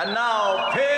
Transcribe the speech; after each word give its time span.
And 0.00 0.14
now, 0.14 0.70
pigs 0.70 0.97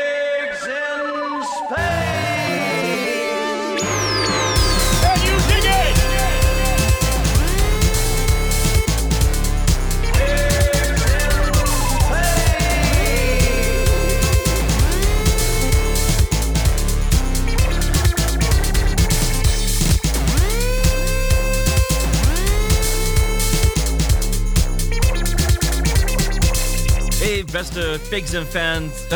beste 27.61 28.01
pigs 28.09 28.33
en 28.33 28.47
fans. 28.47 28.93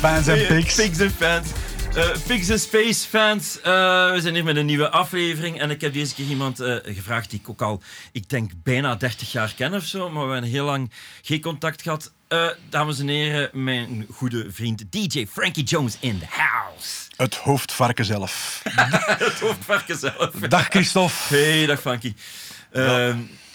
Fans 0.00 0.26
en 0.26 0.46
pigs. 0.46 0.74
Pigs 0.74 0.98
en 0.98 1.10
fans. 1.10 1.48
Eh, 1.94 2.08
pigs 2.26 2.48
en 2.48 2.60
Space 2.60 3.08
fans. 3.08 3.60
Eh, 3.60 4.10
we 4.10 4.20
zijn 4.20 4.34
hier 4.34 4.44
met 4.44 4.56
een 4.56 4.66
nieuwe 4.66 4.90
aflevering. 4.90 5.60
En 5.60 5.70
ik 5.70 5.80
heb 5.80 5.92
deze 5.92 6.14
keer 6.14 6.26
iemand 6.26 6.60
eh, 6.60 6.76
gevraagd 6.84 7.30
die 7.30 7.40
ik 7.40 7.48
ook 7.48 7.62
al, 7.62 7.82
ik 8.12 8.28
denk, 8.28 8.50
bijna 8.62 8.94
30 8.94 9.32
jaar 9.32 9.54
ken 9.56 9.74
of 9.74 9.84
zo. 9.84 10.10
Maar 10.10 10.26
we 10.26 10.32
hebben 10.32 10.50
heel 10.50 10.64
lang 10.64 10.90
geen 11.22 11.40
contact 11.40 11.82
gehad. 11.82 12.12
Eh, 12.28 12.48
dames 12.68 12.98
en 12.98 13.08
heren, 13.08 13.50
mijn 13.52 14.06
goede 14.12 14.46
vriend 14.50 14.84
DJ 14.90 15.26
Frankie 15.30 15.64
Jones 15.64 15.96
in 16.00 16.18
the 16.18 16.26
house. 16.28 16.88
Het 17.16 17.34
hoofdvarken 17.34 18.04
zelf. 18.04 18.60
Het 19.26 19.40
hoofdvarken 19.40 19.98
zelf. 19.98 20.30
Dag 20.30 20.66
Christophe. 20.68 21.34
Hey, 21.34 21.66
dag 21.66 21.80
Frankie. 21.80 22.16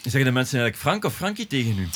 Zeggen 0.02 0.26
de 0.26 0.32
mensen 0.32 0.60
eigenlijk 0.60 0.78
Frank 0.78 1.06
of 1.06 1.16
Frankie 1.16 1.48
tegen 1.48 1.78
u? 1.78 1.88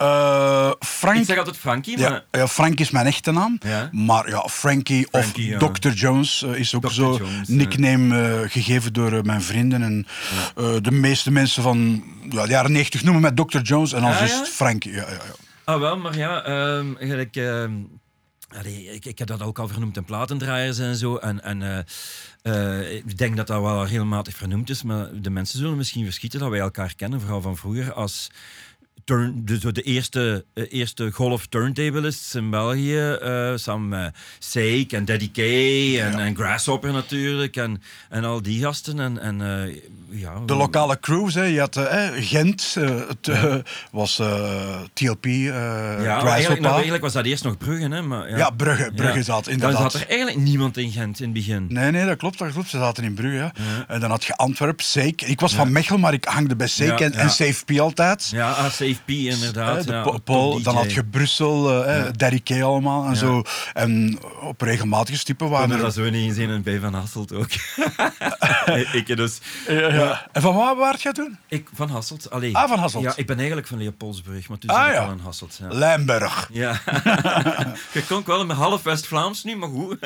Eh, 0.00 0.70
Frank. 0.78 1.18
Ik 1.18 1.24
zeg 1.24 1.38
altijd 1.38 1.56
Frankie, 1.56 1.98
maar... 1.98 2.10
Ja, 2.10 2.24
ja, 2.30 2.48
Frank 2.48 2.80
is 2.80 2.90
mijn 2.90 3.06
echte 3.06 3.32
naam. 3.32 3.58
Ja. 3.60 3.88
Maar 3.92 4.28
ja, 4.28 4.48
Frankie, 4.48 5.06
of 5.10 5.32
Dr. 5.32 5.88
Jones 5.88 6.42
eh, 6.42 6.54
is 6.54 6.74
ook 6.74 6.82
Dr. 6.82 6.92
zo 6.92 7.16
Jones, 7.16 7.48
nickname 7.48 8.22
eh, 8.22 8.50
gegeven 8.50 8.92
door 8.92 9.24
mijn 9.24 9.42
vrienden. 9.42 9.82
En 9.82 10.06
de 10.82 10.90
meeste 10.90 11.30
mensen 11.30 11.62
van 11.62 12.04
ja, 12.30 12.44
de 12.44 12.50
jaren 12.50 12.72
90 12.72 13.02
noemen 13.02 13.22
mij 13.22 13.32
Dr. 13.32 13.58
Jones 13.58 13.92
en 13.92 14.02
anders 14.02 14.18
Ah, 14.20 14.26
is 14.26 14.32
het 14.34 14.48
Frankie. 14.48 14.92
Ja, 14.92 15.00
ja, 15.00 15.10
ja. 15.10 15.34
Ah, 15.64 15.80
wel, 15.80 15.96
maar 15.98 16.16
ja, 16.16 16.42
ehm, 16.42 16.86
gelijk, 16.98 17.36
ehm, 17.36 17.72
allee, 18.48 18.94
ik, 18.94 19.04
ik 19.04 19.18
heb 19.18 19.28
dat 19.28 19.42
ook 19.42 19.58
al 19.58 19.68
vernoemd 19.68 19.96
in 19.96 20.04
platendraaiers 20.04 20.78
en 20.78 20.96
zo. 20.96 21.16
En, 21.16 21.42
en 21.42 21.86
ik 23.06 23.18
denk 23.18 23.36
dat 23.36 23.46
dat 23.46 23.60
wel 23.62 23.86
regelmatig 23.86 24.36
vernoemd 24.36 24.70
is, 24.70 24.82
maar 24.82 25.08
de 25.20 25.30
mensen 25.30 25.58
zullen 25.58 25.76
misschien 25.76 26.04
verschieten 26.04 26.40
dat 26.40 26.50
wij 26.50 26.60
elkaar 26.60 26.94
kennen, 26.96 27.20
vooral 27.20 27.40
van 27.40 27.56
vroeger, 27.56 27.92
als 27.92 28.30
turn, 29.04 29.42
de, 29.44 29.72
de 29.72 29.82
eerste, 29.82 30.44
eh, 30.54 30.64
eerste 30.68 31.10
golf 31.12 31.46
turntablists 31.46 32.34
in 32.34 32.50
België, 32.50 32.98
eh, 33.22 33.52
samen 33.54 33.88
met 33.88 34.14
Seik 34.38 34.92
en 34.92 35.04
Daddy 35.04 35.30
K 35.30 35.38
en, 35.98 36.18
en 36.18 36.36
Grasshopper 36.36 36.92
natuurlijk, 36.92 37.56
en, 37.56 37.82
en 38.08 38.24
al 38.24 38.42
die 38.42 38.60
gasten. 38.62 39.00
En, 39.00 39.18
en, 39.18 39.40
eh, 39.68 39.76
ja, 40.10 40.40
De 40.46 40.54
lokale 40.54 41.00
crews, 41.00 41.34
hè. 41.34 41.42
je 41.42 41.58
had 41.60 41.76
eh, 41.76 42.06
eh, 42.06 42.12
Gent, 42.26 42.74
eh, 42.78 42.98
het 43.08 43.28
eh, 43.28 43.54
was 43.90 44.18
eh, 44.18 44.80
TLP, 44.92 45.24
eh 45.26 45.44
Ja, 45.44 46.22
eigenlijk, 46.26 46.60
nou, 46.60 46.72
eigenlijk 46.72 47.02
was 47.02 47.12
dat 47.12 47.24
eerst 47.24 47.44
nog 47.44 47.58
Brugge, 47.58 47.88
hè? 47.88 48.02
Maar, 48.02 48.30
ja. 48.30 48.36
Ja, 48.36 48.50
Brugge, 48.50 48.92
Brugge 48.94 49.22
zat 49.22 49.44
Dan 49.44 49.52
inderdaad. 49.54 49.92
zat 49.92 50.02
er 50.02 50.08
eigenlijk 50.08 50.38
niemand 50.38 50.76
in 50.76 50.90
Gent 50.90 51.18
in 51.18 51.24
het 51.24 51.34
begin. 51.34 51.66
Nee, 51.68 51.90
nee, 51.90 52.06
dat 52.06 52.16
klopt, 52.16 52.38
dat 52.38 52.52
klopt. 52.52 52.68
Ze 52.68 52.78
zaten 52.78 53.04
in 53.04 53.14
Brugge. 53.14 53.52
En 53.88 54.00
dan 54.00 54.10
had 54.10 54.24
je 54.24 54.36
Antwerp, 54.36 54.80
Seik. 54.80 55.22
Ik 55.22 55.40
was 55.40 55.54
van 55.54 55.72
Mechelen, 55.72 56.00
maar 56.00 56.12
ik 56.12 56.24
hangde 56.24 56.56
bij 56.56 56.66
Seik 56.66 57.00
en, 57.00 57.12
en 57.12 57.30
Safe 57.30 57.64
P 57.64 57.78
altijd. 57.78 58.28
Ja, 58.32 58.50
ah, 58.50 58.70
Safe 58.94 59.02
P 59.04 59.10
inderdaad. 59.10 59.84
Ja, 59.84 60.18
Paul, 60.24 60.62
dan 60.62 60.76
had 60.76 60.92
je 60.92 61.04
Brussel, 61.04 61.84
eh, 61.84 62.38
K 62.44 62.50
allemaal 62.62 63.04
en 63.04 63.10
Ja. 63.10 63.14
zo. 63.16 63.42
En 63.72 64.18
op 64.40 64.60
regelmatige 64.60 65.18
stippen 65.18 65.46
Ik 65.46 65.52
waren 65.52 65.70
er 65.70 65.78
dat 65.78 65.94
zo 65.94 66.02
niet 66.10 66.14
in 66.28 66.34
zien 66.34 66.50
en 66.50 66.62
bij 66.62 66.78
Van 66.80 66.94
Hasselt 66.94 67.32
ook. 67.34 67.48
ik 68.92 69.16
dus. 69.16 69.38
Ja, 69.68 69.92
ja. 69.94 70.26
En 70.32 70.42
van 70.42 70.54
waar 70.54 70.76
waart 70.76 71.02
jij 71.02 71.12
toen? 71.12 71.38
Ik, 71.48 71.68
van 71.74 71.88
Hasselt, 71.90 72.30
allee. 72.30 72.56
Ah, 72.56 72.68
van 72.68 72.78
Hasselt. 72.78 73.02
Ja, 73.04 73.12
ik 73.16 73.26
ben 73.26 73.36
eigenlijk 73.36 73.66
van 73.66 73.78
Leopoldsbrug, 73.78 74.48
maar 74.48 74.58
toen 74.58 74.70
Ah, 74.70 74.86
ik 74.88 74.94
ja. 74.94 75.04
al 75.04 75.10
in 75.12 75.18
Hasselt. 75.18 75.58
Ja. 75.60 75.66
Lijnberg. 75.68 76.48
ja. 76.52 76.80
je 77.92 78.04
klonk 78.06 78.26
wel 78.26 78.46
met 78.46 78.56
half 78.56 78.82
West-Vlaams 78.82 79.44
nu, 79.44 79.56
maar 79.56 79.68
goed. 79.68 80.00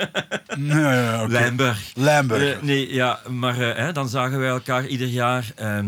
Nee, 0.56 0.80
ja, 0.80 0.92
ja, 1.02 1.22
oké. 1.22 1.32
Lijnberg. 1.32 1.92
Lijnberg. 1.94 2.54
Eh, 2.56 2.62
nee, 2.62 2.94
ja, 2.94 3.20
maar 3.28 3.56
hè, 3.56 3.92
dan 3.92 4.08
zagen 4.08 4.38
wij 4.38 4.48
elkaar 4.48 4.86
ieder 4.86 5.06
jaar. 5.08 5.52
ehm, 5.56 5.86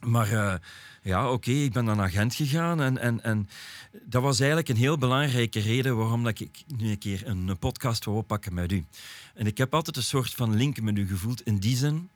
maar 0.00 0.32
eh, 0.32 0.54
ja, 1.02 1.32
oké, 1.32 1.50
ik 1.50 1.72
ben 1.72 1.84
dan 1.84 1.96
naar 1.96 2.10
Gent 2.10 2.34
gegaan. 2.34 2.80
En, 2.80 2.98
en, 2.98 3.22
en 3.22 3.48
dat 4.02 4.22
was 4.22 4.38
eigenlijk 4.38 4.68
een 4.68 4.76
heel 4.76 4.98
belangrijke 4.98 5.60
reden 5.60 5.96
waarom 5.96 6.24
dat 6.24 6.40
ik 6.40 6.64
nu 6.76 6.90
een 6.90 6.98
keer 6.98 7.22
een 7.26 7.58
podcast 7.58 8.04
wou 8.04 8.16
oppakken 8.16 8.54
met 8.54 8.72
u. 8.72 8.84
En 9.34 9.46
ik 9.46 9.58
heb 9.58 9.74
altijd 9.74 9.96
een 9.96 10.02
soort 10.02 10.34
van 10.34 10.56
link 10.56 10.80
met 10.80 10.98
u 10.98 11.06
gevoeld 11.06 11.42
in 11.42 11.58
die 11.58 11.76
zin. 11.76 12.10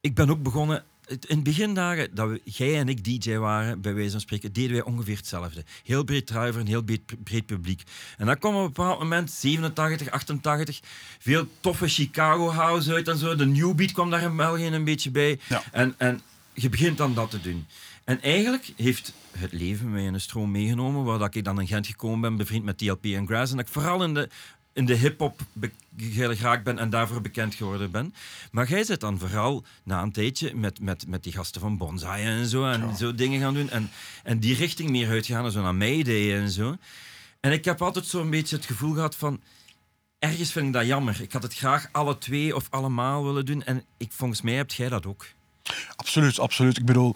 Ik 0.00 0.14
ben 0.14 0.30
ook 0.30 0.42
begonnen. 0.42 0.84
In 1.08 1.18
het 1.28 1.42
begindagen 1.42 2.14
dat 2.14 2.28
we, 2.28 2.40
jij 2.44 2.78
en 2.78 2.88
ik 2.88 3.04
DJ 3.04 3.36
waren, 3.36 3.80
bij 3.80 3.94
wijze 3.94 4.10
van 4.10 4.20
spreken, 4.20 4.52
deden 4.52 4.72
wij 4.72 4.82
ongeveer 4.82 5.16
hetzelfde. 5.16 5.64
Heel 5.84 6.04
breed 6.04 6.26
driver, 6.26 6.60
een 6.60 6.66
heel 6.66 6.82
breed, 6.82 7.24
breed 7.24 7.46
publiek. 7.46 7.82
En 8.16 8.26
dan 8.26 8.38
kwam 8.38 8.54
op 8.54 8.60
een 8.60 8.66
bepaald 8.66 8.98
moment, 8.98 9.30
87, 9.30 10.10
88, 10.10 10.80
veel 11.18 11.46
toffe 11.60 11.88
Chicago 11.88 12.50
House 12.50 12.92
uit 12.92 13.08
en 13.08 13.16
zo. 13.18 13.36
De 13.36 13.46
New 13.46 13.74
Beat 13.74 13.92
kwam 13.92 14.10
daar 14.10 14.22
in 14.22 14.36
België 14.36 14.66
een 14.66 14.84
beetje 14.84 15.10
bij. 15.10 15.40
Ja. 15.48 15.62
En, 15.72 15.94
en 15.98 16.20
je 16.62 16.68
begint 16.68 16.96
dan 16.96 17.14
dat 17.14 17.30
te 17.30 17.40
doen. 17.40 17.66
En 18.04 18.22
eigenlijk 18.22 18.72
heeft 18.76 19.12
het 19.30 19.52
leven 19.52 19.90
mij 19.90 20.04
in 20.04 20.14
een 20.14 20.20
stroom 20.20 20.50
meegenomen, 20.50 21.04
waar 21.04 21.18
dat 21.18 21.34
ik 21.34 21.44
dan 21.44 21.60
in 21.60 21.66
Gent 21.66 21.86
gekomen 21.86 22.20
ben, 22.20 22.36
bevriend 22.36 22.64
met 22.64 22.78
TLP 22.78 23.04
en 23.04 23.26
Grass. 23.26 23.50
En 23.50 23.56
dat 23.56 23.66
ik 23.66 23.72
vooral 23.72 24.02
in 24.02 24.14
de, 24.14 24.28
in 24.72 24.84
de 24.84 24.94
hip-hop 24.94 25.40
geraakt 25.96 26.64
ben 26.64 26.78
en 26.78 26.90
daarvoor 26.90 27.20
bekend 27.20 27.54
geworden 27.54 27.90
ben. 27.90 28.14
Maar 28.50 28.68
jij 28.68 28.84
zit 28.84 29.00
dan 29.00 29.18
vooral 29.18 29.64
na 29.82 30.02
een 30.02 30.12
tijdje 30.12 30.54
met, 30.54 30.80
met, 30.80 31.06
met 31.06 31.22
die 31.22 31.32
gasten 31.32 31.60
van 31.60 31.76
Bonsai 31.76 32.24
en 32.24 32.46
zo, 32.46 32.64
en 32.64 32.96
zo 32.96 33.14
dingen 33.14 33.40
gaan 33.40 33.54
doen. 33.54 33.70
En, 33.70 33.90
en 34.22 34.38
die 34.38 34.54
richting 34.54 34.90
meer 34.90 35.08
uitgaan, 35.08 35.44
en 35.44 35.52
zo 35.52 35.62
naar 35.62 35.74
Mayday 35.74 36.34
en 36.34 36.50
zo. 36.50 36.76
En 37.40 37.52
ik 37.52 37.64
heb 37.64 37.82
altijd 37.82 38.06
zo'n 38.06 38.30
beetje 38.30 38.56
het 38.56 38.66
gevoel 38.66 38.92
gehad 38.92 39.16
van 39.16 39.40
ergens 40.18 40.52
vind 40.52 40.66
ik 40.66 40.72
dat 40.72 40.86
jammer. 40.86 41.20
Ik 41.20 41.32
had 41.32 41.42
het 41.42 41.54
graag 41.54 41.88
alle 41.92 42.18
twee 42.18 42.56
of 42.56 42.66
allemaal 42.70 43.24
willen 43.24 43.46
doen. 43.46 43.64
En 43.64 43.84
ik, 43.96 44.12
volgens 44.12 44.42
mij 44.42 44.54
hebt 44.54 44.74
jij 44.74 44.88
dat 44.88 45.06
ook. 45.06 45.26
Absoluut, 45.96 46.38
absoluut. 46.38 46.78
Ik 46.78 46.84
bedoel, 46.84 47.14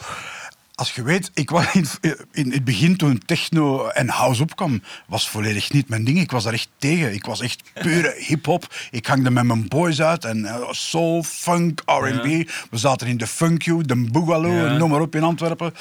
als 0.75 0.95
je 0.95 1.03
weet, 1.03 1.31
ik 1.35 1.51
was 1.51 1.67
in, 1.73 1.87
in 2.33 2.53
het 2.53 2.65
begin 2.65 2.97
toen 2.97 3.23
techno 3.27 3.87
en 3.87 4.09
house 4.09 4.43
opkwam, 4.43 4.83
was 5.07 5.29
volledig 5.29 5.73
niet 5.73 5.89
mijn 5.89 6.05
ding. 6.05 6.21
Ik 6.21 6.31
was 6.31 6.45
daar 6.45 6.53
echt 6.53 6.69
tegen. 6.79 7.15
Ik 7.15 7.25
was 7.25 7.41
echt 7.41 7.63
pure 7.75 8.15
hip-hop. 8.27 8.75
Ik 8.91 9.07
hangde 9.07 9.31
met 9.31 9.45
mijn 9.45 9.69
boys 9.69 10.03
uit 10.03 10.25
en 10.25 10.45
eh, 10.45 10.57
soul, 10.71 11.23
funk, 11.23 11.83
R&B. 11.87 12.25
We 12.71 12.79
zaten 12.79 13.07
in 13.07 13.17
de 13.17 13.27
Funk 13.27 13.63
You, 13.63 13.83
de 13.83 13.97
Boogaloo, 13.97 14.53
Ja. 14.53 14.77
noem 14.77 14.91
maar 14.91 15.01
op 15.01 15.15
in 15.15 15.23
Antwerpen. 15.23 15.75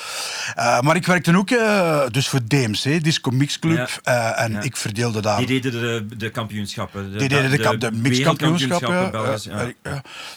Eh, 0.56 0.82
maar 0.82 0.96
ik 0.96 1.06
werkte 1.06 1.38
ook 1.38 1.50
eh, 1.50 2.02
dus 2.12 2.28
voor 2.28 2.40
DMC, 2.48 3.04
Disco 3.04 3.32
Mix 3.32 3.60
Club. 3.60 4.00
Ja. 4.04 4.36
en 4.36 4.62
ik 4.62 4.78
verdeelde 4.78 5.22
daar 5.22 5.38
Die 5.38 5.48
deden 5.48 5.72
de, 5.72 6.16
de 6.18 6.30
kampioenschappen. 6.30 7.12
De, 7.12 7.18
die 7.18 7.28
deden 7.30 7.52
de, 7.52 7.78
de 7.78 7.92
mixkampioenschappen. 7.92 9.12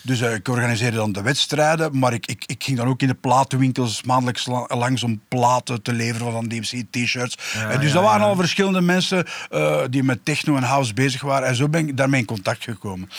Dus 0.02 0.20
ik 0.20 0.48
organiseerde 0.48 0.96
dan 0.96 1.12
de 1.12 1.22
wedstrijden, 1.22 1.98
maar 1.98 2.12
ik, 2.12 2.26
ik, 2.26 2.44
ik 2.46 2.64
ging 2.64 2.76
dan 2.76 2.86
ook 2.86 3.02
in 3.02 3.08
de 3.08 3.14
platenwinkels 3.14 4.02
maandelijks 4.02 4.43
la- 4.46 4.66
langs 4.76 5.02
om 5.02 5.20
platen 5.28 5.82
te 5.82 5.92
leveren 5.92 6.32
van 6.32 6.48
DMC, 6.48 6.82
t-shirts. 6.90 7.36
Ja, 7.54 7.68
en 7.70 7.80
dus 7.80 7.92
dat 7.92 8.02
waren 8.02 8.26
al 8.26 8.36
verschillende 8.36 8.80
mensen 8.80 9.24
eh, 9.50 9.80
die 9.90 10.02
met 10.02 10.24
techno 10.24 10.56
en 10.56 10.62
house 10.62 10.94
bezig 10.94 11.22
waren. 11.22 11.48
En 11.48 11.54
zo 11.56 11.68
ben 11.68 11.88
ik 11.88 11.96
daarmee 11.96 12.20
in 12.20 12.26
contact 12.26 12.62
gekomen. 12.64 13.10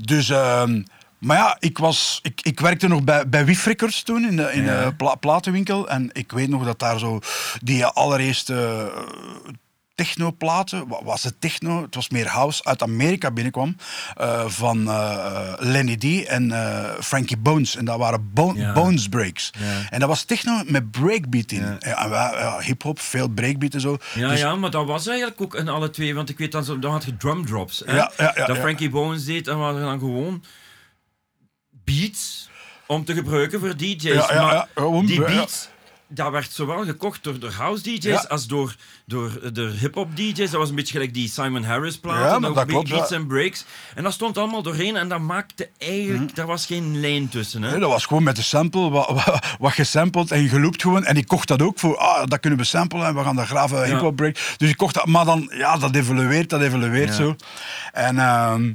Dus... 0.00 0.28
ehm, 0.30 0.82
maar 1.18 1.36
ja, 1.36 1.56
ik, 1.58 1.78
was, 1.78 2.18
ik, 2.22 2.40
ik 2.42 2.60
werkte 2.60 2.88
nog 2.88 3.02
bij, 3.04 3.28
bij 3.28 3.44
Wif 3.44 3.64
Records 3.66 4.02
toen, 4.02 4.24
in 4.28 4.36
de, 4.36 4.52
in 4.52 4.64
Ja. 4.64 4.84
de 4.84 4.94
pla- 4.94 5.14
platenwinkel. 5.14 5.88
En 5.88 6.10
ik 6.12 6.32
weet 6.32 6.48
nog 6.48 6.64
dat 6.64 6.78
daar 6.78 6.98
zo 6.98 7.18
die 7.62 7.84
allereerste 7.84 8.54
eh, 8.94 9.52
technoplaten, 9.94 10.88
wa- 10.88 11.04
was 11.04 11.22
het 11.22 11.40
techno, 11.40 11.82
het 11.82 11.94
was 11.94 12.08
meer 12.08 12.28
house, 12.28 12.64
uit 12.64 12.82
Amerika 12.82 13.30
binnenkwam. 13.30 13.76
eh, 14.16 14.44
van 14.48 14.88
eh, 14.88 15.52
Lenny 15.58 15.96
D 15.96 16.24
en 16.26 16.52
eh, 16.52 16.90
Frankie 17.00 17.36
Bones. 17.36 17.76
En 17.76 17.84
dat 17.84 17.98
waren 17.98 18.30
Bo- 18.32 18.52
Ja. 18.56 18.72
Bones 18.72 19.08
breaks. 19.08 19.50
Ja. 19.58 19.90
En 19.90 20.00
dat 20.00 20.08
was 20.08 20.22
techno 20.22 20.62
met 20.66 20.90
breakbeat 20.90 21.52
in. 21.52 21.76
Ja. 21.80 22.60
Hip-hop, 22.60 23.00
veel 23.00 23.28
breakbeat 23.28 23.74
en 23.74 23.80
zo. 23.80 23.96
Ja, 24.14 24.28
Dus- 24.28 24.38
ja, 24.38 24.54
maar 24.54 24.70
dat 24.70 24.86
was 24.86 25.06
eigenlijk 25.06 25.40
ook 25.40 25.54
in 25.54 25.68
alle 25.68 25.90
twee. 25.90 26.14
Want 26.14 26.28
ik 26.28 26.38
weet 26.38 26.52
dan, 26.52 26.64
zo, 26.64 26.78
dan 26.78 26.92
had 26.92 27.04
je 27.04 27.16
drum 27.16 27.46
drops. 27.46 27.82
Hè, 27.86 27.96
Ja, 27.96 28.12
ja, 28.16 28.32
ja, 28.36 28.46
dat. 28.46 28.56
Frankie 28.58 28.90
Bones 28.90 29.24
deed, 29.24 29.48
en 29.48 29.58
waren 29.58 29.80
dan 29.80 29.98
gewoon 29.98 30.44
beats 31.84 32.48
om 32.86 33.04
te 33.04 33.14
gebruiken 33.14 33.60
voor 33.60 33.76
DJ's. 33.76 34.14
Maar 34.14 34.68
die 35.06 35.18
beats 35.36 35.68
dat 36.14 36.30
werd 36.30 36.52
zowel 36.52 36.84
gekocht 36.84 37.24
door, 37.24 37.38
door 37.38 37.50
house 37.50 37.82
DJ's 37.82 38.04
Ja. 38.04 38.24
als 38.28 38.46
door, 38.46 38.74
door, 39.06 39.52
door 39.52 39.68
hip-hop 39.68 40.16
DJ's. 40.16 40.50
Dat 40.50 40.60
was 40.60 40.68
een 40.68 40.74
beetje 40.74 40.92
gelijk 40.92 41.14
die 41.14 41.28
Simon 41.28 41.64
Harris 41.64 41.98
platen. 41.98 42.40
Ja, 42.40 42.48
ook 42.48 42.54
dat 42.54 42.66
klopt, 42.66 42.88
beats 42.88 43.10
en 43.10 43.26
breaks. 43.26 43.64
En 43.94 44.02
dat 44.02 44.12
stond 44.12 44.38
allemaal 44.38 44.62
doorheen 44.62 44.96
en 44.96 45.08
dat 45.08 45.20
maakte 45.20 45.68
eigenlijk... 45.78 46.34
Daar 46.34 46.46
was 46.46 46.66
geen 46.66 47.00
lijn 47.00 47.28
tussen. 47.28 47.62
Hè? 47.62 47.70
Nee, 47.70 47.80
dat 47.80 47.90
was 47.90 48.06
gewoon 48.06 48.22
met 48.22 48.36
de 48.36 48.42
sample, 48.42 48.90
wat, 48.90 49.08
wat, 49.08 49.46
wat 49.58 49.72
gesampled 49.72 50.30
en 50.30 50.48
geloopt 50.48 50.82
gewoon. 50.82 51.04
En 51.04 51.16
ik 51.16 51.26
kocht 51.26 51.48
dat 51.48 51.62
ook 51.62 51.78
voor, 51.78 51.96
ah, 51.96 52.26
dat 52.26 52.40
kunnen 52.40 52.58
we 52.58 52.64
samplen 52.64 53.06
en 53.06 53.14
we 53.14 53.22
gaan 53.22 53.36
dat 53.36 53.46
graven, 53.46 53.84
hip-hop 53.84 54.16
break. 54.16 54.38
Dus 54.56 54.70
ik 54.70 54.76
kocht 54.76 54.94
dat, 54.94 55.06
maar 55.06 55.24
dan, 55.24 55.50
ja, 55.54 55.76
dat 55.78 55.94
evolueert, 55.94 56.50
dat 56.50 56.60
evolueert 56.60 57.14
zo. 57.14 57.36
En 57.92 58.18
ehm, 58.18 58.72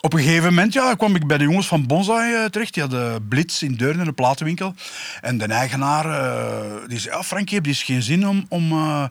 op 0.00 0.12
een 0.12 0.20
gegeven 0.20 0.48
moment 0.48 0.72
ja, 0.72 0.94
kwam 0.94 1.14
ik 1.14 1.26
bij 1.26 1.38
de 1.38 1.44
jongens 1.44 1.66
van 1.66 1.86
Bonsai 1.86 2.34
eh, 2.34 2.44
terecht. 2.44 2.74
Die 2.74 2.82
hadden 2.82 3.28
Blitz 3.28 3.62
in 3.62 3.74
Deurne, 3.74 4.04
een 4.04 4.14
platenwinkel. 4.14 4.74
En 5.20 5.38
de 5.38 5.44
eigenaar, 5.44 6.04
eh, 6.04 6.88
die 6.88 6.98
zei, 6.98 7.14
ja, 7.14 7.22
Frank, 7.22 7.48
heb 7.48 7.64
je 7.64 7.70
eens 7.70 7.82
geen 7.82 8.02
zin 8.02 8.28
om, 8.28 8.46
om 8.48 8.72
eh, 8.72 9.04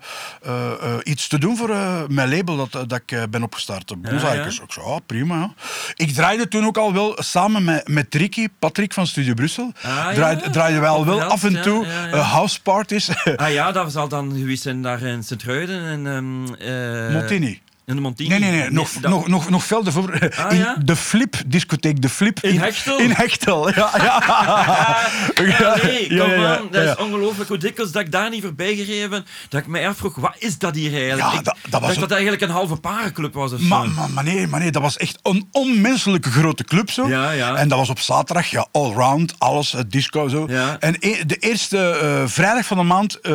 iets 1.03 1.27
te 1.27 1.37
doen 1.37 1.57
voor 1.57 1.75
mijn 2.07 2.29
label 2.29 2.55
dat, 2.55 2.89
dat 2.89 3.01
ik 3.05 3.29
ben 3.29 3.43
opgestart. 3.43 4.01
Bonsai. 4.01 4.37
ja. 4.37 4.49
Zei, 4.49 4.63
ik 4.63 4.71
zei, 4.71 4.87
ja, 4.87 4.99
prima. 5.05 5.35
Ja. 5.35 5.53
Ik 5.95 6.13
draaide 6.13 6.47
toen 6.47 6.65
ook 6.65 6.77
al 6.77 6.93
wel 6.93 7.17
samen 7.19 7.63
met, 7.63 7.87
met 7.87 8.15
Ricky, 8.15 8.47
Patrick 8.59 8.93
van 8.93 9.07
Studio 9.07 9.33
Brussel. 9.33 9.71
Ah, 9.75 9.83
ja? 9.83 10.13
draaide, 10.13 10.49
draaiden 10.49 10.81
wij 10.81 10.89
al 10.89 11.05
wel 11.05 11.21
af 11.21 11.43
en 11.43 11.53
ja, 11.53 11.61
toe 11.61 11.85
ja, 11.85 12.05
ja. 12.05 12.17
house 12.17 12.61
parties. 12.61 13.09
Ah 13.35 13.51
ja, 13.51 13.71
dat 13.71 13.91
zal 13.91 14.07
dan 14.07 14.35
geweest 14.37 14.63
zijn 14.63 14.81
daar 14.81 15.01
in 15.01 15.23
Sint-Truiden 15.23 15.85
en... 15.85 16.07
ehm, 16.07 16.53
eh, 16.53 17.13
Montini. 17.13 17.61
In 17.89 17.95
de 17.95 18.01
Montini. 18.01 18.29
Nee, 18.29 18.39
nee, 18.39 18.51
nee. 18.51 18.69
Nog, 18.71 18.91
dat- 18.91 19.11
nog, 19.11 19.27
nog, 19.27 19.49
nog 19.49 19.63
veel 19.63 19.85
ervoor. 19.85 20.31
Ah, 20.37 20.57
ja? 20.57 20.75
de 20.83 20.95
Flip, 20.95 21.35
discotheek 21.45 22.01
De 22.01 22.09
Flip. 22.09 22.39
In 22.39 22.59
Hechtel? 22.59 22.97
In 22.99 23.11
Hechtel, 23.11 23.69
ja. 23.75 23.89
ja. 23.97 25.07
Ja, 25.59 25.75
nee, 25.83 26.13
Ja, 26.13 26.23
kom 26.23 26.45
aan. 26.45 26.67
Dat 26.71 26.83
is 26.83 26.95
ongelooflijk 27.05 27.49
hoe 27.49 27.57
dikwijls 27.57 27.91
dat 27.91 28.01
ik 28.01 28.11
daar 28.11 28.29
niet 28.29 28.41
voorbij 28.43 28.75
gereden 28.75 29.09
ben. 29.09 29.25
Dat 29.49 29.59
ik 29.61 29.67
me 29.67 29.87
afvroeg, 29.87 30.15
wat 30.15 30.35
is 30.37 30.57
dat 30.57 30.75
hier 30.75 30.93
eigenlijk? 30.93 31.31
Ja, 31.31 31.41
dat- 31.41 31.57
dat 31.69 31.81
was 31.81 31.95
dat 31.97 32.11
eigenlijk 32.11 32.41
een 32.41 32.49
halve 32.49 32.75
parenclub 32.75 33.33
was 33.33 33.53
of 33.53 33.59
zo. 33.59 33.67
maar, 33.67 34.09
maar, 34.09 34.23
nee, 34.23 34.47
maar 34.47 34.59
nee, 34.59 34.71
dat 34.71 34.81
was 34.81 34.97
echt 34.97 35.19
een 35.23 35.47
onmenselijke 35.51 36.31
grote 36.31 36.63
club 36.63 36.89
zo. 36.91 37.07
Ja, 37.07 37.31
ja. 37.31 37.55
En 37.55 37.67
dat 37.67 37.77
was 37.77 37.89
op 37.89 37.99
zaterdag, 37.99 38.47
ja, 38.47 38.67
allround, 38.71 39.33
alles, 39.37 39.71
het 39.71 39.91
disco 39.91 40.27
zo. 40.27 40.45
Ja. 40.49 40.77
En 40.79 40.95
e- 40.99 41.25
de 41.25 41.35
eerste 41.35 41.77
eh, 41.89 42.23
vrijdag 42.27 42.65
van 42.65 42.77
de 42.77 42.83
maand 42.83 43.19
eh, 43.19 43.33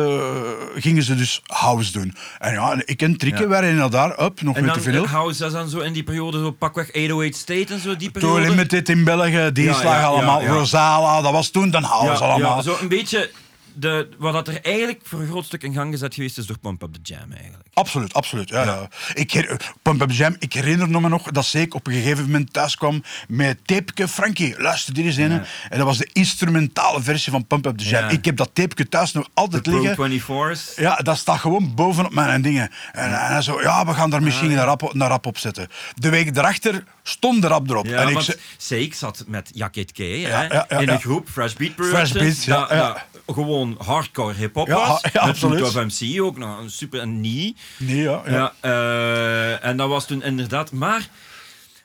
gingen 0.75 1.03
ze 1.03 1.15
dus 1.15 1.41
house 1.45 1.91
doen. 1.91 2.15
En 2.39 2.53
ja, 2.53 2.81
ik 2.85 3.01
en 3.01 3.17
Trikke 3.17 3.41
Ja. 3.41 3.47
waren 3.47 3.75
naar 3.75 3.89
daar, 3.89 4.23
up, 4.23 4.41
nog 4.45 4.55
En 4.55 4.65
dan 4.65 4.73
de 4.75 4.81
vinyl. 4.81 5.07
House, 5.07 5.39
dat 5.39 5.47
is 5.47 5.53
dan 5.57 5.69
zo 5.69 5.79
in 5.79 5.93
die 5.93 6.03
periode, 6.03 6.39
zo 6.39 6.51
pakweg 6.51 6.87
808 6.93 7.35
State 7.35 7.73
en 7.73 7.79
zo, 7.79 7.95
die 7.95 8.11
periode. 8.11 8.41
Limited 8.49 8.89
in 8.89 9.03
België, 9.03 9.49
die 9.53 9.63
Ja, 9.65 9.73
slag 9.73 10.03
allemaal. 10.03 10.45
Rosala, 10.45 11.21
dat 11.21 11.31
was 11.31 11.49
toen 11.49 11.69
dan 11.71 11.83
house 11.83 12.23
allemaal. 12.23 12.55
ja, 12.55 12.61
zo 12.61 12.77
een 12.81 12.87
beetje 12.87 13.29
de, 13.75 14.09
wat 14.17 14.33
dat 14.33 14.47
er 14.47 14.61
eigenlijk 14.61 14.99
voor 15.03 15.19
een 15.19 15.27
groot 15.27 15.45
stuk 15.45 15.63
in 15.63 15.73
gang 15.73 15.91
gezet 15.91 16.13
geweest 16.13 16.37
is 16.37 16.45
door 16.45 16.57
Pump 16.59 16.81
Up 16.81 16.93
The 16.93 16.99
Jam 17.13 17.31
eigenlijk. 17.31 17.63
Absoluut, 17.73 18.13
absoluut. 18.13 18.49
Ja, 18.49 18.63
ja. 18.63 18.89
Ik, 19.13 19.57
Pump 19.81 20.01
Up 20.01 20.11
Jam, 20.11 20.35
ik 20.39 20.53
herinner 20.53 20.89
me 21.01 21.09
nog 21.09 21.31
dat 21.31 21.53
ik 21.53 21.73
op 21.73 21.87
een 21.87 21.93
gegeven 21.93 22.23
moment 22.25 22.53
thuis 22.53 22.75
kwam 22.75 23.03
met 23.27 23.57
tapeke. 23.67 24.07
Frankie, 24.07 24.55
luister 24.61 24.93
dit 24.93 25.05
eens 25.05 25.17
in. 25.17 25.31
En 25.31 25.77
dat 25.77 25.85
was 25.85 25.97
de 25.97 26.09
instrumentale 26.13 27.01
versie 27.01 27.31
van 27.31 27.45
Pump 27.47 27.65
Up 27.65 27.77
The 27.77 27.83
Jam. 27.85 28.03
Ja. 28.03 28.09
Ik 28.09 28.25
heb 28.25 28.37
dat 28.37 28.49
tapeke 28.53 28.89
thuis 28.89 29.11
nog 29.11 29.27
altijd 29.33 29.63
Pro 29.63 29.81
liggen. 29.81 30.21
24's. 30.21 30.75
Ja, 30.75 30.95
dat 30.95 31.17
staat 31.17 31.39
gewoon 31.39 31.75
bovenop 31.75 32.13
mijn 32.13 32.41
dingen. 32.41 32.69
En, 32.91 33.03
en 33.03 33.25
hij 33.25 33.41
zo, 33.41 33.61
ja, 33.61 33.85
we 33.85 33.93
gaan 33.93 34.09
daar 34.09 34.23
misschien 34.23 34.51
een, 34.51 34.63
rap, 34.63 34.81
een 34.93 35.07
rap 35.07 35.25
op 35.25 35.37
zetten. 35.37 35.67
De 35.95 36.09
week 36.09 36.37
erachter 36.37 36.83
stond 37.03 37.41
de 37.41 37.47
rap 37.47 37.69
erop. 37.69 37.85
Ja, 37.85 37.97
en 38.01 38.07
ik 38.07 38.13
want 38.13 38.25
zei, 38.25 38.37
Seik 38.57 38.93
zat 38.93 39.23
met 39.27 39.49
Jacket 39.53 39.91
K 39.91 39.97
hè, 39.97 40.03
Ja, 40.03 40.41
ja, 40.41 40.65
ja, 40.69 40.77
in 40.79 40.85
ja. 40.85 40.91
een 40.93 40.99
groep, 41.01 41.29
Fresh 41.29 41.53
Beat 41.53 41.71
Fresh 41.75 41.89
Productions. 41.89 42.23
Beat, 42.23 42.43
ja, 42.43 42.59
dat- 42.59 42.69
ja. 42.69 43.05
dat 43.25 43.35
gewoon 43.73 43.85
hardcore 43.87 44.33
hip-hop 44.33 44.67
Ja, 44.67 44.87
was. 44.87 45.01
ja, 45.01 45.09
met 45.13 45.21
absoluut. 45.35 45.61
Of 45.61 45.73
MC 45.75 46.21
ook, 46.21 46.37
nog 46.37 46.59
een 46.59 46.69
super 46.71 46.99
en 46.99 47.21
nie. 47.21 47.55
nee, 47.77 48.01
ja, 48.01 48.21
ja. 48.25 48.31
Ja, 48.31 48.53
eh, 48.59 49.65
en 49.65 49.77
dat 49.77 49.89
was 49.89 50.07
toen 50.07 50.23
inderdaad... 50.23 50.71
Maar, 50.71 51.09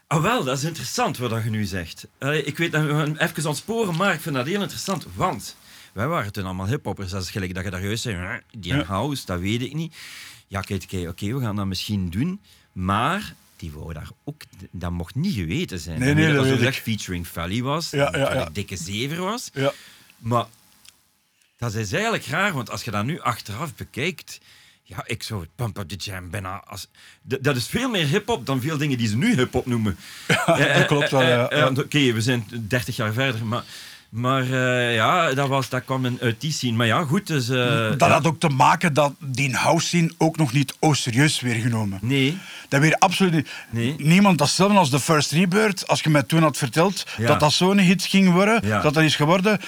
ah 0.06 0.22
wel, 0.22 0.44
dat 0.44 0.56
is 0.58 0.64
interessant 0.64 1.18
wat 1.18 1.30
dat 1.30 1.42
je 1.44 1.50
nu 1.50 1.64
zegt. 1.64 2.06
Eh, 2.18 2.46
ik 2.46 2.58
weet 2.58 2.72
dat 2.72 2.82
we 2.82 3.14
even 3.18 3.46
ontsporen, 3.46 3.96
maar 3.96 4.14
ik 4.14 4.20
vind 4.20 4.34
dat 4.34 4.46
heel 4.46 4.60
interessant, 4.62 5.06
want... 5.14 5.56
Wij 5.92 6.06
waren 6.06 6.32
toen 6.32 6.44
allemaal 6.44 6.66
hiphoppers, 6.66 7.10
dat 7.10 7.22
is 7.22 7.30
gelijk 7.30 7.54
dat 7.54 7.64
je 7.64 7.70
daar 7.70 7.82
juist 7.84 8.02
zei, 8.02 8.16
"Eh, 8.16 8.34
die 8.60 8.74
Ja. 8.74 8.84
house, 8.84 9.26
dat 9.26 9.40
weet 9.40 9.62
ik 9.62 9.74
niet. 9.74 9.94
Ja, 10.46 10.60
kijk, 10.60 10.84
oké, 11.08 11.34
we 11.34 11.40
gaan 11.40 11.56
dat 11.56 11.66
misschien 11.66 12.10
doen, 12.10 12.40
maar 12.72 13.34
die 13.56 13.70
wou 13.72 13.92
daar 13.92 14.08
ook, 14.24 14.42
dat 14.70 14.90
mocht 14.90 15.14
niet 15.14 15.34
geweten 15.34 15.78
zijn. 15.78 15.98
Nee, 15.98 16.32
dat 16.32 16.46
ik. 16.46 16.60
echt 16.60 16.82
featuring 16.82 17.26
Valley 17.28 17.62
was, 17.62 17.90
ja. 17.90 18.48
dikke 18.52 18.76
zever 18.76 19.20
was. 19.22 19.50
Ja. 19.54 19.72
Maar 20.18 20.44
dat 21.60 21.74
is 21.74 21.92
eigenlijk 21.92 22.26
raar, 22.26 22.52
want 22.52 22.70
als 22.70 22.82
je 22.84 22.90
dat 22.90 23.04
nu 23.04 23.20
achteraf 23.20 23.74
bekijkt. 23.74 24.40
Ja, 24.82 25.02
ik 25.06 25.22
zou 25.22 25.40
het 25.40 25.50
Pump 25.56 25.78
Up 25.78 25.88
The 25.88 25.96
Jam 25.96 26.30
bijna 26.30 26.62
als... 26.66 26.86
D- 27.28 27.38
dat 27.40 27.56
is 27.56 27.66
veel 27.66 27.88
meer 27.90 28.06
hip-hop 28.06 28.46
dan 28.46 28.60
veel 28.60 28.78
dingen 28.78 28.98
die 28.98 29.08
ze 29.08 29.16
nu 29.16 29.34
hip-hop 29.36 29.66
noemen. 29.66 29.96
Ja, 30.46 30.72
dat 30.78 30.86
klopt 30.86 31.10
wel, 31.10 31.22
ja, 31.22 31.46
ja. 31.50 31.68
Oké, 31.68 32.12
we 32.12 32.20
zijn 32.20 32.44
30 32.68 32.96
jaar 32.96 33.12
verder, 33.12 33.44
maar... 33.46 33.62
Maar 34.10 34.42
eh, 34.42 34.94
ja, 34.94 35.34
dat, 35.34 35.48
was, 35.48 35.68
dat 35.68 35.84
kwam 35.84 36.04
in- 36.06 36.18
uit 36.20 36.40
die 36.40 36.52
scene. 36.52 36.76
Maar 36.76 36.86
ja, 36.86 37.04
goed, 37.04 37.26
dus... 37.26 37.48
eh, 37.48 37.56
Dat 37.88 38.00
ja. 38.00 38.08
had 38.08 38.26
ook 38.26 38.40
te 38.40 38.48
maken 38.48 38.94
dat 38.94 39.12
die 39.18 39.54
house 39.56 39.86
scene 39.86 40.12
ook 40.18 40.36
nog 40.36 40.52
niet 40.52 40.74
oh, 40.78 40.94
serieus 40.94 41.40
weer 41.40 41.54
genomen. 41.54 41.98
Nee. 42.02 42.38
Dat 42.68 42.80
weer 42.80 42.94
absoluut 42.94 43.32
niet. 43.32 43.48
Nee. 43.70 43.94
Niemand 43.98 44.38
datzelfde 44.38 44.78
als 44.78 44.90
de 44.90 45.00
First 45.00 45.30
Rebirth. 45.32 45.86
Als 45.86 46.00
je 46.00 46.10
mij 46.10 46.22
toen 46.22 46.42
had 46.42 46.56
verteld 46.56 47.06
Ja. 47.16 47.26
dat 47.26 47.40
dat 47.40 47.52
zo'n 47.52 47.78
hit 47.78 48.02
ging 48.04 48.32
worden, 48.32 48.66
Ja. 48.66 48.80
dat 48.80 48.94
dat 48.94 49.02
is 49.02 49.16
geworden. 49.16 49.60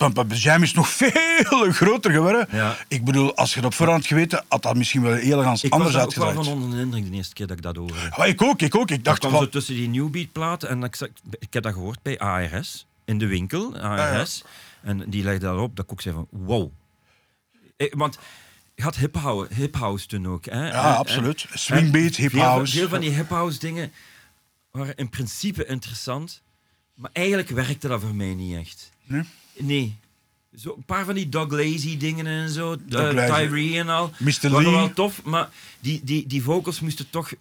The 0.00 0.24
Jam 0.36 0.62
is 0.62 0.72
nog 0.72 0.88
veel 1.02 1.72
groter 1.72 2.10
geworden. 2.12 2.46
Ja. 2.50 2.76
Ik 2.88 3.04
bedoel, 3.04 3.36
als 3.36 3.54
je 3.54 3.60
dat 3.60 3.70
op 3.70 3.74
voorhand 3.76 3.98
had 4.00 4.08
geweten, 4.08 4.44
had 4.48 4.62
dat 4.62 4.76
misschien 4.76 5.02
wel 5.02 5.12
heel 5.14 5.38
anders 5.38 5.64
Ik 5.64 5.74
was 5.74 5.80
ook 5.86 5.92
wel 5.92 6.00
uitgedraaid. 6.00 6.34
van 6.34 6.46
onder 6.48 6.70
de 6.76 6.82
indruk 6.82 7.10
de 7.10 7.16
eerste 7.16 7.34
keer 7.34 7.46
dat 7.46 7.56
ik 7.56 7.62
dat 7.62 7.76
hoorde. 7.76 7.94
Ja, 8.16 8.24
ik 8.24 8.42
ook, 8.42 8.62
ik 8.62 8.74
ook. 8.74 8.90
Ik 8.90 8.96
Dat 8.96 9.04
dacht 9.04 9.18
kwam 9.18 9.30
van, 9.30 9.40
zo 9.42 9.48
tussen 9.48 9.74
die 9.74 9.88
New 9.88 10.10
Beat 10.10 10.32
platen 10.32 10.68
en 10.68 10.82
ik, 10.82 11.08
ik 11.38 11.52
heb 11.52 11.62
dat 11.62 11.72
gehoord 11.72 12.02
bij 12.02 12.18
ARS 12.18 12.86
in 13.04 13.18
de 13.18 13.26
winkel, 13.26 13.78
ARS. 13.78 14.44
En 14.82 15.10
die 15.10 15.22
legde 15.22 15.40
daarop 15.40 15.76
dat 15.76 15.84
ik 15.84 15.92
ook 15.92 16.00
zei 16.00 16.14
van 16.14 16.26
wow. 16.30 16.70
Ik- 17.76 17.94
want 17.96 18.18
je 18.74 18.82
had 18.82 18.96
hip-house 18.96 19.54
hip 19.54 19.74
-house 19.76 20.06
toen 20.06 20.26
ook. 20.28 20.44
Hè? 20.44 20.66
Ja, 20.66 20.72
En- 20.72 20.72
en- 20.72 20.96
absoluut. 20.96 21.46
Swingbeat, 21.54 22.14
en 22.16 22.22
hip-house. 22.22 22.72
Veel, 22.72 22.80
veel 22.80 22.88
van 22.90 23.00
die 23.00 23.10
hip-house 23.10 23.58
dingen 23.58 23.92
waren 24.70 24.96
in 24.96 25.08
principe 25.08 25.66
interessant, 25.66 26.42
maar 26.94 27.10
eigenlijk 27.12 27.48
werkte 27.48 27.88
dat 27.88 28.00
voor 28.00 28.14
mij 28.14 28.34
niet 28.34 28.56
echt. 28.56 28.90
Nee? 29.06 29.22
Nee. 29.60 29.96
Zo, 30.56 30.74
een 30.76 30.84
paar 30.84 31.04
van 31.04 31.14
die 31.14 31.28
Doug 31.28 31.50
Lazy 31.50 31.96
dingen 31.96 32.26
en 32.26 32.50
zo, 32.50 32.76
Doug 32.86 33.14
eh. 33.14 33.34
Tyree 33.34 33.78
en 33.78 33.88
al, 33.88 34.10
Mr. 34.18 34.50
waren 34.50 34.62
Lee. 34.62 34.74
wel 34.74 34.92
tof, 34.92 35.22
maar 35.22 35.48
die, 35.80 36.00
die, 36.04 36.26
die 36.26 36.42
vocals 36.42 36.80
moesten 36.80 37.10
toch 37.10 37.32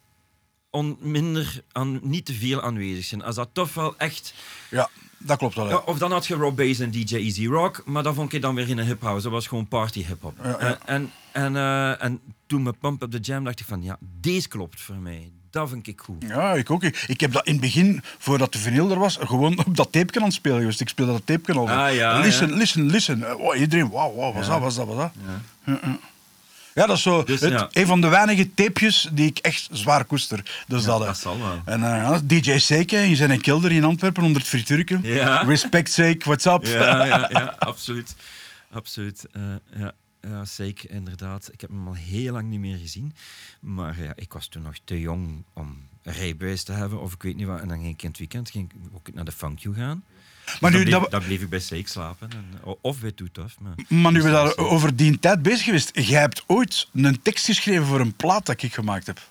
on, 0.69 0.97
minder, 0.99 1.63
aan, 1.71 1.99
niet 2.03 2.25
te 2.25 2.33
veel 2.33 2.61
aanwezig 2.61 3.03
zijn. 3.03 3.23
Als 3.23 3.35
dat 3.35 3.49
toch 3.51 3.73
wel 3.73 3.97
echt... 3.97 4.33
Ja, 4.69 4.89
dat 5.17 5.37
klopt 5.37 5.55
wel. 5.55 5.69
ja. 5.69 5.77
Of 5.77 5.97
dan 5.97 6.11
had 6.11 6.27
je 6.27 6.35
Rob 6.35 6.57
Bass 6.57 6.79
en 6.79 6.91
DJ 6.91 7.15
Easy 7.15 7.47
Rock, 7.47 7.81
maar 7.85 8.03
dat 8.03 8.15
vond 8.15 8.33
ik 8.33 8.41
dan 8.41 8.55
weer 8.55 8.69
in 8.69 8.77
een 8.77 8.85
hip-house. 8.85 9.23
Dat 9.23 9.31
was 9.31 9.47
gewoon 9.47 9.67
party. 9.67 10.05
Ja, 10.07 10.31
ja. 10.43 10.57
En, 10.57 10.79
en, 10.85 11.11
en, 11.31 11.55
eh, 11.55 12.03
en 12.03 12.19
toen 12.47 12.63
met 12.63 12.79
Pump 12.79 13.01
Up 13.01 13.11
The 13.11 13.19
Jam 13.19 13.43
dacht 13.43 13.59
ik 13.59 13.65
van, 13.65 13.83
ja, 13.83 13.97
deze 14.19 14.47
klopt 14.47 14.81
voor 14.81 14.95
mij. 14.95 15.31
Dat 15.51 15.69
vind 15.69 15.87
ik 15.87 16.01
goed. 16.01 16.23
Ja, 16.27 16.53
ik 16.53 16.71
ook. 16.71 16.83
Ik, 16.83 17.19
heb 17.19 17.31
dat 17.31 17.45
in 17.45 17.51
het 17.51 17.61
begin, 17.61 18.03
voordat 18.17 18.53
de 18.53 18.59
vinyl 18.59 18.91
er 18.91 18.99
was, 18.99 19.17
gewoon 19.21 19.65
op 19.65 19.77
dat 19.77 19.91
tape 19.91 20.19
aan 20.19 20.23
het 20.23 20.33
spelen 20.33 20.59
geweest. 20.59 20.81
Ik 20.81 20.89
speelde 20.89 21.11
dat 21.11 21.21
tape 21.25 21.53
al. 21.53 21.69
Ah, 21.69 21.95
ja, 21.95 22.19
listen, 22.19 22.49
ja. 22.49 22.55
listen, 22.55 22.85
listen. 22.85 23.39
Oh, 23.39 23.57
iedereen, 23.57 23.89
wauw, 23.89 24.15
wauw, 24.15 24.33
wat 24.33 24.41
is 24.41 24.47
dat, 24.47 24.59
wat 24.59 24.69
is 24.69 24.75
dat, 24.75 24.87
wat 24.87 24.95
is 24.95 25.01
dat? 25.01 25.11
Ja, 25.65 25.89
ja. 25.89 25.99
Ja, 26.73 26.85
dat 26.85 26.95
is 26.95 27.01
zo 27.01 27.23
Dus, 27.23 27.39
het, 27.39 27.51
ja. 27.51 27.67
een 27.71 27.85
van 27.85 28.01
de 28.01 28.07
weinige 28.07 28.53
tapejes 28.53 29.09
die 29.11 29.25
ik 29.25 29.37
echt 29.37 29.67
zwaar 29.71 30.05
koester. 30.05 30.63
Dus 30.67 30.83
dat, 30.83 30.99
hè. 30.99 31.05
dat 31.05 31.17
zal 31.17 31.39
wel. 31.39 31.61
En 31.65 31.83
eh, 31.83 31.89
ja, 31.89 32.21
DJ 32.23 32.57
Seke, 32.57 32.97
in 32.97 33.15
zijn 33.15 33.41
kelder 33.41 33.71
in 33.71 33.83
Antwerpen 33.83 34.23
onder 34.23 34.41
het 34.41 34.49
frituurken. 34.49 34.99
Ja. 35.03 35.41
Respect 35.41 35.91
Sake, 35.91 36.19
what's 36.19 36.45
up? 36.45 36.65
Ja, 36.65 37.05
ja, 37.05 37.29
ja 37.31 37.55
absoluut. 37.59 38.15
Absoluut. 38.71 39.25
eh, 39.31 39.41
ja, 39.79 39.93
ja, 40.21 40.45
zeker, 40.45 40.89
inderdaad. 40.91 41.49
Ik 41.53 41.61
heb 41.61 41.69
hem 41.69 41.87
al 41.87 41.93
heel 41.93 42.33
lang 42.33 42.49
niet 42.49 42.59
meer 42.59 42.77
gezien. 42.77 43.13
Maar 43.59 44.01
ja, 44.01 44.13
ik 44.15 44.33
was 44.33 44.47
toen 44.47 44.61
nog 44.61 44.75
te 44.83 44.99
jong 44.99 45.43
om 45.53 45.77
een 46.03 46.13
rijbewijs 46.13 46.63
te 46.63 46.71
hebben, 46.71 47.01
of 47.01 47.13
ik 47.13 47.21
weet 47.23 47.35
niet 47.35 47.47
wat. 47.47 47.59
En 47.61 47.67
dan 47.67 47.77
ging 47.79 47.93
ik 47.93 48.01
in 48.01 48.09
het 48.09 48.17
weekend 48.17 48.49
ging 48.51 48.71
ik 48.71 48.77
ook 48.93 49.13
naar 49.13 49.25
de 49.25 49.31
Funk 49.31 49.59
You 49.59 49.75
gaan. 49.75 50.03
Maar 50.59 50.71
Dus 50.71 50.83
nu, 50.83 50.89
dan, 50.89 50.99
dat, 51.01 51.09
bleef, 51.09 51.19
dan 51.19 51.29
bleef 51.29 51.41
ik 51.41 51.49
bij 51.49 51.59
Seek 51.59 51.87
slapen. 51.87 52.29
En, 52.31 52.45
of 52.81 52.99
bij 52.99 53.11
Toetof. 53.11 53.59
Maar, 53.59 53.73
maar 53.87 54.11
nu 54.11 54.17
we 54.21 54.23
Dus 54.23 54.33
dat 54.33 54.55
daar 54.57 54.65
is- 54.65 54.71
over 54.71 54.95
die 54.95 55.19
tijd 55.19 55.41
bezig 55.41 55.63
geweest, 55.65 55.89
jij 55.93 56.19
hebt 56.19 56.43
ooit 56.47 56.87
een 56.93 57.21
tekst 57.21 57.45
geschreven 57.45 57.85
voor 57.85 57.99
een 57.99 58.13
plaat 58.13 58.45
dat 58.45 58.61
ik 58.61 58.73
gemaakt 58.73 59.05
heb. 59.07 59.21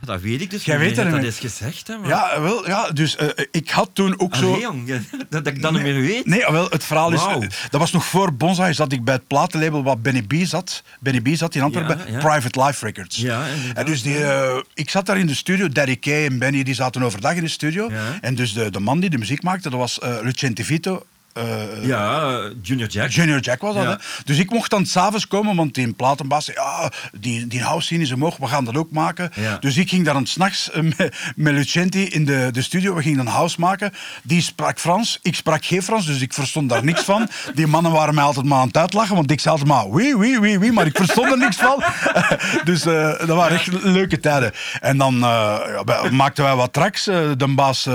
Ja, 0.00 0.06
dat 0.06 0.20
weet 0.20 0.40
ik 0.40 0.50
dus 0.50 0.64
Jij 0.64 0.78
weet 0.78 0.96
dat 0.96 1.10
dat 1.10 1.22
is 1.22 1.38
gezegd, 1.38 1.86
hè. 1.86 1.98
Maar... 1.98 2.08
Ja, 2.08 2.40
wel, 2.40 2.68
ja, 2.68 2.90
dus 2.90 3.16
eh, 3.16 3.28
ik 3.50 3.70
had 3.70 3.90
toen 3.92 4.20
ook 4.20 4.34
zo... 4.34 4.48
Allee, 4.48 4.60
jong, 4.60 4.86
dat, 4.88 5.00
dat 5.44 5.46
ik 5.46 5.62
dat 5.62 5.72
niet 5.72 5.82
meer 5.82 6.00
weet. 6.00 6.26
Nee, 6.26 6.44
wel, 6.50 6.68
het 6.68 6.84
verhaal 6.84 7.12
is... 7.12 7.48
Dat 7.70 7.80
was 7.80 7.92
nog 7.92 8.04
voor 8.04 8.34
Bonsai, 8.34 8.74
zat 8.74 8.92
ik 8.92 9.04
bij 9.04 9.14
het 9.14 9.26
platenlabel 9.26 9.82
waar 9.82 9.98
Benny 9.98 10.22
B 10.22 10.34
zat. 10.42 10.82
Benny 11.00 11.20
B 11.20 11.36
zat 11.36 11.54
in 11.54 11.62
Antwerpen, 11.62 11.98
Ja, 11.98 12.12
ja. 12.12 12.18
Private 12.18 12.62
Life 12.62 12.84
Records. 12.84 13.16
Ja, 13.16 13.46
en 13.74 13.86
dus 13.86 14.02
die, 14.02 14.24
eh, 14.24 14.62
ik 14.74 14.90
zat 14.90 15.06
daar 15.06 15.18
in 15.18 15.26
de 15.26 15.34
studio, 15.34 15.68
Daddy 15.68 15.98
Kay 15.98 16.24
en 16.26 16.38
Benny 16.38 16.62
die 16.62 16.74
zaten 16.74 17.02
overdag 17.02 17.34
in 17.34 17.42
de 17.42 17.48
studio. 17.48 17.90
En 18.20 18.34
dus 18.34 18.52
de, 18.52 18.70
de 18.70 18.80
man 18.80 19.00
die 19.00 19.10
de 19.10 19.18
muziek 19.18 19.42
maakte, 19.42 19.70
dat 19.70 19.78
was 19.78 19.98
eh 19.98 20.16
Lucente 20.22 20.64
Vito. 20.64 21.06
Eh, 21.36 21.86
Ja, 21.86 22.30
eh, 22.30 22.50
Junior 22.62 22.88
Jack. 22.88 23.10
Junior 23.10 23.40
Jack 23.40 23.60
was 23.60 23.74
dat, 23.74 23.82
Ja. 23.82 23.90
hè? 23.90 23.96
Dus 24.24 24.38
ik 24.38 24.50
mocht 24.50 24.70
dan 24.70 24.86
s'avonds 24.86 25.26
komen, 25.26 25.56
want 25.56 25.74
die 25.74 25.92
platenbaas 25.92 26.44
zei, 26.44 26.56
ja, 26.56 26.90
die, 27.20 27.46
die 27.46 27.62
house 27.62 27.86
scene 27.86 28.02
is 28.02 28.12
omhoog, 28.12 28.36
we 28.36 28.46
gaan 28.46 28.64
dat 28.64 28.76
ook 28.76 28.90
maken. 28.90 29.30
Ja. 29.34 29.56
Dus 29.60 29.76
ik 29.76 29.88
ging 29.88 30.04
daar 30.04 30.14
dan 30.14 30.26
s'nachts 30.26 30.70
uh, 30.74 30.82
met, 30.96 31.16
met 31.36 31.52
Lucenti 31.52 32.04
in 32.04 32.24
de, 32.24 32.48
de 32.52 32.62
studio, 32.62 32.94
we 32.94 33.02
gingen 33.02 33.24
dan 33.24 33.34
house 33.34 33.60
maken. 33.60 33.92
Die 34.22 34.40
sprak 34.42 34.78
Frans, 34.78 35.18
ik 35.22 35.34
sprak 35.34 35.64
geen 35.64 35.82
Frans, 35.82 36.06
dus 36.06 36.20
ik 36.20 36.32
verstond 36.32 36.68
daar 36.68 36.84
niks 36.84 37.02
van. 37.02 37.28
Die 37.54 37.66
mannen 37.66 37.92
waren 37.92 38.14
mij 38.14 38.24
altijd 38.24 38.46
maar 38.46 38.58
aan 38.58 38.66
het 38.66 38.76
uitlachen, 38.76 39.14
want 39.14 39.30
ik 39.30 39.40
zei 39.40 39.54
altijd 39.54 39.72
maar, 39.72 39.88
oui, 39.88 40.14
oui, 40.14 40.38
oui, 40.38 40.58
oui, 40.58 40.72
maar 40.72 40.86
ik 40.86 40.96
verstond 40.96 41.30
er 41.30 41.38
niks 41.38 41.56
van. 41.56 41.82
dus 42.64 42.82
dat 42.82 43.26
waren 43.28 43.56
echt 43.58 43.82
leuke 43.82 44.20
tijden. 44.20 44.52
En 44.80 44.96
dan 44.96 45.14
ja, 45.18 45.82
maakten 46.10 46.44
wij 46.44 46.54
wat 46.54 46.72
tracks, 46.72 47.04
de 47.04 47.52
baas 47.54 47.88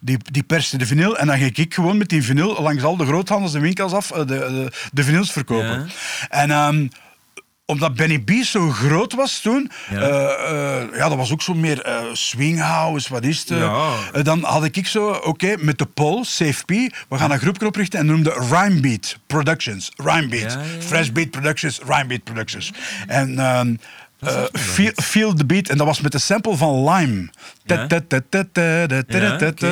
die, 0.00 0.16
die 0.30 0.42
perste 0.42 0.78
de 0.78 0.86
vinyl, 0.86 1.16
en 1.18 1.26
dan 1.26 1.38
ging 1.38 1.56
ik 1.56 1.74
gewoon 1.74 1.96
met 1.96 2.08
die 2.08 2.22
vinyl 2.22 2.51
langs 2.60 2.82
al 2.82 2.96
de 2.96 3.06
groothandels, 3.06 3.52
de 3.52 3.60
winkels 3.60 3.92
af, 3.92 4.10
eh, 4.10 4.18
de, 4.18 4.24
de, 4.26 4.72
de 4.92 5.04
vinyls 5.04 5.32
verkopen. 5.32 5.66
Ja. 5.68 6.28
En 6.28 6.50
ehm, 6.50 6.86
omdat 7.66 7.94
Benny 7.94 8.18
B 8.18 8.30
zo 8.44 8.70
groot 8.70 9.12
was 9.12 9.38
toen, 9.40 9.70
Ja. 9.90 10.00
ja, 10.00 10.86
ja 10.94 11.08
dat 11.08 11.16
was 11.16 11.32
ook 11.32 11.42
zo 11.42 11.54
meer 11.54 11.80
eh 11.82 12.02
swinghouse, 12.12 13.12
wat 13.12 13.24
is 13.24 13.38
het? 13.40 13.50
eh. 13.50 13.58
Ja. 13.58 13.90
Eh, 14.12 14.24
dan 14.24 14.42
had 14.44 14.64
ik 14.64 14.86
zo, 14.86 15.10
oké, 15.10 15.54
met 15.58 15.78
de 15.78 15.86
Paul, 15.86 16.24
Safe 16.24 16.64
P, 16.64 16.68
we 17.08 17.18
gaan 17.18 17.30
een 17.30 17.38
groep 17.38 17.62
oprichten 17.62 17.98
en 17.98 18.06
noemde 18.06 18.30
Rhymebeat 18.50 19.16
Productions. 19.26 19.90
Rhymebeat. 19.96 20.52
Ja. 20.52 20.60
Fresh 20.78 21.08
Beat 21.08 21.30
Productions, 21.30 21.80
Rhymebeat 21.86 22.24
Productions. 22.24 22.72
En 23.06 23.38
eh, 24.22 24.42
feel, 24.52 24.90
feel 24.94 25.34
the 25.34 25.46
Beat, 25.46 25.68
en 25.68 25.76
dat 25.76 25.86
was 25.86 26.00
met 26.00 26.12
de 26.12 26.18
sample 26.18 26.56
van 26.56 26.90
Lime. 26.90 27.28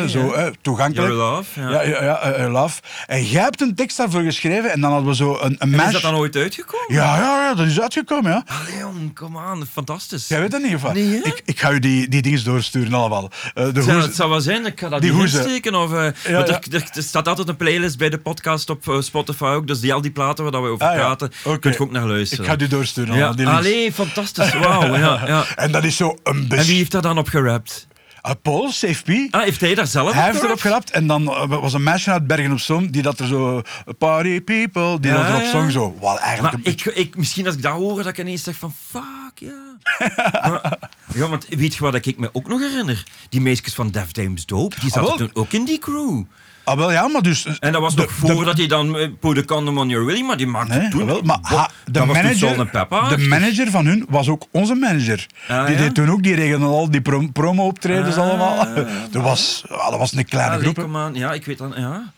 Zo, 0.08 0.34
toegankelijk. 0.60 1.12
Your 1.12 1.12
Love, 1.34 1.60
ja. 1.60 1.70
Ja, 1.70 1.82
ja, 1.82 2.02
ja, 2.04 2.18
eh, 2.20 2.44
eh, 2.44 2.52
love. 2.52 2.80
En 3.06 3.24
jij 3.24 3.42
hebt 3.42 3.60
een 3.60 3.74
tekst 3.74 3.96
daarvoor 3.96 4.22
geschreven 4.22 4.72
en 4.72 4.80
dan 4.80 4.90
hadden 4.90 5.08
we 5.08 5.14
zo 5.16 5.32
een, 5.40 5.40
een 5.40 5.58
En 5.58 5.70
is 5.70 5.76
mash- 5.76 5.92
dat 5.92 6.02
dan 6.02 6.14
ooit 6.14 6.36
uitgekomen? 6.36 6.86
Ja, 6.94 7.16
ja, 7.16 7.42
ja, 7.48 7.54
dat 7.54 7.66
is 7.66 7.80
uitgekomen, 7.80 8.30
ja. 8.30 8.44
Allee, 8.46 8.78
jong, 8.78 9.14
kom 9.14 9.38
aan, 9.38 9.66
fantastisch. 9.72 10.28
Jij 10.28 10.40
weet 10.40 10.50
dat 10.50 10.62
niet, 10.62 10.74
of 10.74 10.82
wat? 10.82 10.94
Nee, 10.94 11.20
ik, 11.22 11.42
ik 11.44 11.60
ga 11.60 11.70
u 11.70 11.78
die, 11.78 12.08
die 12.08 12.22
dingen 12.22 12.44
doorsturen 12.44 12.92
allemaal. 12.94 13.30
De 13.54 13.72
Ja, 13.86 14.00
het 14.00 14.14
zou 14.14 14.30
wel 14.30 14.40
zijn, 14.40 14.66
ik 14.66 14.80
ga 14.80 14.88
dat 14.88 15.00
Die 15.00 15.12
niet 15.12 15.22
insteken. 15.22 15.74
Of, 15.74 15.90
Ja. 16.28 16.46
Er, 16.46 16.62
staat 16.92 17.28
altijd 17.28 17.48
een 17.48 17.56
playlist 17.56 17.98
bij 17.98 18.08
de 18.10 18.18
podcast 18.18 18.70
op 18.70 18.96
Spotify 19.00 19.44
ook. 19.44 19.66
Dus 19.66 19.80
die, 19.80 19.92
al 19.94 20.00
die 20.00 20.10
platen 20.10 20.42
waar 20.42 20.52
dat 20.52 20.62
we 20.62 20.68
over 20.68 20.86
Ah, 20.86 20.94
praten, 20.94 21.30
kun 21.60 21.72
je 21.72 21.78
ook 21.80 21.90
naar 21.90 22.06
luisteren. 22.06 22.44
Ik 22.44 22.50
ga 22.50 22.56
die 22.56 22.68
doorsturen. 22.68 23.10
allemaal, 23.10 23.36
die. 23.36 23.46
Allee, 23.46 23.92
fantastisch. 23.92 24.39
Wauw. 24.48 24.96
Ja, 24.96 25.22
ja. 25.26 25.44
En 25.56 25.72
dat 25.72 25.84
is 25.84 25.96
zo 25.96 26.18
een 26.22 26.46
En 26.48 26.64
wie 26.64 26.76
heeft 26.76 26.90
daar 26.90 27.02
dan 27.02 27.18
op 27.18 27.28
gerapt? 27.28 27.88
Ah, 28.20 28.34
Paul, 28.42 28.72
Safe 28.72 29.02
P. 29.28 29.34
Ah, 29.34 29.42
heeft 29.42 29.60
hij 29.60 29.74
daar 29.74 29.86
zelf 29.86 30.12
Hij 30.12 30.24
heeft 30.30 30.42
erop 30.42 30.60
gerapt? 30.60 30.90
en 30.90 31.06
dan 31.06 31.28
eh, 31.28 31.48
was 31.48 31.72
een 31.72 31.82
meisje 31.82 32.10
uit 32.10 32.26
Bergen 32.26 32.52
op 32.52 32.58
Zoom 32.58 32.90
die 32.90 33.02
dat 33.02 33.18
er 33.18 33.26
zo... 33.26 33.62
Party 33.98 34.40
people, 34.40 35.00
die 35.00 35.10
Ja, 35.10 35.16
dat 35.16 35.28
erop 35.28 35.40
ja. 35.40 35.50
zong 35.50 35.70
zo. 35.70 35.96
Wat 36.00 36.18
eigenlijk 36.18 36.56
Maar 36.56 36.72
ik, 36.72 36.84
ik, 36.84 37.16
misschien 37.16 37.46
als 37.46 37.54
ik 37.54 37.62
dat 37.62 37.72
hoor, 37.72 37.96
dat 37.96 38.06
ik 38.06 38.18
ineens 38.18 38.42
zeg 38.42 38.56
van 38.56 38.74
fuck, 38.88 39.32
ja. 39.34 39.76
maar, 40.48 40.78
ja, 41.14 41.28
want 41.28 41.46
weet 41.48 41.74
je 41.74 41.80
wat 41.80 42.06
ik 42.06 42.18
me 42.18 42.30
ook 42.32 42.48
nog 42.48 42.60
herinner? 42.60 43.04
Die 43.28 43.40
meisjes 43.40 43.74
van 43.74 43.90
Def 43.90 44.12
Dames 44.12 44.46
Dope, 44.46 44.80
die 44.80 44.90
zaten 44.90 45.08
wel. 45.08 45.16
toen 45.16 45.30
ook 45.32 45.52
in 45.52 45.64
die 45.64 45.78
crew. 45.78 46.22
Ah, 46.70 46.76
wel 46.76 46.92
ja, 46.92 47.08
maar 47.08 47.22
dus... 47.22 47.46
En 47.58 47.72
dat 47.72 47.80
was 47.80 47.94
nog 47.94 48.10
voordat 48.10 48.56
hij 48.56 48.66
dan 48.66 49.16
Put 49.20 49.38
a 49.38 49.42
Condom 49.42 49.78
on 49.78 49.88
Your 49.88 50.06
Willy, 50.06 50.22
maar 50.22 50.36
die 50.36 50.46
maakte 50.46 50.78
Nee, 50.78 50.88
toen... 50.88 51.06
wel, 51.06 51.20
maar 51.22 51.38
ha, 51.42 51.70
de, 51.84 52.04
manager, 52.04 52.66
Pepper, 52.66 53.08
de 53.08 53.16
dus- 53.16 53.26
manager 53.26 53.70
van 53.70 53.86
hun 53.86 54.06
was 54.08 54.28
ook 54.28 54.44
onze 54.50 54.74
manager. 54.74 55.26
Ah, 55.48 55.66
die 55.66 55.74
ja? 55.76 55.80
deed 55.82 55.94
toen 55.94 56.10
ook, 56.10 56.22
die 56.22 56.34
regelde 56.34 56.64
al 56.64 56.90
die 56.90 57.00
prom- 57.00 57.32
promo-optredens 57.32 58.16
Ah, 58.16 58.22
allemaal. 58.28 58.66
dat, 59.10 59.22
was, 59.22 59.64
ah, 59.68 59.90
dat 59.90 59.98
was 59.98 60.12
een 60.12 60.24
kleine 60.24 60.54
Allee, 60.54 60.72
groep. 60.72 61.10
Ja, 61.12 61.32
ik 61.32 61.44
weet 61.44 61.58
dan... 61.58 61.72
Ja. 61.76 62.12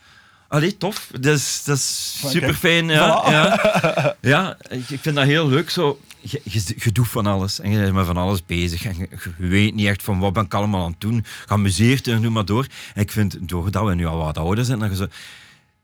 Allee, 0.52 0.76
tof. 0.76 1.08
Dat 1.10 1.36
is, 1.36 1.62
dat 1.64 1.76
is 1.76 2.16
super 2.26 2.54
fijn. 2.54 2.88
Ja, 2.88 3.22
ja. 3.30 4.16
ja 4.32 4.56
ik, 4.68 4.98
vind 5.00 5.16
dat 5.16 5.24
heel 5.24 5.48
leuk. 5.48 5.70
Zo, 5.70 6.00
je, 6.20 6.40
je, 6.44 6.62
je 6.76 6.92
doet 6.92 7.08
van 7.08 7.26
alles 7.26 7.60
en 7.60 7.70
je 7.70 7.78
bent 7.78 7.92
met 7.92 8.06
van 8.06 8.16
alles 8.16 8.46
bezig. 8.46 8.84
En 8.84 8.96
je, 8.98 9.08
je 9.38 9.46
weet 9.46 9.74
niet 9.74 9.86
echt 9.86 10.02
van 10.02 10.18
wat 10.18 10.32
ben 10.32 10.44
ik 10.44 10.54
allemaal 10.54 10.84
aan 10.84 10.90
het 10.90 11.00
doen. 11.00 11.24
Geamuseerd 11.46 12.06
en 12.06 12.22
doe 12.22 12.30
maar 12.30 12.44
door. 12.44 12.66
En 12.94 13.02
ik 13.02 13.10
vind, 13.10 13.36
doordat 13.40 13.84
we 13.84 13.94
nu 13.94 14.06
al 14.06 14.16
wat 14.16 14.38
ouder 14.38 14.64
zijn, 14.64 14.78
dat 14.78 14.96
zo, 14.96 15.06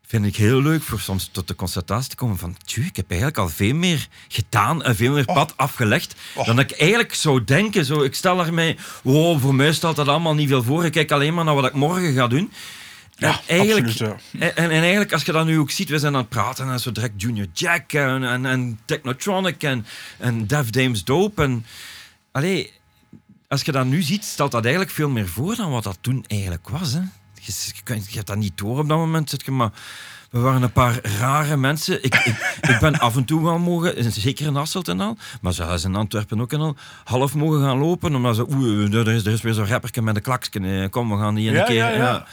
vind 0.07 0.27
ik 0.27 0.37
heel 0.37 0.63
leuk 0.63 0.83
voor 0.83 1.01
soms 1.01 1.29
tot 1.33 1.49
de 1.49 1.55
constatatie 1.55 2.11
te 2.11 2.17
komen 2.17 2.39
van 2.39 2.57
tjoe, 2.65 2.85
ik 2.85 2.97
heb 2.97 3.11
eigenlijk 3.11 3.41
al 3.41 3.49
veel 3.49 3.75
meer 3.75 4.09
gedaan 4.29 4.83
en 4.83 4.97
veel 4.97 5.13
meer 5.13 5.25
pad 5.25 5.53
afgelegd 5.57 6.15
dan 6.45 6.59
ik 6.59 6.71
eigenlijk 6.71 7.15
zou 7.15 7.45
denken. 7.45 7.85
Zo, 7.85 8.03
ik 8.03 8.15
stel 8.15 8.45
er 8.45 8.55
mij, 8.55 8.77
wow, 9.03 9.41
voor 9.41 9.55
mij 9.55 9.73
stelt 9.73 9.97
dat 9.97 10.09
allemaal 10.09 10.35
niet 10.35 10.49
veel 10.49 10.63
voor. 10.63 10.85
Ik 10.85 10.93
kijk 10.93 11.11
alleen 11.11 11.35
maar 11.35 11.45
naar 11.45 11.55
wat 11.55 11.67
ik 11.67 11.73
morgen 11.73 12.13
ga 12.13 12.27
doen. 12.27 12.51
Ja, 13.19 13.41
En 13.47 13.59
eigenlijk, 13.59 13.87
absoluut, 13.87 14.21
en, 14.33 14.57
en 14.57 14.71
eigenlijk, 14.71 15.13
als 15.13 15.23
je 15.23 15.33
dat 15.33 15.47
nu 15.47 15.59
ook 15.59 15.71
ziet, 15.71 15.89
we 15.89 15.99
zijn 15.99 16.15
aan 16.15 16.21
het 16.21 16.29
praten 16.29 16.71
en 16.71 16.81
zo 16.81 16.93
direct 16.93 17.23
Junior 17.23 17.47
Jack 17.53 17.93
en, 17.93 18.25
en, 18.25 18.47
en 18.47 18.79
Technotronic 18.85 19.63
en, 19.63 19.87
en 20.19 20.47
Def 20.47 20.71
Dames 20.71 21.05
Dope. 21.05 21.43
En, 21.43 21.67
allee, 22.33 22.73
als 23.49 23.63
je 23.63 23.73
dat 23.73 23.87
nu 23.87 24.03
ziet, 24.03 24.25
stelt 24.25 24.53
dat 24.53 24.63
eigenlijk 24.63 24.95
veel 24.95 25.09
meer 25.09 25.29
voor 25.29 25.57
dan 25.57 25.71
wat 25.71 25.83
dat 25.83 25.99
toen 26.01 26.25
eigenlijk 26.27 26.69
was. 26.69 26.93
Hè. 26.93 27.01
Je, 27.41 27.53
je, 27.85 27.95
je 27.95 28.15
hebt 28.15 28.27
dat 28.27 28.37
niet 28.37 28.59
door 28.59 28.79
op 28.79 28.89
dat 28.89 28.99
moment, 28.99 29.31
zit 29.31 29.45
je, 29.45 29.51
maar 29.51 29.73
we 30.31 30.39
waren 30.39 30.63
een 30.63 30.73
paar 30.73 30.99
rare 31.19 31.57
mensen. 31.57 32.05
Ik, 32.05 32.15
ik, 32.15 32.59
ik 32.61 32.79
ben 32.81 32.99
af 32.99 33.17
en 33.17 33.25
toe 33.25 33.43
wel 33.43 33.59
mogen, 33.59 34.13
zeker 34.13 34.47
in 34.47 34.55
Hasselt 34.55 34.89
en 34.89 35.01
al, 35.01 35.17
maar 35.41 35.53
zelfs 35.53 35.85
in 35.85 35.95
Antwerpen 35.97 36.41
ook 36.41 36.53
en 36.53 36.61
al, 36.61 36.77
half 37.05 37.35
mogen 37.35 37.61
gaan 37.61 37.79
lopen, 37.79 38.15
omdat 38.15 38.37
ze, 38.37 38.47
oeh, 38.51 38.95
er 38.95 39.09
is, 39.09 39.25
er 39.25 39.33
is 39.33 39.41
weer 39.43 39.55
zo'n 39.55 39.67
rapperke 39.67 40.03
met 40.03 40.17
een 40.17 40.23
klaksken, 40.23 40.65
eh, 40.83 40.89
kom, 40.91 41.11
we 41.11 41.17
gaan 41.19 41.35
die 41.35 41.49
een 41.49 41.55
Ja, 41.55 41.65
keer... 41.65 41.75
ja, 41.75 41.89
ja. 41.89 41.97
ja. 41.97 42.27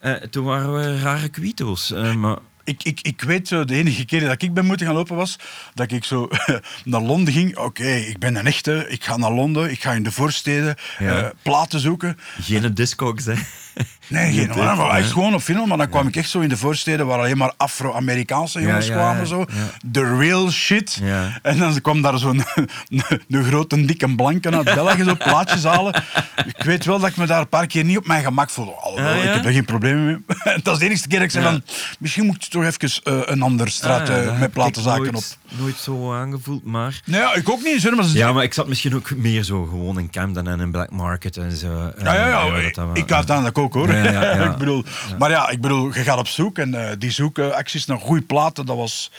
Ja. 0.00 0.14
Eh, 0.14 0.22
toen 0.28 0.44
waren 0.44 0.74
we 0.74 1.00
rare 1.00 1.28
kwito's. 1.28 1.90
eh, 1.92 2.14
maar 2.14 2.36
Ik, 2.64 2.82
ik, 2.82 3.00
ik 3.00 3.22
weet 3.22 3.48
zo, 3.48 3.64
de 3.64 3.74
enige 3.74 4.04
keer 4.04 4.20
dat 4.20 4.42
ik 4.42 4.54
ben 4.54 4.64
moeten 4.66 4.86
gaan 4.86 4.94
lopen 4.94 5.16
was 5.16 5.38
dat 5.74 5.92
ik 5.92 6.04
zo 6.04 6.28
naar 6.84 7.00
Londen 7.02 7.32
ging. 7.34 7.56
Oké, 7.58 7.88
ik 7.88 8.18
ben 8.18 8.36
een 8.36 8.46
echte, 8.46 8.86
ik 8.88 9.04
ga 9.04 9.16
naar 9.16 9.32
Londen, 9.32 9.70
ik 9.70 9.82
ga 9.82 9.92
in 9.92 10.02
de 10.02 10.12
voorsteden 10.12 10.74
Ja. 10.98 11.18
eh, 11.22 11.30
platen 11.42 11.80
zoeken. 11.80 12.18
geen 12.40 12.74
discogs, 12.74 13.24
hè. 13.24 13.34
Nee, 14.08 14.32
geen 14.32 14.50
hè. 14.50 14.96
echt 14.96 15.10
gewoon 15.10 15.34
op 15.34 15.40
film. 15.40 15.68
Maar 15.68 15.78
dan 15.78 15.88
kwam 15.88 16.06
ik 16.06 16.16
echt 16.16 16.30
zo 16.30 16.40
in 16.40 16.48
de 16.48 16.56
voorsteden 16.56 17.06
waar 17.06 17.18
alleen 17.18 17.36
maar 17.36 17.52
Afro-Amerikaanse 17.56 18.60
jongens 18.60 18.90
kwamen. 18.90 19.26
Zo. 19.26 19.44
The 19.92 20.16
real 20.18 20.50
shit. 20.50 21.00
En 21.42 21.58
dan 21.58 21.80
kwam 21.80 22.02
daar 22.02 22.18
zo'n 22.18 22.42
een 23.28 23.44
grote, 23.44 23.84
dikke 23.84 24.14
blanke 24.14 24.50
uit 24.50 24.74
België 24.74 25.04
zo 25.04 25.14
plaatjes 25.14 25.64
halen. 25.64 26.02
Ik 26.46 26.62
weet 26.62 26.84
wel 26.84 26.98
dat 26.98 27.08
ik 27.08 27.16
me 27.16 27.26
daar 27.26 27.40
een 27.40 27.48
paar 27.48 27.66
keer 27.66 27.84
niet 27.84 27.96
op 27.96 28.06
mijn 28.06 28.24
gemak 28.24 28.50
voelde. 28.50 28.72
Alhoewel, 28.72 29.16
ik 29.16 29.22
heb 29.34 29.44
er 29.44 29.52
geen 29.52 29.64
probleem 29.64 30.04
mee. 30.04 30.18
dat 30.62 30.72
is 30.74 30.78
de 30.78 30.84
enige 30.84 31.08
keer 31.08 31.18
dat 31.18 31.26
ik 31.26 31.30
zei 31.32 31.44
van... 31.44 31.62
Misschien 31.98 32.26
moet 32.26 32.44
je 32.44 32.50
toch 32.50 32.64
even 32.64 32.90
eh, 33.04 33.20
een 33.24 33.42
andere 33.42 33.70
straat 33.70 34.08
Ah, 34.08 34.16
eh, 34.18 34.24
heb 34.24 34.32
met 34.38 34.42
ik 34.42 34.52
platenzaken 34.52 35.06
op. 35.06 35.12
nooit, 35.12 35.38
nooit 35.58 35.76
zo 35.76 36.14
aangevoeld, 36.14 36.64
maar... 36.64 37.00
Nee, 37.04 37.22
ik 37.34 37.50
ook 37.50 37.62
niet. 37.62 37.80
Zeg 37.80 37.94
maar, 37.94 38.04
Ja, 38.04 38.32
maar 38.32 38.42
ik 38.42 38.54
zat 38.54 38.68
misschien 38.68 38.94
ook 38.94 39.10
meer 39.16 39.42
zo 39.42 39.64
gewoon 39.64 39.98
in 39.98 40.10
Camden 40.10 40.46
en 40.46 40.60
in 40.60 40.70
Black 40.70 40.90
Market 40.90 41.36
en 41.36 41.56
zo. 41.56 41.92
Ja, 42.02 42.14
ja, 42.14 42.28
ja. 42.28 42.50
dat 42.62 42.74
dat 42.74 42.86
wel- 42.86 42.96
ik 42.96 43.12
uiteindelijk 43.12 43.58
ook 43.66 43.74
hoor. 43.74 43.92
Ja, 43.94 44.04
ja, 44.04 44.22
ja. 44.36 44.50
ik 44.50 44.56
bedoel, 44.56 44.84
Maar 45.18 45.30
ja, 45.30 45.48
ik 45.48 45.60
bedoel, 45.60 45.94
je 45.94 46.02
gaat 46.02 46.18
op 46.18 46.28
zoek 46.28 46.58
en 46.58 46.88
eh, 46.88 46.96
die 46.98 47.10
zoekacties 47.10 47.86
naar 47.86 47.98
goede 47.98 48.22
platen, 48.22 48.66
dat 48.66 48.76
was. 48.76 49.10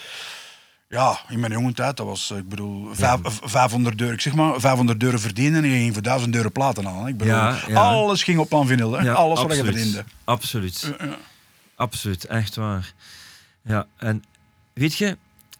Ja, 0.90 1.18
in 1.28 1.40
mijn 1.40 1.52
jonge 1.52 1.72
tijd, 1.72 1.96
dat 1.96 2.06
was, 2.06 2.30
eh, 2.30 2.36
ik 2.38 2.48
bedoel, 2.48 2.88
vijf- 2.94 3.20
v- 3.22 3.38
500 3.42 4.00
euro, 4.00 4.12
ik 4.12 4.20
zeg 4.20 4.34
maar, 4.34 4.60
500 4.60 5.02
euro 5.02 5.18
verdienen 5.18 5.64
en 5.64 5.70
je 5.70 5.76
ging 5.78 5.92
voor 5.92 6.02
1000 6.02 6.34
euro 6.34 6.50
platen 6.50 6.88
aan. 6.88 7.06
Ik 7.08 7.16
bedoel, 7.16 7.34
alles 7.74 8.22
ging 8.22 8.38
op 8.38 8.54
aan 8.54 8.66
vinyl, 8.66 8.92
hè. 8.92 9.12
Alles 9.12 9.42
wat 9.42 9.56
je 9.56 9.64
verdiende. 9.64 10.04
Absoluut. 10.24 10.92
Absoluut, 11.76 12.24
echt 12.24 12.54
waar. 12.56 12.92
Ja, 13.62 13.86
en 13.96 14.24
weet 14.72 14.94
je, 14.96 15.16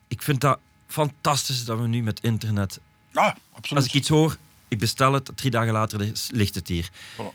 ik 0.09 0.23
vind 0.23 0.40
dat 0.40 0.59
fantastisch 0.87 1.64
dat 1.64 1.78
we 1.78 1.87
nu 1.87 2.02
met 2.02 2.21
internet 2.23 2.80
Ja, 3.12 3.37
absoluut. 3.52 3.83
Als 3.83 3.87
ik 3.95 3.95
iets 4.00 4.09
hoor, 4.09 4.37
ik 4.68 4.78
bestel 4.78 5.12
het, 5.12 5.30
drie 5.34 5.50
dagen 5.50 5.72
later 5.72 5.98
lig- 5.98 6.28
ligt 6.30 6.54
het 6.54 6.68
hier. 6.68 6.90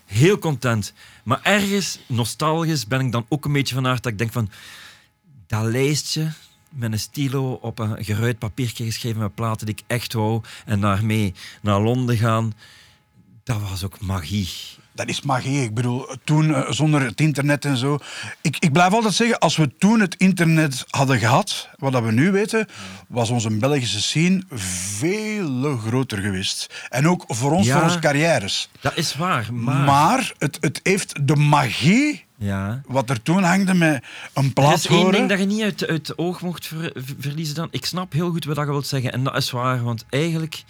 Heel 0.06 0.38
content. 0.40 0.94
Maar 1.24 1.40
ergens, 1.44 2.00
nostalgisch, 2.08 2.88
ben 2.88 3.00
ik 3.00 3.12
dan 3.12 3.26
ook 3.30 3.46
een 3.46 3.54
beetje 3.54 3.76
van 3.76 3.88
aard 3.88 4.04
dat 4.04 4.12
ik 4.12 4.18
denk 4.18 4.32
van... 4.32 4.50
Dat 5.48 5.64
lijstje 5.64 6.32
met 6.70 6.92
een 6.92 7.00
stilo 7.00 7.52
op 7.54 7.80
een 7.80 8.04
geruit 8.06 8.40
papiertje 8.40 8.86
geschreven 8.86 9.22
met 9.22 9.36
platen 9.36 9.66
die 9.66 9.76
ik 9.76 9.84
echt 9.88 10.14
wou 10.14 10.42
en 10.66 10.80
daarmee 10.80 11.34
naar 11.62 11.82
Londen 11.82 12.18
gaan, 12.18 12.54
dat 13.44 13.62
was 13.62 13.84
ook 13.84 14.00
magie. 14.00 14.50
Dat 14.96 15.08
is 15.08 15.22
magie. 15.22 15.64
Ik 15.64 15.74
bedoel, 15.74 16.06
toen 16.24 16.56
eh, 16.56 16.72
zonder 16.72 17.02
het 17.02 17.20
internet 17.22 17.66
en 17.66 17.78
zo. 17.78 17.98
Ik, 18.42 18.56
ik 18.60 18.72
blijf 18.72 18.94
altijd 18.94 19.14
zeggen, 19.14 19.40
als 19.40 19.58
we 19.58 19.78
toen 19.78 20.00
het 20.00 20.16
internet 20.16 20.86
hadden 20.90 21.20
gehad, 21.20 21.70
wat 21.78 21.92
dat 21.92 22.04
we 22.04 22.12
nu 22.12 22.32
weten, 22.32 22.68
was 23.08 23.30
onze 23.30 23.50
Belgische 23.58 24.02
scene 24.02 24.44
veel 24.50 25.78
groter 25.78 26.18
geweest. 26.18 26.86
En 26.90 27.08
ook 27.08 27.24
voor 27.28 27.52
ons, 27.52 27.66
Ja. 27.68 27.74
voor 27.76 27.84
onze 27.84 28.00
carrières. 28.00 28.70
Dat 28.80 28.98
is 28.98 29.16
waar, 29.16 29.54
maar... 29.54 29.76
Maar, 29.86 30.34
het, 30.38 30.58
het 30.62 30.80
heeft 30.84 31.28
de 31.28 31.36
magie, 31.36 32.26
ja. 32.38 32.82
wat 32.88 33.10
er 33.10 33.22
toen 33.22 33.44
hangde 33.44 33.74
met 33.74 34.04
een 34.34 34.46
Er 34.46 34.52
plaat 34.54 34.76
is 34.78 34.86
één 34.88 35.12
ding 35.12 35.30
dat 35.30 35.40
je 35.40 35.46
niet 35.46 35.62
uit, 35.62 35.88
uit 35.88 36.08
het 36.08 36.18
oog 36.18 36.42
mocht 36.42 36.68
ver- 36.68 36.92
ver- 36.96 37.16
verliezen 37.20 37.56
dan. 37.56 37.68
Ik 37.72 37.86
snap 37.86 38.14
heel 38.14 38.30
goed 38.32 38.46
wat 38.46 38.56
je 38.58 38.66
wilt 38.66 38.88
zeggen. 38.88 39.12
En 39.12 39.24
dat 39.24 39.36
is 39.36 39.52
waar, 39.52 39.84
want 39.84 40.06
eigenlijk... 40.10 40.64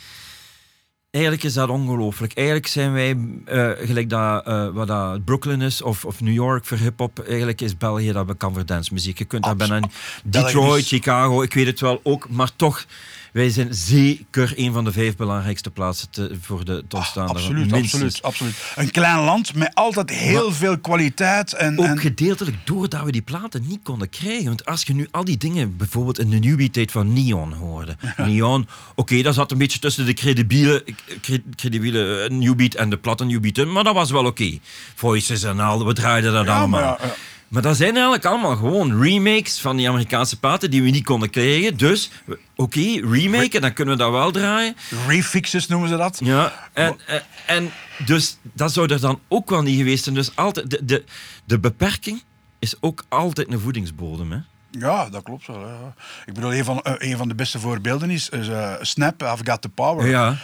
Eigenlijk 1.14 1.44
is 1.44 1.54
dat 1.54 1.70
ongelooflijk. 1.70 2.34
Eigenlijk 2.34 2.68
zijn 2.68 2.94
wij, 2.94 3.18
eh, 3.46 3.88
gelijk 3.88 4.10
dat, 4.10 4.46
eh, 4.46 4.68
wat 4.70 4.88
dat 4.88 5.26
Brooklyn 5.26 5.62
is 5.62 5.82
of, 5.82 6.06
of 6.06 6.22
New 6.22 6.34
York 6.34 6.66
voor 6.66 6.78
hip-hop, 6.78 7.20
eigenlijk 7.28 7.62
is 7.62 7.78
België 7.78 8.12
dat 8.12 8.26
bekend 8.26 8.54
voor 8.54 8.66
dancemuziek. 8.66 9.18
Je 9.18 9.26
kunt 9.26 9.44
dat 9.44 9.52
Abs- 9.52 9.68
bijna 9.70 9.88
Detroit, 10.24 10.86
Chicago, 10.88 11.42
ik 11.42 11.54
weet 11.54 11.66
het 11.66 11.80
wel 11.80 12.00
ook, 12.04 12.30
maar 12.30 12.50
toch, 12.56 12.86
wij 13.34 13.50
zijn 13.50 13.74
zeker 13.74 14.54
een 14.56 14.74
van 14.74 14.84
de 14.84 14.92
vijf 14.92 15.16
belangrijkste 15.16 15.72
plaatsen 15.72 16.10
te- 16.10 16.36
voor 16.42 16.66
de 16.66 16.84
te 16.88 16.96
ontstaan. 16.96 17.26
daarvan. 17.28 17.36
Absoluut, 17.46 17.72
Minstens. 17.72 18.04
absoluut, 18.04 18.22
absoluut. 18.22 18.56
Een 18.86 18.92
klein 18.92 19.20
land 19.20 19.56
met 19.56 19.72
altijd 19.76 20.10
heel 20.10 20.52
veel 20.52 20.78
kwaliteit. 20.80 21.54
En, 21.54 21.80
Ook 21.80 21.86
en, 21.86 21.98
gedeeltelijk 21.98 22.58
doordat 22.64 23.04
we 23.04 23.12
die 23.12 23.22
platen 23.22 23.64
niet 23.68 23.80
konden 23.84 24.10
krijgen. 24.10 24.46
Want 24.46 24.66
als 24.66 24.84
je 24.84 24.94
nu 24.94 25.08
al 25.12 25.24
die 25.26 25.38
dingen 25.38 25.78
bijvoorbeeld 25.78 26.20
in 26.20 26.30
de 26.30 26.38
newbie-tijd 26.40 26.92
van 26.92 27.14
Neon 27.14 27.54
hoorde. 27.54 27.96
Neon, 28.18 28.68
oké, 28.96 29.22
dat 29.22 29.34
zat 29.34 29.52
een 29.52 29.58
beetje 29.58 29.80
tussen 29.80 30.06
de 30.06 30.14
credibiele, 30.14 30.84
cre- 31.22 31.44
credibiele 31.56 32.22
eh, 32.24 32.30
newbeat 32.30 32.74
en 32.74 32.90
de 32.90 32.98
platte 32.98 33.26
newbeat 33.26 33.68
maar 33.68 33.84
dat 33.84 33.94
was 33.94 34.12
wel 34.12 34.26
oké. 34.26 34.58
Voices 34.96 35.44
en 35.44 35.60
al, 35.60 35.86
we 35.86 35.94
draaiden 35.94 36.34
dat 36.34 36.46
Ja, 36.46 36.58
allemaal. 36.58 36.82
maar 36.82 37.00
ja, 37.02 37.06
ja. 37.08 37.14
Maar 37.54 37.62
dat 37.62 37.78
zijn 37.78 37.94
eigenlijk 37.94 38.26
allemaal 38.26 38.56
gewoon 38.56 39.02
remakes 39.02 39.60
van 39.60 39.78
die 39.78 39.90
Amerikaanse 39.90 40.40
platen 40.40 40.72
die 40.72 40.84
we 40.84 40.90
niet 40.90 41.04
konden 41.04 41.30
krijgen. 41.30 41.78
Dus, 41.78 42.10
oké, 42.56 43.00
remaken, 43.12 43.62
dan 43.62 43.74
kunnen 43.74 43.98
we 43.98 44.04
dat 44.04 44.12
wel 44.12 44.32
draaien. 44.32 44.76
refixes 45.08 45.68
noemen 45.68 45.90
ze 45.90 45.98
dat. 45.98 46.20
Ja, 46.24 46.70
en, 46.74 46.96
en, 47.06 47.24
en 47.46 47.72
dus 48.06 48.38
dat 48.42 48.74
zou 48.74 48.94
er 48.94 49.00
dan 49.00 49.20
ook 49.28 49.50
wel 49.50 49.62
niet 49.62 49.78
geweest 49.78 50.04
zijn. 50.04 50.16
Dus 50.16 50.36
altijd, 50.36 50.70
de, 50.70 50.86
de, 50.86 51.04
de 51.46 51.60
beperking 51.60 52.24
is 52.60 52.76
ook 52.80 53.04
altijd 53.10 53.52
een 53.52 53.60
voedingsbodem. 53.60 54.32
Hè? 54.32 54.38
Ja, 54.80 55.10
dat 55.10 55.24
klopt 55.24 55.48
wel. 55.48 55.60
Ja. 55.60 55.94
Ik 56.26 56.34
bedoel, 56.34 56.54
een 56.54 56.64
van, 56.66 56.82
eh, 56.82 56.94
een 57.12 57.18
van 57.18 57.28
de 57.28 57.36
beste 57.36 57.60
voorbeelden 57.60 58.10
is, 58.10 58.30
is 58.30 58.48
eh, 58.48 58.74
Snap, 58.82 59.22
I've 59.22 59.46
Got 59.46 59.62
the 59.62 59.70
Power. 59.70 60.08
Ja. 60.08 60.30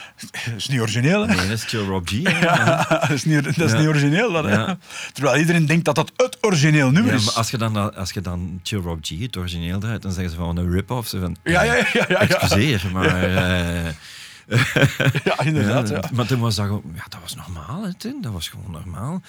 Dat 0.46 0.54
is 0.58 0.68
niet 0.68 0.80
origineel, 0.80 1.22
hè? 1.28 1.36
Nee, 1.36 1.48
dat 1.48 1.58
is 1.58 1.64
Chill 1.64 1.86
Rob 1.86 2.08
G. 2.08 2.12
Ja, 2.42 2.86
dat 2.90 3.10
is 3.10 3.26
niet, 3.26 3.44
dat 3.44 3.58
is 3.66 3.72
Ja. 3.72 3.78
niet 3.78 3.88
origineel. 3.88 4.32
Dat. 4.32 4.46
Ja. 4.46 4.78
Terwijl 5.14 5.38
iedereen 5.38 5.66
denkt 5.66 5.86
dat 5.86 5.96
dat 5.96 6.12
het 6.16 6.38
origineel 6.42 6.92
nummer 6.92 7.12
Ja, 7.12 7.18
is. 7.18 7.26
maar 7.26 7.34
als 7.34 7.50
je, 7.52 7.58
dan, 7.58 7.96
als 7.96 8.12
je 8.12 8.22
dan 8.22 8.60
Chill 8.64 8.80
Rob 8.80 9.00
G, 9.02 9.10
het 9.20 9.38
origineel 9.38 9.80
draait, 9.80 10.02
dan 10.02 10.12
zeggen 10.12 10.32
ze 10.32 10.38
van 10.38 10.58
een 10.58 10.72
rip-off. 10.72 11.08
Ze 11.10 11.20
van, 11.20 11.36
Ja, 11.44 11.62
ja, 11.64 11.74
ja, 11.76 11.86
ja, 11.94 12.06
ja. 12.08 12.20
Excuseer, 12.20 12.84
maar... 12.94 13.06
eh, 13.34 13.94
Ja, 15.24 15.40
inderdaad. 15.44 15.90
ja, 15.90 15.96
Ja. 15.96 16.10
Maar 16.14 16.26
toen 16.26 16.40
was 16.40 16.56
dat 16.56 16.66
gewoon... 16.66 16.82
Ja, 16.96 17.04
dat 17.10 17.20
was 17.22 17.36
normaal, 17.36 17.84
hè, 17.84 17.94
toen. 17.94 18.18
Dat 18.22 18.32
was 18.32 18.48
gewoon 18.48 18.72
normaal. 18.72 19.22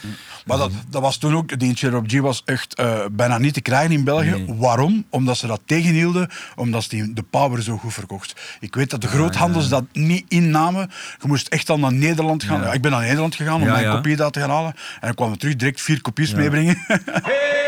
Maar 0.46 0.58
dat, 0.58 0.70
dat 0.88 1.02
was 1.02 1.16
toen 1.16 1.36
ook, 1.36 1.58
die 1.58 1.74
Cherub 1.76 2.10
G 2.10 2.18
was 2.20 2.42
echt 2.44 2.74
eh, 2.74 2.98
bijna 3.12 3.38
niet 3.38 3.54
te 3.54 3.60
krijgen 3.60 3.92
in 3.92 4.04
België. 4.04 4.30
Nee. 4.30 4.54
Waarom? 4.56 5.04
Omdat 5.10 5.36
ze 5.36 5.46
dat 5.46 5.60
tegenhielden, 5.66 6.28
omdat 6.56 6.82
ze 6.82 6.88
die, 6.88 7.12
de 7.12 7.22
Power 7.22 7.62
zo 7.62 7.76
goed 7.76 7.92
verkocht. 7.94 8.40
Ik 8.60 8.74
weet 8.74 8.90
dat 8.90 9.00
de 9.00 9.08
groothandels 9.08 9.68
dat 9.68 9.84
niet 9.92 10.24
innamen. 10.28 10.90
Je 11.20 11.26
moest 11.28 11.48
echt 11.48 11.70
al 11.70 11.78
naar 11.78 11.92
Nederland 11.92 12.42
gaan. 12.42 12.60
Ja. 12.60 12.66
Ja, 12.66 12.72
ik 12.72 12.82
ben 12.82 12.90
naar 12.90 13.00
Nederland 13.00 13.34
gegaan 13.34 13.54
om 13.60 13.66
Ja, 13.66 13.72
mijn 13.72 13.84
ja. 13.84 13.94
kopie 13.94 14.16
daar 14.16 14.30
te 14.30 14.40
gaan 14.40 14.50
halen. 14.50 14.72
En 14.74 15.00
dan 15.00 15.14
kwamen 15.14 15.34
we 15.34 15.40
terug 15.40 15.56
direct 15.56 15.80
vier 15.80 16.00
kopies 16.00 16.34
meebrengen. 16.34 16.78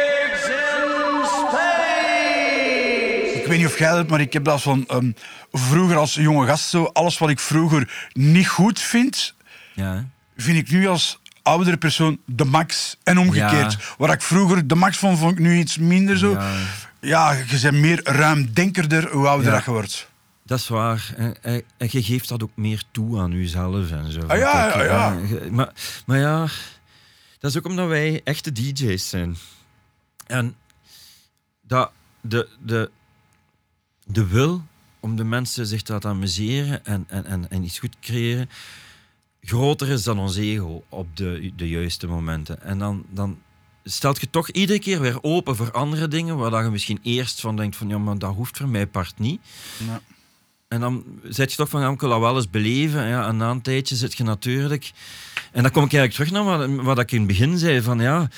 weet 3.52 3.60
niet 3.60 3.72
of 3.72 3.78
jij 3.78 3.92
dat, 3.92 4.08
maar 4.08 4.20
ik 4.20 4.32
heb 4.32 4.44
dat 4.44 4.62
van 4.62 4.86
ehm, 4.86 5.12
vroeger 5.52 5.96
als 5.96 6.14
jonge 6.14 6.46
gast 6.46 6.68
zo. 6.68 6.84
Alles 6.84 7.18
wat 7.18 7.30
ik 7.30 7.38
vroeger 7.38 8.08
niet 8.12 8.48
goed 8.48 8.80
vind, 8.80 9.34
Ja, 9.74 10.08
vind 10.36 10.56
ik 10.56 10.70
nu 10.70 10.86
als 10.86 11.20
oudere 11.42 11.76
persoon 11.76 12.20
de 12.24 12.44
max. 12.44 12.96
En 13.02 13.18
omgekeerd. 13.18 13.72
Ja. 13.72 13.78
Waar 13.98 14.12
ik 14.12 14.22
vroeger 14.22 14.66
de 14.66 14.74
max 14.74 14.96
vond, 14.96 15.18
vond 15.18 15.32
ik 15.32 15.38
nu 15.38 15.58
iets 15.58 15.78
minder 15.78 16.18
zo. 16.18 16.30
Ja. 16.30 16.54
Ja, 17.00 17.32
je 17.32 17.58
bent 17.62 17.76
meer 17.76 18.00
ruimdenkerder 18.04 19.10
hoe 19.10 19.28
ouder 19.28 19.52
dat 19.52 19.64
je 19.64 19.70
wordt. 19.70 20.08
Dat 20.44 20.58
is 20.58 20.68
waar. 20.68 21.14
En, 21.16 21.42
en, 21.42 21.62
en 21.76 21.88
je 21.90 22.02
geeft 22.02 22.28
dat 22.28 22.42
ook 22.42 22.50
meer 22.54 22.82
toe 22.90 23.20
aan 23.20 23.32
jezelf 23.32 23.90
en 23.90 24.12
zo. 24.12 24.20
Ah, 24.26 24.38
ja, 24.38 24.66
ja, 24.66 24.82
ja. 24.82 25.18
Maar, 25.50 25.72
maar 26.06 26.18
ja, 26.18 26.46
dat 27.38 27.50
is 27.50 27.58
ook 27.58 27.66
omdat 27.66 27.88
wij 27.88 28.20
echte 28.24 28.52
DJ's 28.52 29.08
zijn. 29.08 29.36
En 30.26 30.56
dat 31.62 31.90
de, 32.20 32.48
de, 32.58 32.90
de 34.06 34.26
wil 34.26 34.62
om 35.00 35.16
de 35.16 35.24
mensen 35.24 35.66
zich 35.66 35.82
te 35.82 35.92
laten 35.92 36.10
amuseren 36.10 36.84
en, 36.84 37.04
en, 37.08 37.24
en, 37.24 37.50
en 37.50 37.64
iets 37.64 37.78
goed 37.78 37.96
creëren, 38.00 38.50
groter 39.42 39.88
is 39.88 40.02
dan 40.02 40.18
ons 40.18 40.36
ego 40.36 40.84
op 40.88 41.16
de, 41.16 41.52
de 41.56 41.68
juiste 41.68 42.06
momenten. 42.06 42.62
En 42.62 42.78
dan, 42.78 43.04
dan 43.10 43.38
stelt 43.84 44.20
je 44.20 44.30
toch 44.30 44.48
iedere 44.48 44.78
keer 44.78 45.00
weer 45.00 45.22
open 45.22 45.56
voor 45.56 45.72
andere 45.72 46.08
dingen, 46.08 46.36
waar 46.36 46.50
dat 46.50 46.64
je 46.64 46.70
misschien 46.70 47.00
eerst 47.02 47.40
van 47.40 47.56
denkt 47.56 47.76
van 47.76 47.88
ja, 47.88 47.98
maar 47.98 48.18
dat 48.18 48.34
hoeft 48.34 48.56
voor 48.56 48.68
mij 48.68 48.86
part 48.86 49.18
niet. 49.18 49.40
Ja. 49.86 50.00
En 50.68 50.80
dan 50.80 51.04
zet 51.22 51.50
je 51.50 51.56
toch 51.56 51.68
van, 51.68 51.80
ja, 51.80 51.90
ik 51.90 52.00
wil 52.00 52.08
dat 52.08 52.20
wel 52.20 52.36
eens 52.36 52.50
beleven. 52.50 53.06
Ja, 53.06 53.26
en 53.26 53.36
na 53.36 53.50
een 53.50 53.62
tijdje 53.62 53.96
zit 53.96 54.14
je 54.14 54.24
natuurlijk... 54.24 54.92
En 55.52 55.62
dan 55.62 55.70
kom 55.72 55.84
ik 55.84 55.92
eigenlijk 55.92 56.30
terug 56.30 56.44
naar 56.44 56.58
wat, 56.58 56.84
wat 56.84 56.98
ik 56.98 57.12
in 57.12 57.18
het 57.18 57.26
begin 57.26 57.58
zei. 57.58 57.82
Van, 57.82 57.98
ja, 57.98 58.28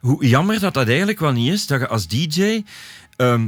hoe 0.00 0.26
jammer 0.26 0.60
dat 0.60 0.74
dat 0.74 0.88
eigenlijk 0.88 1.18
wel 1.18 1.32
niet 1.32 1.52
is. 1.52 1.66
Dat 1.66 1.80
je 1.80 1.88
als 1.88 2.06
DJ 2.06 2.62
ehm, 3.16 3.46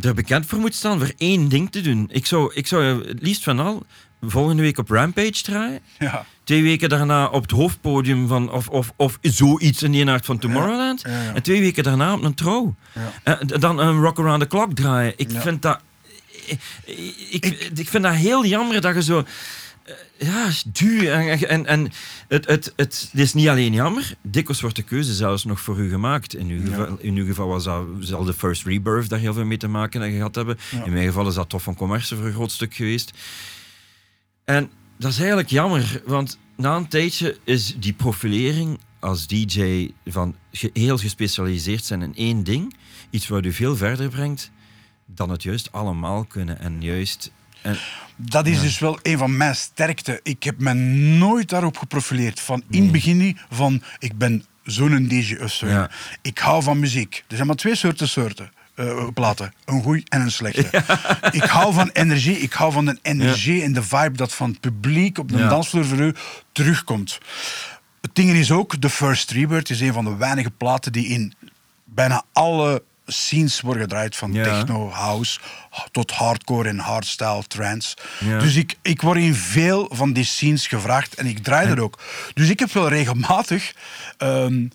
er 0.00 0.14
bekend 0.14 0.46
voor 0.46 0.58
moet 0.58 0.74
staan 0.74 0.98
voor 0.98 1.12
één 1.16 1.48
ding 1.48 1.70
te 1.70 1.80
doen. 1.80 2.08
Ik 2.12 2.26
zou, 2.26 2.54
ik 2.54 2.66
zou 2.66 3.06
het 3.08 3.22
liefst 3.22 3.42
van 3.44 3.58
al 3.58 3.86
volgende 4.20 4.62
week 4.62 4.78
op 4.78 4.90
Rampage 4.90 5.42
draaien. 5.42 5.80
Ja. 5.98 6.26
Twee 6.44 6.62
weken 6.62 6.88
daarna 6.88 7.26
op 7.26 7.42
het 7.42 7.50
hoofdpodium 7.50 8.28
van... 8.28 8.52
Of, 8.52 8.68
of, 8.68 8.92
of 8.96 9.18
zoiets 9.20 9.82
in 9.82 9.92
die 9.92 10.04
nacht 10.04 10.26
van 10.26 10.38
Tomorrowland. 10.38 11.02
Ja, 11.02 11.22
ja. 11.22 11.34
En 11.34 11.42
twee 11.42 11.60
weken 11.60 11.84
daarna 11.84 12.14
op 12.14 12.22
een 12.22 12.34
trouw. 12.34 12.74
Ja. 12.94 13.38
En 13.38 13.46
dan 13.46 13.78
een 13.78 14.00
Rock 14.00 14.18
Around 14.18 14.40
the 14.40 14.46
Clock 14.46 14.74
draaien. 14.74 15.12
Ik 15.16 15.30
vind 15.30 15.62
dat... 15.62 15.80
Ik, 16.46 16.60
ik, 17.30 17.70
ik 17.74 17.88
vind 17.88 18.02
dat 18.02 18.14
heel 18.14 18.46
jammer 18.46 18.80
dat 18.80 18.94
je 18.94 19.02
zo... 19.02 19.24
eh, 19.88 20.28
Ja, 20.28 20.50
duur. 20.72 21.12
En, 21.12 21.48
en, 21.48 21.66
en 21.66 21.92
het, 22.28 22.46
het, 22.46 22.72
het, 22.76 23.10
is 23.14 23.34
niet 23.34 23.48
alleen 23.48 23.72
jammer. 23.72 24.14
Dikwijls 24.22 24.60
wordt 24.60 24.76
de 24.76 24.82
keuze 24.82 25.14
zelfs 25.14 25.44
nog 25.44 25.60
voor 25.60 25.78
u 25.78 25.88
gemaakt. 25.88 26.34
In 26.34 26.48
uw 26.48 26.64
geval, 26.64 26.98
in 27.00 27.16
uw 27.16 27.26
geval 27.26 27.48
was 27.48 27.64
dat, 27.64 27.86
zal 28.00 28.24
de 28.24 28.34
First 28.34 28.64
Rebirth 28.64 29.08
daar 29.08 29.18
heel 29.18 29.34
veel 29.34 29.44
mee 29.44 29.56
te 29.56 29.68
maken 29.68 30.10
gehad 30.12 30.34
hebben. 30.34 30.58
In 30.84 30.92
mijn 30.92 31.06
geval 31.06 31.28
is 31.28 31.34
dat 31.34 31.48
toch 31.48 31.62
van 31.62 31.74
commerce 31.74 32.16
voor 32.16 32.26
een 32.26 32.32
groot 32.32 32.52
stuk 32.52 32.74
geweest. 32.74 33.12
En 34.44 34.70
dat 34.98 35.10
is 35.10 35.18
eigenlijk 35.18 35.48
jammer, 35.48 36.02
want 36.06 36.38
na 36.56 36.76
een 36.76 36.88
tijdje 36.88 37.38
is 37.44 37.74
die 37.78 37.92
profilering 37.92 38.78
als 38.98 39.26
DJ 39.26 39.90
van 40.06 40.34
heel 40.72 40.98
gespecialiseerd 40.98 41.84
zijn 41.84 42.02
in 42.02 42.14
één 42.14 42.44
ding, 42.44 42.76
iets 43.10 43.28
wat 43.28 43.44
u 43.44 43.52
veel 43.52 43.76
verder 43.76 44.08
brengt 44.08 44.50
dan 45.14 45.30
het 45.30 45.42
juist 45.42 45.72
allemaal 45.72 46.24
kunnen 46.24 46.58
en 46.58 46.82
juist. 46.82 47.32
En, 47.68 47.76
Dat 48.16 48.46
is 48.46 48.60
dus 48.60 48.78
wel 48.78 48.98
een 49.02 49.18
van 49.18 49.36
mijn 49.36 49.56
sterkte. 49.56 50.20
Ik 50.22 50.42
heb 50.42 50.58
me 50.58 50.72
nooit 51.18 51.48
daarop 51.48 51.76
geprofileerd. 51.78 52.40
Van 52.40 52.62
in 52.70 52.82
het 52.82 52.92
begin 52.92 53.16
niet 53.16 53.38
van 53.50 53.82
ik 53.98 54.18
ben 54.18 54.44
zo'n 54.64 55.06
DJ 55.08 55.36
of 55.42 55.52
zo. 55.52 55.66
Ja. 55.66 55.90
Ik 56.22 56.38
hou 56.38 56.62
van 56.62 56.78
muziek. 56.78 57.24
Er 57.28 57.34
zijn 57.34 57.46
maar 57.46 57.56
twee 57.56 57.74
soorten 57.74 58.08
soorten. 58.08 58.50
eh, 58.74 59.06
platen. 59.14 59.52
Een 59.64 59.82
goeie 59.82 60.04
en 60.08 60.20
een 60.20 60.30
slechte. 60.30 60.82
Ik 61.40 61.42
hou 61.42 61.72
van 61.74 61.90
energie. 61.92 62.38
Ik 62.38 62.52
hou 62.52 62.72
van 62.72 62.84
de 62.84 62.98
energie 63.02 63.62
en 63.62 63.72
de 63.72 63.82
vibe 63.82 64.16
dat 64.16 64.34
van 64.34 64.50
het 64.50 64.60
publiek 64.60 65.18
op 65.18 65.28
de 65.28 65.36
dansvloer 65.48 65.84
voor 65.84 65.98
u 65.98 66.14
terugkomt. 66.52 67.18
Het 68.00 68.14
ding 68.14 68.30
is 68.30 68.50
ook, 68.50 68.76
The 68.76 68.90
First 68.90 69.30
Rebirth 69.30 69.70
is 69.70 69.80
een 69.80 69.92
van 69.92 70.04
de 70.04 70.16
weinige 70.16 70.50
platen 70.50 70.92
die 70.92 71.06
in 71.06 71.32
bijna 71.84 72.24
alle 72.32 72.82
scenes 73.12 73.60
worden 73.60 73.82
gedraaid. 73.82 74.16
Van 74.16 74.32
Ja. 74.32 74.44
techno, 74.44 74.90
house, 74.90 75.38
tot 75.90 76.10
hardcore 76.10 76.68
en 76.68 76.78
hardstyle, 76.78 77.42
trance. 77.46 77.96
Ja. 78.20 78.38
Dus 78.38 78.54
ik, 78.56 78.76
ik 78.82 79.02
word 79.02 79.18
in 79.18 79.34
veel 79.34 79.90
van 79.92 80.12
die 80.12 80.24
scenes 80.24 80.66
gevraagd 80.66 81.14
en 81.14 81.26
ik 81.26 81.38
draai 81.38 81.68
er 81.68 81.80
ook. 81.82 81.98
Dus 82.34 82.48
ik 82.48 82.58
heb 82.58 82.72
wel 82.72 82.88
regelmatig... 82.88 83.74
ehm, 84.18 84.66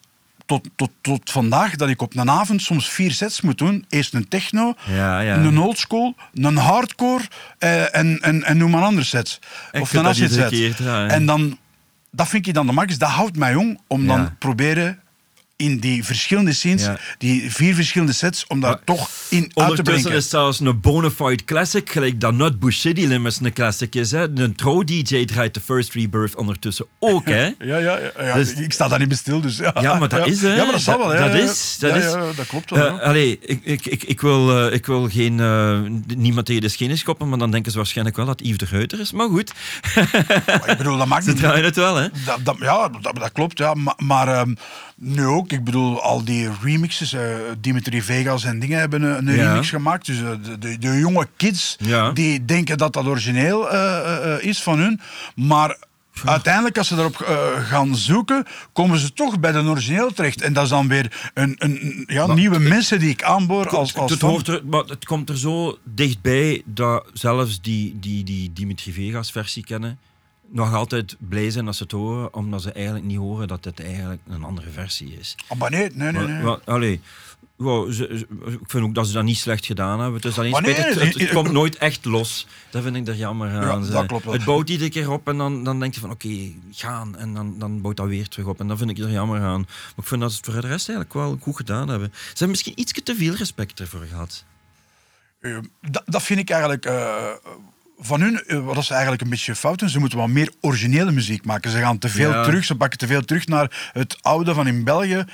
tot, 0.45 0.69
tot, 0.75 0.89
tot 1.01 1.31
vandaag 1.31 1.75
dat 1.75 1.89
ik 1.89 2.01
op 2.01 2.15
een 2.15 2.29
avond 2.29 2.61
soms 2.61 2.89
vier 2.89 3.11
sets 3.11 3.41
moet 3.41 3.57
doen. 3.57 3.85
Eerst 3.89 4.13
een 4.13 4.27
techno, 4.27 4.73
Ja, 4.85 5.19
ja. 5.19 5.35
een 5.35 5.57
oldschool, 5.59 6.15
een 6.33 6.57
hardcore 6.57 7.23
eh, 7.57 7.95
en, 7.95 8.19
en, 8.21 8.43
en 8.43 8.57
noem 8.57 8.71
maar 8.71 8.79
een 8.81 8.87
andere 8.87 9.05
set. 9.05 9.39
Of 9.71 9.93
een 9.93 10.05
acid 10.05 10.29
iedere 10.31 10.49
set. 10.55 10.75
keer. 10.75 10.87
En 11.07 11.25
dan, 11.25 11.57
dat 12.11 12.27
vind 12.27 12.47
ik 12.47 12.53
dan 12.53 12.65
de 12.65 12.71
max. 12.71 12.97
Dat 12.97 13.09
houdt 13.09 13.37
mij 13.37 13.51
jong 13.51 13.79
om 13.87 14.07
dan 14.07 14.37
proberen 14.37 14.99
in 15.63 15.79
die 15.79 16.03
verschillende 16.05 16.53
scenes, 16.53 16.83
Ja. 16.83 16.97
die 17.17 17.51
vier 17.51 17.75
verschillende 17.75 18.13
sets, 18.13 18.45
om 18.47 18.59
daar 18.59 18.69
Maar 18.71 18.79
toch 18.83 19.09
in 19.29 19.41
uit 19.41 19.49
te 19.53 19.59
Ondertussen 19.61 20.01
brengen. 20.01 20.17
is 20.19 20.29
zelfs 20.29 20.59
een 20.59 20.79
bona 20.79 21.09
fide 21.11 21.43
classic, 21.45 21.91
gelijk 21.91 22.19
dat 22.21 22.33
Nutbush 22.33 22.79
City 22.79 23.05
Limits 23.05 23.39
een 23.41 23.53
classic 23.53 23.95
is. 23.95 24.11
Hè. 24.11 24.27
Een 24.39 24.55
trouw-DJ 24.55 25.25
draait 25.25 25.53
de 25.53 25.59
First 25.59 25.93
Rebirth 25.93 26.35
ondertussen 26.35 26.85
ook, 26.99 27.25
hè. 27.27 27.43
Ja, 27.59 27.77
ja, 27.77 27.97
ja, 27.97 28.11
ja. 28.25 28.33
Dus- 28.33 28.53
ik 28.53 28.73
sta 28.73 28.87
daar 28.87 28.99
niet 28.99 29.07
bij 29.07 29.17
stil, 29.17 29.41
dus 29.41 29.57
ja. 29.57 29.75
Ja, 29.81 29.93
maar 29.99 30.09
dat 30.09 30.27
is, 30.27 30.41
hè. 30.41 30.55
Ja, 30.55 30.63
maar 30.63 30.71
dat 30.71 30.81
zal 30.81 30.97
wel, 30.97 31.13
ja, 31.13 31.27
Dat 31.27 31.35
is, 31.39 31.77
dat 31.79 31.95
is. 31.95 32.11
dat 32.35 32.47
klopt 32.47 32.69
wel. 32.69 32.99
Eh, 32.99 32.99
allee, 33.07 33.39
ik, 33.41 33.59
ik, 33.63 33.85
ik, 33.85 34.03
ik, 34.03 34.21
wil, 34.21 34.65
eh, 34.67 34.73
ik 34.73 34.85
wil 34.85 35.09
geen, 35.09 35.39
eh, 35.39 35.79
niemand 36.15 36.45
tegen 36.45 36.61
de 36.61 36.69
schenen 36.69 36.97
schoppen, 36.97 37.29
maar 37.29 37.37
dan 37.37 37.51
denken 37.51 37.71
ze 37.71 37.77
waarschijnlijk 37.77 38.15
wel 38.15 38.25
dat 38.25 38.39
Yves 38.43 38.57
de 38.57 38.67
Ruiter 38.71 38.99
is. 38.99 39.11
Maar 39.11 39.27
goed, 39.29 39.51
Maar 40.45 40.69
ik 40.69 40.77
bedoel, 40.77 40.97
dat 40.97 41.07
maakt 41.07 41.23
ze 41.25 41.29
niet 41.29 41.39
draaien 41.39 41.63
het 41.65 41.75
wel, 41.75 41.95
hè. 41.95 42.07
Dat, 42.25 42.39
dat, 42.43 42.55
ja, 42.59 42.89
dat, 43.01 43.15
dat 43.15 43.31
klopt, 43.31 43.57
ja. 43.57 43.73
Maar, 43.73 43.95
maar 43.97 44.27
ehm, 44.27 44.53
nu 44.95 45.25
ook, 45.25 45.51
ik 45.51 45.63
bedoel, 45.63 46.01
al 46.01 46.23
die 46.23 46.49
remixes, 46.61 47.13
eh, 47.13 47.21
Dimitri 47.59 48.01
Vegas 48.01 48.43
en 48.43 48.59
dingen 48.59 48.79
hebben 48.79 49.01
een, 49.01 49.27
een 49.27 49.35
Ja. 49.35 49.47
remix 49.49 49.69
gemaakt. 49.69 50.05
Dus 50.05 50.21
eh, 50.21 50.29
de, 50.43 50.57
de, 50.57 50.77
de 50.77 50.99
jonge 50.99 51.27
kids, 51.37 51.75
Ja. 51.79 52.11
die 52.11 52.45
denken 52.45 52.77
dat 52.77 52.93
dat 52.93 53.05
origineel 53.05 53.71
eh, 53.71 54.35
is 54.47 54.61
van 54.63 54.79
hun. 54.79 54.99
Maar 55.35 55.77
Uiteindelijk, 56.25 56.77
als 56.77 56.87
ze 56.87 56.95
daarop 56.95 57.21
eh, 57.21 57.37
gaan 57.67 57.95
zoeken, 57.95 58.45
komen 58.73 58.99
ze 58.99 59.13
toch 59.13 59.39
bij 59.39 59.51
de 59.51 59.59
origineel 59.63 60.11
terecht. 60.13 60.41
En 60.41 60.53
dat 60.53 60.63
is 60.63 60.69
dan 60.69 60.87
weer 60.87 61.31
een, 61.33 61.55
een, 61.57 62.03
ja, 62.07 62.33
nieuwe 62.33 62.59
mensen 62.59 62.99
die 62.99 63.09
ik 63.09 63.23
aanboor 63.23 63.69
als, 63.69 63.95
als 63.95 64.11
het, 64.11 64.21
hoort 64.21 64.47
er, 64.47 64.61
maar 64.65 64.83
het 64.83 65.05
komt 65.05 65.29
er 65.29 65.37
zo 65.37 65.77
dichtbij 65.83 66.61
dat 66.65 67.05
zelfs 67.13 67.61
die, 67.61 67.97
die, 67.99 68.23
die 68.23 68.53
Dimitri 68.53 68.93
Vegas 68.93 69.31
versie 69.31 69.63
kennen, 69.63 69.97
nog 70.49 70.73
altijd 70.73 71.15
blij 71.19 71.49
zijn 71.51 71.67
als 71.67 71.77
ze 71.77 71.83
het 71.83 71.91
horen, 71.91 72.33
omdat 72.33 72.61
ze 72.61 72.71
eigenlijk 72.71 73.05
niet 73.05 73.17
horen 73.17 73.47
dat 73.47 73.65
het 73.65 73.79
eigenlijk 73.81 74.21
een 74.27 74.43
andere 74.43 74.69
versie 74.69 75.17
is. 75.19 75.35
Ah, 75.47 75.57
maar 75.57 75.71
nee, 75.71 75.89
nee, 75.93 76.11
nee. 76.11 76.21
nee. 76.21 76.33
Maar, 76.33 76.43
maar, 76.43 76.59
allee, 76.65 77.01
wow, 77.55 77.91
ze- 77.91 78.15
ze- 78.17 78.27
ik 78.51 78.59
vind 78.69 78.83
ook 78.83 78.95
dat 78.95 79.07
ze 79.07 79.13
dat 79.13 79.23
niet 79.23 79.37
slecht 79.37 79.65
gedaan 79.65 79.99
hebben. 79.99 80.15
Het, 80.15 80.25
is 80.31 80.37
alleen 80.37 80.51
nee, 80.51 80.73
spijtig, 80.73 81.17
het, 81.19 81.29
komt 81.29 81.51
nooit 81.51 81.77
echt 81.77 82.05
los. 82.05 82.47
Dat 82.69 82.83
vind 82.83 82.95
ik 82.95 83.07
er 83.07 83.15
jammer 83.15 83.49
aan. 83.49 83.83
Ja, 83.83 83.91
dat 83.91 84.05
klopt 84.05 84.23
wel. 84.25 84.33
Het 84.33 84.45
bouwt 84.45 84.69
iedere 84.69 84.89
keer 84.89 85.11
op 85.11 85.27
en 85.27 85.37
dan, 85.37 85.63
dan 85.63 85.79
denk 85.79 85.93
je 85.93 85.99
van 85.99 86.11
oké, 86.11 86.51
gaan. 86.71 87.17
En 87.17 87.33
dan, 87.33 87.59
dan 87.59 87.81
bouwt 87.81 87.97
dat 87.97 88.07
weer 88.07 88.27
terug 88.27 88.45
op. 88.45 88.59
En 88.59 88.67
dat 88.67 88.77
vind 88.77 88.89
ik 88.89 88.97
er 88.97 89.11
jammer 89.11 89.41
aan. 89.41 89.61
Maar 89.61 89.93
ik 89.97 90.03
vind 90.03 90.21
dat 90.21 90.31
ze 90.31 90.37
het 90.37 90.45
voor 90.45 90.61
de 90.61 90.67
rest 90.67 90.89
eigenlijk 90.89 91.13
wel 91.13 91.37
goed 91.41 91.55
gedaan 91.55 91.87
hebben. 91.87 92.11
Ze 92.13 92.27
hebben 92.27 92.49
misschien 92.49 92.79
iets 92.79 92.91
te 93.03 93.15
veel 93.15 93.33
respect 93.33 93.79
ervoor 93.79 94.05
gehad. 94.09 94.43
Eh, 95.39 95.57
dat, 95.81 96.03
dat 96.05 96.23
vind 96.23 96.39
ik 96.39 96.49
eigenlijk 96.49 96.85
eh, 96.85 97.27
van 98.05 98.21
hun, 98.21 98.43
eh, 98.45 98.65
wat 98.65 98.77
is 98.77 98.89
eigenlijk 98.89 99.21
een 99.21 99.29
beetje 99.29 99.55
fout. 99.55 99.83
Ze 99.85 99.99
moeten 99.99 100.17
wat 100.17 100.27
meer 100.27 100.51
originele 100.61 101.11
muziek 101.11 101.45
maken. 101.45 101.71
Ze 101.71 101.77
gaan 101.77 101.97
te 101.97 102.09
veel 102.09 102.31
Ja. 102.31 102.43
terug, 102.43 102.65
ze 102.65 102.75
pakken 102.75 102.97
te 102.99 103.07
veel 103.07 103.21
terug 103.21 103.47
naar 103.47 103.89
het 103.93 104.17
oude 104.21 104.53
van 104.53 104.67
in 104.67 104.83
België. 104.83 105.25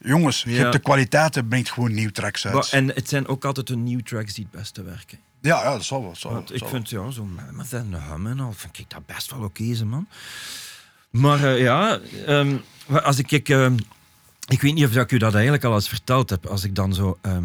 Jongens, 0.00 0.42
je 0.42 0.50
Ja. 0.50 0.56
hebt 0.58 0.72
de 0.72 0.78
kwaliteiten, 0.78 1.48
brengt 1.48 1.70
gewoon 1.72 1.94
nieuw 1.94 2.10
tracks 2.10 2.44
uit. 2.46 2.54
Maar- 2.54 2.68
en 2.70 2.88
het 2.88 3.08
zijn 3.08 3.28
ook 3.28 3.44
altijd 3.44 3.66
de 3.66 3.76
nieuwe 3.76 4.02
tracks 4.02 4.34
die 4.34 4.46
het 4.50 4.60
beste 4.60 4.82
werken. 4.82 5.18
ja, 5.40 5.62
ja, 5.62 5.70
dat 5.72 5.84
zal 5.84 6.02
wel. 6.02 6.16
Zal, 6.16 6.32
Want 6.32 6.52
ik 6.52 6.58
zal 6.58 6.68
vind 6.68 6.90
ja, 6.90 7.10
zo 7.10 7.24
met 7.52 7.72
en 7.72 7.90
de 7.90 7.96
hum 7.96 8.26
en 8.26 8.40
al, 8.40 8.52
vind 8.52 8.78
ik 8.78 8.90
dat 8.90 9.06
best 9.06 9.30
wel 9.30 9.42
oké, 9.42 9.74
ze 9.74 9.84
man. 9.84 10.08
Maar 11.10 11.44
eh, 11.44 11.60
ja, 11.60 11.98
ehm, 12.26 12.56
als 13.02 13.18
ik, 13.18 13.30
ik, 13.30 13.48
ehm, 13.48 13.76
ik 14.48 14.60
weet 14.60 14.74
niet 14.74 14.84
of 14.84 14.94
ik 14.94 15.12
u 15.12 15.18
dat 15.18 15.34
eigenlijk 15.34 15.64
al 15.64 15.74
eens 15.74 15.88
verteld 15.88 16.30
heb. 16.30 16.46
Als 16.46 16.64
ik 16.64 16.74
dan 16.74 16.94
zo 16.94 17.18
ehm, 17.22 17.44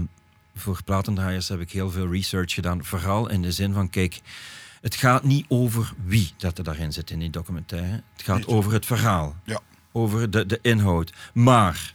voor 0.56 0.80
platendraaiers 0.86 1.48
heb 1.50 1.60
ik 1.60 1.72
heel 1.72 1.92
veel 1.92 2.12
research 2.12 2.54
gedaan, 2.54 2.86
vooral 2.86 3.30
in 3.30 3.42
de 3.42 3.52
zin 3.52 3.74
van 3.74 3.90
kijk, 3.90 4.20
het 4.82 4.96
gaat 4.96 5.24
niet 5.24 5.46
over 5.48 5.94
wie 6.06 6.32
dat 6.38 6.58
er 6.58 6.64
daarin 6.64 6.94
zit 6.94 7.10
in 7.10 7.20
die 7.20 7.30
documentaire. 7.30 8.04
Het 8.14 8.22
gaat 8.24 8.48
over 8.48 8.74
het 8.74 8.86
verhaal, 8.86 9.36
Ja. 9.46 9.60
over 9.92 10.32
de, 10.32 10.46
de 10.46 10.60
inhoud. 10.62 11.14
Maar 11.34 11.94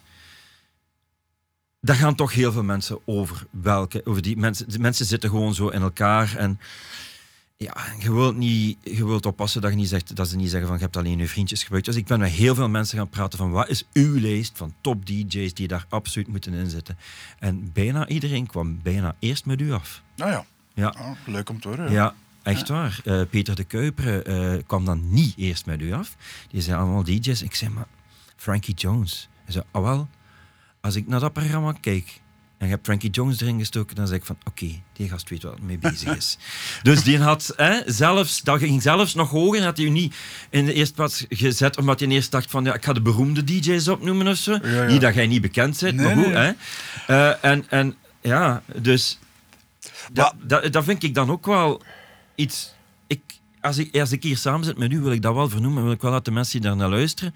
daar 1.81 1.97
gaan 1.97 2.15
toch 2.15 2.33
heel 2.33 2.53
veel 2.53 2.63
mensen 2.65 2.99
over. 3.05 3.47
Welke, 3.51 4.01
over 4.05 4.23
die 4.23 4.37
mensen, 4.37 4.69
die 4.69 4.79
mensen 4.79 5.07
zitten 5.07 5.31
gewoon 5.31 5.55
zo 5.55 5.69
in 5.69 5.83
elkaar 5.83 6.37
en 6.37 6.61
ja, 7.59 7.77
je 7.99 8.13
wilt, 8.13 8.37
niet, 8.37 8.79
je 8.83 9.07
wilt 9.07 9.27
oppassen 9.27 9.61
dat, 9.61 9.71
je 9.71 9.77
niet 9.77 9.89
zegt, 9.89 10.17
dat 10.17 10.29
ze 10.29 10.37
niet 10.37 10.51
zeggen 10.51 10.69
van 10.69 10.77
je 10.77 10.83
hebt 10.85 10.97
alleen 10.97 11.19
je 11.19 11.29
vriendjes 11.29 11.63
gebruikt. 11.63 11.87
Dus 11.87 11.97
ik 11.97 12.07
ben 12.07 12.19
met 12.19 12.31
heel 12.31 12.55
veel 12.55 12.69
mensen 12.69 12.99
gaan 12.99 13.09
praten 13.09 13.39
van 13.39 13.51
wat 13.51 13.69
is 13.69 13.85
uw 13.93 14.21
lijst 14.21 14.57
van 14.59 14.75
top 14.81 15.07
DJ's 15.07 15.55
die 15.55 15.69
daar 15.69 15.87
absoluut 15.89 16.29
moeten 16.29 16.53
in 16.55 16.71
zitten. 16.71 16.99
En 17.39 17.73
bijna 17.73 18.09
iedereen 18.09 18.47
kwam 18.47 18.83
bijna 18.83 19.17
eerst 19.19 19.47
met 19.47 19.61
u 19.61 19.73
af. 19.73 20.03
Nou 20.17 20.31
ja, 20.31 20.45
Ja, 20.75 20.89
Ah, 20.89 21.11
leuk 21.27 21.49
om 21.51 21.61
te 21.61 21.69
horen. 21.69 21.91
ja 21.93 22.15
echt 22.47 22.69
waar. 22.69 23.01
Eh, 23.05 23.21
Peter 23.31 23.55
de 23.55 23.65
Kuiper 23.65 24.27
eh, 24.27 24.63
kwam 24.67 24.85
dan 24.85 25.13
niet 25.13 25.35
eerst 25.37 25.67
met 25.67 25.81
u 25.81 25.93
af. 25.93 26.17
Die 26.51 26.63
zijn 26.63 26.79
allemaal 26.79 27.05
DJ's. 27.05 27.43
Ik 27.43 27.55
zei, 27.55 27.71
maar 27.71 27.87
Frankie 28.37 28.75
Jones. 28.75 29.29
Hij 29.45 29.53
zei, 29.53 29.65
ah 29.71 29.83
wel, 29.83 30.09
als 30.81 30.97
ik 30.97 31.07
naar 31.07 31.21
dat 31.21 31.33
programma 31.33 31.73
kijk 31.81 32.21
en 32.59 32.67
je 32.67 32.73
hebt 32.73 32.87
Frankie 32.87 33.11
Jones 33.11 33.41
erin 33.41 33.59
gestoken, 33.59 33.97
dan 33.97 34.07
zeg 34.07 34.17
ik 34.17 34.25
van, 34.25 34.39
oké, 34.45 34.83
die 34.93 35.09
gast 35.09 35.29
weet 35.29 35.43
wat 35.43 35.61
mee 35.61 35.79
bezig 35.79 36.17
is. 36.17 36.39
dus 36.83 37.03
die 37.03 37.19
had 37.19 37.53
hè, 37.57 37.81
zelfs, 37.87 38.43
dat 38.43 38.59
ging 38.59 38.83
zelfs 38.83 39.15
nog 39.15 39.31
hoger, 39.31 39.63
had 39.63 39.77
hij 39.77 39.87
u 39.87 39.89
niet 39.89 40.15
in 40.51 40.65
de 40.65 40.73
eerste 40.73 40.95
plaats 40.95 41.25
gezet, 41.29 41.79
omdat 41.79 42.01
hij 42.01 42.09
eerst 42.09 42.31
dacht 42.31 42.51
van, 42.51 42.65
ja, 42.65 42.75
ik 42.75 42.85
ga 42.85 42.93
de 42.93 43.03
beroemde 43.03 43.45
DJ's 43.45 43.89
opnoemen 43.89 44.29
of 44.29 44.37
zo. 44.37 44.59
ja. 44.63 44.87
Niet 44.87 45.01
dat 45.01 45.15
jij 45.15 45.27
niet 45.27 45.41
bekend 45.41 45.81
bent, 45.81 45.97
Nee, 45.97 46.07
maar 46.07 46.25
goed, 46.25 46.33
nee. 46.33 46.55
hè. 47.07 47.31
Eh, 47.31 47.51
en, 47.51 47.65
en 47.69 47.97
ja, 48.21 48.63
dus... 48.77 49.19
Dat, 50.13 50.35
dat 50.71 50.85
vind 50.85 51.03
ik 51.03 51.15
dan 51.15 51.31
ook 51.31 51.47
wel 51.47 51.83
iets. 52.37 52.75
Ik, 53.07 53.21
als, 53.61 53.79
ik, 53.79 53.97
als 53.97 54.13
ik 54.13 54.23
hier 54.23 54.37
samen 54.37 54.65
zit 54.65 54.79
met 54.79 54.93
u, 54.93 55.01
wil 55.01 55.13
ik 55.13 55.23
dat 55.23 55.35
wel 55.35 55.49
vernoemen. 55.49 55.83
Wil 55.83 55.93
ik 55.93 56.01
wel 56.03 56.11
dat 56.13 56.25
de 56.25 56.31
mensen 56.31 56.61
die 56.61 56.69
daar 56.71 56.77
naar 56.79 56.89
luisteren. 56.89 57.35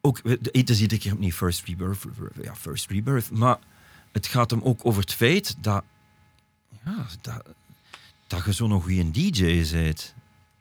Ook, 0.00 0.20
het 0.52 0.70
is 0.70 0.80
iedere 0.80 1.00
keer 1.00 1.12
opnieuw 1.12 1.30
First 1.30 1.64
Rebirth. 1.66 2.02
Ja, 2.42 2.54
First 2.54 2.90
Rebirth. 2.90 3.30
Maar 3.30 3.56
het 4.12 4.26
gaat 4.26 4.50
hem 4.50 4.60
ook 4.62 4.80
over 4.86 5.00
het 5.00 5.12
feit 5.14 5.56
dat. 5.60 5.82
Ja, 6.84 7.06
dat, 7.20 7.42
dat 8.26 8.44
je 8.44 8.52
zo'n 8.52 8.82
goede 8.82 9.10
DJ 9.10 9.64
bent. 9.72 10.14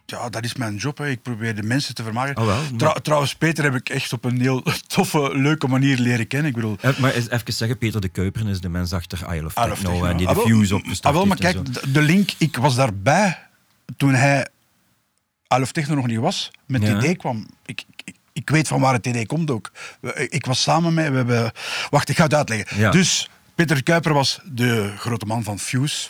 Ja, 0.05 0.29
dat 0.29 0.43
is 0.43 0.55
mijn 0.55 0.75
job. 0.75 0.97
Hè. 0.97 1.09
Ik 1.09 1.21
probeer 1.21 1.55
de 1.55 1.63
mensen 1.63 1.95
te 1.95 2.03
vermaken. 2.03 2.37
Oh, 2.37 2.45
wel, 2.45 2.55
maar- 2.61 2.77
Trou- 2.77 3.01
trouwens, 3.01 3.35
Peter 3.35 3.63
heb 3.63 3.75
ik 3.75 3.89
echt 3.89 4.13
op 4.13 4.25
een 4.25 4.41
heel 4.41 4.63
toffe, 4.87 5.37
leuke 5.37 5.67
manier 5.67 5.97
leren 5.97 6.27
kennen. 6.27 6.49
Ik 6.49 6.55
bedoel, 6.55 6.77
Eh, 6.81 6.97
Maar 6.99 7.11
eens 7.13 7.29
even 7.29 7.53
zeggen, 7.53 7.77
Peter 7.77 8.01
de 8.01 8.09
Kuiperen 8.09 8.47
is 8.47 8.61
de 8.61 8.69
mens 8.69 8.93
achter 8.93 9.17
Isle 9.35 9.45
of 9.45 9.55
Isle 9.55 9.71
of 9.71 9.77
Techno. 9.77 9.89
Techno. 9.91 10.05
En 10.05 10.17
die 10.17 10.27
Ah, 10.27 10.35
de 10.35 10.41
Fuse 10.41 10.75
opgestart 10.75 11.05
ah, 11.15 11.19
wel, 11.19 11.25
maar 11.25 11.37
kijk, 11.37 11.93
de 11.93 12.01
link, 12.01 12.31
ik 12.37 12.55
was 12.57 12.75
daarbij 12.75 13.47
toen 13.97 14.13
hij 14.13 14.47
Isle 15.47 15.61
of 15.61 15.71
Techno 15.71 15.95
nog 15.95 16.07
niet 16.07 16.19
was, 16.19 16.51
met 16.65 16.81
Ja. 16.81 16.87
het 16.87 16.97
idee 16.97 17.15
kwam. 17.15 17.47
Ik, 17.65 17.83
ik, 18.03 18.15
ik 18.33 18.49
weet 18.49 18.67
van 18.67 18.81
waar 18.81 18.93
het 18.93 19.05
idee 19.07 19.25
komt 19.25 19.51
ook. 19.51 19.71
Ik 20.15 20.45
was 20.45 20.61
samen 20.61 20.93
met, 20.93 21.09
we 21.09 21.15
hebben... 21.15 21.51
Wacht, 21.89 22.09
ik 22.09 22.15
ga 22.17 22.23
het 22.23 22.33
uitleggen. 22.33 22.77
Ja. 22.77 22.91
Dus, 22.91 23.29
Peter 23.55 23.83
Kuiper 23.83 24.13
was 24.13 24.39
de 24.45 24.93
grote 24.97 25.25
man 25.25 25.43
van 25.43 25.59
Fuse. 25.59 26.09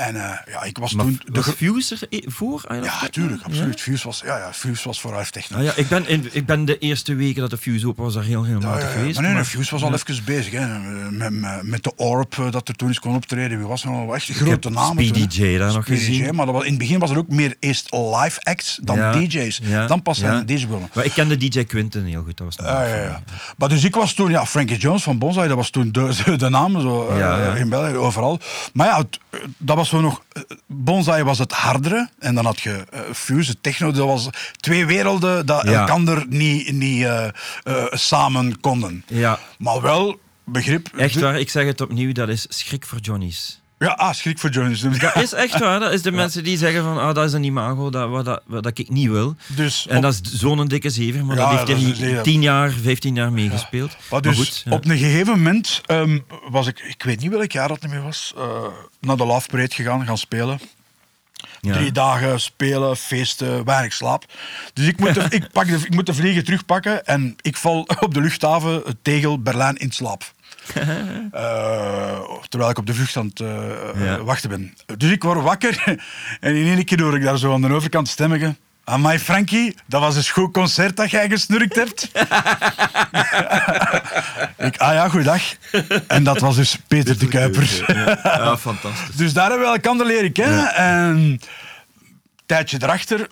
En 0.00 0.16
eh, 0.16 0.36
ja, 0.52 0.62
ik 0.62 0.78
was 0.78 0.92
Maar 0.94 1.04
toen... 1.04 1.20
was 1.32 1.42
gro- 1.44 1.52
Fuse 1.52 1.98
voor 2.26 2.64
ja, 2.68 2.80
Techno? 2.80 3.08
tuurlijk, 3.08 3.42
absoluut. 3.42 3.78
Ja? 3.78 3.84
Fuse 3.84 4.06
was, 4.06 4.22
ja, 4.24 4.38
ja, 4.38 4.52
Fuse 4.52 4.84
was 4.88 5.00
voor 5.00 5.14
of 5.16 5.30
Techno. 5.30 5.56
Ah, 5.56 5.64
ja, 5.64 5.72
ik, 5.76 5.88
ben 5.88 6.08
in, 6.08 6.28
ik 6.32 6.46
ben 6.46 6.64
de 6.64 6.78
eerste 6.78 7.14
weken 7.14 7.40
dat 7.40 7.50
de 7.50 7.56
Fuse 7.56 7.86
open 7.86 8.04
was 8.04 8.14
daar 8.14 8.22
heel 8.24 8.44
regelmatig 8.44 8.82
ja, 8.82 8.88
ja. 8.88 8.92
geweest. 8.92 9.14
Maar 9.14 9.24
nee, 9.24 9.34
maar- 9.34 9.44
Fuse 9.44 9.70
was 9.70 9.82
al 9.82 9.92
even 9.94 10.24
bezig. 10.24 10.52
Hè. 10.52 10.78
Met, 11.10 11.30
met, 11.30 11.62
met 11.62 11.82
de 11.84 11.96
Orb 11.96 12.38
eh, 12.38 12.50
dat 12.50 12.68
er 12.68 12.74
toen 12.74 12.88
eens 12.88 12.98
kon 13.00 13.14
optreden. 13.14 13.58
Wie 13.58 13.66
was 13.66 13.84
er 13.84 13.90
al? 13.90 14.14
Echt 14.14 14.28
grote 14.28 14.70
namen. 14.70 15.04
Speedy 15.04 15.26
toen, 15.26 15.44
hè. 15.46 15.52
J 15.52 15.58
daar 15.58 15.72
nog 15.72 15.86
gezien. 15.86 16.34
Maar 16.34 16.46
dat 16.46 16.54
was, 16.54 16.64
in 16.64 16.70
het 16.70 16.78
begin 16.78 16.98
was 16.98 17.10
er 17.10 17.18
ook 17.18 17.28
meer 17.28 17.56
eerst 17.60 17.94
live 17.94 18.40
acts 18.42 18.78
dan 18.82 19.12
DJ's. 19.12 19.60
Dan 19.86 20.02
pas 20.02 20.18
zijn 20.18 20.46
de 20.46 20.54
DJ's 20.54 20.66
begonnen. 20.66 20.90
Maar 20.94 21.04
ik 21.04 21.12
kende 21.12 21.36
DJ 21.36 21.64
Quinten 21.64 22.04
heel 22.04 22.22
goed. 22.22 22.36
Dat 22.36 22.56
was 22.56 22.66
ja, 22.66 22.84
ja. 22.84 23.22
Maar 23.56 23.68
dus 23.68 23.84
ik 23.84 23.94
was 23.94 24.12
toen, 24.12 24.30
ja, 24.30 24.46
Frankie 24.46 24.76
Jones 24.78 25.02
van 25.02 25.18
Bonsai, 25.18 25.48
dat 25.48 25.56
was 25.56 25.70
toen 25.70 25.92
de, 25.92 26.12
de, 26.24 26.36
de 26.36 26.48
naam 26.48 26.80
zo, 26.80 27.08
eh, 27.08 27.60
in 27.60 27.68
België, 27.68 27.94
overal. 27.94 28.40
Maar 28.72 28.86
ja, 28.86 29.04
eh, 29.30 29.40
dat 29.58 29.76
was 29.76 29.88
zo 29.90 30.00
nog. 30.00 30.22
eh, 30.32 30.42
Bonsai 30.66 31.22
was 31.22 31.38
het 31.38 31.52
hardere 31.52 32.08
en 32.18 32.34
dan 32.34 32.44
had 32.44 32.60
je 32.60 32.84
eh, 32.90 33.00
Fuse, 33.14 33.60
techno, 33.60 33.90
dat 33.92 34.06
was 34.06 34.28
twee 34.56 34.86
werelden 34.86 35.46
dat 35.46 35.62
Ja. 35.64 35.80
elkander 35.80 36.24
niet, 36.28 36.72
niet 36.72 37.04
eh, 37.04 37.26
samen 37.90 38.60
konden. 38.60 39.04
Ja, 39.06 39.38
Maar 39.58 39.80
wel 39.80 40.20
begrip. 40.44 40.88
echt 40.96 41.20
waar. 41.20 41.40
Ik 41.40 41.50
zeg 41.50 41.64
het 41.66 41.80
opnieuw, 41.80 42.12
dat 42.12 42.28
is 42.28 42.46
schrik 42.48 42.86
voor 42.86 42.98
Johnny's. 42.98 43.59
Ja, 43.86 43.88
ah, 43.88 44.12
schrik 44.12 44.38
voor 44.38 44.50
Jones. 44.50 44.80
Dat 44.80 45.16
is 45.16 45.32
echt 45.32 45.58
waar. 45.58 45.80
Dat 45.80 45.92
is 45.92 46.02
de 46.02 46.12
mensen 46.12 46.44
die 46.44 46.56
zeggen 46.56 46.82
van, 46.82 46.98
ah, 46.98 47.14
dat 47.14 47.24
is 47.26 47.32
een 47.32 47.44
imago 47.44 47.90
dat, 47.90 48.08
wat, 48.08 48.24
dat, 48.24 48.42
wat 48.46 48.62
dat 48.62 48.78
ik 48.78 48.88
niet 48.90 49.08
wil. 49.08 49.36
Dus 49.46 49.86
En 49.88 49.96
op- 49.96 50.02
dat 50.02 50.12
is 50.12 50.20
zo'n 50.32 50.68
dikke 50.68 50.90
zever, 50.90 51.24
maar 51.24 51.36
Ja, 51.36 51.42
dat 51.50 51.68
heeft 51.68 51.80
hij 51.80 51.90
een 51.90 51.96
zever. 51.96 52.22
10 52.22 52.42
jaar, 52.42 52.70
15 52.70 53.14
jaar 53.14 53.32
meegespeeld. 53.32 53.88
Maar 53.90 54.06
Maar 54.10 54.22
dus 54.22 54.36
goed, 54.36 54.62
ja. 54.64 54.72
op 54.72 54.84
een 54.84 54.98
gegeven 54.98 55.26
moment 55.26 55.80
ehm, 55.86 56.18
was 56.50 56.66
ik, 56.66 56.78
ik 56.78 57.02
weet 57.02 57.20
niet 57.20 57.30
welk 57.30 57.52
jaar 57.52 57.68
dat 57.68 57.82
het 57.82 57.90
meer 57.90 58.02
was, 58.02 58.32
eh, 58.36 58.44
naar 59.00 59.16
de 59.16 59.26
Love 59.26 59.48
Parade 59.48 59.74
gegaan, 59.74 60.06
gaan 60.06 60.18
spelen. 60.18 60.60
Ja. 61.60 61.72
Drie 61.72 61.92
dagen 61.92 62.40
spelen, 62.40 62.96
feesten, 62.96 63.64
weinig 63.64 63.92
slaap. 63.92 64.24
Dus 64.72 64.86
ik 64.86 64.98
moet 65.00 65.14
de, 65.14 65.26
ik 65.38 65.50
pak 65.52 65.66
de, 65.66 65.74
ik 65.84 65.94
moet 65.94 66.06
de 66.06 66.14
vliegen 66.14 66.44
terugpakken 66.44 67.06
en 67.06 67.36
ik 67.40 67.56
val 67.56 67.86
op 68.00 68.14
de 68.14 68.20
luchthaven 68.20 68.72
het 68.84 68.96
Tegel 69.02 69.38
Berlijn 69.42 69.76
in 69.76 69.90
slaap. 69.92 70.32
Eh, 71.32 72.20
terwijl 72.48 72.70
ik 72.70 72.78
op 72.78 72.86
de 72.86 72.94
vlucht 72.94 73.16
aan 73.16 73.26
het 73.26 73.38
Ja. 73.38 74.16
eh, 74.16 74.22
wachten 74.22 74.50
ben. 74.50 74.74
Dus 74.96 75.10
ik 75.10 75.22
word 75.22 75.42
wakker 75.42 75.82
en 76.40 76.56
in 76.56 76.66
één 76.66 76.84
keer 76.84 77.02
hoor 77.02 77.16
ik 77.16 77.22
daar 77.22 77.38
zo 77.38 77.52
aan 77.52 77.60
de 77.60 77.72
overkant 77.72 78.08
stemmen. 78.08 78.58
Amai 78.84 79.18
Frankie, 79.18 79.76
dat 79.86 80.00
was 80.00 80.16
een 80.16 80.28
goed 80.28 80.52
concert 80.52 80.96
dat 80.96 81.10
jij 81.10 81.28
gesnurkt 81.28 81.74
hebt. 81.76 82.02
ik, 84.68 84.76
ah 84.76 84.92
ja, 84.94 85.08
goeiedag. 85.08 85.42
En 86.06 86.24
dat 86.24 86.40
was 86.40 86.56
dus 86.56 86.78
Peter 86.88 87.18
de 87.18 87.28
Kuiper. 87.28 87.84
Ja, 88.24 88.58
fantastisch. 88.58 89.16
Dus 89.16 89.32
daar 89.32 89.50
hebben 89.50 89.72
we 89.72 89.80
elkaar 89.80 90.06
leren 90.06 90.32
kennen. 90.32 90.74
En 90.74 90.94
een 91.16 91.40
tijdje 92.46 92.78
erachter, 92.82 93.26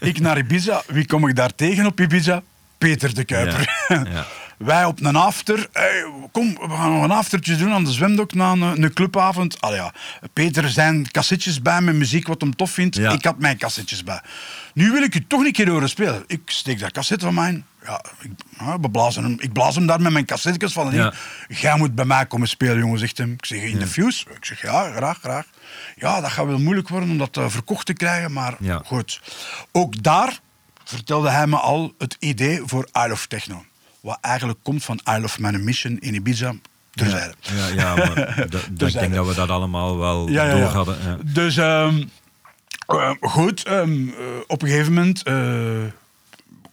ik 0.00 0.20
naar 0.20 0.38
Ibiza. 0.38 0.82
Wie 0.86 1.06
kom 1.06 1.28
ik 1.28 1.36
daar 1.36 1.54
tegen 1.54 1.86
op 1.86 2.00
Ibiza? 2.00 2.42
Peter 2.78 3.14
de 3.14 3.24
Kuiper. 3.24 3.84
Ja. 3.88 4.26
Wij 4.56 4.84
op 4.84 5.00
een 5.04 5.16
after. 5.16 5.68
Hey, 5.72 6.04
kom, 6.32 6.54
we 6.54 6.68
gaan 6.76 6.92
nog 6.92 7.02
een 7.02 7.10
aftertje 7.10 7.56
doen 7.56 7.72
aan 7.72 7.84
de 7.84 7.92
zwemdok 7.92 8.34
na 8.34 8.52
een, 8.52 8.62
een 8.82 8.92
clubavond. 8.92 9.60
Allee, 9.60 9.76
ja. 9.78 9.92
Peter 10.32 10.68
zijn 10.70 11.10
cassettes 11.10 11.62
bij 11.62 11.80
met 11.80 11.94
muziek 11.94 12.26
wat 12.26 12.40
hem 12.40 12.56
tof 12.56 12.70
vindt. 12.70 12.96
Ja. 12.96 13.10
Ik 13.12 13.24
had 13.24 13.38
mijn 13.38 13.56
cassettes 13.58 14.04
bij. 14.04 14.20
Nu 14.74 14.90
wil 14.92 15.02
ik 15.02 15.14
u 15.14 15.26
toch 15.26 15.44
een 15.44 15.52
keer 15.52 15.68
horen 15.70 15.88
spelen. 15.88 16.24
Ik 16.26 16.40
steek 16.44 16.78
dat 16.78 16.92
cassette 16.92 17.24
van 17.24 17.34
mij. 17.34 17.62
Ja, 17.84 18.04
ik, 18.20 18.30
ja, 18.58 18.80
we 18.80 18.90
blazen 18.90 19.22
hem, 19.24 19.36
ik 19.38 19.52
blaas 19.52 19.74
hem 19.74 19.86
daar 19.86 20.00
met 20.00 20.12
mijn 20.12 20.24
cassettes 20.24 20.72
van. 20.72 20.92
Ja. 20.94 21.12
Jij 21.48 21.76
moet 21.76 21.94
bij 21.94 22.04
mij 22.04 22.26
komen 22.26 22.48
spelen, 22.48 22.78
jongen, 22.78 22.98
zegt 22.98 23.18
hem. 23.18 23.32
Ik 23.32 23.46
zeg, 23.46 23.60
in 23.62 23.78
de 23.78 23.86
Fuse? 23.86 24.24
Ik 24.36 24.44
zeg, 24.44 24.62
ja, 24.62 24.92
graag, 24.92 25.18
graag. 25.18 25.46
Ja, 25.96 26.20
dat 26.20 26.30
gaat 26.30 26.46
wel 26.46 26.58
moeilijk 26.58 26.88
worden 26.88 27.10
om 27.10 27.18
dat 27.18 27.36
eh, 27.36 27.48
verkocht 27.48 27.86
te 27.86 27.92
krijgen, 27.92 28.32
maar 28.32 28.54
Ja. 28.60 28.82
goed. 28.84 29.20
Ook 29.72 30.02
daar 30.02 30.38
vertelde 30.84 31.30
hij 31.30 31.46
me 31.46 31.56
al 31.56 31.94
het 31.98 32.16
idee 32.18 32.60
voor 32.64 32.88
Isle 32.92 33.12
of 33.12 33.26
Techno. 33.26 33.64
Wat 34.06 34.18
eigenlijk 34.20 34.58
komt 34.62 34.84
van 34.84 35.00
Isle 35.04 35.24
of 35.24 35.38
Man 35.38 35.64
Mission 35.64 35.98
in 35.98 36.14
Ibiza, 36.14 36.54
terzijde. 36.94 37.34
Ja, 37.40 37.66
ja 37.66 37.94
maar 37.94 38.14
dat- 38.50 38.68
dat- 38.70 38.88
ik 38.88 38.98
denk 39.00 39.14
dat 39.14 39.26
we 39.26 39.34
dat 39.34 39.48
allemaal 39.48 39.98
wel 39.98 40.28
Ja, 40.28 40.44
ja, 40.44 40.50
door 40.50 40.60
ja. 40.60 40.66
hadden. 40.66 40.96
Ja. 41.04 41.16
Dus 41.24 41.56
ehm, 41.56 42.02
eh, 42.86 43.10
goed, 43.20 43.64
ehm, 43.64 44.08
eh, 44.08 44.14
op 44.46 44.62
een 44.62 44.68
gegeven 44.68 44.92
moment 44.92 45.22
eh, 45.22 45.34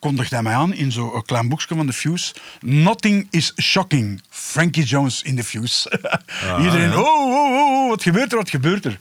kondigde 0.04 0.36
hij 0.36 0.44
mij 0.44 0.54
aan 0.54 0.74
in 0.74 0.92
zo'n 0.92 1.24
klein 1.26 1.50
boekje 1.50 1.76
van 1.76 1.86
The 1.86 1.94
Fuse. 1.94 2.34
Nothing 2.62 3.28
is 3.30 3.54
shocking. 3.62 4.22
Frankie 4.30 4.84
Jones 4.84 5.22
in 5.22 5.36
The 5.36 5.44
Fuse. 5.44 6.00
Iedereen, 6.64 6.90
ja. 6.90 7.00
oh, 7.00 7.06
oh, 7.06 7.54
oh, 7.56 7.84
oh, 7.84 7.90
wat 7.90 8.04
gebeurt 8.04 8.32
er, 8.32 8.38
wat 8.38 8.50
gebeurt 8.50 8.86
er? 8.86 8.98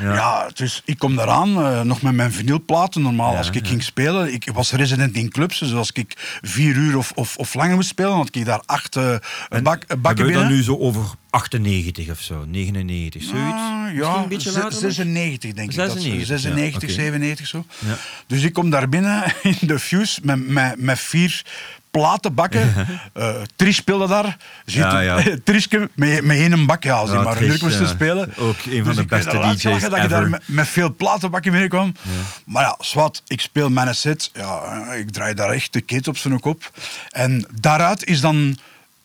Ja, 0.00 0.14
Ja. 0.14 0.48
dus 0.54 0.82
ik 0.84 0.98
kom 0.98 1.16
daaraan, 1.16 1.56
eh, 1.64 1.80
nog 1.80 2.02
met 2.02 2.14
mijn 2.14 2.32
vinylplaten. 2.32 3.02
Normaal, 3.02 3.32
Ja, 3.32 3.38
als 3.38 3.50
ik 3.50 3.66
ging 3.66 3.82
spelen, 3.82 4.32
ik 4.32 4.50
was 4.52 4.72
resident 4.72 5.14
in 5.16 5.30
clubs, 5.30 5.58
dus 5.58 5.72
als 5.74 5.90
ik 5.92 6.38
vier 6.42 6.74
uur 6.74 6.96
of, 6.96 7.12
of, 7.14 7.36
of 7.36 7.54
langer 7.54 7.74
moest 7.74 7.88
spelen, 7.88 8.12
had 8.12 8.28
ik 8.36 8.44
daar 8.44 8.62
acht 8.66 8.96
eh, 8.96 9.02
bak, 9.48 9.62
bakken 9.62 9.86
Hebben 9.88 10.12
we 10.12 10.14
binnen. 10.14 10.42
dan 10.42 10.52
nu 10.52 10.62
zo 10.62 10.76
over 10.78 11.04
98 11.30 12.10
of 12.10 12.20
zo, 12.20 12.44
99, 12.44 13.22
zoiets? 13.22 13.38
Ah, 13.38 13.82
Misschien 13.82 14.00
ja, 14.00 14.22
een 14.22 14.28
beetje 14.28 14.52
later 14.52 14.70
nog? 14.70 14.80
96 14.80 15.52
denk 15.52 15.70
ik. 15.70 15.76
Dat, 15.76 15.90
96, 15.92 16.28
ja, 16.28 16.36
96, 16.36 16.82
oké. 16.82 16.92
97 16.92 17.46
zo. 17.46 17.64
Ja. 17.78 17.96
Dus 18.26 18.42
ik 18.42 18.52
kom 18.52 18.70
daar 18.70 18.88
binnen 18.88 19.24
in 19.42 19.58
de 19.60 19.78
Fuse 19.78 20.20
met, 20.22 20.48
met, 20.48 20.80
met 20.80 20.98
vier 20.98 21.42
platenbakken. 21.90 22.74
Eh 23.12 23.34
Tris 23.56 23.76
speelde 23.76 24.06
daar. 24.06 24.36
Zit 24.64 24.82
Ja, 24.82 25.00
ja. 25.00 25.22
Triske 25.44 25.90
met, 25.94 26.24
met 26.24 26.36
één 26.36 26.66
bak. 26.66 26.82
Ja, 26.82 26.94
als 26.94 27.10
hij 27.10 27.18
Ja, 27.18 27.24
maar 27.24 27.36
druk 27.36 27.62
moest 27.62 27.78
ja. 27.78 27.86
spelen. 27.86 28.36
Ook 28.36 28.56
een 28.64 28.84
van 28.84 28.84
Dus 28.84 28.94
de 28.96 29.02
ik 29.02 29.08
weet 29.08 29.24
beste 29.24 29.38
DJ's 29.38 29.62
dat 29.62 29.80
je 29.80 29.88
daar 29.88 30.04
ever. 30.04 30.28
met, 30.28 30.42
met 30.46 30.68
veel 30.68 30.94
platenbakken 30.94 31.50
binnenkwam. 31.50 31.94
Maar 32.44 32.62
ja, 32.62 32.76
zwart, 32.78 33.22
ik 33.26 33.40
speel 33.40 33.70
mijn 33.70 33.94
set. 33.94 34.30
Ja, 34.34 34.92
ik 34.92 35.10
draai 35.10 35.34
daar 35.34 35.50
echt 35.50 35.72
de 35.72 35.80
kit 35.80 36.08
op 36.08 36.16
zijn 36.16 36.40
kop. 36.40 36.70
En 37.10 37.46
daaruit 37.60 38.04
is 38.04 38.20
dan 38.20 38.56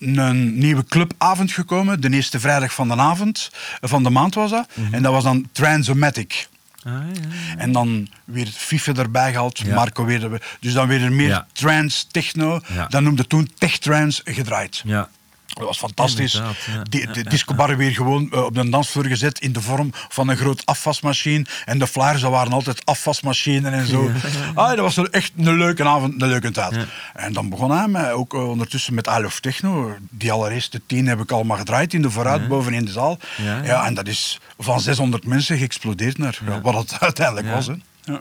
een 0.01 0.57
nieuwe 0.57 0.85
clubavond 0.85 1.51
gekomen. 1.51 2.01
De 2.01 2.09
eerste 2.09 2.39
vrijdag 2.39 2.73
van 2.73 2.87
de 2.87 2.95
avond, 2.95 3.49
van 3.81 4.03
de 4.03 4.09
maand 4.09 4.33
was 4.35 4.51
dat. 4.51 4.67
Mhm. 4.73 4.93
En 4.93 5.01
dat 5.01 5.11
was 5.11 5.23
dan 5.23 5.47
Transomatic. 5.51 6.49
Ah, 6.83 6.93
ja. 7.13 7.57
En 7.57 7.71
dan 7.71 8.07
weer 8.25 8.47
FIFA 8.47 8.93
erbij 8.93 9.31
gehaald, 9.31 9.59
Ja. 9.59 9.73
Marco 9.75 10.05
weer. 10.05 10.41
Dus 10.59 10.73
dan 10.73 10.87
weer 10.87 11.11
meer 11.11 11.45
trance, 11.53 12.05
techno. 12.07 12.61
Dan 12.89 13.03
noemde 13.03 13.27
toen 13.27 13.51
tech 13.57 13.77
trance 13.77 14.21
gedraaid. 14.25 14.81
ja. 14.85 15.09
Dat 15.53 15.65
was 15.65 15.77
fantastisch. 15.77 16.33
Ja. 16.33 16.51
De 16.89 17.09
ja, 17.13 17.23
discobarren 17.29 17.77
weer 17.77 17.91
gewoon 17.91 18.31
eh, 18.31 18.43
op 18.43 18.55
de 18.55 18.69
dansvloer 18.69 19.05
gezet 19.05 19.39
in 19.39 19.51
de 19.53 19.61
vorm 19.61 19.89
van 20.09 20.27
een 20.29 20.37
groot 20.37 20.65
afwasmachine. 20.65 21.45
En 21.65 21.79
de 21.79 21.87
flyers 21.87 22.21
dat 22.21 22.31
waren 22.31 22.51
altijd 22.53 22.85
afwasmachines 22.85 23.71
en 23.71 23.87
zo. 23.87 24.11
Ah, 24.55 24.69
dat 24.69 24.95
was 24.95 25.09
echt 25.09 25.31
een 25.37 25.57
leuke 25.57 25.83
avond, 25.85 26.21
een 26.21 26.27
leuke 26.27 26.51
tijd. 26.51 26.75
En 27.13 27.33
dan 27.33 27.49
begon 27.49 27.71
hij 27.71 27.87
met, 27.87 28.11
ook 28.11 28.33
eh, 28.33 28.49
ondertussen 28.49 28.93
met 28.93 29.07
Isle 29.07 29.25
of 29.25 29.39
Techno. 29.39 29.95
Die 30.09 30.31
allereerste 30.31 30.81
tien 30.85 31.07
heb 31.07 31.19
ik 31.19 31.31
allemaal 31.31 31.57
gedraaid 31.57 31.93
in 31.93 32.01
de 32.01 32.09
vooruit, 32.11 32.47
boven 32.47 32.73
in 32.73 32.85
de 32.85 32.91
zaal. 32.91 33.17
Ja, 33.37 33.43
Ja, 33.57 33.63
ja. 33.63 33.85
en 33.85 33.93
dat 33.93 34.07
is 34.07 34.39
van 34.57 34.79
600 34.81 35.25
mensen 35.25 35.57
geëxplodeerd 35.57 36.17
naar 36.17 36.39
ja, 36.45 36.61
wat 36.61 36.75
het 36.75 36.99
uiteindelijk 37.09 37.47
Ja. 37.47 37.53
was. 37.53 37.67
Hè. 37.67 37.73
Ja. 38.03 38.19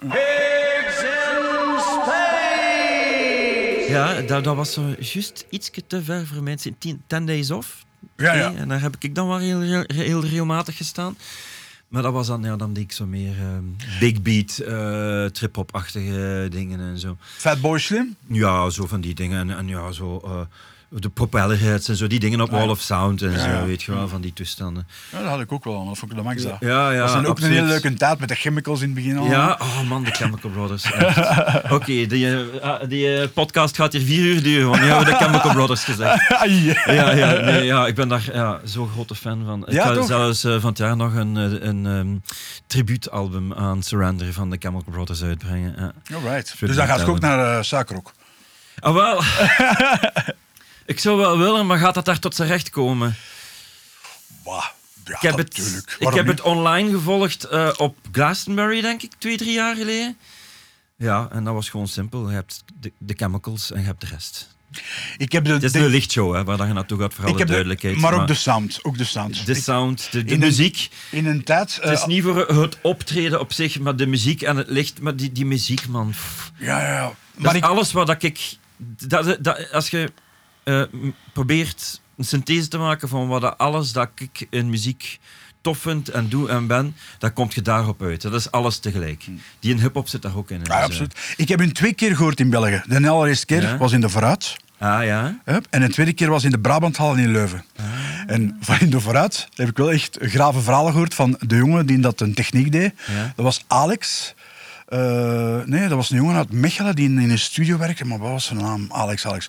Ja, 3.90 4.20
dat, 4.22 4.44
dat 4.44 4.56
was 4.56 4.72
zo 4.72 4.94
juist 4.98 5.46
iets 5.50 5.70
te 5.86 6.02
ver 6.02 6.26
voor 6.26 6.42
mij. 6.42 6.56
Ten, 6.56 7.02
ten 7.06 7.26
days 7.26 7.50
off. 7.50 7.84
Ja, 8.16 8.34
ja. 8.34 8.54
En 8.54 8.68
daar 8.68 8.80
heb 8.80 8.96
ik 8.98 9.14
dan 9.14 9.28
wel 9.28 9.38
heel, 9.38 9.60
heel, 9.60 9.84
heel 9.86 10.20
regelmatig 10.20 10.76
gestaan. 10.76 11.16
Maar 11.88 12.02
dat 12.02 12.12
was 12.12 12.26
dan, 12.26 12.42
ja, 12.42 12.56
dan 12.56 12.72
deed 12.72 12.84
ik 12.84 12.92
zo 12.92 13.06
meer 13.06 13.38
ehm, 13.38 13.64
big 14.00 14.22
beat, 14.22 14.58
eh 14.58 15.24
trip-hop-achtige 15.24 16.46
dingen 16.50 16.80
en 16.80 16.98
zo. 16.98 17.16
Fatboy 17.20 17.78
Slim? 17.78 18.16
Ja, 18.26 18.70
zo 18.70 18.86
van 18.86 19.00
die 19.00 19.14
dingen. 19.14 19.50
En, 19.50 19.56
en 19.56 19.68
ja, 19.68 19.92
zo 19.92 20.20
eh, 20.24 20.40
de 20.92 21.08
propellerheads 21.08 21.88
en 21.88 21.96
zo, 21.96 22.06
die 22.06 22.20
dingen 22.20 22.40
op 22.40 22.50
Ah. 22.52 22.58
Wall 22.58 22.68
of 22.68 22.80
Sound 22.80 23.22
en 23.22 23.40
zo, 23.40 23.66
weet 23.66 23.82
je 23.82 23.92
wel, 23.94 24.08
van 24.08 24.20
die 24.20 24.32
toestanden. 24.32 24.86
Ja, 25.12 25.18
dat 25.20 25.28
had 25.28 25.40
ik 25.40 25.52
ook 25.52 25.64
wel 25.64 25.80
aan. 25.80 25.86
Dat 25.86 25.98
vond 25.98 26.10
ik 26.10 26.16
de 26.16 26.22
max. 26.22 26.42
Ja, 26.42 26.56
ja, 26.60 26.90
dat 26.90 27.00
was 27.00 27.12
dan 27.12 27.24
ook 27.24 27.30
absoluut. 27.30 27.50
een 27.56 27.58
hele 27.64 27.68
leuke 27.80 27.94
tijd 27.94 28.18
met 28.18 28.28
de 28.28 28.34
chemicals 28.34 28.80
in 28.80 28.86
het 28.86 28.94
begin 28.94 29.16
al. 29.18 29.24
Ja, 29.26 29.58
oh 29.62 29.80
man, 29.88 30.04
de 30.04 30.10
Chemical 30.10 30.50
Brothers. 30.50 30.84
Oké, 31.76 32.06
die, 32.06 32.36
eh, 32.36 32.62
ah, 32.62 32.88
die 32.88 33.16
eh, 33.20 33.28
podcast 33.34 33.76
gaat 33.76 33.92
hier 33.92 34.02
vier 34.02 34.24
uur 34.24 34.42
duren, 34.42 34.68
want 34.68 34.80
nu 34.80 34.86
hebben 34.86 35.04
we 35.04 35.10
de 35.10 35.16
Chemical 35.24 35.52
Brothers 35.52 35.84
gezegd. 35.84 36.28
Ja, 36.86 37.10
ja, 37.12 37.40
nee, 37.40 37.64
ja, 37.64 37.86
ik 37.86 37.94
ben 37.94 38.08
daar 38.08 38.28
ja, 38.32 38.60
zo'n 38.64 38.88
grote 38.88 39.14
fan 39.14 39.44
van. 39.44 39.66
Ik 39.66 39.72
Ja, 39.72 39.86
ga 39.86 39.92
toch? 39.94 40.06
zelfs 40.06 40.44
eh, 40.44 40.60
van 40.60 40.68
het 40.68 40.78
jaar 40.78 40.96
nog 40.96 41.14
een, 41.14 41.34
een 41.68 41.86
ehm, 41.86 42.16
tribuutalbum 42.66 43.52
aan 43.54 43.82
Surrender 43.82 44.32
van 44.32 44.50
de 44.50 44.56
Chemical 44.58 44.92
Brothers 44.92 45.22
uitbrengen. 45.22 45.74
Ja. 45.78 46.14
Alright. 46.16 46.54
Dus 46.60 46.74
dan 46.76 46.84
ik 46.84 46.90
gaat 46.90 47.00
je 47.00 47.06
ook 47.06 47.20
naar 47.20 47.56
uh, 47.56 47.62
Suikerrok. 47.62 48.12
Ah, 48.80 48.94
wel. 48.94 49.20
ik 50.90 50.98
zou 51.00 51.16
wel 51.16 51.38
willen, 51.38 51.66
maar 51.66 51.78
gaat 51.78 51.94
dat 51.94 52.04
daar 52.04 52.18
tot 52.18 52.34
zijn 52.34 52.48
recht 52.48 52.70
komen? 52.70 53.16
Ja, 54.44 54.72
Ik 55.04 55.20
heb, 55.20 55.36
het, 55.36 55.56
natuurlijk. 55.58 55.96
ik 55.98 56.14
heb 56.14 56.26
het 56.26 56.40
online 56.40 56.90
gevolgd 56.90 57.44
eh, 57.44 57.70
op 57.76 57.96
Glastonbury, 58.12 58.80
denk 58.80 59.02
ik, 59.02 59.12
twee, 59.18 59.36
drie 59.36 59.52
jaar 59.52 59.76
geleden. 59.76 60.16
Ja, 60.96 61.28
en 61.32 61.44
dat 61.44 61.54
was 61.54 61.68
gewoon 61.68 61.88
simpel. 61.88 62.28
Je 62.28 62.34
hebt 62.34 62.62
de, 62.80 62.92
de 62.98 63.14
chemicals 63.16 63.72
en 63.72 63.80
je 63.80 63.86
hebt 63.86 64.00
de 64.00 64.06
rest. 64.06 64.54
Ik 65.16 65.32
heb 65.32 65.44
de, 65.44 65.52
Het 65.52 65.62
is 65.62 65.72
de- 65.72 65.88
lichtshow, 65.88 66.34
hè, 66.34 66.44
waar 66.44 66.56
dat 66.56 66.66
je 66.66 66.72
naartoe 66.72 66.98
gaat, 67.00 67.14
voor 67.14 67.24
alle 67.26 67.36
de- 67.36 67.44
duidelijkheid. 67.44 67.96
maar 67.96 68.14
ook 68.20 68.26
de 68.26 68.34
sound. 68.34 68.78
Ook 68.82 68.98
de 68.98 69.04
sound. 69.04 69.46
de 69.46 69.54
sound, 69.54 70.12
de, 70.12 70.32
een- 70.32 70.38
muziek. 70.38 70.88
in 71.10 71.26
een 71.26 71.44
tijd... 71.44 71.78
Het 71.80 71.90
is 71.92 72.00
eh, 72.00 72.06
niet 72.06 72.22
voor 72.22 72.36
het 72.48 72.78
optreden 72.82 73.40
op 73.40 73.52
zich, 73.52 73.78
maar 73.78 73.96
de 73.96 74.06
muziek 74.06 74.42
en 74.42 74.56
het 74.56 74.68
licht. 74.68 75.00
Maar 75.00 75.16
die, 75.16 75.32
die 75.32 75.46
muziek, 75.46 75.86
man. 75.88 76.10
pff. 76.10 76.52
Ja, 76.56 76.80
ja, 76.80 76.92
ja. 76.94 77.12
Maar 77.34 77.56
ik, 77.56 77.64
alles 77.64 77.92
wat 77.92 78.06
dat 78.06 78.22
ik... 78.22 78.56
Dat, 79.06 79.36
dat, 79.44 79.72
als 79.72 79.88
je 79.90 80.12
eh, 80.62 80.82
m- 80.90 81.14
probeert 81.32 82.00
een 82.16 82.24
synthese 82.24 82.68
te 82.68 82.78
maken 82.78 83.08
van 83.08 83.28
wat 83.28 83.40
dat 83.40 83.58
alles 83.58 83.92
dat 83.92 84.08
ik 84.14 84.46
in 84.50 84.70
muziek 84.70 85.18
tof 85.60 85.78
vind 85.78 86.08
en 86.08 86.28
doe 86.28 86.48
en 86.48 86.66
ben, 86.66 86.96
dan 87.18 87.32
komt 87.32 87.54
je 87.54 87.62
daarop 87.62 88.02
uit. 88.02 88.22
Dat 88.22 88.34
is 88.34 88.50
alles 88.50 88.78
tegelijk. 88.78 89.24
Die 89.60 89.72
in 89.74 89.80
hip-hop 89.80 90.08
zit 90.08 90.22
daar 90.22 90.36
ook 90.36 90.50
in. 90.50 90.56
ja, 90.58 90.62
Dus, 90.64 90.74
eh, 90.76 90.82
absoluut. 90.82 91.18
Ik 91.36 91.48
heb 91.48 91.58
hun 91.58 91.72
twee 91.72 91.94
keer 91.94 92.16
gehoord 92.16 92.40
in 92.40 92.50
België. 92.50 92.82
De 92.86 93.08
allereerste 93.08 93.46
keer 93.46 93.62
Ja? 93.62 93.76
was 93.76 93.92
in 93.92 94.00
de 94.00 94.08
Vooruit. 94.08 94.56
Ah 94.78 95.04
ja? 95.04 95.40
En 95.70 95.80
de 95.80 95.88
tweede 95.88 96.12
keer 96.12 96.30
was 96.30 96.44
in 96.44 96.50
de 96.50 96.58
Brabanthal 96.58 97.14
in 97.14 97.30
Leuven. 97.32 97.64
Ah. 97.76 97.84
En 98.26 98.56
van 98.60 98.78
in 98.80 98.90
de 98.90 99.00
Vooruit 99.00 99.48
heb 99.54 99.68
ik 99.68 99.76
wel 99.76 99.92
echt 99.92 100.18
grave 100.20 100.60
verhalen 100.60 100.92
gehoord 100.92 101.14
van 101.14 101.36
de 101.46 101.56
jongen 101.56 101.86
die 101.86 102.00
dat 102.00 102.20
een 102.20 102.34
techniek 102.34 102.72
deed. 102.72 102.92
Ja. 103.06 103.32
Dat 103.36 103.44
was 103.44 103.64
Alex. 103.66 104.34
Eh, 104.90 105.56
nee, 105.64 105.80
dat 105.88 105.96
was 105.96 106.10
een 106.10 106.16
jongen 106.16 106.36
uit 106.36 106.52
Mechelen 106.52 106.94
die 106.94 107.08
in, 107.08 107.18
in 107.18 107.30
een 107.30 107.38
studio 107.38 107.78
werkte. 107.78 108.04
Maar 108.04 108.18
wat 108.18 108.30
was 108.30 108.44
zijn 108.44 108.58
naam? 108.58 108.86
Alex, 108.92 109.26
Alex. 109.26 109.48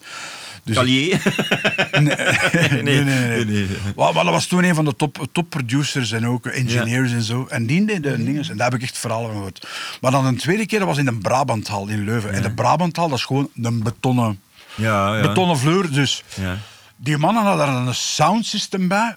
Dus 0.63 0.75
Calier? 0.75 1.21
Nee, 2.01 2.82
nee, 2.84 3.04
nee. 3.04 3.45
nee. 3.45 3.67
Maar, 3.95 4.13
maar 4.13 4.23
dat 4.23 4.34
was 4.34 4.45
toen 4.45 4.63
een 4.63 4.75
van 4.75 4.86
de 4.86 4.95
top, 4.95 5.27
top 5.32 5.49
producers 5.49 6.12
en 6.12 6.27
ook 6.27 6.45
engineers 6.45 7.12
en 7.12 7.21
zo. 7.21 7.45
En 7.49 7.65
die 7.65 7.86
deed 7.86 8.04
de 8.04 8.23
dingen. 8.23 8.49
En 8.49 8.58
daar 8.58 8.69
heb 8.71 8.80
ik 8.80 8.86
echt 8.86 8.97
verhalen 8.97 9.25
van 9.27 9.36
gehoord. 9.36 9.67
Maar 10.01 10.12
dan 10.12 10.25
een 10.25 10.38
tweede 10.38 10.65
keer, 10.65 10.80
dat 10.80 10.88
was 10.88 10.97
in 10.97 11.06
de 11.06 11.13
Brabanthal 11.17 11.88
in 11.88 12.04
Leuven. 12.04 12.32
En 12.34 12.41
de 12.41 12.51
Brabanthal, 12.51 13.10
dat 13.10 13.17
is 13.17 13.23
gewoon 13.25 13.49
een 13.62 13.84
betonnen, 13.84 14.39
Ja, 14.75 15.15
ja. 15.15 15.21
betonnen 15.21 15.58
vloer. 15.58 15.91
Dus 15.91 16.23
Ja. 16.36 16.58
die 16.95 17.17
mannen 17.17 17.43
hadden 17.43 17.65
daar 17.67 17.75
een 17.75 17.95
soundsystem 17.95 18.88
bij 18.88 19.15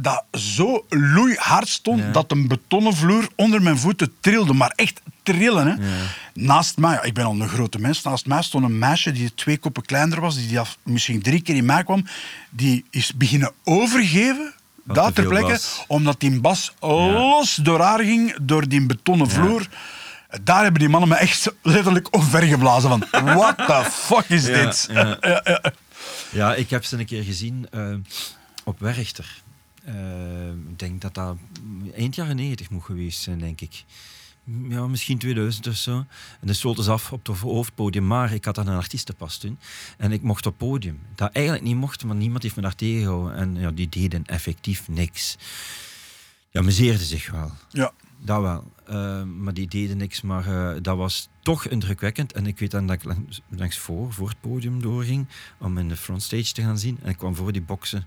dat 0.00 0.24
zo 0.32 0.86
loeihard 0.88 1.68
stond 1.68 2.00
Ja. 2.02 2.10
dat 2.10 2.30
een 2.30 2.48
betonnen 2.48 2.94
vloer 2.94 3.28
onder 3.36 3.62
mijn 3.62 3.78
voeten 3.78 4.12
trilde. 4.20 4.52
Maar 4.52 4.72
echt 4.76 5.00
trillen. 5.22 5.66
Hè. 5.66 5.74
Naast 6.34 6.76
mij, 6.76 6.92
ja, 6.92 7.02
ik 7.02 7.14
ben 7.14 7.24
al 7.24 7.40
een 7.40 7.48
grote 7.48 7.78
mens, 7.78 8.02
naast 8.02 8.26
mij 8.26 8.42
stond 8.42 8.64
een 8.64 8.78
meisje 8.78 9.12
die 9.12 9.34
twee 9.34 9.58
koppen 9.58 9.82
kleiner 9.84 10.20
was, 10.20 10.34
die, 10.36 10.46
die 10.48 10.60
af- 10.60 10.78
misschien 10.82 11.22
drie 11.22 11.42
keer 11.42 11.56
in 11.56 11.64
mij 11.64 11.84
kwam. 11.84 12.06
Die 12.50 12.84
is 12.90 13.12
beginnen 13.14 13.52
overgeven, 13.64 14.54
te 14.92 15.10
ter 15.14 15.26
plekke, 15.26 15.58
omdat 15.86 16.20
die 16.20 16.40
bas 16.40 16.72
los 16.80 17.54
door 17.54 17.80
haar 17.80 18.00
ging, 18.00 18.36
door 18.42 18.68
die 18.68 18.86
betonnen 18.86 19.30
vloer. 19.30 19.66
Daar 20.42 20.62
hebben 20.62 20.80
die 20.80 20.88
mannen 20.88 21.08
me 21.08 21.14
echt 21.16 21.52
letterlijk 21.62 22.08
omvergeblazen 22.14 22.90
van, 22.90 23.04
what 23.24 23.56
the 23.56 23.84
fuck 23.90 24.24
is 24.28 24.44
dit? 24.44 24.88
ja. 24.92 25.18
Ja, 26.30 26.54
ik 26.54 26.70
heb 26.70 26.84
ze 26.84 26.98
een 26.98 27.06
keer 27.06 27.22
gezien 27.22 27.66
eh, 27.70 27.82
op 28.64 28.80
Werchter. 28.80 29.42
Eh, 29.88 30.48
ik 30.48 30.78
denk 30.78 31.00
dat 31.00 31.14
dat 31.14 31.36
eind 31.94 32.14
jaren 32.14 32.36
90 32.36 32.70
moet 32.70 32.84
geweest 32.84 33.20
zijn, 33.20 33.38
denk 33.38 33.60
ik. 33.60 33.84
Ja, 34.68 34.86
misschien 34.86 35.18
2000 35.18 35.66
of 35.66 35.76
zo. 35.76 36.04
En 36.40 36.46
de 36.46 36.52
sloot 36.52 36.76
dus 36.76 36.88
af 36.88 37.12
op 37.12 37.26
het 37.26 37.38
hoofdpodium, 37.38 38.06
maar 38.06 38.32
ik 38.32 38.44
had 38.44 38.54
dan 38.54 38.66
een 38.66 38.76
artiestenpas 38.76 39.38
toen. 39.38 39.58
En 39.96 40.12
ik 40.12 40.22
mocht 40.22 40.46
op 40.46 40.58
podium. 40.58 41.00
Dat 41.14 41.32
eigenlijk 41.32 41.64
niet 41.64 41.76
mocht, 41.76 42.04
maar 42.04 42.16
niemand 42.16 42.42
heeft 42.42 42.56
me 42.56 42.62
daar 42.62 42.74
tegengehouden. 42.74 43.36
En 43.36 43.54
ja, 43.54 43.70
die 43.70 43.88
deden 43.88 44.24
effectief 44.24 44.88
niks. 44.88 45.36
Ja, 46.50 46.60
amuseerden 46.60 47.06
zich 47.06 47.30
wel. 47.30 47.50
Ja. 47.68 47.92
Dat 48.24 48.40
wel. 48.40 48.72
Eh, 48.86 49.22
maar 49.22 49.54
die 49.54 49.68
deden 49.68 49.96
niks. 49.96 50.20
Maar 50.20 50.46
eh, 50.46 50.82
dat 50.82 50.96
was 50.96 51.28
toch 51.42 51.66
indrukwekkend. 51.66 52.32
En 52.32 52.46
ik 52.46 52.58
weet 52.58 52.70
dan 52.70 52.86
dat 52.86 52.96
ik 52.96 53.04
langs, 53.04 53.40
langs 53.48 53.78
voor, 53.78 54.12
voor 54.12 54.28
het 54.28 54.40
podium 54.40 54.82
doorging. 54.82 55.26
Om 55.58 55.78
in 55.78 55.88
de 55.88 55.96
frontstage 55.96 56.52
te 56.52 56.62
gaan 56.62 56.78
zien. 56.78 56.98
En 57.02 57.10
ik 57.10 57.16
kwam 57.16 57.34
voor 57.34 57.52
die 57.52 57.62
boksen. 57.62 58.06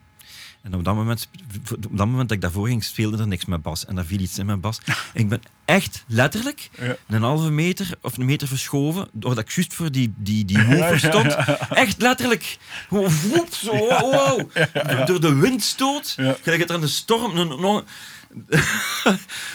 En 0.61 0.73
op 0.75 0.83
dat, 0.83 0.95
moment, 0.95 1.27
op 1.75 1.97
dat 1.97 2.07
moment 2.07 2.27
dat 2.29 2.31
ik 2.31 2.41
daarvoor 2.41 2.67
ging, 2.67 2.83
speelde 2.83 3.17
er 3.17 3.27
niks 3.27 3.45
met 3.45 3.61
bas. 3.61 3.85
En 3.85 3.95
daar 3.95 4.05
viel 4.05 4.19
iets 4.19 4.37
in 4.37 4.45
met 4.45 4.61
bas. 4.61 4.79
ik 5.13 5.29
ben 5.29 5.41
echt 5.65 6.03
letterlijk 6.07 6.69
Ja. 6.79 6.95
een 7.07 7.21
halve 7.21 7.49
meter 7.51 7.89
of 8.01 8.17
een 8.17 8.25
meter 8.25 8.47
verschoven, 8.47 9.07
doordat 9.13 9.43
ik 9.43 9.51
juist 9.51 9.73
voor 9.73 9.91
die, 9.91 10.13
die, 10.17 10.45
die 10.45 10.57
stond. 10.97 11.35
Echt 11.69 12.01
letterlijk. 12.01 12.57
Voep, 12.89 13.53
zo, 13.53 13.71
wow, 13.87 14.13
wow. 14.13 15.07
Door 15.07 15.21
de 15.21 15.35
windstoot. 15.35 16.13
Ja. 16.17 16.35
Gelijk 16.41 16.61
het 16.61 16.69
er 16.69 16.75
aan 16.75 16.81
de 16.81 16.87
storm... 16.87 17.37
Een, 17.37 17.49
een- 17.63 17.83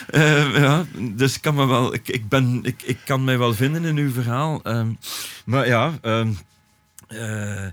Eh, 0.07 0.55
ja, 0.55 0.85
dus 0.99 1.35
ik 1.35 1.41
kan, 1.41 1.55
me 1.55 1.65
wel, 1.65 1.93
ik, 1.93 2.07
ik, 2.07 2.29
ben, 2.29 2.59
ik, 2.63 2.81
ik 2.83 2.97
kan 3.05 3.23
mij 3.23 3.37
wel 3.37 3.53
vinden 3.53 3.85
in 3.85 3.97
uw 3.97 4.11
verhaal. 4.11 4.59
Ehm, 4.63 4.91
maar 5.45 5.67
ja... 5.67 5.97
ehm 6.01 6.31
eh, 7.07 7.65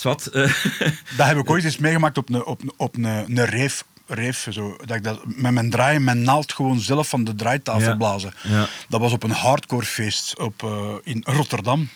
zwart, 0.00 0.26
eh, 0.26 0.42
Dat 1.16 1.26
heb 1.26 1.36
ik 1.36 1.50
ooit 1.50 1.64
eens 1.64 1.78
meegemaakt 1.78 2.18
op 2.18 2.28
een, 2.28 2.44
op, 2.44 2.60
op 2.76 2.96
een, 2.96 3.44
reef. 3.44 3.84
reef 4.06 4.46
zo, 4.50 4.76
dat 4.84 4.96
ik 4.96 5.04
dat 5.04 5.20
met 5.26 5.52
mijn 5.52 5.70
draai, 5.70 5.98
mijn 5.98 6.22
naald 6.22 6.52
gewoon 6.52 6.80
zelf 6.80 7.08
van 7.08 7.24
de 7.24 7.34
draaitafel 7.34 7.88
Ja. 7.88 7.96
blazen. 7.96 8.32
Ja. 8.42 8.66
Dat 8.88 9.00
was 9.00 9.12
op 9.12 9.22
een 9.22 9.30
hardcore 9.30 9.84
feest 9.86 10.38
op, 10.38 10.62
eh, 10.62 10.94
in 11.02 11.22
Rotterdam. 11.26 11.88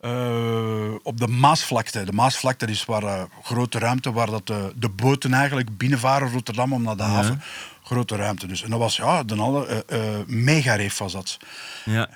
Eh, 0.00 0.94
op 1.02 1.18
de 1.20 1.26
Maasvlakte. 1.28 2.04
De 2.04 2.12
Maasvlakte 2.12 2.66
is 2.66 2.84
waar 2.84 3.28
grote 3.42 3.78
ruimte 3.78 4.12
waar 4.12 4.30
dat 4.30 4.46
de, 4.46 4.88
boten 4.96 5.32
eigenlijk 5.34 5.76
binnenvaren 5.76 6.30
Rotterdam 6.32 6.72
om 6.72 6.82
naar 6.82 6.96
de 6.96 7.02
haven. 7.02 7.42
Grote 7.82 8.16
ruimte 8.16 8.46
dus. 8.46 8.62
En 8.62 8.70
dat 8.70 8.78
was 8.78 8.96
ja, 8.96 9.22
de 9.22 9.34
alle 9.36 9.84
eh, 9.84 10.00
megareef 10.26 10.98
was 10.98 11.12
dat. 11.12 11.38
ja. 11.84 12.08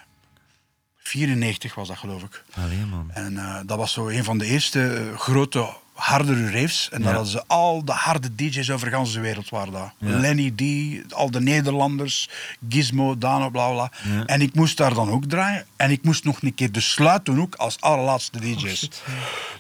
94 1.09 1.75
was 1.75 1.89
dat 1.89 1.99
geloof 1.99 2.23
ik. 2.23 2.45
Allee, 2.55 2.85
man. 2.87 3.11
En 3.11 3.37
eh, 3.37 3.61
dat 3.67 3.79
was 3.79 3.93
zo 3.93 4.09
een 4.09 4.25
van 4.25 4.39
de 4.39 4.45
eerste 4.45 4.95
eh, 4.95 5.19
grote, 5.19 5.77
hardere 5.95 6.51
raves. 6.51 6.89
En 6.93 7.03
daar 7.03 7.13
hadden 7.15 7.33
ze 7.33 7.43
al 7.47 7.85
de 7.85 7.93
harde 7.93 8.35
DJ's 8.35 8.71
over 8.71 8.91
de 8.91 8.97
hele 8.97 9.21
wereld 9.21 9.49
waren 9.51 9.73
daar. 9.73 9.95
Lenny 9.99 10.51
D, 10.51 11.13
al 11.15 11.31
de 11.31 11.41
Nederlanders, 11.41 12.29
Gizmo, 12.69 13.19
Dano, 13.19 13.51
bla 13.51 13.71
bla. 13.71 13.91
En 14.27 14.41
ik 14.41 14.55
moest 14.55 14.77
daar 14.77 14.95
dan 14.95 15.11
ook 15.11 15.25
draaien. 15.25 15.67
En 15.77 15.91
ik 15.91 16.03
moest 16.05 16.25
nog 16.25 16.43
een 16.43 16.55
keer 16.55 16.73
de 16.73 16.81
sluit 16.81 17.25
doen 17.25 17.41
ook 17.41 17.55
als 17.55 17.81
allerlaatste 17.81 18.39
Oh, 18.39 18.45
DJ's. 18.45 18.91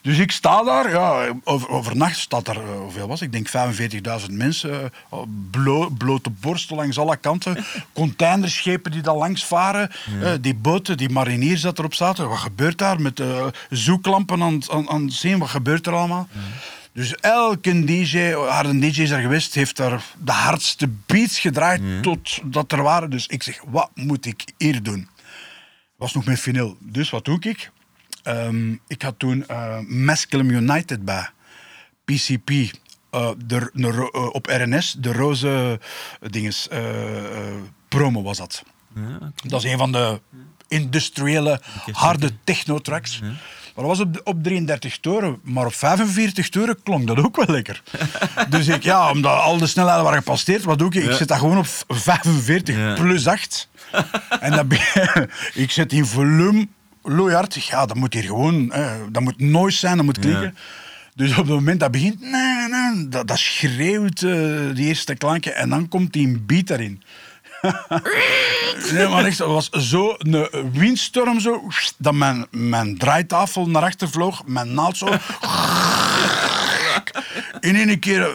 dus 0.03 0.18
ik 0.18 0.31
sta 0.33 0.62
daar, 0.64 0.90
ja, 0.90 1.33
over, 1.44 1.68
overnacht 1.68 2.16
staat 2.18 2.49
er, 2.49 2.57
eh, 2.57 2.79
hoeveel 2.79 3.07
was? 3.09 3.20
Ik 3.23 3.33
denk 3.33 3.49
45.000 3.49 4.31
mensen. 4.33 4.90
eh, 5.11 5.18
blo- 5.51 5.88
blote 5.90 6.31
borsten 6.31 6.77
langs 6.77 6.99
alle 6.99 7.16
kanten. 7.16 7.64
Containerschepen 7.92 8.90
die 8.92 9.03
daar 9.03 9.14
langs 9.16 9.44
varen. 9.44 9.90
eh, 10.23 10.33
die 10.40 10.55
boten, 10.55 10.97
die 10.97 11.09
mariniers 11.11 11.61
dat 11.61 11.79
erop 11.79 11.94
zaten. 11.94 12.29
Wat 12.29 12.38
gebeurt 12.38 12.79
daar 12.79 13.01
met 13.01 13.20
eh 13.20 13.47
zoeklampen 13.70 14.42
aan, 14.42 14.61
aan, 14.70 14.88
aan 14.90 15.05
het 15.05 15.12
zien? 15.14 15.38
Wat 15.38 15.49
gebeurt 15.49 15.87
er 15.87 15.92
allemaal? 15.92 16.23
Dus 16.92 17.14
elke 17.14 17.84
DJ, 17.84 18.32
harde 18.32 18.78
DJ 18.78 19.02
is 19.02 19.10
er 19.10 19.20
geweest, 19.20 19.54
heeft 19.54 19.76
daar 19.76 20.02
de 20.18 20.32
hardste 20.32 20.88
beats 21.06 21.38
gedraaid 21.38 22.02
tot 22.02 22.40
dat 22.44 22.72
er 22.72 22.82
waren. 22.82 23.10
Dus 23.10 23.26
ik 23.26 23.42
zeg, 23.42 23.60
wat 23.66 23.90
moet 23.94 24.26
ik 24.26 24.44
hier 24.58 24.82
doen? 24.82 25.08
was 25.96 26.14
nog 26.14 26.24
met 26.24 26.40
vinyl. 26.40 26.76
Dus 26.80 27.10
wat 27.10 27.24
doe 27.24 27.38
ik? 27.40 27.70
Ehm, 28.22 28.72
ik 28.87 29.02
had 29.02 29.18
toen 29.18 29.46
Mescalum 29.87 30.50
United 30.50 31.04
bij. 31.04 31.28
PCP. 32.04 32.50
eh, 33.10 33.30
de, 33.46 33.70
de 33.72 33.90
ro- 33.90 34.08
eh, 34.12 34.26
op 34.34 34.46
RNS, 34.46 34.96
de 34.98 35.12
roze 35.12 35.80
dinges, 36.30 36.68
promo 37.88 38.22
was 38.22 38.37
dat. 38.37 38.62
Ja, 38.94 39.32
Dat 39.46 39.64
is 39.64 39.70
een 39.72 39.78
van 39.78 39.92
de 39.92 40.20
industriële, 40.68 41.60
harde 41.92 42.30
techno-tracks. 42.44 43.20
Maar 43.74 43.84
dat 43.84 43.96
was 43.96 44.00
op, 44.06 44.20
op 44.24 44.42
33 44.42 44.98
toeren, 44.98 45.38
maar 45.42 45.66
op 45.66 45.74
45 45.74 46.48
toeren 46.48 46.82
klonk 46.82 47.06
dat 47.06 47.18
ook 47.18 47.37
wel 47.37 47.46
lekker. 47.54 47.82
dus 48.48 48.68
ik, 48.68 48.82
ja, 48.82 49.10
omdat 49.10 49.38
al 49.40 49.58
de 49.58 49.66
snelheden 49.66 50.02
waren 50.02 50.18
gepasseerd, 50.18 50.64
wat 50.64 50.78
doe 50.78 50.88
ik? 50.88 50.94
Ik 51.04 51.12
zet 51.12 51.28
dat 51.28 51.38
gewoon 51.38 51.58
op 51.58 51.66
45 51.88 52.76
Ja. 52.76 52.94
plus 52.94 53.26
8. 53.26 53.68
en 54.40 54.50
dan 54.50 54.68
ben- 54.68 55.28
ik 55.54 55.70
zet 55.70 55.90
die 55.90 56.04
volume 56.04 56.66
loeihard. 57.02 57.64
Ja, 57.64 57.87
dat 57.87 57.96
moet 57.96 58.14
hier 58.14 58.22
gewoon, 58.22 58.72
eh, 58.72 58.92
dat 59.10 59.22
moet 59.22 59.40
noise 59.40 59.78
zijn, 59.78 59.96
dat 59.96 60.04
moet 60.04 60.18
klinken. 60.18 60.56
Dus 61.14 61.30
op 61.30 61.37
het 61.37 61.46
moment 61.46 61.80
dat 61.80 61.90
begint, 61.90 62.20
nee, 62.20 62.68
nee, 62.68 63.08
dat, 63.08 63.26
dat 63.28 63.38
schreeuwt 63.38 64.22
eh, 64.22 64.30
die 64.74 64.87
eerste 64.87 65.14
klanken 65.14 65.56
en 65.56 65.68
dan 65.68 65.88
komt 65.88 66.12
die 66.12 66.38
beat 66.38 66.70
erin. 66.70 67.02
Nee, 68.92 69.09
maar 69.09 69.24
echt, 69.24 69.38
het 69.38 69.48
was 69.48 69.68
zo 69.70 70.14
een 70.18 70.48
windstorm 70.72 71.40
zo, 71.40 71.62
dat 71.98 72.14
mijn, 72.14 72.46
mijn 72.50 72.98
draaitafel 72.98 73.66
naar 73.66 73.83
achter 73.83 74.11
vloog, 74.11 74.42
mijn 74.46 74.74
naald 74.74 74.96
zo. 74.96 75.07
In 77.64 77.77
één 77.77 77.98
keer 77.98 78.29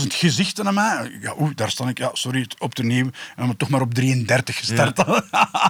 45.000 0.00 0.06
gezichten 0.08 0.66
aan 0.66 0.74
mij. 0.74 1.10
Ja, 1.20 1.34
oeh, 1.38 1.50
daar 1.54 1.70
sta 1.70 1.88
ik. 1.88 1.98
Ja, 1.98 2.10
sorry, 2.12 2.46
op 2.58 2.74
de 2.74 2.82
nieuw. 2.84 3.10
En 3.36 3.48
we 3.48 3.56
toch 3.56 3.68
maar 3.68 3.80
op 3.80 3.94
33 3.94 4.56
gestart. 4.56 5.02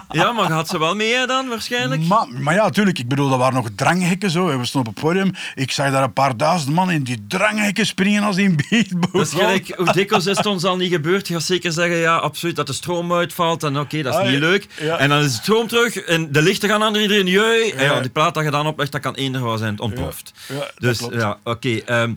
ja, 0.09 0.31
maar 0.37 0.51
had 0.51 0.67
ze 0.67 0.79
wel 0.79 0.95
mee 0.95 1.13
hè, 1.13 1.25
dan, 1.25 1.47
waarschijnlijk? 1.47 2.01
Maar, 2.01 2.27
maar 2.29 2.53
ja, 2.53 2.63
natuurlijk. 2.63 2.99
Ik 2.99 3.07
bedoel, 3.07 3.29
dat 3.29 3.37
waren 3.37 3.53
nog 3.53 3.69
dranghekken 3.75 4.29
zo. 4.29 4.57
We 4.59 4.65
stonden 4.65 4.89
op 4.89 4.95
het 4.95 5.05
podium. 5.05 5.31
Ik 5.55 5.71
zag 5.71 5.91
daar 5.91 6.03
een 6.03 6.13
paar 6.13 6.37
duizend 6.37 6.73
man 6.73 6.91
in 6.91 7.03
die 7.03 7.25
dranghekken 7.27 7.85
springen 7.85 8.23
als 8.23 8.35
die 8.35 8.45
een 8.47 8.59
beat 8.69 8.87
Dat 9.11 9.21
is 9.21 9.33
gelijk, 9.33 9.73
hoe 9.77 9.91
dikwijls 9.91 10.25
is 10.25 10.37
het 10.37 10.45
ons 10.45 10.63
al 10.63 10.77
niet 10.77 10.91
gebeurd? 10.91 11.27
Je 11.27 11.33
gaat 11.33 11.43
zeker 11.43 11.71
zeggen, 11.71 11.97
ja, 11.97 12.15
absoluut, 12.15 12.55
dat 12.55 12.67
de 12.67 12.73
stroom 12.73 13.13
uitvalt. 13.13 13.63
En 13.63 13.79
oké, 13.79 14.01
dat 14.01 14.13
is 14.13 14.19
Ah, 14.19 14.25
niet 14.25 14.33
ja. 14.33 14.39
leuk. 14.39 14.67
Ja. 14.79 14.97
En 14.97 15.09
dan 15.09 15.19
is 15.23 15.31
de 15.35 15.41
stroom 15.41 15.67
terug 15.67 15.95
en 15.97 16.31
de 16.31 16.41
lichten 16.41 16.69
gaan 16.69 16.83
aan 16.83 16.95
iedereen. 16.95 17.27
Jee. 17.27 17.73
En 17.73 17.83
ja, 17.85 17.99
die 18.01 18.09
plaat 18.09 18.33
dat 18.33 18.43
je 18.43 18.51
dan 18.51 18.67
oplegt, 18.67 18.91
dat 18.91 19.01
kan 19.01 19.15
eender 19.15 19.43
wel 19.43 19.57
zijn, 19.57 19.79
ontploft. 19.79 20.31
Dus 20.77 21.01
ja, 21.11 21.37
oké. 21.43 21.69
ehm, 21.85 22.13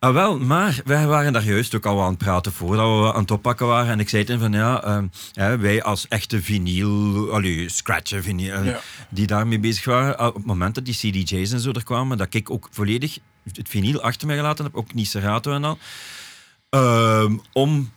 ah, 0.00 0.12
wel, 0.12 0.38
maar 0.38 0.80
wij 0.84 1.06
waren 1.06 1.32
daar 1.32 1.44
juist 1.44 1.74
ook 1.74 1.86
al 1.86 2.02
aan 2.02 2.08
het 2.08 2.18
praten 2.18 2.52
voordat 2.52 2.86
we 2.86 3.12
aan 3.12 3.20
het 3.20 3.30
oppakken 3.30 3.66
waren. 3.66 3.92
En 3.92 4.00
ik 4.00 4.08
zei 4.08 4.24
toen 4.24 4.38
van, 4.38 4.52
ja, 4.52 4.82
ehm, 4.82 5.06
hè, 5.32 5.58
wij 5.58 5.82
als 5.82 6.08
echte 6.08 6.42
vinyl, 6.42 7.32
allee, 7.32 7.68
scratcher 7.68 8.22
vinyl, 8.22 8.62
Ja. 8.64 8.80
die 9.10 9.26
daarmee 9.26 9.58
bezig 9.58 9.84
waren, 9.84 10.18
ah, 10.18 10.26
op 10.26 10.34
het 10.34 10.44
moment 10.46 10.74
dat 10.74 10.84
die 10.84 10.94
CDJ's 10.94 11.52
en 11.52 11.60
zo 11.60 11.70
er 11.72 11.84
kwamen, 11.84 12.18
dat 12.18 12.34
ik 12.34 12.50
ook 12.50 12.68
volledig 12.70 13.18
het 13.52 13.68
vinyl 13.68 14.02
achter 14.02 14.26
mij 14.26 14.36
gelaten 14.36 14.64
heb, 14.64 14.74
ook 14.76 14.94
niet 14.94 15.08
Serato 15.08 15.52
en 15.52 15.64
al. 15.64 15.78
Ehm, 16.70 17.36
om 17.52 17.90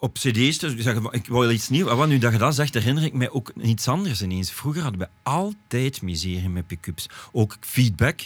op 0.00 0.14
cd's 0.14 0.56
te 0.56 0.74
zeggen, 0.78 1.08
ik 1.10 1.26
wil 1.26 1.50
iets 1.50 1.68
nieuws. 1.68 1.90
En 1.90 1.96
wat 1.96 2.08
nu 2.08 2.18
dat 2.18 2.32
je 2.32 2.38
dat 2.38 2.54
zegt, 2.54 2.74
herinner 2.74 3.04
ik 3.04 3.12
mij 3.12 3.30
ook 3.30 3.52
iets 3.62 3.88
anders 3.88 4.22
ineens. 4.22 4.50
Vroeger 4.52 4.82
hadden 4.82 5.00
we 5.00 5.08
altijd 5.22 6.02
miserie 6.02 6.48
met 6.48 6.66
pick-ups. 6.66 7.08
Ook 7.32 7.56
feedback. 7.60 8.20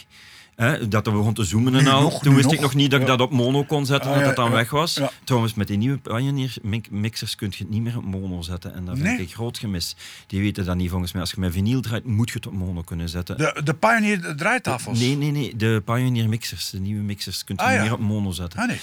Hè, 0.55 0.87
dat 0.87 1.05
we 1.05 1.11
begon 1.11 1.33
te 1.33 1.43
zoomen 1.43 1.75
en 1.75 1.83
Nu 1.83 1.89
al. 1.89 2.01
nog, 2.01 2.21
Toen 2.21 2.35
wist 2.35 2.51
ik 2.51 2.59
nog. 2.59 2.75
niet 2.75 2.91
dat 2.91 3.01
ik 3.01 3.07
Ja. 3.07 3.15
dat 3.15 3.27
op 3.27 3.33
mono 3.33 3.63
kon 3.63 3.85
zetten, 3.85 4.09
Ah, 4.09 4.15
dat 4.15 4.25
dat 4.25 4.35
dan 4.35 4.51
weg 4.51 4.69
was. 4.69 4.99
Trouwens, 5.23 5.53
met 5.53 5.67
die 5.67 5.77
nieuwe 5.77 5.97
Pioneer 5.97 6.55
mi- 6.61 6.81
mixers 6.89 7.35
kun 7.35 7.47
je 7.51 7.57
het 7.57 7.69
niet 7.69 7.81
meer 7.81 7.97
op 7.97 8.03
mono 8.05 8.41
zetten. 8.41 8.73
En 8.73 8.85
dat 8.85 8.95
vind 8.97 9.07
Nee. 9.07 9.21
ik 9.21 9.33
groot 9.33 9.57
gemis. 9.57 9.95
Die 10.27 10.41
weten 10.41 10.65
dat 10.65 10.75
niet 10.75 10.89
volgens 10.89 11.11
mij. 11.11 11.21
Als 11.21 11.31
je 11.31 11.39
met 11.39 11.51
vinyl 11.53 11.81
draait, 11.81 12.05
moet 12.05 12.29
je 12.29 12.35
het 12.35 12.47
op 12.47 12.53
mono 12.53 12.81
kunnen 12.81 13.09
zetten. 13.09 13.37
De, 13.37 13.61
de 13.63 13.73
Pioneer 13.73 14.35
draaitafels. 14.35 14.99
Nee, 14.99 15.17
nee, 15.17 15.31
nee. 15.31 15.55
De 15.55 15.81
Pioneer 15.85 16.29
mixers, 16.29 16.69
de 16.69 16.79
nieuwe 16.79 17.03
mixers, 17.03 17.43
kun 17.43 17.55
je 17.55 17.61
Ah, 17.61 17.71
niet 17.71 17.81
meer 17.81 17.93
op 17.93 17.99
mono 17.99 18.31
zetten. 18.31 18.59
Ah, 18.59 18.67
nee. 18.67 18.79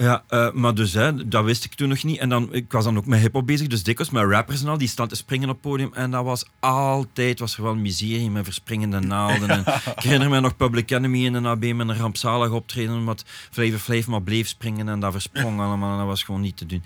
Ja, 0.00 0.24
eh, 0.28 0.52
maar 0.52 0.74
dus, 0.74 0.92
hè, 0.92 1.28
dat 1.28 1.44
wist 1.44 1.64
ik 1.64 1.74
toen 1.74 1.88
nog 1.88 2.04
niet. 2.04 2.18
En 2.18 2.28
dan, 2.28 2.54
ik 2.54 2.72
was 2.72 2.84
dan 2.84 2.96
ook 2.96 3.06
met 3.06 3.20
hip-hop 3.20 3.46
bezig, 3.46 3.66
dus 3.66 3.82
dikwijls 3.82 4.12
met 4.12 4.30
rappers 4.30 4.62
en 4.62 4.68
al, 4.68 4.78
die 4.78 4.88
staan 4.88 5.08
te 5.08 5.14
springen 5.14 5.48
op 5.48 5.54
het 5.54 5.62
podium. 5.62 5.94
En 5.94 6.10
dat 6.10 6.24
was 6.24 6.44
altijd, 6.60 7.38
was 7.38 7.56
er 7.56 7.62
wel 7.62 7.74
miserie 7.74 8.30
met 8.30 8.44
verspringende 8.44 9.00
naalden. 9.00 9.48
En 9.48 9.60
ik 9.96 10.02
herinner 10.02 10.28
me 10.28 10.40
nog 10.40 10.56
Public 10.56 10.90
Enemy 10.90 11.24
in 11.24 11.34
een 11.34 11.46
AB 11.46 11.64
met 11.64 11.88
een 11.88 11.96
rampzalig 11.96 12.50
optreden, 12.50 13.04
wat 13.04 13.24
Flavor 13.26 13.78
Flav 13.78 14.06
maar 14.06 14.22
bleef 14.22 14.48
springen 14.48 14.88
en 14.88 15.00
dat 15.00 15.12
versprong 15.12 15.60
allemaal. 15.60 15.92
En 15.92 15.98
dat 15.98 16.06
was 16.06 16.22
gewoon 16.22 16.40
niet 16.40 16.56
te 16.56 16.66
doen. 16.66 16.84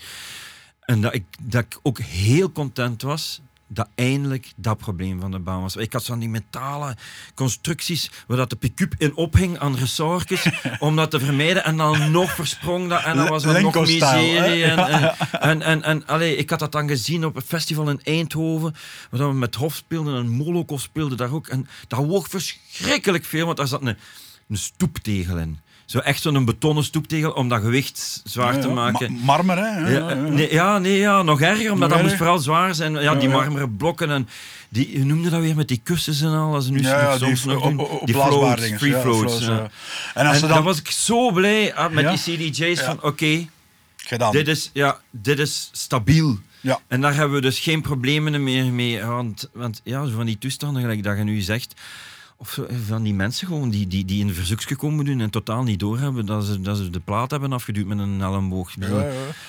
En 0.80 1.00
dat 1.00 1.14
ik, 1.14 1.24
dat 1.42 1.64
ik 1.64 1.78
ook 1.82 1.98
heel 1.98 2.52
content 2.52 3.02
was 3.02 3.40
dat 3.66 3.88
eindelijk 3.94 4.52
dat 4.56 4.78
probleem 4.78 5.20
van 5.20 5.30
de 5.30 5.38
baan 5.38 5.60
was. 5.60 5.76
Ik 5.76 5.92
had 5.92 6.02
zo 6.04 6.10
van 6.10 6.20
die 6.20 6.28
metalen 6.28 6.96
constructies 7.34 8.10
waar 8.26 8.36
dat 8.36 8.50
de 8.50 8.56
pick-up 8.56 8.94
in 8.98 9.16
ophing 9.16 9.58
aan 9.58 9.76
ressortjes 9.76 10.48
om 10.78 10.96
dat 10.96 11.10
te 11.10 11.20
vermijden 11.20 11.64
en 11.64 11.76
dan 11.76 12.10
nog 12.10 12.34
versprong 12.34 12.88
dat 12.88 13.02
en 13.02 13.16
dan 13.16 13.28
was 13.28 13.44
er 13.44 13.62
nog 13.62 13.74
miserie. 13.74 14.64
En, 14.64 14.78
en, 14.78 15.14
en, 15.40 15.62
en, 15.62 15.82
en 15.82 16.06
allee, 16.06 16.36
ik 16.36 16.50
had 16.50 16.58
dat 16.58 16.72
dan 16.72 16.88
gezien 16.88 17.24
op 17.24 17.36
een 17.36 17.42
festival 17.42 17.90
in 17.90 18.00
Eindhoven, 18.02 18.74
waar 19.10 19.28
we 19.28 19.34
met 19.34 19.54
Hof 19.54 19.74
speelden 19.74 20.16
en 20.16 20.28
Moloko 20.28 20.76
speelde 20.76 21.16
daar 21.16 21.32
ook. 21.32 21.48
En 21.48 21.68
dat 21.88 22.04
woog 22.04 22.28
verschrikkelijk 22.28 23.24
veel, 23.24 23.46
want 23.46 23.56
daar 23.56 23.66
zat 23.66 23.82
een, 23.82 23.96
een 24.48 24.58
stoeptegel 24.58 25.38
in. 25.38 25.58
Zo 25.86 25.98
echt 25.98 26.22
zo'n 26.22 26.44
betonnen 26.44 26.84
stoeptegel 26.84 27.30
om 27.32 27.48
dat 27.48 27.60
gewicht 27.60 28.20
zwaar 28.24 28.54
Ja, 28.54 28.60
te 28.60 28.68
maken. 28.68 29.12
Ma- 29.12 29.18
marmer, 29.24 29.56
hè? 29.58 29.90
Ja, 29.90 30.08
Ja, 30.10 30.14
nee, 30.14 30.52
ja, 30.52 30.78
nee, 30.78 30.98
ja, 30.98 31.22
nog 31.22 31.40
erger, 31.40 31.72
omdat 31.72 31.88
Nog 31.88 31.98
dat 31.98 32.06
moest 32.06 32.16
vooral 32.18 32.38
zwaar 32.38 32.74
zijn. 32.74 32.92
Ja, 32.92 33.14
die 33.14 33.28
marmeren 33.28 33.76
blokken 33.76 34.10
en 34.10 34.28
die, 34.68 34.90
hoe 34.96 35.04
noemde 35.04 35.30
dat 35.30 35.40
weer 35.40 35.56
met 35.56 35.68
die 35.68 35.80
kussens 35.82 36.20
en 36.20 36.28
al, 36.34 36.54
als 36.54 36.68
nu 36.68 36.80
nog 36.80 37.16
soms 37.18 37.44
nog 37.44 37.62
doen. 37.62 37.76
die 38.04 38.14
floats, 38.14 38.62
free 38.76 38.94
floats. 39.00 39.40
ja. 39.40 39.70
En 40.14 40.26
als 40.26 40.34
En 40.34 40.40
ze 40.40 40.46
dan 40.46 40.56
dan... 40.56 40.64
was 40.64 40.78
ik 40.78 40.90
zo 40.90 41.30
blij 41.32 41.74
met 41.90 42.08
die 42.24 42.50
CDJ's 42.50 42.80
van, 42.80 43.02
oké, 43.02 43.46
Gedaan. 43.96 44.32
dit, 44.32 44.48
is, 44.48 44.70
ja, 44.72 45.00
dit 45.10 45.38
is 45.38 45.68
stabiel. 45.72 46.38
Ja. 46.60 46.80
En 46.88 47.00
daar 47.00 47.14
hebben 47.14 47.34
we 47.34 47.40
dus 47.42 47.58
geen 47.58 47.82
problemen 47.82 48.42
meer 48.42 48.64
mee. 48.64 49.02
Want, 49.04 49.48
want 49.52 49.80
ja, 49.84 50.06
zo 50.06 50.14
van 50.14 50.26
die 50.26 50.38
toestanden, 50.38 50.82
gelijk 50.82 51.02
dat 51.02 51.16
je 51.16 51.22
nu 51.24 51.40
zegt, 51.40 51.74
Of 52.36 52.58
eh, 52.58 52.76
van 52.88 53.02
die 53.02 53.14
mensen 53.14 53.46
gewoon 53.46 53.70
die, 53.70 53.86
die, 53.86 54.04
die 54.04 54.24
een 54.24 54.34
verzoekje 54.34 54.76
komen 54.76 55.04
doen 55.04 55.20
en 55.20 55.30
totaal 55.30 55.62
niet 55.62 55.80
doorhebben 55.80 56.26
dat 56.26 56.44
ze, 56.44 56.60
dat 56.60 56.76
ze 56.76 56.90
de 56.90 57.00
plaat 57.00 57.30
hebben 57.30 57.52
afgeduwd 57.52 57.86
met 57.86 57.98
een 57.98 58.20
elleboog. 58.22 58.76
Ik 58.76 58.82
Ja, 58.82 58.88
ja. 58.88 58.94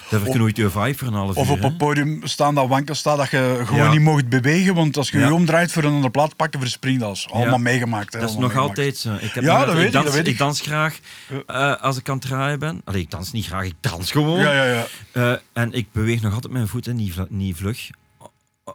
Dat 0.09 0.19
Of- 0.19 0.25
verknoeit 0.25 0.57
je 0.57 0.69
vibe 0.69 0.93
voor 0.97 1.07
een 1.07 1.13
half 1.13 1.36
Of 1.36 1.45
uur. 1.47 1.53
op 1.53 1.59
hè. 1.59 1.65
een 1.65 1.77
podium 1.77 2.19
staan 2.23 2.55
dat 2.55 2.67
wankel 2.67 2.95
staat 2.95 3.17
dat 3.17 3.29
je 3.29 3.61
gewoon 3.65 3.83
Ja. 3.86 3.91
niet 3.91 4.01
mocht 4.01 4.29
bewegen, 4.29 4.75
want 4.75 4.97
als 4.97 5.09
je 5.09 5.17
je 5.19 5.33
omdraait 5.33 5.71
voor 5.71 5.83
een 5.83 5.93
andere 5.93 6.09
plaat 6.11 6.36
pakken, 6.36 6.59
verspringt 6.59 6.99
dat. 6.99 7.25
Allemaal 7.31 7.57
meegemaakt. 7.59 8.13
Hè, 8.13 8.19
Dat 8.19 8.29
is 8.29 8.36
nog 8.36 8.43
meegemaakt. 8.43 8.69
altijd 8.69 8.97
zo. 8.97 9.13
Ik 9.13 9.31
heb 9.33 9.43
Ja, 9.43 9.57
nog- 9.57 9.65
dat 9.65 9.75
weet 9.75 9.86
ik, 9.86 9.91
dans, 9.91 10.05
dat 10.05 10.13
weet 10.13 10.27
ik. 10.27 10.38
dans 10.38 10.61
graag 10.61 10.99
eh, 11.47 11.75
als 11.81 11.97
ik 11.97 12.09
aan 12.09 12.17
het 12.17 12.27
draaien 12.27 12.59
ben. 12.59 12.81
Allee, 12.83 13.01
ik 13.01 13.11
dans 13.11 13.31
niet 13.31 13.45
graag, 13.45 13.65
ik 13.65 13.75
dans 13.81 14.11
gewoon. 14.11 14.39
Ja, 14.39 14.53
ja, 14.53 14.63
ja. 14.73 14.86
Eh, 15.11 15.33
en 15.53 15.73
ik 15.73 15.88
beweeg 15.91 16.21
nog 16.21 16.33
altijd 16.33 16.53
mijn 16.53 16.67
voeten 16.67 16.95
niet, 16.95 17.15
niet 17.29 17.55
vlug. 17.57 17.89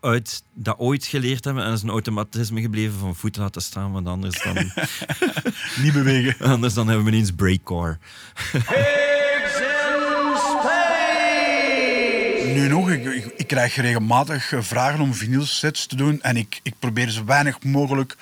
Uit 0.01 0.43
dat 0.55 0.79
ooit 0.79 1.05
geleerd 1.05 1.45
hebben 1.45 1.63
en 1.63 1.69
dat 1.69 1.79
is 1.79 1.85
een 1.85 1.91
automatisme 1.91 2.61
gebleven 2.61 2.99
van 2.99 3.17
voet 3.17 3.37
laten 3.37 3.63
staan, 3.63 3.93
want 3.93 4.07
anders 4.07 4.43
dan, 4.43 4.55
Niet 5.83 5.93
bewegen. 5.93 6.47
anders 6.51 6.75
dan 6.75 6.87
hebben 6.87 7.05
we 7.05 7.11
ineens 7.11 7.33
breakcore. 7.33 7.99
Nu 12.55 12.69
nog, 12.69 12.91
ik, 12.91 13.05
ik, 13.05 13.25
ik 13.37 13.47
krijg 13.47 13.77
regelmatig 13.77 14.53
eh, 14.53 14.63
vragen 14.63 15.01
om 15.01 15.15
vinylsets 15.15 15.87
te 15.87 15.97
doen 15.97 16.23
en 16.23 16.37
ik, 16.37 16.61
ik 16.63 16.75
probeer 16.79 17.09
zo 17.09 17.25
weinig 17.25 17.63
mogelijk 17.63 18.17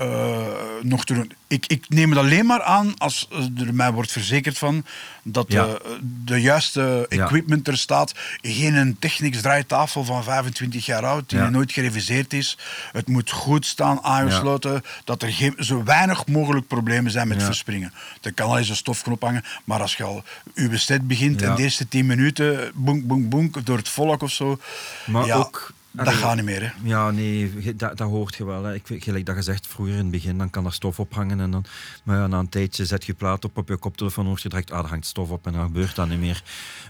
eh, 0.00 0.46
nog 0.82 1.04
te 1.04 1.14
doen. 1.14 1.32
Ik, 1.46 1.66
ik 1.66 1.84
neem 1.88 2.10
het 2.10 2.18
alleen 2.18 2.46
maar 2.46 2.62
aan 2.62 2.94
als 2.98 3.28
er 3.58 3.74
mij 3.74 3.92
wordt 3.92 4.12
verzekerd 4.12 4.58
van 4.58 4.84
dat 5.22 5.52
Ja. 5.52 5.64
de, 5.66 5.98
de 6.24 6.40
juiste 6.40 7.06
Ja. 7.08 7.24
equipment 7.24 7.68
er 7.68 7.78
staat. 7.78 8.12
Geen 8.42 8.74
een 8.74 8.96
Technics 8.98 9.40
draaitafel 9.40 10.04
van 10.04 10.24
25 10.24 10.86
jaar 10.86 11.06
oud 11.06 11.28
die 11.28 11.38
Ja. 11.38 11.48
nooit 11.48 11.72
gereviseerd 11.72 12.32
is. 12.32 12.58
Het 12.92 13.08
moet 13.08 13.30
goed 13.30 13.66
staan 13.66 14.02
aangesloten. 14.02 14.82
Dat 15.04 15.22
er 15.22 15.32
geen, 15.32 15.54
zo 15.58 15.82
weinig 15.84 16.26
mogelijk 16.26 16.66
problemen 16.66 17.10
zijn 17.10 17.28
met 17.28 17.42
verspringen. 17.42 17.92
Er 18.22 18.32
kan 18.32 18.48
al 18.48 18.58
eens 18.58 18.68
een 18.68 18.76
stofknop 18.76 19.22
hangen, 19.22 19.44
maar 19.64 19.80
als 19.80 19.96
je 19.96 20.04
al 20.04 20.24
je 20.54 20.76
set 20.76 21.08
begint 21.08 21.42
en 21.42 21.54
de 21.54 21.62
eerste 21.62 21.88
10 21.88 22.06
minuten 22.06 22.70
boenk, 22.74 23.06
boenk, 23.06 23.28
boenk 23.28 23.66
door 23.66 23.76
het 23.76 23.88
volk 23.88 24.22
of 24.22 24.30
zo. 24.32 24.58
Maar 25.06 25.30
ook... 25.30 25.72
dat 25.90 26.06
allee, 26.06 26.18
gaat 26.18 26.36
niet 26.36 26.44
meer. 26.44 26.62
Hè. 26.62 26.70
Ja, 26.88 27.10
nee, 27.10 27.74
dat, 27.76 27.96
dat 27.96 28.08
hoort 28.08 28.34
je 28.36 28.44
wel. 28.44 28.64
Hè. 28.64 28.74
Ik, 28.74 28.82
gelijk 28.86 29.26
dat 29.26 29.36
je 29.36 29.42
zegt, 29.42 29.66
vroeger 29.66 29.94
in 29.94 30.00
het 30.00 30.10
begin, 30.10 30.38
dan 30.38 30.50
kan 30.50 30.66
er 30.66 30.72
stof 30.72 31.00
ophangen. 31.00 31.40
En 31.40 31.50
dan, 31.50 31.64
maar 32.04 32.16
ja, 32.16 32.26
na 32.26 32.38
een 32.38 32.48
tijdje 32.48 32.84
zet 32.84 33.04
je 33.04 33.14
plaat 33.14 33.44
op 33.44 33.56
op 33.56 33.68
je 33.68 33.76
koptelefoon, 33.76 34.26
hoort 34.26 34.42
je 34.42 34.48
direct, 34.48 34.70
ah, 34.70 34.78
er 34.78 34.88
hangt 34.88 35.06
stof 35.06 35.30
op 35.30 35.46
en 35.46 35.52
dan 35.52 35.64
gebeurt 35.64 35.94
dat 35.96 36.08
niet 36.08 36.20
meer. 36.20 36.42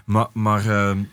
Maar, 0.05 0.27
maar 0.33 0.69
ehm, 0.69 1.03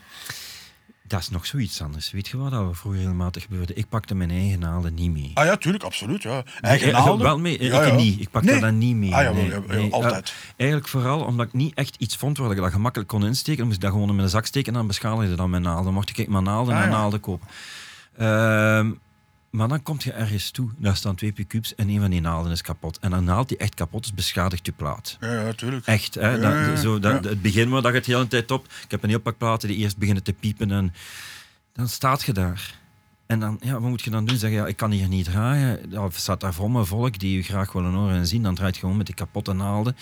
dat 1.03 1.19
is 1.19 1.29
nog 1.29 1.45
zoiets 1.45 1.81
anders. 1.81 2.11
Weet 2.11 2.27
je 2.27 2.37
wat 2.37 2.51
dat 2.51 2.77
vroeger 2.77 3.01
regelmatig 3.01 3.43
gebeurde? 3.43 3.73
Ik 3.73 3.89
pakte 3.89 4.15
mijn 4.15 4.29
eigen 4.31 4.59
naalden 4.59 4.93
niet 4.93 5.11
mee. 5.11 5.31
Ah 5.33 5.45
ja, 5.45 5.55
tuurlijk, 5.57 5.83
absoluut. 5.83 6.21
Ja. 6.23 6.43
Eigen 6.61 6.87
Eh, 6.87 6.93
naalden. 6.93 7.25
Wel 7.25 7.39
mee, 7.39 7.63
Ja, 7.63 7.81
ik 7.81 7.89
ja. 7.89 7.95
niet. 7.95 8.19
Ik 8.19 8.29
pakte 8.29 8.51
Nee. 8.51 8.59
dat 8.61 8.71
niet 8.73 8.95
mee. 8.95 9.15
Ah 9.15 9.21
ja, 9.23 9.33
wel, 9.33 9.63
nee. 9.67 9.91
altijd. 9.93 10.27
Eh, 10.29 10.33
eigenlijk 10.57 10.89
vooral 10.89 11.19
omdat 11.23 11.45
ik 11.47 11.53
niet 11.53 11.73
echt 11.73 11.95
iets 11.95 12.15
vond 12.15 12.37
waar 12.37 12.51
ik 12.51 12.57
dat 12.57 12.71
gemakkelijk 12.71 13.09
kon 13.09 13.25
insteken. 13.25 13.57
Dan 13.57 13.65
moest 13.65 13.77
ik 13.77 13.83
dat 13.83 13.91
gewoon 13.93 14.09
in 14.09 14.15
mijn 14.15 14.29
zak 14.29 14.45
steken 14.45 14.67
en 14.71 14.77
dan 14.77 14.87
beschadigde 14.87 15.35
dat 15.35 15.47
mijn 15.47 15.61
naalden. 15.61 15.83
Dan 15.83 15.93
mocht 15.93 16.17
ik 16.17 16.27
maar 16.27 16.41
naalden 16.41 16.75
Ah, 16.75 16.83
en 16.83 16.89
naalden 16.89 17.19
kopen. 17.19 17.47
Ehm, 18.19 18.91
maar 19.49 19.67
dan 19.67 19.83
kom 19.83 19.97
je 19.99 20.11
ergens 20.11 20.51
toe. 20.51 20.69
Daar 20.77 20.95
staan 20.95 21.15
twee 21.15 21.31
pick-ups 21.31 21.75
en 21.75 21.89
een 21.89 21.99
van 21.99 22.09
die 22.09 22.21
naalden 22.21 22.51
is 22.51 22.61
kapot. 22.61 22.99
En 22.99 23.11
een 23.11 23.23
naald 23.23 23.49
die 23.49 23.57
echt 23.57 23.73
kapot 23.73 24.05
is, 24.05 24.13
beschadigt 24.13 24.65
je 24.65 24.71
plaat. 24.71 25.17
Ja, 25.19 25.41
ja, 25.41 25.53
tuurlijk. 25.53 25.85
Echt, 25.85 26.15
hè? 26.15 26.29
Ja, 26.29 26.65
ja, 26.65 26.75
zo, 26.75 26.99
dat. 26.99 27.23
Het 27.23 27.41
begin 27.41 27.69
waar 27.69 27.81
dat 27.81 27.91
je 27.91 27.97
het 27.97 28.05
de 28.05 28.13
hele 28.13 28.27
tijd 28.27 28.51
op. 28.51 28.65
Ik 28.65 28.91
heb 28.91 29.03
een 29.03 29.09
heel 29.09 29.19
pak 29.19 29.37
platen 29.37 29.67
die 29.67 29.77
eerst 29.77 29.97
beginnen 29.97 30.23
te 30.23 30.33
piepen 30.33 30.71
en 30.71 30.93
dan 31.73 31.87
staat 31.87 32.23
je 32.23 32.33
daar. 32.33 32.77
En 33.25 33.39
dan, 33.39 33.57
ja, 33.61 33.71
wat 33.71 33.89
moet 33.89 34.01
je 34.01 34.09
dan 34.09 34.25
doen? 34.25 34.37
Zeggen, 34.37 34.59
ja, 34.59 34.67
ik 34.67 34.77
kan 34.77 34.91
hier 34.91 35.07
niet 35.07 35.25
draaien. 35.25 35.97
Of 35.97 36.15
staat 36.15 36.41
daar 36.41 36.53
vol 36.53 36.67
met 36.67 36.87
volk 36.87 37.19
die 37.19 37.35
je 37.35 37.43
graag 37.43 37.71
willen 37.71 37.93
horen 37.93 38.15
en 38.15 38.27
zien. 38.27 38.43
Dan 38.43 38.55
draait 38.55 38.75
je 38.75 38.81
gewoon 38.81 38.97
met 38.97 39.05
die 39.05 39.15
kapotte 39.15 39.53
naalden. 39.53 39.95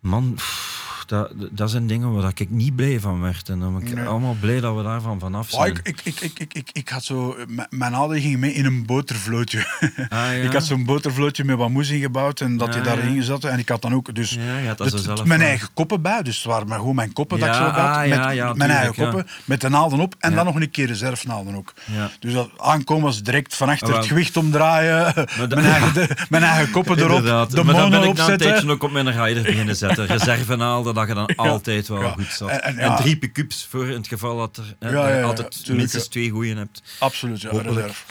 Man, 0.00 0.32
pff, 0.34 1.02
dat, 1.06 1.30
dat 1.50 1.70
zijn 1.70 1.86
dingen 1.86 2.12
waar 2.14 2.32
ik 2.34 2.50
niet 2.50 2.76
blij 2.76 3.00
van 3.00 3.20
werd. 3.20 3.48
En 3.48 3.58
dan 3.58 3.78
ben 3.78 3.86
ik 3.86 3.94
Nee. 3.94 4.04
allemaal 4.06 4.36
blij 4.40 4.60
dat 4.60 4.76
we 4.76 4.82
daarvan 4.82 5.18
vanaf 5.18 5.52
Oh, 5.52 5.60
zijn. 5.60 5.72
ik, 5.72 5.80
ik, 5.82 6.00
ik, 6.04 6.20
ik, 6.20 6.38
ik, 6.38 6.54
ik, 6.54 6.70
ik 6.72 6.88
had 6.88 7.04
zo, 7.04 7.36
mijn 7.70 7.92
naalden 7.92 8.20
gingen 8.20 8.38
mee 8.38 8.52
in 8.52 8.64
een 8.64 8.86
botervlootje. 8.86 9.66
ja? 10.10 10.24
Ik 10.30 10.52
had 10.52 10.64
zo'n 10.64 10.84
botervlootje 10.84 11.44
met 11.44 11.56
wat 11.56 11.68
moes 11.70 11.88
ingebouwd 11.90 12.40
en 12.40 12.56
dat 12.56 12.68
Ah, 12.68 12.74
je 12.74 12.80
daarin 12.80 13.10
ja. 13.12 13.18
gezet. 13.20 13.44
En 13.44 13.58
ik 13.58 13.68
had 13.68 13.82
dan 13.82 13.94
ook 13.94 14.14
dus 14.14 14.38
dat 14.76 14.92
het- 14.92 15.02
zelf 15.02 15.24
mijn 15.24 15.40
eigen 15.40 15.68
koppen 15.74 16.02
bij. 16.02 16.22
Dus 16.22 16.36
het 16.36 16.44
waren 16.44 16.68
maar 16.68 16.78
gewoon 16.78 16.94
mijn 16.94 17.12
koppen 17.12 17.38
dat 17.38 17.48
ik 17.48 17.54
zo 17.54 17.60
had. 17.60 17.74
ah, 17.76 17.98
met 18.00 18.08
mijn 18.56 18.70
eigen 18.70 18.94
tuurlijk, 18.94 18.94
koppen, 19.16 19.26
met 19.44 19.60
de 19.60 19.68
naalden 19.68 20.00
op. 20.00 20.14
En 20.18 20.34
dan 20.34 20.44
nog 20.44 20.54
een 20.54 20.70
keer 20.70 20.86
reservenaalden 20.86 21.54
ook. 21.54 21.74
Dus 22.20 22.32
dat 22.32 22.50
aankomen 22.56 23.06
als 23.06 23.22
direct 23.22 23.54
van 23.56 23.68
achter 23.68 23.88
Ah, 23.88 23.96
het 23.96 24.06
gewicht 24.06 24.36
omdraaien. 24.36 25.14
mijn, 25.48 25.52
eigen, 25.64 25.94
de- 25.94 26.16
mijn 26.28 26.42
eigen 26.42 26.70
koppen 26.70 26.98
erop. 26.98 27.16
Inderdaad. 27.16 27.50
De 27.50 27.64
maar 27.64 27.74
dan 27.74 27.90
ben 27.90 28.02
ik 28.02 28.16
na 28.16 28.28
een 28.28 28.38
tijdje 28.38 28.70
ook 28.70 28.82
op 28.82 28.90
mijn 28.92 29.24
rider 29.24 29.42
beginnen 29.42 29.76
zetten. 29.76 29.87
Reservenaalden, 29.96 30.94
dat 30.94 31.08
je 31.08 31.14
dan 31.14 31.36
altijd 31.36 31.88
wel 31.88 32.10
goed 32.10 32.32
zat. 32.32 32.50
En- 32.50 32.78
En, 32.78 32.96
drie 32.96 33.16
pick-ups 33.18 33.66
voor 33.70 33.86
in 33.88 33.92
het 33.96 34.08
geval 34.08 34.36
dat, 34.36 34.56
er, 34.56 34.76
hè, 34.78 34.92
dat 34.92 35.08
je 35.08 35.22
altijd 35.22 35.68
minstens 35.68 36.06
twee 36.06 36.30
goeie 36.30 36.56
hebt. 36.56 36.82
Absoluut, 36.98 37.40
ja. 37.40 37.50
Hopelijk. 37.50 37.76
reserve. 37.76 38.04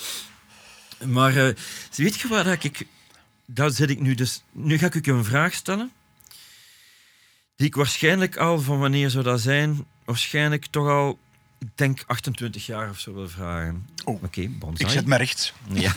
Maar 1.05 1.35
eh, 1.47 1.53
weet 1.95 2.19
je 2.19 2.27
waar 2.27 2.43
dat 2.43 2.63
ik... 2.63 2.85
Daar 3.45 3.71
zit 3.71 3.89
ik 3.89 3.99
nu 3.99 4.15
dus... 4.15 4.41
Nu 4.51 4.77
ga 4.77 4.85
ik 4.91 5.07
u 5.07 5.11
een 5.11 5.23
vraag 5.25 5.53
stellen. 5.53 5.91
Die 7.55 7.67
ik 7.67 7.75
waarschijnlijk 7.75 8.37
al, 8.37 8.59
van 8.59 8.79
wanneer 8.79 9.09
zou 9.09 9.23
dat 9.23 9.41
zijn? 9.41 9.85
Waarschijnlijk 10.05 10.65
toch 10.65 10.87
al, 10.87 11.19
ik 11.59 11.67
denk 11.75 12.03
28 12.07 12.65
jaar 12.65 12.89
of 12.89 12.99
zo 12.99 13.13
wil 13.13 13.29
vragen. 13.29 13.87
Oh, 14.05 14.23
Oké, 14.23 14.47
bonsai. 14.47 14.89
Ik 14.89 14.95
zet 14.97 15.05
me 15.05 15.17
recht. 15.17 15.53
Ja. 15.73 15.93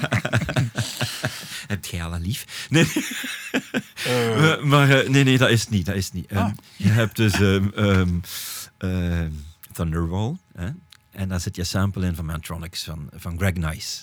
Heb 1.69 1.85
jij 1.85 2.05
al 2.05 2.15
een 2.15 2.21
lief? 2.21 2.67
Nee, 2.71 2.93
Eh, 4.05 4.53
Eh, 4.53 4.63
maar 4.63 4.91
eh, 4.91 5.09
nee, 5.09 5.25
nee, 5.25 5.39
dat 5.39 5.51
is 5.51 5.69
niet. 5.69 5.87
Dat 5.87 5.95
is 5.95 6.13
niet. 6.13 6.27
Ehm, 6.27 6.41
Ah. 6.41 6.51
Je 6.77 6.89
hebt 6.89 7.17
dus 7.17 7.33
ehm, 7.33 7.69
ehm, 7.75 9.31
Thunderwall. 9.73 10.37
Hè? 10.55 10.69
En 11.11 11.29
daar 11.29 11.41
zit 11.41 11.57
je 11.57 11.65
sample 11.65 12.07
in 12.07 12.15
van 12.15 12.25
Mantronics 12.25 12.85
van, 12.85 13.09
van 13.15 13.39
Greg 13.39 13.53
Nice. 13.55 14.01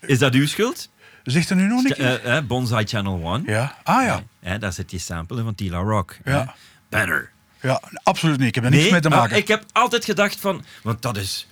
Is 0.00 0.18
dat 0.18 0.34
uw 0.34 0.46
schuld? 0.46 0.88
zegt 1.24 1.50
er 1.50 1.56
nu 1.56 1.66
nog 1.66 1.82
niet? 1.82 1.92
Eh, 1.96 2.36
eh, 2.36 2.44
Bonsai 2.44 2.84
Channel 2.86 3.34
1. 3.34 3.42
ja. 3.46 3.76
Ah 3.82 4.22
ja. 4.42 4.58
Daar 4.58 4.72
zit 4.72 4.90
je 4.90 4.98
sample 4.98 5.38
in 5.38 5.44
van 5.44 5.54
Tila 5.54 5.78
Rock. 5.78 6.16
Ja. 6.24 6.54
Better. 6.88 7.32
Ja. 7.64 7.80
Absoluut 8.02 8.38
niet. 8.38 8.48
Ik 8.48 8.54
heb 8.54 8.64
er 8.64 8.70
niks 8.70 8.90
mee 8.90 9.00
te 9.00 9.08
maken. 9.08 9.36
ik 9.36 9.48
heb 9.48 9.64
altijd 9.72 10.04
gedacht 10.04 10.40
van... 10.40 10.64
Want 10.82 11.02
dat 11.02 11.16
is 11.16 11.46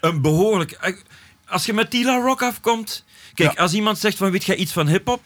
een 0.00 0.20
behoorlijk... 0.20 0.70
eh, 0.72 0.94
Als 1.46 1.66
je 1.66 1.72
met 1.72 1.90
Tila 1.90 2.16
Rock 2.16 2.42
afkomt... 2.42 3.04
Kijk, 3.34 3.52
Ja. 3.56 3.62
als 3.62 3.72
iemand 3.72 3.98
zegt 3.98 4.16
van 4.16 4.30
weet 4.30 4.44
jij 4.44 4.56
iets 4.56 4.72
van 4.72 4.88
hip-hop... 4.88 5.22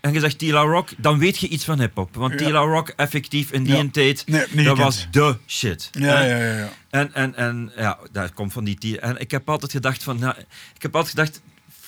En 0.00 0.12
je 0.12 0.20
zegt 0.20 0.38
Tila 0.38 0.60
Rock, 0.62 0.88
dan 0.96 1.18
weet 1.18 1.38
je 1.38 1.48
iets 1.48 1.64
van 1.64 1.80
hip-hop. 1.80 2.14
Want 2.14 2.32
Ja. 2.32 2.38
Tila 2.46 2.60
Rock, 2.60 2.88
effectief 2.96 3.50
in 3.52 3.64
die 3.64 3.76
Ja. 3.76 3.84
tijd, 3.92 4.24
Nee, 4.26 4.64
dat 4.64 4.78
was 4.78 5.06
de 5.10 5.36
shit. 5.46 5.88
Ja, 5.92 6.20
ja, 6.20 6.36
ja. 6.36 6.56
ja. 6.56 6.68
En, 6.90 7.14
en, 7.14 7.34
en 7.36 7.72
ja, 7.76 7.98
dat 8.12 8.32
komt 8.32 8.52
van 8.52 8.64
die 8.64 8.78
Tila. 8.78 8.98
En 9.00 9.20
ik 9.20 9.30
heb 9.30 9.48
altijd 9.48 9.72
gedacht 9.72 10.02
van... 10.02 10.18
Nou, 10.18 10.34
ik 10.74 10.82
heb 10.82 10.96
altijd 10.96 11.14
gedacht... 11.18 11.40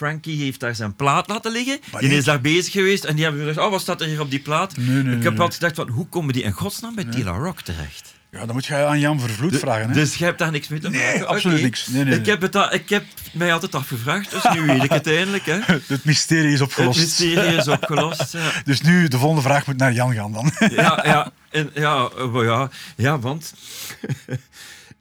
Frankie 0.03 0.43
heeft 0.43 0.61
daar 0.61 0.75
zijn 0.75 0.95
plaat 0.97 1.29
laten 1.29 1.53
liggen. 1.53 1.79
Maar 1.93 2.01
die 2.01 2.09
nee. 2.11 2.19
is 2.19 2.25
daar 2.25 2.41
bezig 2.41 2.73
geweest. 2.73 3.05
En 3.05 3.15
die 3.15 3.25
hebben 3.25 3.43
gezegd, 3.43 3.67
oh, 3.67 3.71
wat 3.71 3.81
staat 3.81 4.01
er 4.01 4.07
hier 4.07 4.21
op 4.21 4.31
die 4.31 4.41
plaat? 4.41 4.77
Nee, 4.77 4.87
nee, 4.87 4.99
ik 4.99 5.05
nee, 5.05 5.13
heb 5.15 5.23
nee. 5.23 5.41
altijd 5.41 5.55
gedacht 5.55 5.75
van, 5.75 5.89
hoe 5.89 6.07
komen 6.09 6.33
die 6.35 6.43
in 6.43 6.53
godsnaam 6.53 6.95
bij 6.95 7.05
Tila 7.05 7.31
Rock 7.37 7.61
terecht? 7.61 8.15
Ja, 8.31 8.39
dan 8.47 8.55
moet 8.55 8.67
je 8.67 8.75
aan 8.75 9.01
Jan 9.01 9.21
Vervloed 9.21 9.57
vragen. 9.59 9.89
Hè? 9.89 9.95
Dus 9.95 10.15
jij 10.15 10.27
hebt 10.27 10.39
daar 10.39 10.51
niks 10.51 10.69
mee 10.69 10.81
te 10.81 10.89
Nee, 10.91 11.13
maken? 11.13 11.27
absoluut 11.29 11.57
Oké. 11.57 11.65
niks. 11.65 11.87
Nee, 11.87 12.05
nee, 12.05 12.15
ik, 12.15 12.21
nee. 12.21 12.31
heb 12.31 12.41
het, 12.41 12.57
al- 12.57 12.73
ik 12.73 12.89
heb 12.89 13.05
mij 13.33 13.53
altijd 13.53 13.75
afgevraagd, 13.75 14.31
dus 14.31 14.43
nu 14.55 14.61
weet 14.67 14.83
ik 14.83 14.91
het 14.91 15.07
eindelijk. 15.07 15.47
Hè. 15.47 15.59
Het 15.87 16.05
mysterie 16.05 16.47
is 16.53 16.59
Het 16.61 16.69
opgelost. 16.69 16.99
mysterie 16.99 17.57
is 17.57 17.69
opgelost. 17.69 18.33
Ja, 18.33 18.53
Dus 18.65 18.81
nu, 18.81 19.09
de 19.09 19.19
volgende 19.19 19.43
vraag 19.43 19.67
moet 19.67 19.77
naar 19.77 19.93
Jan 19.93 20.15
gaan 20.15 20.33
dan. 20.33 20.53
ja, 20.59 21.01
ja, 21.05 21.33
en, 21.51 21.71
ja, 21.75 22.09
eh, 22.19 22.43
ja, 22.45 22.71
ja 22.97 23.19
want 23.19 23.55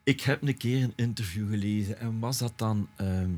ik 0.03 0.21
heb 0.21 0.41
een 0.41 0.57
keer 0.57 0.83
een 0.83 0.93
interview 0.95 1.49
gelezen 1.49 1.99
en 1.99 2.19
was 2.19 2.37
dat 2.37 2.53
dan... 2.55 2.87
ehm, 2.95 3.29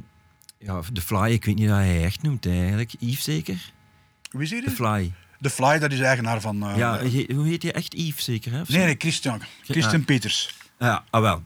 ja, 0.66 0.82
de 0.94 1.02
Fly, 1.02 1.32
ik 1.32 1.46
weet 1.46 1.56
niet 1.56 1.68
hoe 1.68 1.76
hij 1.78 2.04
echt 2.04 2.22
noemt 2.22 2.46
eigenlijk. 2.46 2.94
Yves 3.00 3.24
zeker? 3.24 3.72
Wie 4.32 4.42
is 4.42 4.50
hier? 4.52 4.62
De 4.64 4.72
Fly. 4.72 5.12
De 5.40 5.50
Fly, 5.50 5.80
dat 5.80 5.92
is 5.92 6.00
eigenaar 6.00 6.42
van... 6.42 6.64
eh, 6.70 6.78
ja, 6.78 7.00
hoe 7.36 7.48
heet 7.48 7.64
hij 7.64 7.74
echt? 7.74 7.94
Yves 7.94 8.24
zeker? 8.24 8.52
Hè, 8.52 8.62
nee, 8.68 8.86
nee, 8.86 8.96
Christian. 8.98 9.42
Christian 9.64 10.00
Ah. 10.00 10.06
Peters. 10.06 10.56
Ja, 10.80 11.04
ah 11.10 11.22
wel. 11.22 11.44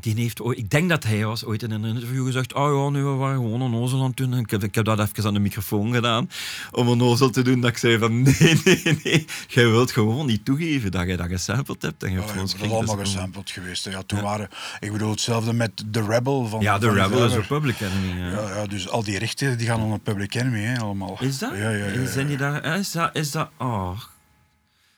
Die 0.00 0.14
heeft 0.14 0.40
ooit, 0.40 0.58
ik 0.58 0.70
denk 0.70 0.88
dat 0.88 1.04
hij 1.04 1.24
was 1.24 1.44
ooit 1.44 1.62
in 1.62 1.70
een 1.70 1.84
interview 1.84 2.26
gezegd: 2.26 2.54
Oh 2.54 2.84
ja, 2.84 2.90
nu 2.90 3.04
we 3.04 3.10
waren 3.10 3.36
gewoon 3.36 3.60
een 3.60 3.74
ozel 3.74 4.00
aan 4.00 4.06
het 4.06 4.16
doen. 4.16 4.32
En 4.32 4.38
ik, 4.38 4.50
heb, 4.50 4.62
ik 4.62 4.74
heb 4.74 4.84
dat 4.84 4.98
even 5.00 5.24
aan 5.26 5.34
de 5.34 5.40
microfoon 5.40 5.92
gedaan 5.94 6.30
om 6.70 6.88
een 6.88 7.02
ozel 7.02 7.30
te 7.30 7.42
doen. 7.42 7.60
Dat 7.60 7.70
ik 7.70 7.76
zei: 7.78 7.98
van 7.98 8.22
Nee, 8.22 8.60
nee, 8.64 8.98
nee. 9.04 9.24
Jij 9.48 9.68
wilt 9.70 9.92
gewoon 9.92 10.26
niet 10.26 10.44
toegeven 10.44 10.90
dat 10.90 11.06
je 11.06 11.16
dat 11.16 11.26
gesampled 11.28 11.82
hebt. 11.82 12.02
En 12.02 12.10
je 12.10 12.14
hebt 12.16 12.26
Ja, 12.28 12.32
gewoon 12.32 12.46
dat 12.48 12.56
is 12.62 12.70
allemaal 12.70 12.96
gesampled 12.96 13.50
geweest. 13.50 13.84
hè. 13.84 13.90
Ja, 13.90 14.02
toen 14.02 14.20
waren... 14.20 14.48
Ik 14.80 14.92
bedoel, 14.92 15.10
hetzelfde 15.10 15.52
met 15.52 15.84
The 15.90 16.02
Rebel 16.02 16.46
van... 16.46 16.60
Ja, 16.60 16.80
van 16.80 16.94
Rebel 16.94 17.24
is 17.24 17.32
Zuiver. 17.32 17.40
Republic 17.40 17.80
Enemy. 17.80 18.20
Ja. 18.20 18.30
Ja, 18.30 18.56
ja, 18.56 18.66
dus 18.66 18.88
al 18.88 19.02
die 19.02 19.18
rechten 19.18 19.58
die 19.58 19.66
gaan 19.66 19.80
onder 19.82 19.98
Public 19.98 20.34
Enemy, 20.34 20.60
hè, 20.60 20.78
allemaal. 20.80 21.16
Is 21.20 21.38
dat? 21.38 21.50
Ja, 21.50 21.70
ja, 21.70 21.86
ja. 21.86 22.00
ja. 22.00 22.06
Zijn 22.06 22.26
die 22.26 22.36
daar, 22.36 22.64
is 22.78 22.92
dat, 22.92 23.10
is 23.16 23.30
dat, 23.30 23.50
oh, 23.58 23.98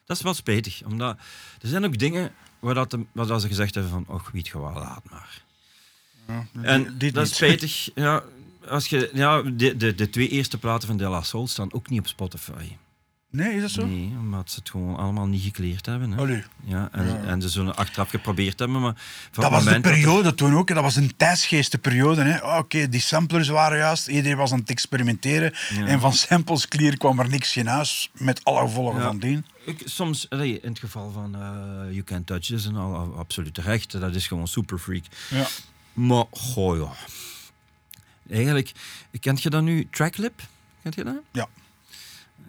dat 0.07 0.17
is 0.17 0.23
wel 0.23 0.35
spijtig. 0.35 0.83
Omdat 0.87 1.17
er 1.63 1.69
zijn 1.69 1.85
ook 1.85 1.99
dingen 1.99 2.33
waar, 2.65 2.75
dat, 2.75 2.91
de- 2.91 3.05
waar 3.13 3.41
ze 3.41 3.47
gezegd 3.49 3.75
hebben 3.75 3.93
van, 3.93 4.05
och, 4.09 4.31
weet 4.31 4.47
je 4.47 4.61
wel, 4.61 4.73
laat 4.73 5.03
maar. 5.11 5.43
Ja, 6.29 6.47
En 6.63 6.99
die 6.99 7.13
dat 7.13 7.27
is 7.27 7.35
spijtig. 7.35 7.91
Ja, 7.95 8.23
als 8.69 8.87
je, 8.87 9.11
ja, 9.13 9.43
de, 9.43 9.77
de, 9.77 9.95
de 9.95 10.11
twee 10.11 10.29
eerste 10.29 10.59
platen 10.59 10.89
van 10.89 10.97
De 10.97 11.09
La 11.09 11.23
Soul 11.23 11.47
staan 11.49 11.73
ook 11.73 11.91
niet 11.91 12.01
op 12.01 12.07
Spotify. 12.07 12.77
Nee, 13.35 13.55
is 13.55 13.61
dat 13.61 13.71
zo? 13.71 13.87
Nee, 13.87 14.13
omdat 14.21 14.51
ze 14.51 14.59
het 14.59 14.71
gewoon 14.71 14.97
allemaal 14.97 15.27
niet 15.27 15.43
gekleerd 15.43 15.87
hebben. 15.87 16.13
Hè. 16.13 16.43
Ja, 16.65 16.89
en, 16.93 17.27
en 17.27 17.43
ze 17.43 17.49
zullen 17.49 17.77
achteraf 17.77 18.11
geprobeerd 18.11 18.59
hebben, 18.59 18.81
maar... 18.81 18.95
van 19.31 19.43
Dat 19.43 19.53
was 19.53 19.65
de 19.65 19.71
er- 19.71 19.81
periode 19.81 20.35
toen 20.35 20.55
ook. 20.57 20.69
Dat 20.69 20.83
was 20.83 20.97
een 20.97 21.17
tijdsgeestenperiode. 21.17 22.23
hè. 22.23 22.39
Oh, 22.45 22.59
Oké, 22.59 22.89
die 22.89 23.01
samplers 23.01 23.49
waren 23.49 23.79
juist. 23.79 24.09
Iedereen 24.09 24.37
was 24.37 24.53
aan 24.53 24.59
het 24.59 24.71
experimenteren. 24.71 25.55
En 25.87 26.01
van 26.01 26.13
samples 26.13 26.69
clear 26.69 26.97
kwam 26.97 27.19
er 27.21 27.29
niks 27.29 27.57
in 27.57 27.67
huis. 27.67 28.11
Met 28.13 28.45
alle 28.45 28.61
gevolgen 28.61 29.03
van 29.03 29.19
dien. 29.19 29.45
Ik, 29.67 29.83
soms, 29.85 30.27
in 30.29 30.59
het 30.63 30.79
geval 30.79 31.11
van 31.11 31.35
eh, 31.35 31.41
You 31.91 32.03
Can't 32.03 32.27
Touch 32.27 32.45
This 32.47 32.67
en 32.67 32.77
al, 32.77 32.95
al- 32.95 33.15
absoluut 33.17 33.55
terecht. 33.55 34.01
Dat 34.01 34.15
is 34.15 34.27
gewoon 34.27 34.49
super 34.49 34.79
freak. 34.79 35.05
Ja. 35.31 35.47
Maar, 35.93 36.25
goh 36.31 36.77
ja. 36.77 36.93
Eigenlijk, 38.35 38.73
kent 39.21 39.43
je 39.43 39.51
dat 39.51 39.63
nu? 39.63 39.89
Tracklip? 39.91 40.41
Kent 40.83 40.95
je 40.95 41.05
dat? 41.05 41.17
Ja. 41.33 41.49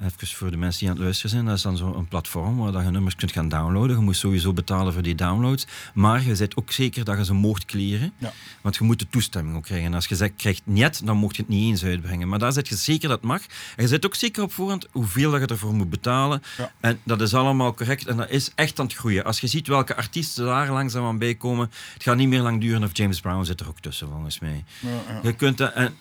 Even 0.04 0.28
voor 0.28 0.52
de 0.52 0.58
mensen 0.58 0.80
die 0.80 0.90
aan 0.90 0.96
het 0.96 1.04
luisteren 1.04 1.32
zijn, 1.32 1.46
dat 1.46 1.56
is 1.56 1.62
dan 1.62 1.78
zo'n 1.78 2.08
platform 2.08 2.58
waar 2.58 2.72
dat 2.72 2.84
je 2.84 2.90
nummers 2.90 3.16
kunt 3.16 3.32
gaan 3.32 3.50
downloaden. 3.50 3.98
Je 3.98 4.04
moet 4.04 4.16
sowieso 4.16 4.54
betalen 4.54 4.94
voor 4.94 5.02
die 5.02 5.16
downloads. 5.16 5.68
Maar 5.94 6.24
je 6.24 6.36
zet 6.36 6.56
ook 6.56 6.72
zeker 6.72 7.04
dat 7.04 7.18
je 7.18 7.26
ze 7.26 7.34
mocht 7.34 7.66
clearen. 7.66 8.14
Ja. 8.18 8.34
Want 8.62 8.76
je 8.76 8.84
moet 8.84 9.00
de 9.00 9.08
toestemming 9.10 9.56
ook 9.56 9.64
krijgen. 9.64 9.88
En 9.88 9.94
als 9.94 10.06
je 10.06 10.16
zegt, 10.16 10.34
krijgt 10.36 10.62
niet, 10.66 11.06
dan 11.06 11.18
mocht 11.18 11.36
je 11.36 11.42
het 11.42 11.52
niet 11.52 11.70
eens 11.70 11.84
uitbrengen. 11.84 12.28
Maar 12.28 12.40
daar 12.40 12.54
zet 12.54 12.68
je 12.68 12.76
zeker 12.76 13.10
dat 13.10 13.18
het 13.18 13.28
mag. 13.28 13.42
En 13.76 13.84
je 13.84 13.88
zet 13.88 14.06
ook 14.06 14.16
zeker 14.16 14.44
op 14.44 14.54
voorhand 14.54 14.88
hoeveel 14.92 15.32
dat 15.32 15.40
je 15.42 15.48
ervoor 15.48 15.74
moet 15.74 15.90
betalen. 15.90 16.42
Ja. 16.58 16.72
En 16.80 17.00
dat 17.04 17.22
is 17.22 17.34
allemaal 17.34 17.74
correct. 17.74 18.08
En 18.08 18.18
dat 18.18 18.30
is 18.30 18.52
echt 18.56 18.80
aan 18.80 18.86
het 18.86 18.96
groeien. 18.96 19.24
Als 19.24 19.40
je 19.40 19.48
ziet 19.48 19.68
welke 19.68 19.96
artiesten 19.96 20.46
daar 20.46 20.72
langzaam 20.72 21.06
aan 21.06 21.18
bij 21.18 21.36
komen, 21.36 21.72
het 21.94 22.04
gaat 22.04 22.18
niet 22.18 22.30
meer 22.30 22.42
lang 22.42 22.62
duren 22.62 22.84
of 22.84 22.98
James 22.98 23.20
Brown 23.20 23.44
zit 23.44 23.60
er 23.60 23.68
ook 23.68 23.80
tussen, 23.80 24.08
volgens 24.08 24.40
mij. 24.40 24.64
Ja. 24.80 25.20
Je 25.24 25.34
kunt 25.34 25.58
dat... 25.58 25.74
En, 25.74 25.96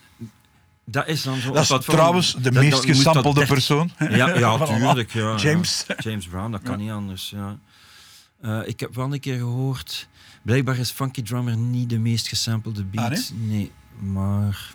dat 0.84 1.08
is 1.08 1.22
dan 1.22 1.40
zo. 1.40 1.52
Dat 1.52 1.70
is 1.70 1.84
trouwens 1.86 2.34
de 2.34 2.52
meest 2.52 2.84
gesampelde 2.84 3.46
persoon. 3.46 3.90
Ja, 3.98 4.38
ja 4.38 4.58
tuurlijk. 4.66 5.12
Ja. 5.12 5.36
James. 5.36 5.86
James 5.98 6.26
Brown, 6.26 6.50
dat 6.50 6.62
kan 6.62 6.78
niet 6.78 6.90
anders. 6.90 7.30
Ja. 7.30 7.58
Eh, 8.40 8.60
ik 8.68 8.80
heb 8.80 8.94
wel 8.94 9.12
een 9.12 9.20
keer 9.20 9.38
gehoord. 9.38 10.08
Blijkbaar 10.42 10.78
is 10.78 10.90
Funky 10.90 11.22
Drummer 11.22 11.56
niet 11.56 11.90
de 11.90 11.98
meest 11.98 12.28
gesampelde 12.28 12.84
beat. 12.84 13.12
Ah, 13.12 13.46
nee? 13.46 13.72
maar. 13.98 14.74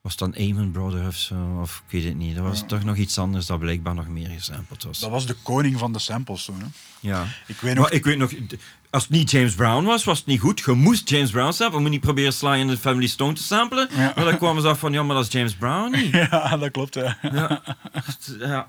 Was 0.00 0.16
dan 0.16 0.36
Amen 0.36 0.70
Brother 0.70 1.06
of 1.06 1.16
zo? 1.16 1.58
Of 1.60 1.82
ik 1.86 1.92
weet 1.92 2.04
het 2.04 2.16
niet. 2.16 2.36
Dat 2.36 2.44
was 2.44 2.64
toch 2.66 2.84
nog 2.84 2.96
iets 2.96 3.18
anders 3.18 3.46
dat 3.46 3.58
blijkbaar 3.58 3.94
nog 3.94 4.08
meer 4.08 4.28
gesampled 4.28 4.84
was. 4.84 4.98
Dat 4.98 5.10
was 5.10 5.26
de 5.26 5.36
koning 5.42 5.78
van 5.78 5.92
de 5.92 5.98
samples 5.98 6.44
toen. 6.44 6.60
Hè. 6.60 6.66
Ja. 7.00 7.26
Ik 7.46 7.60
weet 7.60 7.74
nog... 7.74 7.84
Maar 7.84 7.92
ik 7.92 8.04
weet 8.04 8.18
nog, 8.18 8.32
als 8.90 9.02
het 9.02 9.12
niet 9.12 9.30
James 9.30 9.54
Brown 9.54 9.84
was, 9.84 10.04
was 10.04 10.18
het 10.18 10.26
niet 10.26 10.40
goed. 10.40 10.62
Je 10.66 10.72
moest 10.72 11.08
James 11.08 11.30
Brown 11.30 11.52
samplen. 11.52 11.76
Je 11.76 11.80
moet 11.82 11.90
niet 11.90 12.00
proberen 12.00 12.32
Sly 12.32 12.48
and 12.48 12.70
the 12.70 12.76
Family 12.78 13.06
Stone 13.06 13.32
te 13.32 13.42
samplen. 13.42 13.88
Ja. 13.96 14.12
Maar 14.16 14.24
dan 14.24 14.36
kwamen 14.36 14.62
ze 14.62 14.68
af 14.68 14.78
van, 14.78 14.92
ja, 14.92 15.02
maar 15.02 15.16
dat 15.16 15.26
is 15.26 15.32
James 15.32 15.54
Brown 15.54 15.90
niet. 15.96 16.12
Ja, 16.30 16.56
dat 16.56 16.70
klopt. 16.70 16.94
Ja. 16.94 17.16
Ja. 17.32 17.62
ja. 18.38 18.66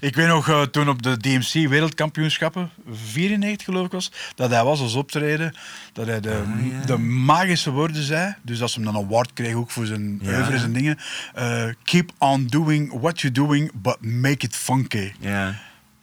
Ik 0.00 0.14
weet 0.16 0.26
nog, 0.26 0.48
eh, 0.48 0.62
toen 0.62 0.88
op 0.88 1.02
de 1.02 1.16
DMC 1.16 1.68
wereldkampioenschappen, 1.68 2.70
94 2.92 3.64
geloof 3.66 3.86
ik 3.86 3.92
was, 3.92 4.12
dat 4.34 4.50
hij 4.50 4.64
was 4.64 4.80
als 4.80 4.94
optreden, 4.94 5.56
dat 5.92 6.06
hij 6.06 6.20
de, 6.20 6.42
Ah, 6.80 6.86
de 6.86 6.98
magische 6.98 7.70
woorden 7.70 8.02
zei, 8.02 8.34
dus 8.42 8.58
dat 8.58 8.70
ze 8.70 8.80
hem 8.80 8.84
dan 8.92 8.94
een 8.96 9.04
award 9.06 9.32
kreeg 9.32 9.54
ook 9.54 9.70
voor 9.70 9.86
zijn 9.86 10.20
oeuvres 10.24 10.62
en 10.62 10.72
dingen. 10.72 10.98
eh, 11.34 11.64
keep 11.82 12.10
on 12.18 12.46
doing 12.46 13.00
what 13.00 13.20
you're 13.20 13.36
doing, 13.46 13.70
but 13.74 13.96
make 14.00 14.46
it 14.46 14.56
funky. 14.56 15.12
Ja. 15.20 15.54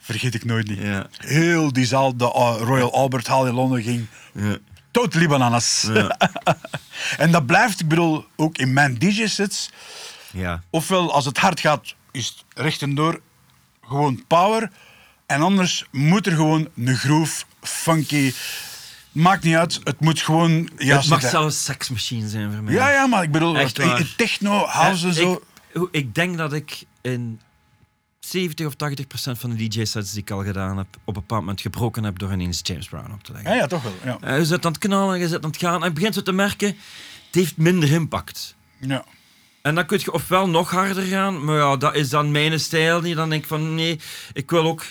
Vergeet 0.02 0.34
ik 0.34 0.44
nooit 0.44 0.68
niet. 0.68 0.78
Ja. 0.78 1.06
Heel 1.16 1.72
die 1.72 1.86
zaal, 1.86 2.16
de 2.16 2.24
uh, 2.24 2.56
Royal 2.60 2.92
Albert 2.92 3.26
Hall 3.26 3.46
in 3.46 3.54
Londen, 3.54 3.82
ging 3.82 4.06
Ja. 4.34 4.56
totally 4.90 5.26
bananas. 5.26 5.88
Ja. 5.92 6.16
en 7.18 7.30
dat 7.30 7.46
blijft, 7.46 7.80
ik 7.80 7.88
bedoel, 7.88 8.24
ook 8.36 8.58
in 8.58 8.72
mijn 8.72 8.98
DJ-sets, 8.98 9.70
ja. 10.32 10.62
ofwel 10.70 11.12
als 11.12 11.24
het 11.24 11.38
hard 11.38 11.60
gaat, 11.60 11.94
is 12.10 12.26
het 12.26 12.44
recht 12.64 12.82
en 12.82 12.94
door 12.94 13.20
gewoon 13.86 14.24
power. 14.26 14.70
En 15.26 15.40
anders 15.42 15.84
moet 15.90 16.26
er 16.26 16.32
gewoon 16.32 16.68
een 16.76 16.96
groove, 16.96 17.44
funky. 17.62 18.32
Maakt 19.12 19.42
niet 19.44 19.54
uit, 19.54 19.80
het 19.84 20.00
moet 20.00 20.20
gewoon. 20.20 20.70
Ja, 20.78 20.96
het 20.96 21.08
mag 21.08 21.20
zitten. 21.20 21.30
zelfs 21.40 21.64
seksmachine 21.64 22.28
zijn 22.28 22.52
voor 22.52 22.62
mij. 22.62 22.74
ja, 22.74 22.90
ja, 22.90 23.06
maar 23.06 23.22
ik 23.22 23.30
bedoel, 23.30 23.56
techno, 24.16 24.64
house 24.66 25.04
en 25.08 25.10
Eh, 25.14 25.16
zo. 25.22 25.42
Ik, 25.72 25.88
ik 25.90 26.14
denk 26.14 26.36
dat 26.36 26.52
ik 26.52 26.82
in 27.00 27.40
70 28.26 28.66
of 28.66 28.74
80 28.74 29.06
procent 29.06 29.38
van 29.38 29.50
de 29.50 29.68
DJ-sets 29.68 30.12
die 30.12 30.20
ik 30.20 30.30
al 30.30 30.44
gedaan 30.44 30.76
heb, 30.76 30.86
op 31.04 31.16
een 31.16 31.22
bepaald 31.22 31.40
moment 31.40 31.60
gebroken 31.60 32.04
heb 32.04 32.18
door 32.18 32.32
ineens 32.32 32.60
James 32.62 32.88
Brown 32.88 33.12
op 33.12 33.22
te 33.22 33.32
leggen. 33.32 33.50
Ja, 33.50 33.56
ja, 33.56 33.66
toch 33.66 33.82
wel. 33.82 33.92
Ja. 34.04 34.18
Eh, 34.20 34.38
je 34.38 34.44
zit 34.44 34.66
aan 34.66 34.72
het 34.72 34.80
knallen, 34.80 35.18
je 35.18 35.28
zit 35.28 35.44
aan 35.44 35.50
het 35.50 35.58
gaan 35.58 35.80
en 35.82 35.88
je 35.88 35.94
begint 35.94 36.14
zo 36.14 36.22
te 36.22 36.32
merken, 36.32 36.68
het 37.26 37.34
heeft 37.34 37.56
minder 37.56 37.92
impact. 37.92 38.54
Ja. 38.78 39.04
En 39.62 39.74
dan 39.74 39.86
kun 39.86 39.98
je 40.02 40.12
ofwel 40.12 40.48
nog 40.48 40.70
harder 40.70 41.02
gaan, 41.02 41.44
maar 41.44 41.56
ja, 41.56 41.76
dat 41.76 41.94
is 41.94 42.08
dan 42.08 42.30
mijn 42.30 42.60
stijl 42.60 43.00
niet. 43.00 43.16
Dan 43.16 43.30
denk 43.30 43.42
ik 43.42 43.48
van 43.48 43.74
nee, 43.74 44.00
ik 44.32 44.50
wil 44.50 44.64
ook, 44.64 44.84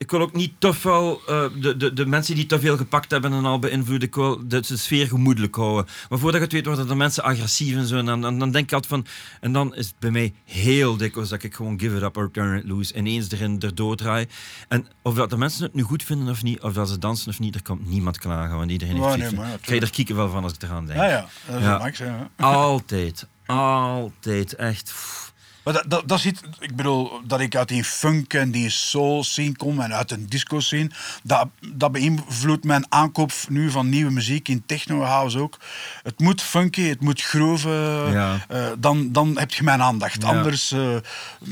ik 0.00 0.10
wil 0.10 0.20
ook 0.20 0.32
niet 0.32 0.52
te 0.58 0.72
veel, 0.74 1.20
eh, 1.26 1.44
de, 1.60 1.76
de, 1.76 1.92
de 1.92 2.06
mensen 2.06 2.34
die 2.34 2.46
te 2.46 2.60
veel 2.60 2.76
gepakt 2.76 3.10
hebben 3.10 3.32
en 3.32 3.44
al 3.44 3.58
beïnvloeden, 3.58 4.08
ik 4.08 4.14
wil 4.14 4.48
de, 4.48 4.60
de 4.60 4.76
sfeer 4.76 5.06
gemoedelijk 5.06 5.54
houden. 5.54 5.86
Maar 6.08 6.18
voordat 6.18 6.34
je 6.40 6.44
het 6.46 6.52
weet 6.52 6.66
worden 6.66 6.88
de 6.88 6.94
mensen 6.94 7.22
agressief 7.22 7.74
en 7.76 7.86
zo. 7.86 7.96
En 7.96 8.04
dan, 8.04 8.20
dan, 8.20 8.50
denk 8.50 8.64
ik 8.64 8.72
altijd 8.72 8.92
van, 8.92 9.06
en 9.40 9.52
dan 9.52 9.74
is 9.74 9.86
het 9.86 9.98
bij 9.98 10.10
mij 10.10 10.34
heel 10.44 10.96
dikwijls 10.96 11.28
dat 11.28 11.42
ik 11.42 11.54
gewoon 11.54 11.80
give 11.80 11.96
it 11.96 12.02
up 12.02 12.16
or 12.16 12.30
turn 12.30 12.58
it 12.58 12.64
loose. 12.64 12.94
Ineens 12.94 13.30
erin 13.30 13.60
erdoor 13.60 13.96
draai. 13.96 14.26
En 14.68 14.86
of 15.02 15.14
dat 15.14 15.30
de 15.30 15.36
mensen 15.36 15.62
het 15.62 15.74
nu 15.74 15.82
goed 15.82 16.02
vinden 16.02 16.28
of 16.28 16.42
niet, 16.42 16.60
of 16.60 16.72
dat 16.72 16.88
ze 16.88 16.98
dansen 16.98 17.28
of 17.28 17.38
niet, 17.38 17.54
er 17.54 17.62
komt 17.62 17.88
niemand 17.88 18.18
klagen. 18.18 18.56
Want 18.56 18.70
iedereen 18.70 19.02
heeft 19.02 19.16
nee, 19.16 19.32
maar 19.32 19.48
ja, 19.48 19.56
krijg 19.60 19.82
er 19.82 19.90
kieken 19.90 20.16
wel 20.16 20.28
van 20.30 20.42
als 20.42 20.52
ik 20.52 20.62
eraan 20.62 20.86
denk. 20.86 20.98
ja, 20.98 21.08
ja, 21.08 21.28
dat 21.46 21.56
is 21.56 21.62
Ja. 21.62 21.70
wat 21.70 21.80
Max. 21.80 21.98
Ja. 21.98 22.30
Altijd, 22.36 23.26
altijd, 23.46 24.54
echt. 24.54 24.84
pff. 24.84 25.29
Maar 25.64 25.74
dat, 25.74 25.84
dat, 25.86 26.08
dat 26.08 26.20
zit, 26.20 26.40
ik 26.58 26.76
bedoel, 26.76 27.20
dat 27.26 27.40
ik 27.40 27.56
uit 27.56 27.68
die 27.68 27.84
funk 27.84 28.34
en 28.34 28.50
die 28.50 28.70
soul 28.70 29.24
scene 29.24 29.56
kom 29.56 29.80
en 29.80 29.94
uit 29.94 30.10
een 30.10 30.26
disco 30.28 30.60
scene, 30.60 30.90
dat, 31.22 31.48
dat 31.74 31.92
beïnvloedt 31.92 32.64
mijn 32.64 32.84
aankoop 32.88 33.32
nu 33.48 33.70
van 33.70 33.88
nieuwe 33.88 34.10
muziek 34.10 34.48
in 34.48 34.62
techno 34.66 35.02
house 35.02 35.38
ook. 35.38 35.56
Het 36.02 36.18
moet 36.18 36.42
funky, 36.42 36.82
het 36.88 37.00
moet 37.00 37.22
groeven, 37.22 38.10
Ja. 38.12 38.44
eh, 38.48 38.66
dan, 38.78 39.12
dan 39.12 39.38
heb 39.38 39.50
je 39.52 39.62
mijn 39.62 39.82
aandacht. 39.82 40.22
Ja. 40.22 40.28
Anders, 40.28 40.72
eh, 40.72 40.96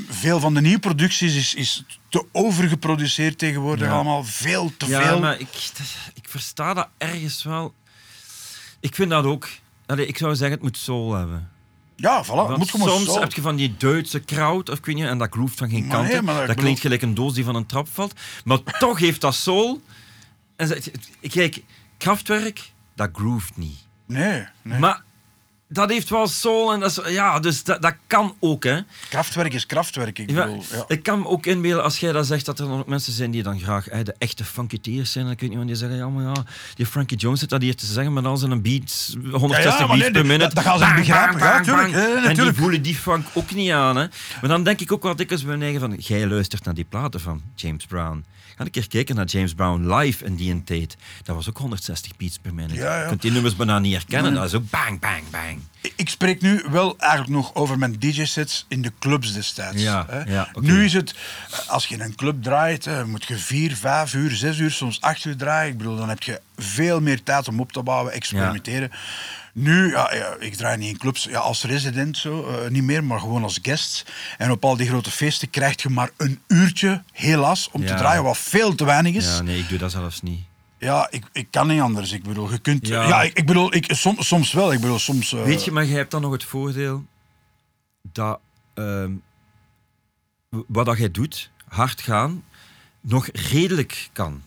veel 0.09 0.41
van 0.41 0.55
de 0.55 0.61
nieuwe 0.61 0.79
producties 0.79 1.35
is, 1.37 1.55
is 1.55 1.85
te 2.09 2.27
overgeproduceerd 2.33 3.39
tegenwoordig 3.39 3.87
Ja. 3.87 3.93
allemaal, 3.95 4.25
veel 4.25 4.73
te 4.77 4.87
Ja, 4.87 5.03
veel. 5.03 5.21
maar 5.21 5.39
ik, 5.41 5.49
ik 6.15 6.29
versta 6.29 6.75
dat 6.75 6.89
ergens 6.99 7.43
wel. 7.43 7.75
Ik 8.81 8.95
vind 8.95 9.11
dat 9.11 9.25
ook. 9.25 9.49
Allee, 9.87 10.07
ik 10.07 10.19
zou 10.19 10.35
zeggen, 10.35 10.51
het 10.57 10.63
moet 10.63 10.77
soul 10.77 11.15
hebben. 11.15 11.49
Ja, 12.01 12.25
voilà, 12.25 12.29
Want 12.29 12.57
moet 12.57 12.71
gewoon 12.71 12.89
soms 13.05 13.19
heb 13.19 13.33
je 13.33 13.41
van 13.41 13.57
die 13.57 13.75
Duitse 13.79 14.21
kraut, 14.21 14.69
of 14.71 14.79
ik 14.79 14.87
weet 14.87 14.95
niet, 14.95 15.05
en 15.05 15.19
dat 15.19 15.29
groeft 15.31 15.59
van 15.59 15.69
geen 15.69 15.87
Maar 15.87 15.97
kant. 15.97 16.09
nee, 16.09 16.23
dat 16.23 16.37
bedoel- 16.47 16.55
klinkt 16.55 16.81
gelijk 16.81 17.03
een 17.03 17.15
doos 17.15 17.35
die 17.35 17.45
van 17.45 17.55
een 17.55 17.67
trap 17.67 17.89
valt. 17.93 18.13
Maar 18.45 18.59
toch 18.79 18.99
heeft 18.99 19.21
dat 19.21 19.35
soul. 19.35 19.83
En 20.57 20.83
kijk, 21.21 21.63
krachtwerk, 21.97 22.73
dat 22.95 23.09
groeft 23.13 23.57
niet. 23.57 23.79
Nee, 24.07 24.45
nee. 24.63 24.79
Maar 24.79 25.03
dat 25.69 25.91
heeft 25.91 26.09
wel 26.11 26.27
soul 26.27 26.73
en 26.73 26.81
dat 26.81 26.91
is, 27.07 27.13
ja, 27.13 27.41
dus 27.41 27.65
dat, 27.65 27.83
dat 27.83 27.95
kan 28.07 28.35
ook, 28.41 28.65
hè. 28.65 28.79
krachtwerk 29.09 29.55
is 29.55 29.67
krachtwerk. 29.67 30.19
Ik 30.19 30.27
bedoel, 30.27 30.65
ja. 30.71 30.85
Ik 30.89 31.03
kan 31.03 31.19
me 31.19 31.27
ook 31.27 31.47
inbeelden, 31.47 31.85
als 31.85 31.99
jij 32.01 32.13
dat 32.13 32.27
zegt, 32.27 32.45
dat 32.47 32.59
er 32.59 32.71
ook 32.71 32.87
mensen 32.87 33.13
zijn 33.13 33.31
die 33.31 33.43
dan 33.43 33.61
graag 33.61 33.85
hè, 33.85 34.03
de 34.03 34.15
echte 34.19 34.45
funketeers 34.45 35.13
zijn. 35.13 35.27
Dan 35.27 35.35
kun 35.37 35.51
je 35.51 35.57
niet, 35.57 35.65
want 35.65 35.69
die 35.69 35.79
zeggen, 35.89 35.99
ja, 35.99 36.09
maar 36.09 36.25
ja, 36.25 36.43
die 36.75 36.87
Frankie 36.87 37.17
Jones 37.17 37.41
zit 37.41 37.49
dat 37.49 37.63
hier 37.63 37.77
te 37.77 37.87
zeggen, 37.87 38.13
maar 38.13 38.23
dan 38.23 38.39
zijn 38.39 38.51
een 38.51 38.63
beat, 38.63 39.17
160 39.33 39.79
Ja, 39.79 39.87
beats 39.87 40.01
nee, 40.01 40.11
per 40.11 40.27
minute. 40.27 40.55
dat 40.55 40.65
gaan 40.65 40.79
ze 40.79 40.93
begrijpen. 40.97 41.39
bang, 41.39 41.67
Ja, 41.67 41.77
bang, 41.77 41.95
En 42.25 42.35
die 42.35 42.53
voelen 42.53 42.83
die 42.83 42.95
funk 42.95 43.27
ook 43.35 43.55
niet 43.55 43.71
aan. 43.71 43.97
Hè. 43.97 44.07
Maar 44.41 44.51
dan 44.51 44.63
denk 44.63 44.81
ik 44.81 44.93
ook 44.93 45.03
wel 45.03 45.17
dikwijls 45.17 45.45
bij 45.45 45.57
mijn 45.57 45.71
eigen 45.73 45.81
van, 45.91 45.99
jij 45.99 46.27
luistert 46.27 46.65
naar 46.65 46.75
die 46.75 46.87
platen 46.89 47.21
van 47.21 47.43
James 47.55 47.87
Brown. 47.87 48.25
Ga 48.59 48.65
een 48.65 48.71
keer 48.71 48.89
kijken 48.89 49.15
naar 49.17 49.25
James 49.27 49.55
Brown 49.55 49.95
live 49.95 50.25
in 50.25 50.35
die 50.35 50.65
tijd. 50.65 50.97
Dat 51.23 51.37
was 51.37 51.49
ook 51.49 51.59
160 51.59 52.17
beats 52.17 52.39
per 52.39 52.55
minute. 52.55 52.75
Ja, 52.75 52.95
ja. 52.97 53.03
Je 53.03 53.09
kunt 53.09 53.23
die 53.23 53.31
nummers 53.31 53.57
bijna 53.57 53.79
niet 53.79 53.93
herkennen. 53.93 54.35
Dat 54.35 54.45
is 54.45 54.55
ook 54.55 54.71
bang, 54.71 55.01
bang, 55.01 55.23
bang. 55.31 55.59
Ik- 55.97 56.09
spreek 56.09 56.41
nu 56.41 56.63
wel 56.71 56.99
eigenlijk 56.99 57.31
nog 57.33 57.55
over 57.55 57.79
mijn 57.79 57.99
DJ-sets 57.99 58.65
in 58.69 58.83
de 58.83 58.93
clubs 58.99 59.33
destijds. 59.33 59.83
Ja, 59.83 60.25
ja. 60.27 60.49
Nu 60.61 60.85
is 60.85 60.93
het, 60.93 61.15
als 61.67 61.87
je 61.87 61.95
in 61.95 62.01
een 62.01 62.15
club 62.15 62.43
draait, 62.43 62.85
hè, 62.85 63.07
moet 63.07 63.25
je 63.25 63.37
vier, 63.37 63.77
vijf 63.77 64.15
uur, 64.15 64.31
zes 64.31 64.59
uur, 64.59 64.71
soms 64.71 65.01
acht 65.01 65.25
uur 65.25 65.37
draaien. 65.37 65.73
Ik 65.73 65.79
bedoel, 65.79 65.97
dan 65.97 66.09
heb 66.09 66.23
je 66.23 66.41
veel 66.57 67.01
meer 67.01 67.23
tijd 67.23 67.49
om 67.49 67.61
op 67.61 67.73
te 67.73 67.83
bouwen, 67.83 68.13
experimenteren. 68.13 68.91
Nu, 69.61 69.91
ja, 69.91 70.15
ja, 70.15 70.37
ik 70.39 70.55
draai 70.55 70.77
niet 70.77 70.89
in 70.89 70.99
clubs 70.99 71.25
ja, 71.25 71.39
als 71.39 71.63
resident 71.65 72.17
zo, 72.17 72.47
eh, 72.49 72.71
niet 72.71 72.83
meer, 72.83 73.05
maar 73.05 73.21
gewoon 73.21 73.43
als 73.43 73.59
guest. 73.63 74.05
En 74.39 74.51
op 74.51 74.65
al 74.65 74.77
die 74.77 74.89
grote 74.89 75.11
feesten 75.11 75.51
krijg 75.51 75.83
je 75.83 75.89
maar 75.89 76.11
een 76.17 76.41
uurtje, 76.47 77.03
helaas, 77.13 77.69
om 77.73 77.87
te 77.87 77.95
draaien, 77.95 78.23
wat 78.23 78.39
veel 78.39 78.75
te 78.75 78.85
weinig 78.85 79.15
is. 79.15 79.25
Ja, 79.27 79.41
nee, 79.43 79.59
ik 79.59 79.69
doe 79.69 79.79
dat 79.79 79.91
zelfs 79.91 80.23
niet. 80.23 80.41
Ja, 80.79 81.07
ik, 81.11 81.25
ik 81.33 81.47
kan 81.51 81.67
niet 81.67 81.81
anders. 81.81 82.13
Ik 82.13 82.23
bedoel, 82.23 82.51
je 82.51 82.59
kunt... 82.59 82.87
Ja. 82.87 83.09
Ja, 83.09 83.23
ik, 83.23 83.39
ik 83.39 83.47
bedoel, 83.47 83.75
ik, 83.75 83.85
soms, 83.95 84.27
soms 84.27 84.53
wel. 84.53 84.73
Ik 84.73 84.81
bedoel, 84.81 84.99
soms... 84.99 85.33
eh, 85.33 85.43
Weet 85.43 85.65
je, 85.65 85.71
maar 85.73 85.85
je 85.85 85.95
hebt 85.95 86.11
dan 86.11 86.21
nog 86.21 86.33
het 86.33 86.45
voordeel 86.45 87.05
dat 88.13 88.41
ehm, 88.75 89.13
wat 90.67 90.87
dat 90.87 90.99
jij 90.99 91.11
doet, 91.11 91.51
hard 91.69 92.01
gaan, 92.01 92.45
nog 93.01 93.29
redelijk 93.33 94.09
kan. 94.13 94.43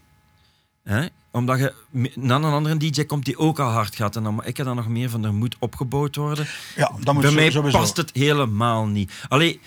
Hè? 0.84 1.06
Omdat 1.32 1.60
je 1.60 1.74
na 2.16 2.36
een 2.36 2.44
andere 2.44 2.78
DJ 2.78 3.04
komt 3.06 3.26
die 3.26 3.38
ook 3.38 3.60
al 3.60 3.70
hard 3.70 3.96
gaat. 3.96 4.16
En 4.16 4.24
dan, 4.24 4.46
ik 4.46 4.58
heb 4.58 4.66
dan 4.66 4.76
nog 4.76 4.88
meer 4.88 5.10
van, 5.10 5.24
er 5.26 5.34
moet 5.34 5.56
opgebouwd 5.60 6.16
worden. 6.16 6.48
Ja, 6.76 6.92
dat 7.04 7.14
moet 7.14 7.24
Bij 7.24 7.32
mij 7.32 7.52
sowieso. 7.52 7.78
past 7.78 7.98
het 7.98 8.10
helemaal 8.14 8.86
niet. 8.88 9.12
Allee, 9.30 9.60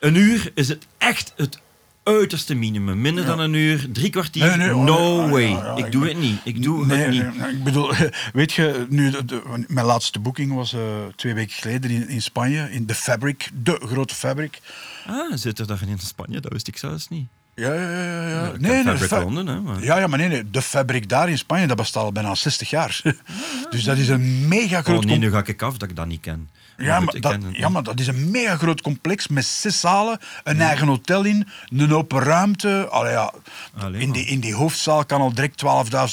een 0.00 0.14
uur 0.14 0.50
is 0.54 0.68
het 0.68 0.86
echt 0.98 1.32
het 1.36 1.60
uiterste 2.02 2.54
minimum. 2.54 3.00
Minder 3.00 3.24
dan 3.26 3.38
een 3.38 3.54
uur, 3.54 3.86
drie 3.92 4.10
kwartier, 4.10 4.46
Nee, 4.46 4.56
nee, 4.68 4.74
no 4.76 5.28
way. 5.28 5.76
ik 5.78 5.92
doe 5.92 6.08
het 6.08 6.18
niet. 6.18 6.40
Ik 6.44 6.62
doe 6.62 6.86
het 6.86 7.10
niet. 7.10 7.22
ik 7.52 7.64
bedoel, 7.64 7.92
weet 8.32 8.52
je, 8.52 8.86
nu, 8.88 9.10
de- 9.10 9.24
de- 9.24 9.64
mijn 9.68 9.86
laatste 9.86 10.18
boeking 10.18 10.54
was 10.54 10.72
eh, 10.72 10.80
twee 11.16 11.34
weken 11.34 11.54
geleden 11.54 11.90
in, 11.90 12.08
in 12.08 12.22
Spanje, 12.22 12.70
in 12.72 12.86
de 12.86 12.94
Fabric, 12.94 13.50
de 13.62 13.80
grote 13.84 14.14
Fabric. 14.14 14.60
Ah, 15.06 15.32
zit 15.34 15.58
er 15.58 15.66
daar 15.66 15.82
in 15.86 15.98
Spanje? 15.98 16.40
Dat 16.40 16.52
wist 16.52 16.68
ik 16.68 16.76
zelfs 16.76 17.08
niet. 17.08 17.26
Ja, 17.58 17.74
ja, 17.74 17.90
ja. 17.90 18.28
ja. 18.28 18.52
nee, 18.58 18.70
nee, 18.72 18.82
Fabric 18.84 19.08
Fa- 19.08 19.20
Londen, 19.20 19.46
hè, 19.46 19.60
maar- 19.60 19.82
Ja, 19.82 19.98
ja, 19.98 20.06
maar 20.06 20.18
nee, 20.18 20.28
nee, 20.28 20.50
de 20.50 20.62
Fabric 20.62 21.08
daar 21.08 21.28
in 21.28 21.38
Spanje, 21.38 21.66
dat 21.66 21.76
bestaat 21.76 22.02
al 22.02 22.12
bijna 22.12 22.34
60 22.34 22.70
jaar. 22.70 23.00
dus 23.70 23.84
dat 23.84 23.96
is 23.96 24.08
een 24.08 24.48
mega 24.48 24.78
Oh 24.78 24.84
groot 24.84 25.04
nee, 25.04 25.14
com- 25.14 25.24
nu 25.24 25.30
ga 25.30 25.42
ik 25.44 25.62
af 25.62 25.76
dat 25.76 25.88
ik 25.90 25.96
dat 25.96 26.06
niet 26.06 26.20
ken. 26.20 26.48
ja, 26.76 26.96
goed, 27.00 27.12
maar 27.12 27.20
dat, 27.20 27.40
ja, 27.52 27.68
maar 27.68 27.82
dat 27.82 28.00
is 28.00 28.06
een 28.06 28.30
mega 28.30 28.56
groot 28.56 28.80
complex 28.80 29.28
met 29.28 29.44
zes 29.44 29.80
zalen, 29.80 30.18
een 30.44 30.60
eigen 30.60 30.86
hotel 30.86 31.24
in, 31.24 31.48
een 31.68 31.94
open 31.94 32.22
ruimte. 32.22 32.86
Allee, 32.90 33.12
ja, 33.12 33.32
Allee, 33.78 34.00
in, 34.00 34.12
die, 34.12 34.24
in 34.26 34.40
die 34.40 34.54
hoofdzaal 34.54 35.04
kan 35.04 35.20
al 35.20 35.32
direct 35.34 35.64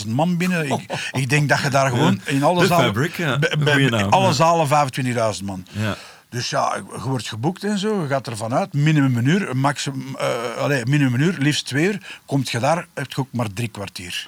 12.000 0.06 0.10
man 0.12 0.38
binnen. 0.38 0.72
Ik, 0.72 0.86
ik 1.22 1.30
denk 1.30 1.50
dat 1.50 1.60
je 1.62 1.70
daar 1.70 1.90
gewoon 1.90 2.22
in 2.26 2.44
alle 2.44 2.66
zalen... 2.66 2.86
Fabric, 2.86 3.18
ja. 3.18 3.40
bij- 3.40 3.56
bij- 3.60 3.74
Goeie 3.74 3.90
bij 3.90 4.02
naam, 4.02 4.10
alle 4.10 4.34
zalen 4.34 4.68
25.000 5.40 5.44
man. 5.44 5.66
Ja. 5.72 5.96
Dus 6.36 6.50
ja, 6.50 6.76
je 6.76 7.00
wordt 7.10 7.28
geboekt 7.28 7.64
en 7.64 7.78
zo, 7.78 8.02
je 8.02 8.08
gaat 8.08 8.28
ervan 8.28 8.54
uit. 8.54 8.74
Minimum 8.74 9.18
een 9.18 9.26
uur, 9.26 9.58
maximum, 9.58 10.16
eh 10.18 10.58
allee, 10.58 10.86
minimum 10.86 11.14
een 11.14 11.22
uur, 11.22 11.36
liefst 11.40 11.66
twee 11.66 11.86
uur. 11.86 12.20
Komt 12.26 12.50
je 12.50 12.60
daar, 12.60 12.88
heb 12.94 13.12
je 13.12 13.18
ook 13.22 13.28
maar 13.32 13.54
drie 13.54 13.68
kwartier. 13.68 14.28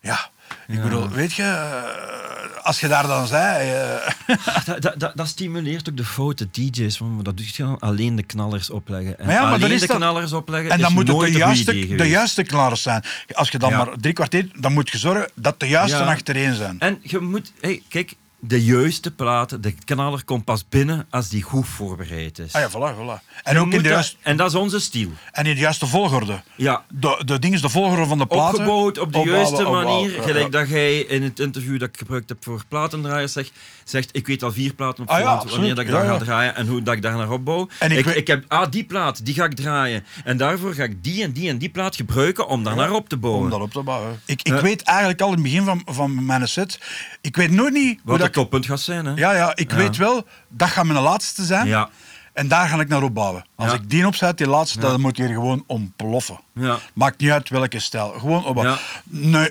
Ja, 0.00 0.30
ik 0.68 0.82
bedoel, 0.82 1.08
weet 1.08 1.32
je, 1.32 1.42
eh, 1.42 2.64
als 2.66 2.80
je 2.80 2.88
daar 2.88 3.06
dan 3.06 3.26
zei... 3.26 3.70
eh, 3.70 4.36
Dat, 4.66 4.82
dat, 4.82 4.94
dat, 5.00 5.16
dat 5.16 5.28
stimuleert 5.28 5.88
ook 5.88 5.96
de 5.96 6.04
foute 6.04 6.48
DJ's. 6.50 6.98
Want 6.98 7.24
dat 7.24 7.36
doe 7.36 7.46
je 7.52 7.76
alleen 7.78 8.16
de 8.16 8.22
knallers 8.22 8.70
opleggen. 8.70 9.18
En 9.18 9.26
Maar 9.26 9.34
ja, 9.34 9.42
maar 9.42 9.52
alleen 9.52 9.70
is 9.70 9.80
de 9.80 9.86
knallers 9.86 10.32
opleggen 10.32 10.70
En 10.70 10.80
dan 10.80 10.92
moeten 10.92 11.14
nooit 11.14 11.32
de 11.32 11.38
juiste, 11.38 11.94
de 11.96 12.08
juiste 12.08 12.42
knallers 12.42 12.82
zijn. 12.82 13.02
Als 13.32 13.48
je 13.48 13.58
dan 13.58 13.70
Ja. 13.70 13.76
maar 13.84 13.96
drie 13.96 14.12
kwartier, 14.12 14.50
dan 14.54 14.72
moet 14.72 14.90
je 14.90 14.98
zorgen 14.98 15.30
dat 15.34 15.60
de 15.60 15.68
juiste 15.68 15.98
Ja. 15.98 16.04
achtereen 16.12 16.54
zijn. 16.54 16.76
En 16.80 16.98
je 17.02 17.18
moet... 17.18 17.52
Hey, 17.60 17.82
kijk, 17.88 18.14
de 18.40 18.64
juiste 18.64 19.10
platen, 19.10 19.60
de 19.60 19.74
knaller 19.84 20.24
komt 20.24 20.44
pas 20.44 20.68
binnen 20.68 21.06
als 21.10 21.28
die 21.28 21.42
goed 21.42 21.66
voorbereid 21.66 22.38
is. 22.38 22.52
Ah 22.52 22.60
ja, 22.60 22.68
voilà, 22.70 22.96
voilà. 22.96 23.42
En 23.42 23.58
ook 23.58 23.72
in 23.72 23.82
de, 23.82 23.88
juiste, 23.88 24.16
en 24.22 24.36
dat 24.36 24.48
is 24.48 24.54
onze 24.54 24.80
stijl. 24.80 25.08
en 25.32 25.46
in 25.46 25.54
de 25.54 25.60
juiste 25.60 25.86
volgorde. 25.86 26.42
Ja. 26.56 26.84
De, 26.88 27.22
de 27.24 27.38
ding 27.38 27.54
is 27.54 27.60
de 27.60 27.68
volgorde 27.68 28.06
van 28.06 28.18
de 28.18 28.26
platen. 28.26 28.58
Opgebouwd 28.58 28.98
op 28.98 29.12
de 29.12 29.18
juiste 29.18 29.62
manier. 29.62 30.10
Gelijk 30.22 30.44
ja. 30.44 30.50
dat 30.50 30.68
jij 30.68 30.98
in 30.98 31.22
het 31.22 31.38
interview 31.38 31.78
dat 31.78 31.88
ik 31.88 31.96
gebruikt 31.98 32.28
heb 32.28 32.44
voor 32.44 32.62
platendraaiers 32.68 33.32
zegt, 33.32 33.52
zegt 33.84 34.08
ik 34.12 34.26
weet 34.26 34.42
al 34.42 34.52
vier 34.52 34.74
platen 34.74 35.02
op 35.02 35.08
Ah 35.10 35.18
ja, 35.18 35.44
wanneer 35.48 35.74
dat 35.74 35.84
ik 35.84 35.90
dat 35.90 36.02
ja. 36.02 36.08
ga 36.08 36.18
draaien 36.18 36.56
en 36.56 36.66
hoe 36.66 36.82
dat 36.82 36.94
ik 36.94 37.02
daar 37.02 37.16
naar 37.16 37.30
opbouw. 37.30 37.68
En 37.78 37.90
ik 37.90 37.98
ik, 37.98 38.04
weet- 38.04 38.16
ik 38.16 38.26
heb, 38.26 38.44
ah, 38.48 38.70
die 38.70 38.84
plaat, 38.84 39.24
die 39.24 39.34
ga 39.34 39.44
ik 39.44 39.54
draaien. 39.54 40.04
En 40.24 40.36
daarvoor 40.36 40.74
ga 40.74 40.82
ik 40.82 41.04
die 41.04 41.22
en 41.22 41.32
die 41.32 41.48
en 41.48 41.58
die 41.58 41.68
plaat 41.68 41.96
gebruiken 41.96 42.48
om 42.48 42.64
daar 42.64 42.76
naar 42.76 42.92
op 42.92 43.08
te 43.08 43.16
bouwen. 43.16 43.44
Om 43.44 43.50
dat 43.50 43.60
op 43.60 43.72
te 43.72 43.82
bouwen. 43.82 44.20
Ik, 44.24 44.42
ik 44.42 44.60
weet 44.60 44.82
eigenlijk 44.82 45.20
al 45.20 45.28
in 45.28 45.34
het 45.34 45.42
begin 45.42 45.64
van, 45.64 45.82
van 45.84 46.24
mijn 46.24 46.48
set, 46.48 46.78
ik 47.20 47.36
weet 47.36 47.50
nooit 47.50 47.72
niet 47.72 48.00
hoe 48.04 48.18
dat 48.18 48.29
het 48.34 48.38
toppunt 48.38 48.66
gaat 48.66 48.80
zijn, 48.80 49.04
hè? 49.04 49.12
Ja, 49.14 49.32
ja, 49.32 49.52
ik 49.56 49.70
Ja. 49.70 49.76
weet 49.76 49.96
wel, 49.96 50.26
dat 50.48 50.68
gaat 50.68 50.84
mijn 50.84 51.02
laatste 51.02 51.44
zijn. 51.44 51.66
Ja. 51.66 51.88
En 52.32 52.48
daar 52.48 52.68
ga 52.68 52.80
ik 52.80 52.88
naar 52.88 53.02
opbouwen. 53.02 53.44
Als 53.56 53.70
Ja. 53.70 53.74
ik 53.76 53.90
die 53.90 54.06
opzet, 54.06 54.38
die 54.38 54.46
laatste, 54.48 54.80
dan 54.80 55.00
moet 55.00 55.16
je 55.16 55.22
hier 55.24 55.34
gewoon 55.34 55.64
ontploffen. 55.66 56.40
Ja. 56.54 56.78
Maakt 56.94 57.20
niet 57.20 57.30
uit 57.30 57.48
welke 57.48 57.78
stijl. 57.78 58.10
Gewoon 58.18 58.44
opbouwen. 58.44 58.78
Ja. 59.10 59.46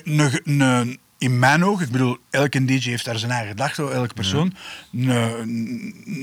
In 1.19 1.39
mijn 1.39 1.65
ogen, 1.65 1.85
ik 1.85 1.91
bedoel, 1.91 2.17
elke 2.29 2.65
DJ 2.65 2.89
heeft 2.89 3.05
daar 3.05 3.17
zijn 3.19 3.31
eigen 3.31 3.49
gedachte, 3.49 3.89
elke 3.91 4.13
persoon. 4.13 4.53
Een 4.93 5.09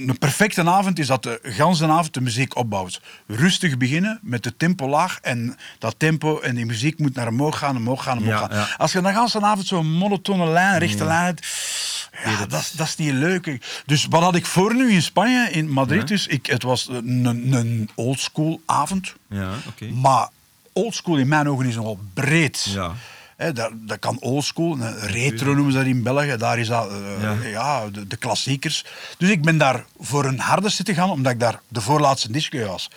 een 0.08 0.16
perfecte 0.18 0.64
avond 0.70 0.98
is 0.98 1.06
dat 1.06 1.22
de 1.22 1.38
ganse 1.42 1.86
avond 1.86 2.14
de 2.14 2.20
muziek 2.20 2.56
opbouwt. 2.56 3.00
Rustig 3.26 3.76
beginnen 3.76 4.18
met 4.22 4.42
de 4.42 4.56
tempo 4.56 4.88
laag 4.88 5.18
en 5.22 5.56
dat 5.78 5.94
tempo 5.98 6.40
en 6.40 6.54
die 6.54 6.66
muziek 6.66 6.98
moet 6.98 7.14
naar 7.14 7.28
omhoog 7.28 7.58
gaan, 7.58 7.76
omhoog 7.76 8.02
gaan, 8.02 8.18
omhoog 8.18 8.32
Ja, 8.32 8.38
gaan. 8.46 8.56
ja. 8.56 8.68
Als 8.76 8.92
je 8.92 9.00
de 9.00 9.12
ganse 9.12 9.40
avond 9.40 9.66
zo'n 9.66 9.92
monotone 9.92 10.46
lijn, 10.46 10.78
rechte 10.78 11.04
lijn 11.04 11.24
hebt, 11.24 11.46
ja, 12.24 12.46
dat, 12.46 12.60
is- 12.60 12.70
dat 12.70 12.86
is 12.86 12.96
niet 12.96 13.12
leuk. 13.12 13.80
Dus 13.86 14.06
wat 14.10 14.22
had 14.22 14.34
ik 14.34 14.46
voor 14.46 14.74
nu 14.74 14.90
in 14.92 15.02
Spanje, 15.02 15.50
in 15.50 15.68
Madrid? 15.70 16.08
Dus 16.08 16.26
ik, 16.26 16.46
het 16.46 16.62
was 16.62 16.88
een, 16.88 17.24
een 17.52 17.88
oldschool 17.94 18.60
avond. 18.66 19.14
Ja, 19.28 19.50
oké. 19.68 19.86
Maar 19.86 20.28
oldschool 20.72 21.16
in 21.16 21.28
mijn 21.28 21.48
ogen 21.48 21.66
is 21.66 21.74
nogal 21.74 21.98
breed. 22.14 22.66
Ja. 22.70 22.92
Hè, 23.36 23.52
dat, 23.52 23.70
dat 23.74 23.98
kan 23.98 24.20
oldschool, 24.20 24.78
retro 25.00 25.54
noemen 25.54 25.72
ze 25.72 25.78
dat 25.78 25.86
in 25.86 26.02
België. 26.02 26.36
Daar 26.36 26.58
is 26.58 26.68
dat, 26.68 26.90
eh, 26.90 27.22
Ja. 27.22 27.36
ja, 27.48 27.88
de, 27.90 28.06
de 28.06 28.16
klassiekers. 28.16 28.84
Dus 29.18 29.30
ik 29.30 29.42
ben 29.42 29.58
daar 29.58 29.84
voor 29.98 30.24
een 30.24 30.38
harde 30.38 30.68
zitten 30.68 30.94
gaan, 30.94 31.10
omdat 31.10 31.32
ik 31.32 31.40
daar 31.40 31.60
de 31.68 31.80
voorlaatste 31.80 32.32
disco 32.32 32.66
was. 32.66 32.90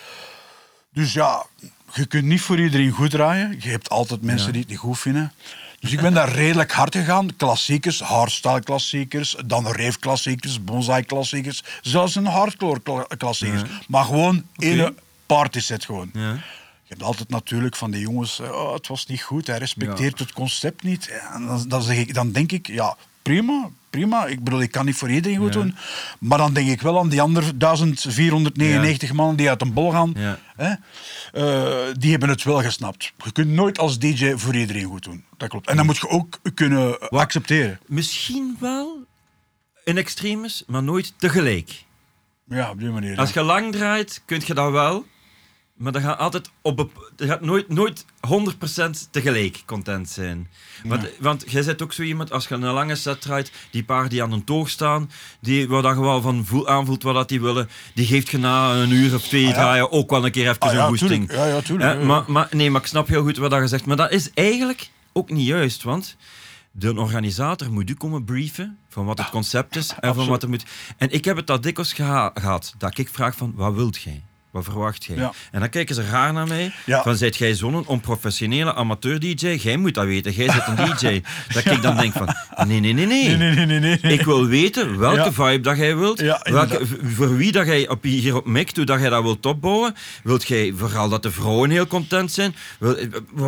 Dus 0.93 1.13
ja, 1.13 1.45
je 1.93 2.05
kunt 2.05 2.25
niet 2.25 2.41
voor 2.41 2.59
iedereen 2.59 2.91
goed 2.91 3.09
draaien. 3.09 3.57
Je 3.59 3.69
hebt 3.69 3.89
altijd 3.89 4.21
mensen 4.21 4.45
Ja. 4.45 4.51
die 4.51 4.61
het 4.61 4.69
niet 4.69 4.79
goed 4.79 4.99
vinden. 4.99 5.33
Dus 5.79 5.91
ik 5.91 6.01
ben 6.01 6.13
daar 6.13 6.29
redelijk 6.31 6.71
hard 6.71 6.95
gegaan. 6.95 7.35
Klassiekers, 7.35 7.99
hardstyle 8.01 8.63
klassiekers, 8.63 9.35
dan 9.45 9.65
rave 9.67 9.99
klassiekers, 9.99 10.63
bonsai 10.63 11.03
klassiekers, 11.03 11.63
zelfs 11.81 12.15
een 12.15 12.25
hardcore 12.25 12.79
kla- 12.79 13.07
klassiekers. 13.17 13.61
Maar 13.87 14.03
gewoon 14.05 14.43
ene 14.57 14.93
partyset 15.25 15.85
gewoon. 15.85 16.09
Ja. 16.13 16.37
Je 16.89 16.95
hebt 16.95 17.07
altijd 17.07 17.29
natuurlijk 17.29 17.75
van 17.75 17.91
die 17.91 18.01
jongens, 18.01 18.39
eh, 18.39 18.51
oh, 18.51 18.73
het 18.73 18.87
was 18.87 19.05
niet 19.05 19.21
goed, 19.21 19.47
hij 19.47 19.57
respecteert 19.57 20.19
Ja. 20.19 20.25
het 20.25 20.33
concept 20.33 20.83
niet. 20.83 21.07
En 21.33 21.45
dan, 21.45 21.67
dan, 21.67 21.81
zeg 21.81 21.97
ik, 21.97 22.13
dan 22.13 22.31
denk 22.31 22.51
ik, 22.51 22.67
ja, 22.67 22.97
prima, 23.21 23.69
prima. 23.89 24.25
Ik 24.25 24.43
bedoel, 24.43 24.61
ik 24.61 24.71
kan 24.71 24.85
niet 24.85 24.95
voor 24.95 25.09
iedereen 25.09 25.37
goed 25.37 25.53
Ja. 25.53 25.59
doen. 25.59 25.75
Maar 26.19 26.37
dan 26.37 26.53
denk 26.53 26.69
ik 26.69 26.81
wel 26.81 26.99
aan 26.99 27.09
die 27.09 27.21
andere 27.21 27.57
1499 27.57 29.13
mannen 29.13 29.35
die 29.35 29.49
uit 29.49 29.61
een 29.61 29.73
bol 29.73 29.91
gaan. 29.91 30.13
Ja. 30.17 30.39
Hè? 30.55 30.73
Eh, 31.33 31.93
die 31.97 32.11
hebben 32.11 32.29
het 32.29 32.43
wel 32.43 32.61
gesnapt. 32.61 33.13
Je 33.23 33.31
kunt 33.31 33.49
nooit 33.49 33.79
als 33.79 33.99
DJ 33.99 34.33
voor 34.35 34.55
iedereen 34.55 34.85
goed 34.85 35.03
doen. 35.03 35.23
Dat 35.37 35.49
klopt. 35.49 35.67
En 35.67 35.75
dan 35.75 35.85
moet 35.85 35.97
je 35.97 36.09
ook 36.09 36.39
kunnen 36.53 37.09
accepteren. 37.09 37.79
Misschien 37.85 38.57
wel 38.59 38.97
in 39.83 39.97
extremis, 39.97 40.63
maar 40.67 40.83
nooit 40.83 41.13
tegelijk. 41.17 41.83
Ja, 42.47 42.69
op 42.69 42.79
die 42.79 42.89
manier. 42.89 43.17
Als 43.17 43.31
je 43.33 43.41
lang 43.43 43.71
draait, 43.71 44.21
kun 44.25 44.41
je 44.45 44.53
dat 44.53 44.71
wel. 44.71 45.05
Maar 45.79 45.91
dat 45.91 46.01
gaat 46.01 46.17
altijd 46.19 46.49
op 46.61 46.89
dat 47.15 47.27
gaat 47.27 47.41
nooit, 47.41 47.69
nooit 47.69 48.05
100% 48.27 49.09
tegelijk 49.11 49.63
content 49.65 50.09
zijn. 50.09 50.47
Want, 50.83 51.09
want 51.19 51.43
jij 51.47 51.61
zit 51.61 51.81
ook 51.81 51.93
zo 51.93 52.01
iemand, 52.01 52.31
als 52.31 52.47
je 52.47 52.53
een 52.55 52.61
lange 52.61 52.95
set 52.95 53.21
draait, 53.21 53.51
die 53.71 53.83
paar 53.83 54.09
die 54.09 54.23
aan 54.23 54.31
een 54.31 54.43
toog 54.43 54.69
staan, 54.69 55.11
die, 55.41 55.67
waar 55.67 55.81
dat 55.81 55.95
je 55.95 56.01
wel 56.01 56.21
van 56.21 56.45
voel, 56.45 56.67
aanvoelt 56.67 57.03
wat 57.03 57.13
dat 57.13 57.29
die 57.29 57.41
willen, 57.41 57.69
die 57.93 58.05
geeft 58.05 58.29
je 58.29 58.37
na 58.37 58.73
een 58.73 58.91
uur 58.91 59.13
of 59.15 59.21
twee 59.27 59.41
Ah, 59.43 59.49
ja. 59.49 59.53
draaien 59.55 59.91
ook 59.91 60.09
wel 60.09 60.25
een 60.25 60.31
keer 60.31 60.47
even 60.49 60.59
Ah, 60.59 60.73
een 60.73 60.87
goesting. 60.87 61.27
tuurlijk. 61.27 61.47
Ja, 61.49 61.55
ja, 61.55 61.61
tuurlijk. 61.61 61.93
Ja, 61.93 61.99
ja. 61.99 62.05
maar, 62.05 62.23
maar, 62.27 62.47
nee, 62.51 62.71
maar 62.71 62.81
ik 62.81 62.87
snap 62.87 63.07
heel 63.07 63.23
goed 63.23 63.37
wat 63.37 63.51
dat 63.51 63.61
je 63.61 63.67
zegt. 63.67 63.85
Maar 63.85 63.97
dat 63.97 64.11
is 64.11 64.29
eigenlijk 64.33 64.89
ook 65.13 65.29
niet 65.29 65.47
juist, 65.47 65.83
want 65.83 66.15
de 66.71 66.95
organisator 66.95 67.71
moet 67.71 67.89
u 67.89 67.93
komen 67.93 68.23
brieven 68.23 68.77
van 68.89 69.05
wat 69.05 69.17
het 69.17 69.29
concept 69.29 69.75
is 69.75 69.93
en 69.99 70.15
van 70.15 70.27
wat 70.27 70.43
er 70.43 70.49
moet. 70.49 70.65
En 70.97 71.11
ik 71.11 71.25
heb 71.25 71.35
het 71.35 71.47
dat 71.47 71.63
dikwijls 71.63 71.93
geha- 71.93 72.31
gehad, 72.33 72.73
dat 72.77 72.97
ik 72.97 73.09
vraag 73.09 73.35
van, 73.35 73.53
wat 73.55 73.73
wilt 73.73 74.01
jij? 74.01 74.23
Wat 74.51 74.63
verwacht 74.63 75.05
jij? 75.05 75.15
Ja. 75.15 75.31
En 75.51 75.59
dan 75.59 75.69
kijken 75.69 75.95
ze 75.95 76.03
raar 76.09 76.33
naar 76.33 76.47
mij. 76.47 76.71
Ja. 76.85 77.03
Van, 77.03 77.15
zijt 77.15 77.35
jij 77.37 77.53
zo'n 77.53 77.87
onprofessionele 77.87 78.73
amateur-dj? 78.75 79.47
Jij 79.61 79.77
moet 79.77 79.93
dat 79.93 80.05
weten, 80.05 80.31
jij 80.31 80.49
zit 80.51 80.67
een 80.67 80.75
DJ. 80.95 81.21
dat 81.53 81.65
ik 81.65 81.81
dan 81.81 81.97
denk 81.97 82.13
van, 82.13 82.27
nee, 82.67 82.79
nee, 82.79 82.93
nee, 82.93 83.05
nee. 83.05 83.27
Nee, 83.27 83.37
nee, 83.37 83.65
nee, 83.65 83.79
nee, 83.79 83.99
nee. 84.01 84.13
Ik 84.13 84.21
wil 84.25 84.45
weten 84.45 84.97
welke 84.99 85.17
Ja. 85.17 85.31
vibe 85.31 85.59
dat 85.59 85.77
jij 85.77 85.95
wilt. 85.97 86.19
Welke, 86.43 86.79
voor 87.03 87.37
wie 87.37 87.51
dat 87.51 87.65
jij 87.65 87.87
op, 87.89 88.03
hier 88.03 88.35
op 88.35 88.45
mikt, 88.45 88.75
hoe 88.75 88.85
dat 88.85 88.99
jij 88.99 89.09
dat 89.09 89.23
wilt 89.23 89.45
opbouwen. 89.45 89.95
Wilt 90.23 90.47
jij 90.47 90.73
vooral 90.75 91.09
dat 91.09 91.23
de 91.23 91.31
vrouwen 91.31 91.69
heel 91.69 91.87
content 91.87 92.31
zijn? 92.31 92.55
Wil, 92.79 92.97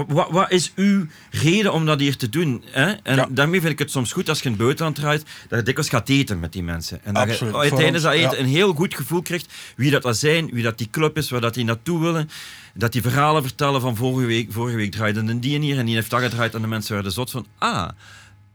wat, 0.08 0.28
wat 0.30 0.52
is 0.52 0.72
uw 0.76 1.06
reden 1.32 1.74
om 1.74 1.86
dat 1.86 2.00
hier 2.00 2.18
te 2.18 2.30
doen? 2.30 2.64
Hè? 2.72 2.92
En 3.04 3.28
daarmee 3.30 3.60
vind 3.60 3.72
ik 3.74 3.80
het 3.80 3.92
soms 3.92 4.12
goed 4.14 4.30
als 4.30 4.38
je 4.38 4.44
in 4.44 4.52
het 4.52 4.60
buitenland 4.62 4.96
draait, 4.96 5.24
dat 5.48 5.60
je 5.60 5.66
dikwijls 5.66 5.90
gaat 5.92 6.10
eten 6.10 6.40
met 6.40 6.54
die 6.54 6.64
mensen. 6.64 7.00
En 7.04 7.14
dat 7.14 7.30
Absoluut. 7.30 7.64
je 7.64 7.76
tijdens 7.76 8.04
dat 8.04 8.14
eten 8.14 8.40
een 8.40 8.46
heel 8.46 8.74
goed 8.74 8.96
gevoel 8.96 9.22
krijgt 9.22 9.54
wie 9.76 9.92
dat, 9.92 10.02
dat 10.02 10.18
zijn, 10.18 10.50
wie 10.54 10.64
dat 10.64 10.78
die 10.78 10.90
club 10.92 11.18
is, 11.18 11.30
waar 11.30 11.42
dat 11.42 11.54
die 11.54 11.64
naartoe 11.64 12.00
willen. 12.02 12.30
Dat 12.74 12.92
die 12.92 13.02
verhalen 13.02 13.42
vertellen 13.44 13.82
van 13.82 13.96
vorige 13.96 14.28
week, 14.28 14.52
vorige 14.52 14.76
week 14.78 14.92
draaide 14.92 15.20
een 15.20 15.40
die 15.40 15.56
en 15.56 15.62
hier 15.62 15.78
en 15.78 15.86
die 15.86 15.96
heeft 15.96 16.10
dat 16.10 16.22
gedraaid 16.22 16.56
en 16.56 16.62
de 16.62 16.68
mensen 16.68 16.94
werden 16.94 17.12
zot 17.12 17.32
van, 17.32 17.46
ah, 17.58 17.90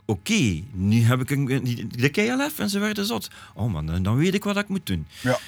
oké, 0.05 0.63
nu 0.73 1.03
heb 1.03 1.21
ik 1.21 1.31
een, 1.31 1.91
de 1.97 2.09
KLF 2.09 2.59
en 2.59 2.71
ze 2.71 2.79
werden 2.79 3.07
zot. 3.07 3.29
Oh 3.55 3.73
man, 3.73 3.87
dan- 3.87 4.03
dan 4.03 4.17
weet 4.17 4.35
ik 4.35 4.45
wat 4.45 4.57
ik 4.57 4.69
moet 4.69 4.87
doen. 4.87 5.07
Ja. 5.21 5.39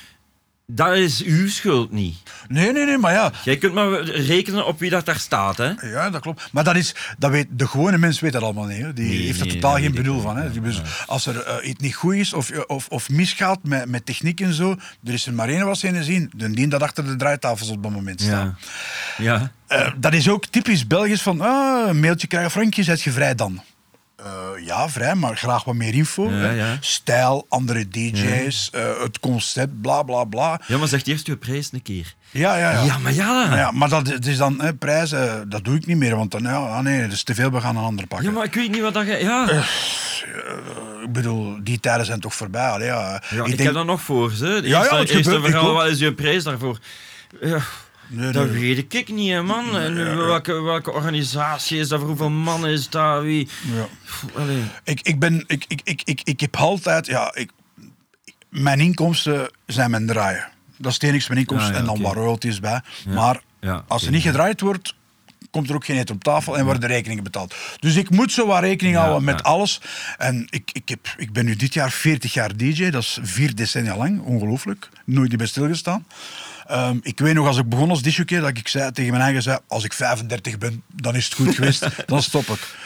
Dat 0.72 0.96
is 0.96 1.22
uw 1.22 1.48
schuld 1.48 1.92
niet. 1.92 2.16
Nee, 2.48 2.72
nee, 2.72 2.84
nee, 2.84 2.98
maar 2.98 3.12
ja. 3.12 3.32
Jij 3.44 3.56
kunt 3.56 3.74
maar 3.74 4.02
rekenen 4.02 4.66
op 4.66 4.78
wie 4.78 4.90
dat 4.90 5.06
daar 5.06 5.18
staat, 5.18 5.56
hè? 5.56 5.72
Ja, 5.80 6.10
dat 6.10 6.20
klopt. 6.20 6.48
Maar 6.52 6.64
dat 6.64 6.76
is, 6.76 6.94
dat 7.18 7.30
weet, 7.30 7.46
de 7.50 7.66
gewone 7.66 7.98
mens 7.98 8.20
weet 8.20 8.32
dat 8.32 8.42
allemaal 8.42 8.64
niet. 8.64 8.80
Hè. 8.80 8.92
Die 8.92 9.08
Nee, 9.08 9.22
heeft 9.22 9.40
er 9.40 9.46
nee, 9.46 9.54
totaal 9.54 9.76
geen 9.76 9.94
bedoel 9.94 10.20
van. 10.20 10.36
Hè. 10.36 10.60
Dus 10.60 10.82
als 11.06 11.26
er 11.26 11.42
eh, 11.42 11.68
iets 11.68 11.80
niet 11.82 11.94
goed 11.94 12.14
is 12.14 12.32
of, 12.32 12.50
of, 12.66 12.88
of 12.88 13.08
misgaat 13.08 13.58
met, 13.62 13.88
met 13.88 14.06
techniek 14.06 14.40
en 14.40 14.52
zo, 14.52 14.76
er 15.04 15.12
is 15.12 15.26
er 15.26 15.34
maar 15.34 15.48
één 15.48 15.64
was 15.64 15.84
in 15.84 16.04
zien. 16.04 16.32
Dan 16.36 16.52
dient 16.52 16.70
dat 16.70 16.82
achter 16.82 17.04
de 17.04 17.16
draaitafels 17.16 17.70
op 17.70 17.82
dat 17.82 17.92
moment 17.92 18.20
staan. 18.20 18.58
Ja. 19.18 19.52
Eh, 19.66 19.90
dat 19.96 20.12
is 20.14 20.28
ook 20.28 20.46
typisch 20.46 20.86
Belgisch 20.86 21.22
van 21.22 21.40
ah, 21.40 21.88
een 21.88 22.00
mailtje 22.00 22.26
krijgen, 22.26 22.50
Frankje, 22.50 22.82
zet 22.82 23.02
je 23.02 23.10
vrij 23.10 23.34
dan? 23.34 23.62
Eh, 24.24 24.66
ja, 24.66 24.88
vrij, 24.88 25.14
maar 25.14 25.36
graag 25.36 25.64
wat 25.64 25.74
meer 25.74 25.94
info. 25.94 26.30
Ja, 26.30 26.36
hè. 26.36 26.50
ja. 26.50 26.76
Stijl, 26.80 27.46
andere 27.48 27.88
DJ's, 27.88 28.70
eh, 28.70 29.00
het 29.02 29.20
concept, 29.20 29.80
bla 29.80 30.02
bla 30.02 30.24
bla. 30.24 30.60
ja, 30.66 30.78
maar 30.78 30.88
zeg 30.88 31.04
eerst 31.04 31.26
je 31.26 31.36
prijs 31.36 31.72
een 31.72 31.82
keer. 31.82 32.14
Ja, 32.30 32.56
ja, 32.56 32.70
ja. 32.70 32.82
Ja, 32.82 32.98
maar 32.98 33.12
ja. 33.12 33.56
Ja, 33.56 33.70
maar 33.70 33.88
dat 33.88 34.06
het 34.06 34.26
is 34.26 34.36
dan 34.36 34.60
hè, 34.60 34.74
prijzen, 34.74 35.48
dat 35.48 35.64
doe 35.64 35.76
ik 35.76 35.86
niet 35.86 35.96
meer, 35.96 36.16
want 36.16 36.30
dan, 36.30 36.42
ja, 36.42 36.56
ah, 36.56 36.80
nee, 36.80 37.02
dat 37.02 37.12
is 37.12 37.22
te 37.22 37.34
veel, 37.34 37.50
we 37.50 37.60
gaan 37.60 37.76
een 37.76 37.82
ander 37.82 38.06
pakken. 38.06 38.28
Ja, 38.28 38.32
maar 38.32 38.44
ik 38.44 38.54
weet 38.54 38.70
niet 38.70 38.80
wat 38.80 38.94
dat 38.94 39.06
je... 39.06 39.16
Ja, 39.16 39.48
Ik 41.02 41.12
bedoel, 41.12 41.58
die 41.62 41.80
tijden 41.80 42.06
zijn 42.06 42.20
toch 42.20 42.34
voorbij. 42.34 42.68
Allee, 42.68 42.86
ja. 42.86 43.22
ja 43.30 43.38
ik 43.44 43.46
ik, 43.46 43.46
denk, 43.46 43.60
heb 43.60 43.74
dat 43.74 43.86
nog 43.86 44.00
voor. 44.00 44.30
Ze. 44.30 44.60
Ja, 44.64 44.84
ja, 44.84 44.98
het 44.98 45.10
gebeurt, 45.10 45.44
verhaal, 45.44 45.72
wat 45.72 45.86
is 45.86 45.98
je 45.98 46.14
prijs 46.14 46.44
daarvoor? 46.44 46.78
Ja, 47.40 47.60
Nee, 48.08 48.32
dat 48.32 48.50
nee. 48.50 48.60
weet 48.60 48.94
ik 48.94 49.08
niet, 49.12 49.30
hè, 49.30 49.42
man. 49.42 49.78
En 49.78 50.16
welke, 50.16 50.62
welke 50.62 50.92
organisatie 50.92 51.78
is 51.78 51.88
dat? 51.88 51.98
Voor 51.98 52.08
hoeveel 52.08 52.30
mannen 52.30 52.70
is 52.70 52.88
dat? 52.88 53.22
Wie? 53.22 53.48
Ja. 53.74 53.88
Allee. 54.34 54.62
Ik, 54.84 55.00
ik, 55.00 55.18
ben, 55.18 55.44
ik, 55.46 55.64
ik, 55.68 55.80
ik, 55.84 56.02
ik, 56.04 56.20
ik 56.24 56.40
heb 56.40 56.56
altijd, 56.56 57.06
ja, 57.06 57.34
ik, 57.34 57.50
mijn 58.48 58.80
inkomsten 58.80 59.50
zijn 59.66 59.90
mijn 59.90 60.06
draaien. 60.06 60.48
Dat 60.76 60.90
is 60.90 60.94
het 60.94 61.02
enigste 61.02 61.32
mijn 61.32 61.40
inkomsten 61.40 61.70
Ah, 61.70 61.74
ja, 61.74 61.80
en 61.80 61.86
dan 61.86 61.94
oké. 61.94 62.06
wat 62.06 62.14
royalties 62.14 62.60
bij. 62.60 62.80
Maar 63.08 63.40
als 63.86 64.04
er 64.04 64.10
niet 64.10 64.22
gedraaid 64.22 64.60
wordt, 64.60 64.94
komt 65.50 65.68
er 65.68 65.74
ook 65.74 65.84
geen 65.84 65.98
eten 65.98 66.14
op 66.14 66.24
tafel 66.24 66.58
en 66.58 66.64
worden 66.64 66.88
rekeningen 66.88 67.24
betaald. 67.24 67.54
Dus 67.80 67.96
ik 67.96 68.10
moet 68.10 68.32
zo 68.32 68.46
wat 68.46 68.60
rekening 68.60 68.96
houden 68.96 69.24
met 69.24 69.42
alles. 69.42 69.80
En 70.18 70.46
ik, 70.50 70.70
ik, 70.72 70.88
heb, 70.88 71.14
ik 71.16 71.32
ben 71.32 71.44
nu 71.44 71.56
dit 71.56 71.74
jaar 71.74 71.90
40 71.90 72.32
jaar 72.32 72.56
DJ, 72.56 72.90
dat 72.90 73.02
is 73.02 73.18
vier 73.22 73.54
decennia 73.54 73.96
lang, 73.96 74.20
ongelooflijk. 74.20 74.88
Nooit 75.04 75.28
niet 75.28 75.38
bij 75.38 75.46
stilgestaan. 75.46 76.06
Ehm, 76.68 76.98
ik 77.02 77.18
weet 77.18 77.34
nog, 77.34 77.46
als 77.46 77.58
ik 77.58 77.68
begon 77.68 77.90
als 77.90 78.02
disjockey, 78.02 78.40
dat 78.40 78.48
ik 78.48 78.68
zei, 78.68 78.92
tegen 78.92 79.10
mijn 79.10 79.22
eigen 79.22 79.42
zei, 79.42 79.58
als 79.66 79.84
ik 79.84 79.92
35 79.92 80.58
ben, 80.58 80.82
dan 80.92 81.14
is 81.14 81.24
het 81.24 81.34
goed 81.34 81.54
geweest, 81.54 81.88
dan 82.06 82.22
stop 82.22 82.46
ik. 82.46 82.76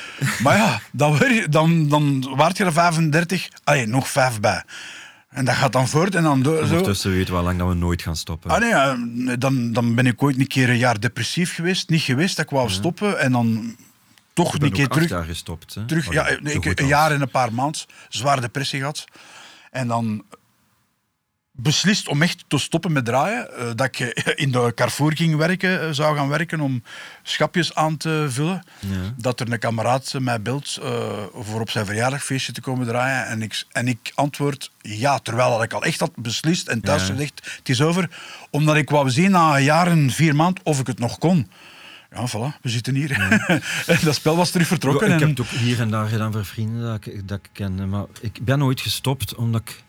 Maar 0.42 0.56
ja, 0.56 0.80
dan, 0.92 1.18
dan, 1.48 1.88
dan 1.88 2.34
waart 2.36 2.56
je 2.56 2.64
er 2.64 2.72
35, 2.72 3.48
allee, 3.64 3.86
nog 3.86 4.08
vijf 4.08 4.40
bij. 4.40 4.62
En 5.28 5.44
dat 5.44 5.54
gaat 5.54 5.72
dan 5.72 5.88
voort 5.88 6.14
en 6.14 6.22
dan 6.22 6.42
door, 6.42 6.56
zo. 6.56 6.62
Ondertussen 6.62 7.10
weten 7.10 7.32
we 7.32 7.38
al 7.38 7.44
lang 7.44 7.58
dat 7.58 7.68
we 7.68 7.74
nooit 7.74 8.02
gaan 8.02 8.16
stoppen. 8.16 8.50
Ah 8.50 8.60
nee, 8.60 9.38
dan, 9.38 9.72
dan 9.72 9.94
ben 9.94 10.06
ik 10.06 10.22
ooit 10.22 10.38
een 10.38 10.46
keer 10.46 10.68
een 10.70 10.78
jaar 10.78 11.00
depressief 11.00 11.54
geweest. 11.54 11.88
Niet 11.88 12.02
geweest 12.02 12.36
dat 12.36 12.44
ik 12.44 12.50
wou 12.50 12.70
stoppen 12.70 13.18
en 13.18 13.32
dan 13.32 13.76
toch 14.32 14.54
een 14.58 14.72
keer 14.72 14.88
terug. 14.88 15.08
jaar 15.08 15.24
gestopt. 15.24 15.74
Hè? 15.74 15.84
terug 15.84 16.06
Maar 16.06 16.14
ja, 16.14 16.26
ik, 16.28 16.80
een 16.80 16.86
jaar 16.86 17.12
en 17.12 17.20
een 17.20 17.30
paar 17.30 17.52
maanden. 17.52 17.80
Zwaar 18.08 18.40
depressie 18.40 18.78
gehad. 18.78 19.04
En 19.70 19.88
dan 19.88 20.24
beslist 21.54 22.08
om 22.08 22.22
echt 22.22 22.44
te 22.48 22.58
stoppen 22.58 22.92
met 22.92 23.04
draaien. 23.04 23.56
eh, 23.58 23.66
dat 23.74 23.86
ik 23.86 23.98
in 24.44 24.52
de 24.52 24.72
Carrefour 24.74 25.16
ging 25.16 25.36
werken, 25.36 25.80
eh, 25.82 25.88
zou 25.90 26.16
gaan 26.16 26.28
werken 26.28 26.60
om 26.60 26.82
schapjes 27.22 27.74
aan 27.74 27.96
te 27.96 28.26
vullen. 28.28 28.62
Ja. 28.78 28.96
Dat 29.16 29.40
er 29.40 29.52
een 29.52 29.58
kameraad 29.58 30.14
mij 30.18 30.42
belt 30.42 30.78
eh, 30.82 31.22
voor 31.34 31.60
op 31.60 31.70
zijn 31.70 31.86
verjaardagfeestje 31.86 32.52
te 32.52 32.60
komen 32.60 32.86
draaien. 32.86 33.26
En 33.26 33.42
ik, 33.42 33.64
en 33.72 33.88
ik 33.88 34.12
antwoord 34.14 34.70
ja, 34.80 35.18
terwijl 35.18 35.50
dat 35.50 35.62
ik 35.62 35.72
al 35.72 35.84
echt 35.84 36.00
had 36.00 36.12
beslist 36.16 36.68
en 36.68 36.80
thuis 36.80 37.06
Ja. 37.06 37.12
gezegd, 37.12 37.52
het 37.56 37.68
is 37.68 37.80
over. 37.82 38.08
Omdat 38.50 38.76
ik 38.76 38.90
wou 38.90 39.10
zien 39.10 39.30
na 39.30 39.56
een 39.56 39.62
jaar 39.64 39.86
en 39.86 40.10
vier 40.10 40.36
maanden 40.36 40.64
of 40.64 40.80
ik 40.80 40.86
het 40.86 40.98
nog 40.98 41.18
kon. 41.18 41.50
Ja, 42.14 42.28
voilà, 42.28 42.60
we 42.62 42.68
zitten 42.68 42.94
hier. 42.94 43.40
Dat 44.04 44.14
spel 44.14 44.36
was 44.36 44.50
terug 44.50 44.66
vertrokken. 44.66 45.06
Ik 45.06 45.12
en- 45.12 45.18
heb 45.18 45.28
het 45.28 45.40
ook 45.40 45.46
hier 45.46 45.80
en 45.80 45.90
daar 45.90 46.08
gedaan 46.08 46.32
voor 46.32 46.44
vrienden 46.44 46.82
dat 46.82 47.06
ik, 47.06 47.28
dat 47.28 47.38
ik 47.42 47.50
ken. 47.52 47.88
Maar 47.88 48.04
ik 48.20 48.38
ben 48.44 48.58
nooit 48.58 48.80
gestopt 48.80 49.34
omdat 49.34 49.60
ik 49.60 49.82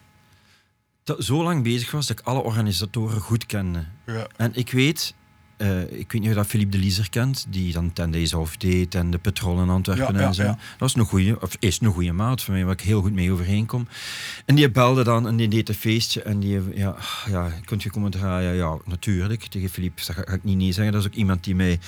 zo 1.20 1.44
lang 1.44 1.64
bezig 1.64 1.92
was 1.92 2.08
dat 2.08 2.20
ik 2.20 2.26
alle 2.26 2.40
organisatoren 2.42 3.22
goed 3.22 3.46
kende. 3.46 3.86
Ja. 4.06 4.28
En 4.38 4.52
ik 4.54 4.72
weet, 4.72 5.14
eh, 5.58 5.82
ik 5.82 5.90
weet 5.92 6.12
niet 6.12 6.22
of 6.22 6.28
je 6.28 6.34
dat 6.34 6.48
Philippe 6.48 6.78
de 6.78 6.84
Lieser 6.84 7.10
kent, 7.10 7.46
die 7.50 7.74
dan 7.74 7.94
Ten 7.94 8.12
Days 8.12 8.34
Off 8.34 8.58
deed 8.58 8.96
en 8.96 9.12
de 9.12 9.18
Petrol 9.18 9.62
in 9.62 9.70
Antwerpen 9.70 10.16
Ja, 10.16 10.22
en 10.28 10.34
zo. 10.34 10.44
ja. 10.44 10.58
Dat 10.78 10.90
is 10.90 10.96
een 10.96 11.06
goeie, 11.06 11.42
of 11.42 11.56
is 11.60 11.80
een 11.82 11.92
goede 11.92 12.12
maat 12.12 12.42
van 12.44 12.54
mij, 12.54 12.64
waar 12.64 12.74
ik 12.74 12.82
heel 12.82 13.02
goed 13.02 13.14
mee 13.14 13.32
overeenkom. 13.32 13.88
En 14.46 14.56
die 14.56 14.72
belde 14.72 15.04
dan 15.04 15.28
en 15.28 15.36
die 15.36 15.48
deed 15.48 15.70
een 15.70 15.76
feestje 15.76 16.22
en 16.22 16.40
die, 16.40 16.60
ja, 16.76 16.96
ja, 17.30 17.52
kunt 17.66 17.84
je 17.84 17.90
komen 17.90 18.12
draaien? 18.12 18.56
Ja, 18.56 18.78
natuurlijk. 18.86 19.44
Tegen 19.44 19.70
Philippe 19.70 20.02
dat 20.06 20.16
ga, 20.16 20.34
ik 20.34 20.44
niet 20.44 20.58
nee 20.58 20.72
zeggen. 20.72 20.94
Dat 20.94 21.02
is 21.02 21.08
ook 21.08 21.14
iemand 21.16 21.44
die 21.44 21.56
mij 21.56 21.80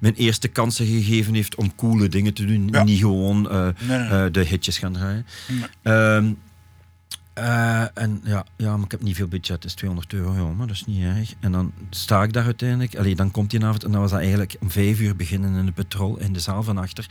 mijn 0.00 0.14
eerste 0.14 0.48
kansen 0.48 0.86
gegeven 0.86 1.34
heeft 1.34 1.54
om 1.54 1.74
coole 1.74 2.08
dingen 2.08 2.34
te 2.34 2.44
doen. 2.44 2.70
Niet 2.84 2.98
gewoon 3.00 3.50
eh, 3.50 3.68
Nee, 3.88 3.98
nee. 3.98 4.08
eh, 4.08 4.24
de 4.32 4.40
hitjes 4.44 4.78
gaan 4.78 4.92
draaien. 4.92 5.26
Ehm, 5.82 6.32
eh, 7.38 8.02
en 8.02 8.20
ja, 8.24 8.44
ja, 8.56 8.76
maar 8.76 8.84
ik 8.84 8.90
heb 8.90 9.02
niet 9.02 9.16
veel 9.16 9.26
budget, 9.28 9.48
het 9.56 9.64
is 9.64 9.74
200 9.74 10.12
euro, 10.12 10.34
ja, 10.34 10.42
maar 10.56 10.66
dat 10.66 10.76
is 10.76 10.84
niet 10.84 11.02
erg. 11.04 11.32
En 11.40 11.52
dan 11.52 11.72
sta 11.90 12.22
ik 12.22 12.32
daar 12.32 12.44
uiteindelijk, 12.44 12.96
allee, 12.96 13.14
dan 13.14 13.30
komt 13.30 13.50
die 13.50 13.64
avond 13.64 13.84
en 13.84 13.90
dan 13.92 14.00
was 14.00 14.10
dat 14.10 14.20
eigenlijk 14.20 14.56
om 14.60 14.70
vijf 14.70 15.00
uur 15.00 15.16
beginnen 15.16 15.54
in 15.54 15.66
de 15.66 15.72
petrol 15.72 16.18
in 16.18 16.32
de 16.32 16.40
zaal 16.40 16.62
van 16.62 16.78
achter. 16.78 17.06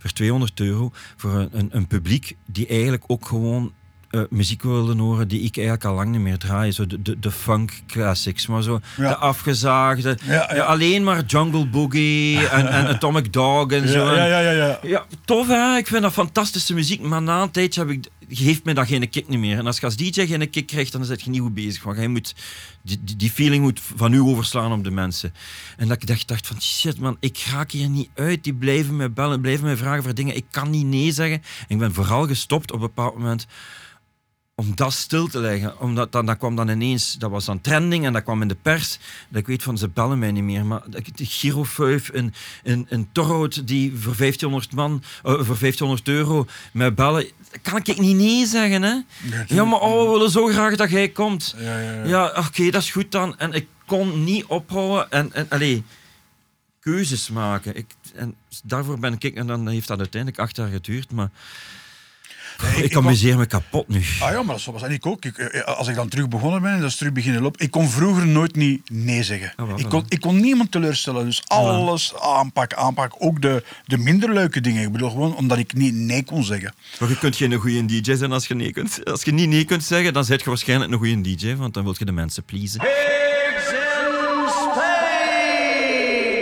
Voor 0.00 0.10
200 0.10 0.60
euro 0.60 0.90
voor 1.16 1.34
een, 1.34 1.48
een, 1.52 1.68
een 1.72 1.86
publiek 1.86 2.36
die 2.46 2.66
eigenlijk 2.66 3.04
ook 3.06 3.26
gewoon 3.26 3.72
eh, 4.10 4.20
muziek 4.30 4.62
wilde 4.62 5.02
horen 5.02 5.28
die 5.28 5.40
ik 5.40 5.56
eigenlijk 5.56 5.86
al 5.86 5.94
lang 5.94 6.10
niet 6.10 6.20
meer 6.20 6.38
draai. 6.38 6.72
Zo 6.72 6.86
de, 6.86 7.02
de, 7.02 7.18
de 7.18 7.30
funk 7.30 7.72
classics, 7.86 8.46
maar 8.46 8.62
zo 8.62 8.80
Ja. 8.96 9.08
de 9.08 9.16
afgezaagde. 9.16 10.18
Ja, 10.24 10.40
alleen 10.44 11.04
maar 11.04 11.24
Jungle 11.24 11.66
Boogie 11.66 12.46
en, 12.48 12.66
en 12.68 12.86
Atomic 12.86 13.32
Dog 13.32 13.70
en 13.70 13.88
zo. 13.88 14.04
Ja, 14.04 14.10
En- 14.10 14.28
ja, 14.28 14.38
ja, 14.40 14.50
ja, 14.50 14.66
ja. 14.66 14.78
ja, 14.82 15.04
tof 15.24 15.46
hè. 15.46 15.76
Ik 15.76 15.86
vind 15.86 16.02
dat 16.02 16.12
fantastische 16.12 16.74
muziek, 16.74 17.00
maar 17.00 17.22
na 17.22 17.42
een 17.42 17.50
tijdje 17.50 17.80
heb 17.80 17.90
ik, 17.90 18.06
geeft 18.36 18.64
me 18.64 18.74
dat 18.74 18.86
geen 18.86 19.08
kick 19.08 19.28
niet 19.28 19.38
meer. 19.38 19.58
En 19.58 19.66
als 19.66 19.78
je 19.78 19.84
als 19.84 19.96
DJ 19.96 20.26
geen 20.26 20.50
kick 20.50 20.66
krijgt, 20.66 20.92
dan 20.92 21.04
zit 21.04 21.22
je 21.22 21.30
niet 21.30 21.40
goed 21.40 21.54
bezig. 21.54 21.82
Want 21.82 21.96
jij 21.96 22.08
moet, 22.08 22.34
die, 22.82 23.16
die, 23.16 23.30
feeling 23.30 23.62
moet 23.62 23.80
van 23.96 24.12
u 24.12 24.20
overslaan 24.20 24.72
op 24.72 24.84
de 24.84 24.90
mensen. 24.90 25.34
En 25.76 25.88
dat 25.88 26.02
ik 26.02 26.08
dacht, 26.08 26.28
dacht 26.28 26.46
van, 26.46 26.60
shit 26.62 26.98
man, 26.98 27.16
ik 27.20 27.38
raak 27.50 27.70
hier 27.70 27.88
niet 27.88 28.08
uit. 28.14 28.44
Die 28.44 28.54
blijven 28.54 28.96
me 28.96 29.10
bellen, 29.10 29.40
blijven 29.40 29.66
me 29.66 29.76
vragen 29.76 30.02
voor 30.02 30.14
dingen. 30.14 30.36
Ik 30.36 30.46
kan 30.50 30.70
niet 30.70 30.86
nee 30.86 31.12
zeggen. 31.12 31.42
En 31.60 31.66
ik 31.68 31.78
ben 31.78 31.94
vooral 31.94 32.26
gestopt 32.26 32.72
op 32.72 32.80
een 32.80 32.86
bepaald 32.86 33.14
moment 33.14 33.46
om 34.54 34.74
dat 34.74 34.92
stil 34.92 35.26
te 35.26 35.38
leggen. 35.38 35.80
Omdat 35.80 36.12
dan, 36.12 36.26
dat 36.26 36.36
kwam 36.36 36.56
dan 36.56 36.68
ineens, 36.68 37.14
dat 37.18 37.30
was 37.30 37.44
dan 37.44 37.60
trending 37.60 38.04
en 38.04 38.12
dat 38.12 38.22
kwam 38.22 38.42
in 38.42 38.48
de 38.48 38.56
pers. 38.62 38.98
Dat 39.28 39.40
ik 39.40 39.46
weet 39.46 39.62
van, 39.62 39.78
ze 39.78 39.88
bellen 39.88 40.18
mij 40.18 40.32
niet 40.32 40.42
meer. 40.42 40.64
Maar 40.64 40.82
de 40.88 41.24
Girofuif, 41.24 42.10
een, 42.12 42.34
een, 42.62 42.86
een 42.88 43.08
Torhout 43.12 43.66
die 43.66 43.90
voor 43.90 44.16
1500 44.16 44.72
man, 44.72 45.02
eh, 45.22 45.32
voor 45.32 45.58
1500 45.58 46.08
euro 46.08 46.46
mij 46.72 46.94
bellen, 46.94 47.26
kan 47.62 47.76
ik 47.84 47.98
niet 47.98 48.16
nee 48.16 48.46
zeggen, 48.46 48.82
hè? 48.82 48.96
Ja, 49.46 49.64
maar 49.64 49.80
oh, 49.80 50.04
we 50.04 50.10
willen 50.12 50.30
zo 50.30 50.46
graag 50.46 50.76
dat 50.76 50.90
jij 50.90 51.08
komt. 51.08 51.54
Ja, 51.58 51.78
ja, 51.78 51.92
ja. 51.92 52.04
Ja, 52.04 52.32
oké, 52.36 52.70
dat 52.70 52.82
is 52.82 52.90
goed 52.90 53.12
dan. 53.12 53.38
En 53.38 53.52
ik 53.52 53.66
kon 53.86 54.24
niet 54.24 54.44
ophouden 54.44 55.10
en, 55.10 55.32
en 55.32 55.46
allee, 55.48 55.84
keuzes 56.80 57.28
maken. 57.28 57.76
Ik, 57.76 57.94
en 58.14 58.34
daarvoor 58.64 58.98
ben 58.98 59.16
ik, 59.18 59.36
en 59.36 59.46
dan 59.46 59.68
heeft 59.68 59.88
dat 59.88 59.98
uiteindelijk 59.98 60.42
acht 60.42 60.56
jaar 60.56 60.68
geduurd, 60.68 61.10
maar 61.10 61.30
Nee, 62.62 62.76
ik, 62.76 62.84
ik 62.84 62.94
was- 62.94 63.04
amuseer 63.04 63.36
me 63.38 63.46
kapot 63.46 63.88
nu. 63.88 64.02
Ah 64.20 64.30
ja, 64.32 64.42
maar 64.42 64.56
dat 64.56 64.64
was 64.64 64.82
en 64.82 64.90
ik 64.90 65.06
ook. 65.06 65.24
Ik, 65.24 65.38
eh, 65.38 65.62
als 65.62 65.88
ik 65.88 65.94
dan 65.94 66.08
terug 66.08 66.28
begonnen 66.28 66.62
ben 66.62 66.72
en 66.72 66.80
dat 66.80 66.90
is 66.90 66.96
terug 66.96 67.12
beginnen 67.12 67.42
lopen. 67.42 67.60
Ik 67.64 67.70
kon 67.70 67.88
vroeger 67.88 68.26
nooit 68.26 68.56
niet 68.56 68.90
nee 68.90 69.22
zeggen. 69.22 69.52
Ah, 69.56 69.66
wel, 69.66 69.78
ik, 69.78 69.88
kon, 69.88 70.04
ik 70.08 70.20
kon 70.20 70.40
niemand 70.40 70.70
teleurstellen. 70.70 71.24
Dus 71.24 71.42
alles 71.46 72.14
aanpakken, 72.20 72.78
aanpakken. 72.78 73.20
Ook 73.20 73.42
de, 73.42 73.64
de 73.86 73.98
minder 73.98 74.32
leuke 74.32 74.60
dingen. 74.60 74.82
Ik 74.82 74.92
bedoel 74.92 75.10
gewoon 75.10 75.36
omdat 75.36 75.58
ik 75.58 75.74
niet 75.74 75.94
nee 75.94 76.24
kon 76.24 76.44
zeggen. 76.44 76.74
Maar 77.00 77.08
je 77.08 77.18
kunt 77.18 77.36
geen 77.36 77.54
goede 77.54 77.84
DJ 77.86 78.14
zijn 78.14 78.32
als 78.32 78.46
je, 78.46 78.54
nee 78.54 78.72
kunt, 78.72 79.04
als 79.04 79.22
je 79.22 79.32
niet 79.32 79.48
nee 79.48 79.64
kunt 79.64 79.84
zeggen, 79.84 80.12
dan 80.12 80.24
zet 80.24 80.40
je 80.42 80.48
waarschijnlijk 80.48 80.92
een 80.92 80.98
goede 80.98 81.20
DJ, 81.20 81.54
want 81.56 81.74
dan 81.74 81.84
wil 81.84 81.94
je 81.98 82.04
de 82.04 82.12
mensen 82.12 82.44
pleasen. 82.44 82.80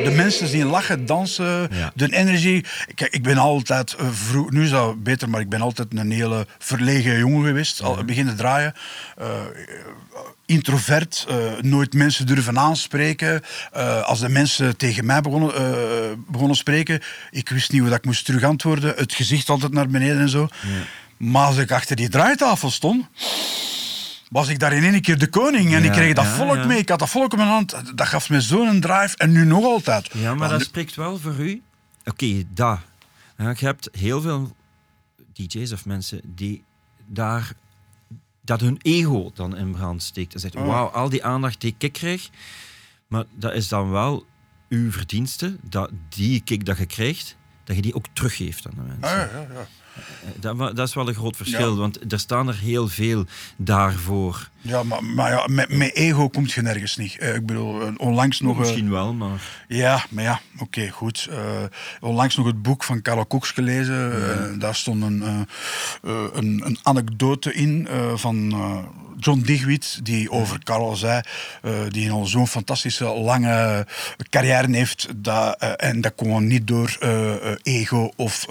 De 0.05 0.11
mensen 0.17 0.51
die 0.51 0.65
lachen, 0.65 1.07
dansen, 1.07 1.69
Ja. 1.73 1.93
de 1.95 2.13
energie. 2.17 2.65
Kijk, 2.95 3.13
ik 3.15 3.23
ben 3.23 3.39
altijd, 3.39 3.95
eh, 3.95 4.07
vroeg, 4.13 4.51
nu 4.51 4.63
is 4.65 4.71
dat 4.71 5.03
beter, 5.03 5.29
maar 5.29 5.41
ik 5.41 5.49
ben 5.49 5.61
altijd 5.61 5.89
een 5.95 6.11
hele 6.11 6.47
verlegen 6.59 7.19
jongen 7.19 7.47
geweest. 7.47 7.83
Al 7.83 8.05
beginnen 8.05 8.37
draaien. 8.37 8.75
Eh, 9.19 9.27
introvert, 10.47 11.27
eh, 11.29 11.37
nooit 11.61 11.95
mensen 11.95 12.27
durven 12.27 12.59
aanspreken. 12.59 13.43
Eh, 13.73 14.03
als 14.03 14.21
de 14.21 14.29
mensen 14.29 14.77
tegen 14.77 15.07
mij 15.07 15.21
begonnen, 15.21 15.55
eh, 15.55 15.63
begonnen 16.29 16.57
spreken, 16.57 17.01
ik 17.31 17.49
wist 17.49 17.73
niet 17.73 17.81
hoe 17.81 17.91
dat 17.91 17.99
ik 17.99 18.05
moest 18.05 18.25
terug 18.25 18.43
antwoorden. 18.43 18.95
Het 18.97 19.13
gezicht 19.15 19.49
altijd 19.49 19.73
naar 19.73 19.89
beneden 19.89 20.21
en 20.21 20.29
zo. 20.29 20.49
Maar 21.17 21.47
als 21.47 21.57
ik 21.57 21.71
achter 21.71 21.97
die 21.97 22.09
draaitafel 22.09 22.71
stond, 22.71 23.07
was 24.31 24.49
ik 24.49 24.59
daar 24.59 24.73
in 24.73 24.83
één 24.93 25.01
keer 25.01 25.19
de 25.19 25.29
koning. 25.29 25.65
En 25.75 25.81
Ja, 25.83 25.87
ik 25.87 25.93
kreeg 25.93 26.15
dat 26.15 26.25
ja, 26.25 26.35
volk 26.35 26.55
ja. 26.57 26.67
mee. 26.67 26.79
Ik 26.79 26.89
had 26.89 26.99
dat 26.99 27.09
volk 27.11 27.33
in 27.33 27.39
mijn 27.39 27.51
hand. 27.51 27.97
Dat 27.97 28.07
gaf 28.07 28.31
me 28.31 28.41
zo'n 28.41 28.81
drive. 28.81 29.17
En 29.17 29.33
nu 29.33 29.45
nog 29.45 29.65
altijd. 29.65 30.11
Ja, 30.13 30.21
maar 30.31 30.39
Want 30.39 30.51
dat 30.51 30.59
nu- 30.59 30.65
spreekt 30.65 30.95
wel 30.95 31.19
voor 31.19 31.35
u. 31.39 31.63
Oké, 32.05 32.43
dat. 32.55 32.79
Ja, 33.37 33.55
je 33.57 33.65
hebt 33.65 33.89
heel 33.93 34.21
veel 34.21 34.57
DJ's 35.33 35.73
of 35.73 35.85
mensen 35.85 36.21
die 36.25 36.65
daar 37.07 37.53
dat 38.45 38.61
hun 38.61 38.79
ego 38.83 39.31
dan 39.35 39.57
in 39.57 39.71
brand 39.73 40.03
steekt. 40.03 40.35
En 40.35 40.41
zegt, 40.41 40.57
Oh. 40.57 40.67
wauw, 40.67 40.87
al 40.87 41.09
die 41.09 41.25
aandacht 41.25 41.61
die 41.61 41.75
ik 41.79 41.93
krijg, 41.93 42.31
maar 43.07 43.25
dat 43.35 43.53
is 43.55 43.69
dan 43.69 43.91
wel 43.91 44.27
uw 44.69 44.93
verdienste, 44.93 45.57
dat 45.63 45.91
die 46.09 46.41
kick 46.41 46.65
dat 46.65 46.79
je 46.79 46.87
krijgt, 46.87 47.37
dat 47.65 47.77
je 47.77 47.83
die 47.83 47.95
ook 47.95 48.05
teruggeeft 48.13 48.67
aan 48.67 48.73
de 48.75 48.81
mensen. 48.83 49.03
Ah, 49.03 49.11
ja, 49.11 49.29
ja, 49.41 49.47
ja. 49.55 49.67
Dat, 50.37 50.57
wa- 50.57 50.73
dat 50.73 50.89
is 50.89 50.95
wel 50.95 51.09
een 51.09 51.15
groot 51.15 51.37
verschil, 51.37 51.71
Ja. 51.71 51.77
want 51.77 52.13
er 52.13 52.19
staan 52.19 52.49
er 52.49 52.59
heel 52.59 52.89
veel 52.89 53.25
daarvoor. 53.57 54.49
Ja, 54.63 54.83
maar, 54.83 55.05
maar 55.05 55.31
ja, 55.31 55.47
met, 55.47 55.77
met 55.77 55.95
ego 55.95 56.29
komt 56.29 56.53
je 56.53 56.63
nergens 56.63 56.97
niet. 56.97 57.19
Eh, 57.19 57.35
ik 57.35 57.47
bedoel, 57.47 57.81
eh, 57.83 57.93
onlangs 57.97 58.41
nog... 58.41 58.53
eh, 58.55 58.59
Misschien 58.61 58.91
wel, 58.91 59.13
maar... 59.15 59.41
Ja, 59.69 60.05
maar 60.11 60.25
ja, 60.25 60.41
oké, 60.59 60.89
goed. 60.89 61.27
Eh, 61.31 61.39
onlangs 62.01 62.37
nog 62.37 62.47
het 62.47 62.63
boek 62.63 62.85
van 62.85 63.03
Karel 63.03 63.27
Cox 63.27 63.51
gelezen. 63.51 64.13
Eh, 64.55 64.59
daar 64.61 64.75
stond 64.75 65.03
een, 65.03 65.23
eh, 65.23 65.41
eh, 66.03 66.25
een, 66.33 66.63
een 66.65 66.79
anekdote 66.83 67.53
in 67.55 67.87
eh, 67.89 68.15
van 68.17 68.51
eh, 68.53 68.79
John 69.21 69.41
Digwit, 69.41 70.01
die 70.03 70.31
over 70.31 70.65
Karel 70.65 70.97
zei, 70.97 71.21
eh, 71.63 71.73
die 71.89 72.11
al 72.11 72.27
zo'n 72.27 72.47
fantastische 72.47 73.05
lange 73.05 73.87
carrière 74.31 74.77
heeft. 74.77 75.09
Dat, 75.17 75.57
eh, 75.59 75.73
en 75.77 76.01
dat 76.01 76.15
kwam 76.15 76.47
niet 76.47 76.67
door 76.67 76.97
eh, 77.01 77.55
ego 77.63 78.13
of 78.17 78.47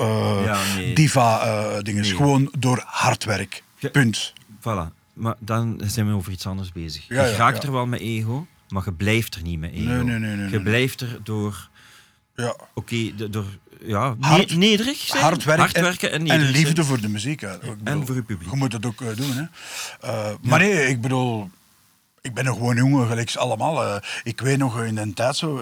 Ja, 0.46 0.60
nee. 0.76 0.94
diva-dingen. 0.94 2.02
Nee. 2.02 2.16
Gewoon 2.16 2.54
door 2.58 2.84
hard 2.86 3.24
werk. 3.24 3.64
Ja. 3.78 3.90
Punt. 3.90 4.34
Voilà. 4.60 4.98
Maar 5.14 5.36
dan 5.40 5.82
zijn 5.86 6.08
we 6.08 6.14
over 6.14 6.32
iets 6.32 6.48
anders 6.48 6.72
bezig. 6.72 7.08
Ja, 7.08 7.26
je 7.26 7.36
raakt 7.36 7.64
er 7.64 7.72
wel 7.72 7.86
met 7.86 8.00
ego, 8.00 8.48
maar 8.70 8.84
je 8.86 8.94
blijft 8.94 9.36
er 9.36 9.42
niet 9.42 9.60
met 9.60 9.72
ego. 9.72 9.84
Nee, 9.84 10.04
nee, 10.04 10.20
nee, 10.20 10.36
nee, 10.36 10.50
je 10.50 10.62
blijft 10.62 11.02
er 11.02 11.20
door... 11.24 11.70
Ja. 12.36 12.56
Oké, 12.74 13.30
door... 13.30 13.46
Ja, 13.86 14.16
Hard- 14.20 14.50
ne- 14.50 14.56
nederig 14.58 14.98
zijn. 14.98 15.24
Hard, 15.24 15.44
werk 15.44 15.60
Hard 15.60 15.80
werken 15.80 16.12
en, 16.12 16.20
en, 16.22 16.28
zijn. 16.28 16.52
liefde 16.52 16.84
voor 16.84 17.02
de 17.02 17.10
muziek. 17.10 17.42
bedoel, 17.42 18.06
voor 18.06 18.16
je 18.16 18.24
publiek. 18.24 18.50
Je 18.52 18.56
moet 18.58 18.72
dat 18.72 18.86
ook 18.86 19.02
eh, 19.02 19.08
doen. 19.16 19.32
Hè. 19.32 19.44
Eh, 20.08 20.30
Maar 20.42 20.60
nee, 20.60 20.88
ik 20.88 21.02
bedoel, 21.02 21.50
ik 22.22 22.34
ben 22.34 22.46
een 22.46 22.54
gewoon 22.54 22.76
jongen, 22.76 23.08
gelijk 23.08 23.36
allemaal. 23.36 23.84
Eh, 23.84 24.02
ik 24.24 24.42
weet 24.42 24.58
nog 24.58 24.84
in 24.84 24.96
de 24.96 25.14
tijd 25.14 25.36
zo. 25.36 25.62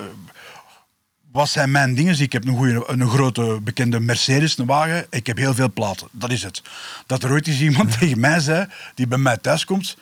wat 1.32 1.49
zijn 1.49 1.72
mijn 1.72 1.95
dingen? 1.95 2.20
Ik 2.22 2.32
heb 2.32 2.45
een, 2.45 2.55
goeie, 2.55 2.89
een 2.89 3.09
grote 3.09 3.59
bekende 3.63 3.99
Mercedes, 3.99 4.57
een 4.57 4.65
wagen. 4.65 5.05
Ik 5.09 5.28
heb 5.28 5.38
heel 5.38 5.53
veel 5.53 5.72
platen. 5.74 6.07
Dat 6.11 6.32
is 6.32 6.43
het. 6.43 6.61
Dat 7.05 7.24
er 7.24 7.32
ooit 7.32 7.47
eens 7.47 7.59
iemand 7.61 7.91
tegen 7.99 8.20
mij 8.20 8.39
zei, 8.39 8.65
die 8.95 9.07
bij 9.07 9.18
mij 9.18 9.38
thuis 9.38 9.65
komt. 9.65 9.97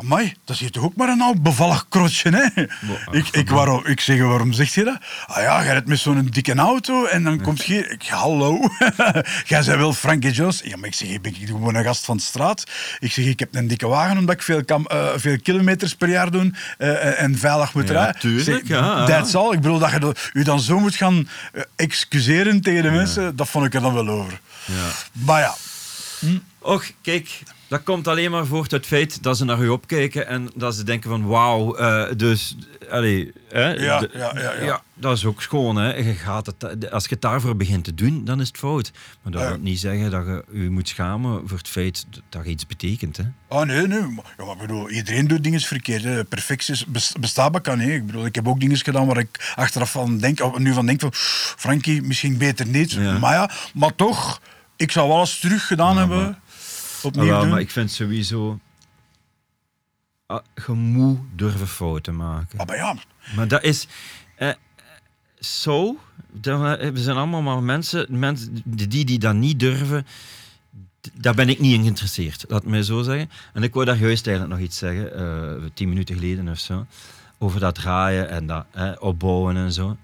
Amai, 0.00 0.34
dat 0.44 0.54
is 0.54 0.60
hier 0.60 0.70
toch 0.70 0.84
ook 0.84 0.96
maar 0.96 1.08
een 1.08 1.20
oud 1.20 1.42
bevallig 1.42 1.86
krotje, 1.88 2.30
hè? 2.30 2.62
Ik, 3.18 3.28
ik, 3.28 3.50
waarom, 3.50 3.86
ik 3.86 4.00
zeg, 4.00 4.18
waarom 4.20 4.52
zeg 4.52 4.74
je 4.74 4.84
dat? 4.84 4.98
Ah 5.26 5.42
ja, 5.42 5.56
jij 5.62 5.70
rijdt 5.72 5.86
met 5.86 5.98
zo'n 5.98 6.26
dikke 6.30 6.54
auto 6.54 7.04
en 7.04 7.22
dan 7.24 7.40
komt 7.40 7.64
je 7.64 7.72
hier... 7.72 7.90
Ik, 7.90 8.06
hallo, 8.06 8.60
jij 9.46 9.62
zei 9.62 9.78
wel 9.78 9.92
Frankie 9.92 10.30
Jones. 10.32 10.60
Ja, 10.64 10.76
maar 10.76 10.88
ik 10.88 10.94
zeg, 10.94 11.08
ik 11.08 11.22
ben 11.22 11.34
gewoon 11.34 11.74
een 11.74 11.84
gast 11.84 12.04
van 12.04 12.16
de 12.16 12.22
straat. 12.22 12.64
Ik 12.98 13.12
zeg, 13.12 13.24
ik 13.24 13.38
heb 13.38 13.54
een 13.54 13.66
dikke 13.68 13.86
wagen 13.88 14.18
omdat 14.18 14.34
ik 14.34 14.42
veel, 14.42 14.64
kam, 14.64 14.86
eh, 14.86 15.06
veel 15.16 15.40
kilometers 15.40 15.94
per 15.94 16.08
jaar 16.08 16.30
doe 16.30 16.52
eh, 16.78 17.20
en 17.22 17.38
veilig 17.38 17.74
moet 17.74 17.88
Ja, 17.88 17.92
rijden. 17.94 18.20
tuurlijk, 18.20 18.44
zeg, 18.44 18.60
ja. 18.78 19.04
That's 19.06 19.34
all. 19.34 19.52
Ik 19.52 19.60
bedoel, 19.60 19.78
dat 19.78 19.90
je 19.90 19.98
dat- 20.00 20.30
u 20.32 20.42
dan 20.42 20.60
zo 20.60 20.78
moet 20.80 20.94
gaan 20.94 21.28
eh, 21.52 21.62
excuseren 21.76 22.60
tegen 22.60 22.82
de 22.82 22.90
mensen, 22.90 23.36
dat 23.36 23.48
vond 23.48 23.66
ik 23.66 23.74
er 23.74 23.80
dan 23.80 23.94
wel 23.94 24.08
over. 24.08 24.40
Ja. 24.64 24.74
Maar 25.12 25.40
ja, 25.40 25.54
Och, 26.58 26.84
kijk, 27.02 27.28
dat 27.68 27.82
komt 27.82 28.08
alleen 28.08 28.30
maar 28.30 28.46
voort 28.46 28.72
uit 28.72 28.80
het 28.80 28.86
feit 28.86 29.22
dat 29.22 29.36
ze 29.36 29.44
naar 29.44 29.60
u 29.62 29.68
opkijken 29.68 30.26
en 30.26 30.50
dat 30.54 30.74
ze 30.74 30.84
denken 30.84 31.10
van 31.10 31.26
wauw, 31.26 31.76
eh, 31.76 32.16
dus, 32.16 32.56
allee, 32.90 33.32
hè, 33.48 33.68
Ja, 33.72 33.98
de- 33.98 34.10
ja, 34.14 34.32
ja, 34.38 34.52
ja. 34.52 34.82
dat 34.94 35.16
is 35.16 35.24
ook 35.24 35.42
schoon. 35.42 35.76
Hè. 35.76 35.94
Je 35.96 36.14
gaat 36.14 36.46
het, 36.46 36.90
als 36.90 37.02
je 37.04 37.10
het 37.10 37.20
daarvoor 37.20 37.56
begint 37.56 37.84
te 37.84 37.94
doen, 37.94 38.24
dan 38.24 38.40
is 38.40 38.48
het 38.48 38.56
fout. 38.58 38.90
Maar 39.22 39.32
dat 39.32 39.48
wil 39.48 39.58
niet 39.58 39.80
zeggen 39.80 40.10
dat 40.10 40.26
je 40.26 40.44
je 40.62 40.70
moet 40.70 40.88
schamen 40.88 41.42
voor 41.48 41.58
het 41.58 41.68
feit 41.68 42.06
dat 42.28 42.44
je 42.44 42.50
iets 42.50 42.66
betekent. 42.66 43.16
Hè. 43.16 43.22
Oh 43.48 43.62
nee, 43.62 43.86
nee. 43.86 44.00
Maar, 44.00 44.34
ja, 44.38 44.44
maar 44.44 44.54
ik 44.54 44.60
bedoel, 44.60 44.90
iedereen 44.90 45.26
doet 45.26 45.44
dingen 45.44 45.60
verkeerd. 45.60 46.02
Hè. 46.02 46.24
Perfectie 46.24 46.76
bes- 46.88 47.14
bestaat 47.20 47.52
maar 47.52 47.60
kan. 47.60 47.78
Hè. 47.78 47.92
Ik, 47.92 48.06
bedoel, 48.06 48.24
ik 48.26 48.34
heb 48.34 48.48
ook 48.48 48.60
dingen 48.60 48.76
gedaan 48.76 49.06
waar 49.06 49.18
ik 49.18 49.52
achteraf 49.54 49.90
van 49.90 50.18
denk, 50.18 50.40
of 50.40 50.58
nu 50.58 50.72
van 50.72 50.86
denk 50.86 51.00
van, 51.00 51.10
Frankie, 51.58 52.02
misschien 52.02 52.36
beter 52.36 52.66
niet. 52.66 52.98
Maar 53.20 53.34
ja, 53.34 53.50
maar 53.74 53.94
toch, 53.94 54.40
ik 54.76 54.90
zou 54.92 55.18
eens 55.20 55.38
terug 55.38 55.66
gedaan 55.66 55.96
hebben. 55.98 56.38
Opnieuw 57.02 57.24
wel, 57.24 57.40
doen. 57.40 57.50
maar 57.50 57.60
ik 57.60 57.70
vind 57.70 57.90
sowieso, 57.90 58.58
ah, 60.26 60.44
je 60.66 60.72
moet 60.72 61.18
durven 61.34 61.68
fouten 61.68 62.16
maken. 62.16 62.58
Ah, 62.58 62.66
maar 62.66 62.76
ja, 62.76 62.96
Maar 63.36 63.48
dat 63.48 63.62
is 63.62 63.86
eh, 64.36 64.52
zo. 65.38 65.98
dat 66.32 66.60
we 66.60 66.92
we 66.92 67.00
zijn 67.00 67.16
allemaal 67.16 67.42
maar 67.42 67.62
mensen, 67.62 68.06
mensen 68.18 68.62
die, 68.64 69.04
die 69.04 69.18
dat 69.18 69.34
niet 69.34 69.60
durven. 69.60 70.06
Daar 71.14 71.34
ben 71.34 71.48
ik 71.48 71.58
niet 71.58 71.72
in 71.74 71.80
geïnteresseerd, 71.80 72.44
laat 72.48 72.64
me 72.64 72.84
zo 72.84 73.02
zeggen. 73.02 73.30
En 73.52 73.62
ik 73.62 73.74
wou 73.74 73.86
daar 73.86 73.98
juist 73.98 74.26
eigenlijk 74.26 74.56
nog 74.58 74.66
iets 74.68 74.78
zeggen, 74.78 75.14
eh, 75.14 75.70
tien 75.74 75.88
minuten 75.88 76.14
geleden 76.14 76.48
of 76.48 76.58
zo. 76.58 76.86
Over 77.38 77.60
dat 77.60 77.74
draaien 77.74 78.28
en 78.28 78.46
dat 78.46 78.66
eh, 78.70 78.92
opbouwen 78.98 79.56
en 79.56 79.72
zo. 79.72 79.96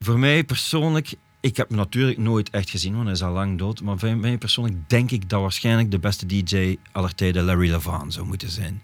Voor 0.00 0.18
mij 0.18 0.44
persoonlijk, 0.44 1.14
ik 1.42 1.56
heb 1.56 1.68
hem 1.68 1.76
natuurlijk 1.76 2.18
nooit 2.18 2.50
echt 2.50 2.70
gezien, 2.70 2.92
want 2.92 3.04
hij 3.04 3.12
is 3.12 3.22
al 3.22 3.32
lang 3.32 3.58
dood. 3.58 3.80
Maar 3.82 3.98
voor 3.98 4.16
mij 4.16 4.38
persoonlijk 4.38 4.76
denk 4.86 5.10
ik 5.10 5.28
dat 5.28 5.40
waarschijnlijk 5.40 5.90
de 5.90 5.98
beste 5.98 6.26
DJ 6.26 6.76
aller 6.92 7.14
tijden 7.14 7.44
Larry 7.44 7.70
Levan 7.70 8.12
zou 8.12 8.26
moeten 8.26 8.50
zijn. 8.50 8.82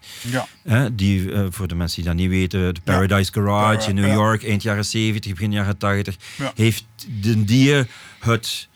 ja. 0.64 0.88
Die, 0.92 1.32
eh, 1.32 1.46
voor 1.50 1.68
de 1.68 1.74
mensen 1.74 1.96
die 2.02 2.10
dat 2.10 2.18
niet 2.20 2.28
weten, 2.30 2.74
de 2.74 2.80
Paradise 2.84 3.32
Garage 3.32 3.88
in 3.88 3.94
New 3.94 4.06
Ja. 4.06 4.12
York, 4.12 4.44
eind 4.44 4.62
jaren 4.62 4.84
70, 4.84 5.32
begin 5.32 5.52
jaren 5.52 5.78
80, 5.78 6.16
Ja. 6.36 6.52
heeft 6.54 6.84
de 7.20 7.44
die 7.44 7.74
het 8.18 8.68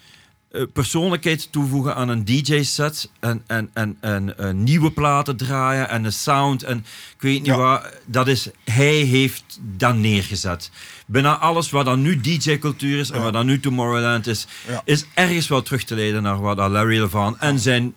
persoonlijkheid 0.73 1.53
toevoegen 1.53 1.95
aan 1.95 2.09
een 2.09 2.25
DJ-set 2.25 3.11
en, 3.21 3.43
en, 3.47 3.71
en, 3.75 3.97
en 4.01 4.39
eh, 4.39 4.51
nieuwe 4.51 4.91
platen 4.93 5.37
draaien 5.37 5.89
en 5.89 6.03
de 6.03 6.11
sound 6.11 6.63
en 6.63 6.79
ik 7.17 7.23
weet 7.23 7.39
niet 7.39 7.47
Ja. 7.47 7.57
wat. 7.57 7.89
Dat 8.07 8.29
is, 8.29 8.49
hij 8.65 8.95
heeft 8.95 9.59
dat 9.77 9.95
neergezet. 9.97 10.71
Bijna 11.07 11.39
alles 11.39 11.71
wat 11.71 11.85
dan 11.85 12.03
nu 12.03 12.21
DJ-cultuur 12.21 12.99
is 12.99 13.11
en 13.11 13.23
wat 13.23 13.33
dan 13.33 13.47
nu 13.47 13.61
Tomorrowland 13.61 14.27
is, 14.27 14.47
Ja. 14.69 14.83
is 14.85 15.05
ergens 15.15 15.49
wel 15.49 15.63
terug 15.63 15.85
te 15.85 15.95
leiden 15.95 16.23
naar 16.23 16.41
wat 16.41 16.57
Larry 16.57 17.01
Levan 17.01 17.39
en 17.41 17.59
zijn 17.59 17.95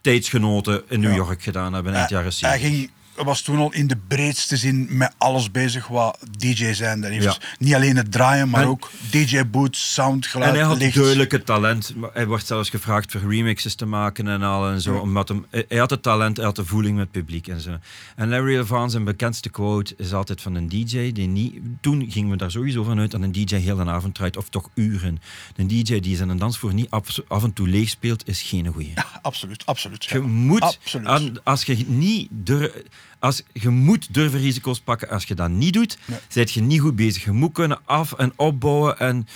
tijdsgenoten 0.00 0.82
in 0.88 1.00
New. 1.00 1.16
York 1.16 1.42
gedaan 1.42 1.72
hebben 1.72 1.94
eind 1.94 2.10
jaren 2.10 2.32
70. 2.32 2.88
Was 3.24 3.42
toen 3.42 3.58
al 3.58 3.72
in 3.72 3.86
de 3.86 3.96
breedste 4.08 4.56
zin 4.56 4.86
met 4.90 5.12
alles 5.18 5.50
bezig 5.50 5.86
wat 5.86 6.18
DJ 6.38 6.72
zijn. 6.72 7.00
Dat 7.00 7.10
heeft 7.10 7.40
niet 7.58 7.74
alleen 7.74 7.96
het 7.96 8.12
draaien, 8.12 8.48
maar 8.48 8.62
En- 8.62 8.68
ook 8.68 8.90
DJ-boot, 9.10 9.76
sound, 9.76 10.26
geluid, 10.26 10.50
En 10.50 10.56
hij 10.58 10.66
had 10.66 10.78
licht. 10.78 10.94
duidelijk 10.94 11.32
het 11.32 11.46
talent. 11.46 11.94
Hij 12.12 12.26
wordt 12.26 12.46
zelfs 12.46 12.70
gevraagd 12.70 13.12
voor 13.12 13.20
remixes 13.34 13.74
te 13.74 13.86
maken 13.86 14.28
en 14.28 14.42
al 14.42 14.68
en 14.70 14.80
zo. 14.80 14.96
Omdat 14.96 15.28
hem, 15.28 15.46
hij 15.50 15.78
had 15.78 15.90
het 15.90 16.02
talent, 16.02 16.36
hij 16.36 16.46
had 16.46 16.56
de 16.56 16.64
voeling 16.64 16.96
met 16.96 17.02
het 17.04 17.12
publiek 17.12 17.48
en 17.48 17.60
zo. 17.60 17.78
En 18.16 18.28
Larry 18.28 18.56
Levan, 18.56 18.90
zijn 18.90 19.04
bekendste 19.04 19.48
quote, 19.50 19.94
is 19.96 20.12
altijd 20.14 20.40
van 20.40 20.54
een 20.54 20.68
DJ 20.68 21.12
die 21.12 21.26
niet... 21.28 21.54
Toen 21.80 22.10
gingen 22.10 22.30
we 22.30 22.36
daar 22.36 22.50
sowieso 22.50 22.82
van 22.84 22.98
uit 22.98 23.10
dat 23.10 23.20
een 23.22 23.32
DJ 23.32 23.54
heel 23.56 23.76
de 23.76 23.84
avond 23.84 24.14
draait, 24.14 24.36
of 24.36 24.48
toch 24.48 24.68
uren. 24.74 25.20
Een 25.56 25.66
DJ 25.68 26.00
die 26.00 26.16
zijn 26.16 26.38
dansvoer 26.38 26.74
niet 26.74 26.90
af, 26.90 27.18
af 27.28 27.42
en 27.42 27.52
toe 27.52 27.68
leeg 27.68 27.88
speelt, 27.88 28.28
is 28.28 28.42
geen 28.42 28.66
goeie. 28.66 28.92
Ja, 28.94 29.06
absoluut, 29.22 29.66
absoluut. 29.66 30.04
Je 30.04 30.20
moet, 30.20 30.60
Absoluut. 30.60 31.06
aan- 31.06 31.42
als 31.44 31.64
je 31.64 31.84
niet 31.86 32.28
dur, 32.30 32.82
als 33.18 33.42
je 33.52 33.68
moet 33.68 34.14
durven 34.14 34.40
risico's 34.40 34.80
pakken. 34.80 35.08
Als 35.08 35.24
je 35.24 35.34
dat 35.34 35.50
niet 35.50 35.72
doet, 35.72 35.98
Nee. 36.04 36.18
ben 36.34 36.46
je 36.48 36.60
niet 36.60 36.80
goed 36.80 36.96
bezig. 36.96 37.24
Je 37.24 37.30
moet 37.32 37.52
kunnen 37.52 37.78
af- 37.84 38.12
en 38.12 38.32
opbouwen. 38.36 38.98
En, 38.98 39.26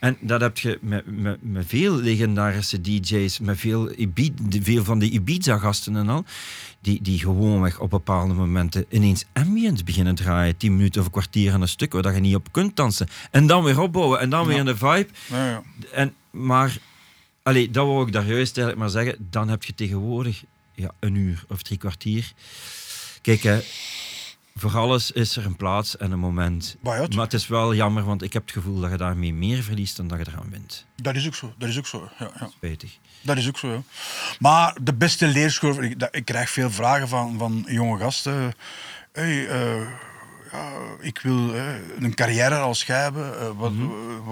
en 0.00 0.16
dat 0.20 0.40
heb 0.40 0.58
je 0.58 0.78
met, 0.82 1.04
met, 1.06 1.38
met 1.42 1.64
veel 1.66 1.94
legendarische 1.96 2.80
DJ's, 2.80 3.38
met 3.38 3.58
veel, 3.58 3.84
de- 4.14 4.80
van 4.84 4.98
die 4.98 5.10
Ibiza-gasten 5.10 5.96
en 5.96 6.08
al. 6.08 6.24
Die, 6.80 7.02
die 7.02 7.18
gewoonweg 7.18 7.80
op 7.80 7.90
bepaalde 7.90 8.34
momenten 8.34 8.84
ineens 8.88 9.24
ambient 9.32 9.84
beginnen 9.84 10.14
draaien. 10.14 10.56
10 10.56 10.76
minuten 10.76 11.00
of 11.00 11.06
een 11.06 11.12
kwartier 11.12 11.52
aan 11.52 11.62
een 11.62 11.68
stuk, 11.68 11.92
waar 11.92 12.02
dat 12.02 12.14
je 12.14 12.20
niet 12.20 12.34
op 12.34 12.52
kunt 12.52 12.76
dansen. 12.76 13.08
En 13.30 13.46
dan 13.46 13.64
weer 13.64 13.80
opbouwen 13.80 14.20
en 14.20 14.30
dan 14.30 14.46
weer 14.46 14.56
in 14.58 14.64
de 14.64 14.76
vibe. 14.76 15.06
Ja, 15.26 15.48
ja. 15.48 15.62
En, 15.92 16.14
maar, 16.30 16.78
allee, 17.42 17.70
dat 17.70 17.86
wou 17.86 18.06
ik 18.06 18.12
daar 18.12 18.26
juist 18.26 18.56
eigenlijk 18.58 18.78
maar 18.78 19.02
zeggen. 19.04 19.26
Dan 19.30 19.48
heb 19.48 19.64
je 19.64 19.74
tegenwoordig 19.74 20.44
ja, 20.74 20.90
een 21.00 21.14
uur 21.14 21.44
of 21.48 21.62
drie 21.62 21.78
kwartier. 21.78 22.32
Kijk, 23.24 23.42
hè, 23.42 23.60
voor 24.54 24.76
alles 24.76 25.10
is 25.10 25.36
er 25.36 25.46
een 25.46 25.56
plaats 25.56 25.96
en 25.96 26.10
een 26.12 26.18
moment. 26.18 26.76
Maar 26.80 26.96
ja, 26.96 27.02
het- 27.02 27.14
maar 27.14 27.24
het 27.24 27.32
is 27.34 27.46
wel 27.46 27.74
jammer, 27.74 28.04
want 28.04 28.22
ik 28.22 28.32
heb 28.32 28.42
het 28.42 28.52
gevoel 28.52 28.80
dat 28.80 28.90
je 28.90 28.96
daarmee 28.96 29.34
meer 29.34 29.62
verliest 29.62 29.96
dan 29.96 30.06
dat 30.08 30.18
je 30.18 30.24
eraan 30.32 30.50
wint. 30.50 30.86
Dat 30.96 31.14
is 31.14 31.26
ook 31.26 31.34
zo. 31.34 31.54
Dat 31.58 31.68
is 31.68 31.78
ook 31.78 31.86
zo. 31.86 32.08
Ja, 32.18 32.30
ja. 32.40 32.48
Spijtig. 32.56 32.98
Dat 33.22 33.36
is 33.36 33.48
ook 33.48 33.58
zo, 33.58 33.72
ja. 33.72 33.82
Maar 34.38 34.76
de 34.82 34.94
beste 34.94 35.26
leerschool... 35.26 35.82
Ik, 35.82 35.98
dat- 35.98 36.14
ik 36.16 36.24
krijg 36.24 36.50
veel 36.50 36.70
vragen 36.70 37.08
van, 37.08 37.38
van 37.38 37.64
jonge 37.68 37.98
gasten. 37.98 38.52
Hey, 39.12 39.48
eh, 39.48 39.80
ja, 40.52 40.72
ik 41.00 41.18
wil 41.22 41.54
eh, 41.54 41.66
een 41.98 42.14
carrière 42.14 42.56
als 42.58 42.82
jij 42.84 43.02
hebben. 43.02 43.40
Eh, 43.40 43.50
wat, 43.56 43.72
Mhm. 43.72 43.88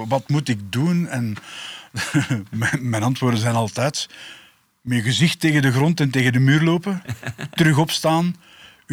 wat 0.08 0.28
moet 0.28 0.48
ik 0.48 0.72
doen? 0.72 1.08
En 1.08 1.34
mijn, 2.50 2.88
mijn 2.88 3.02
antwoorden 3.02 3.40
zijn 3.40 3.54
altijd... 3.54 4.08
Met 4.80 4.96
je 4.96 5.02
gezicht 5.02 5.40
tegen 5.40 5.62
de 5.62 5.72
grond 5.72 6.00
en 6.00 6.10
tegen 6.10 6.32
de 6.32 6.38
muur 6.38 6.62
lopen. 6.62 7.02
terug 7.54 7.78
opstaan. 7.78 8.36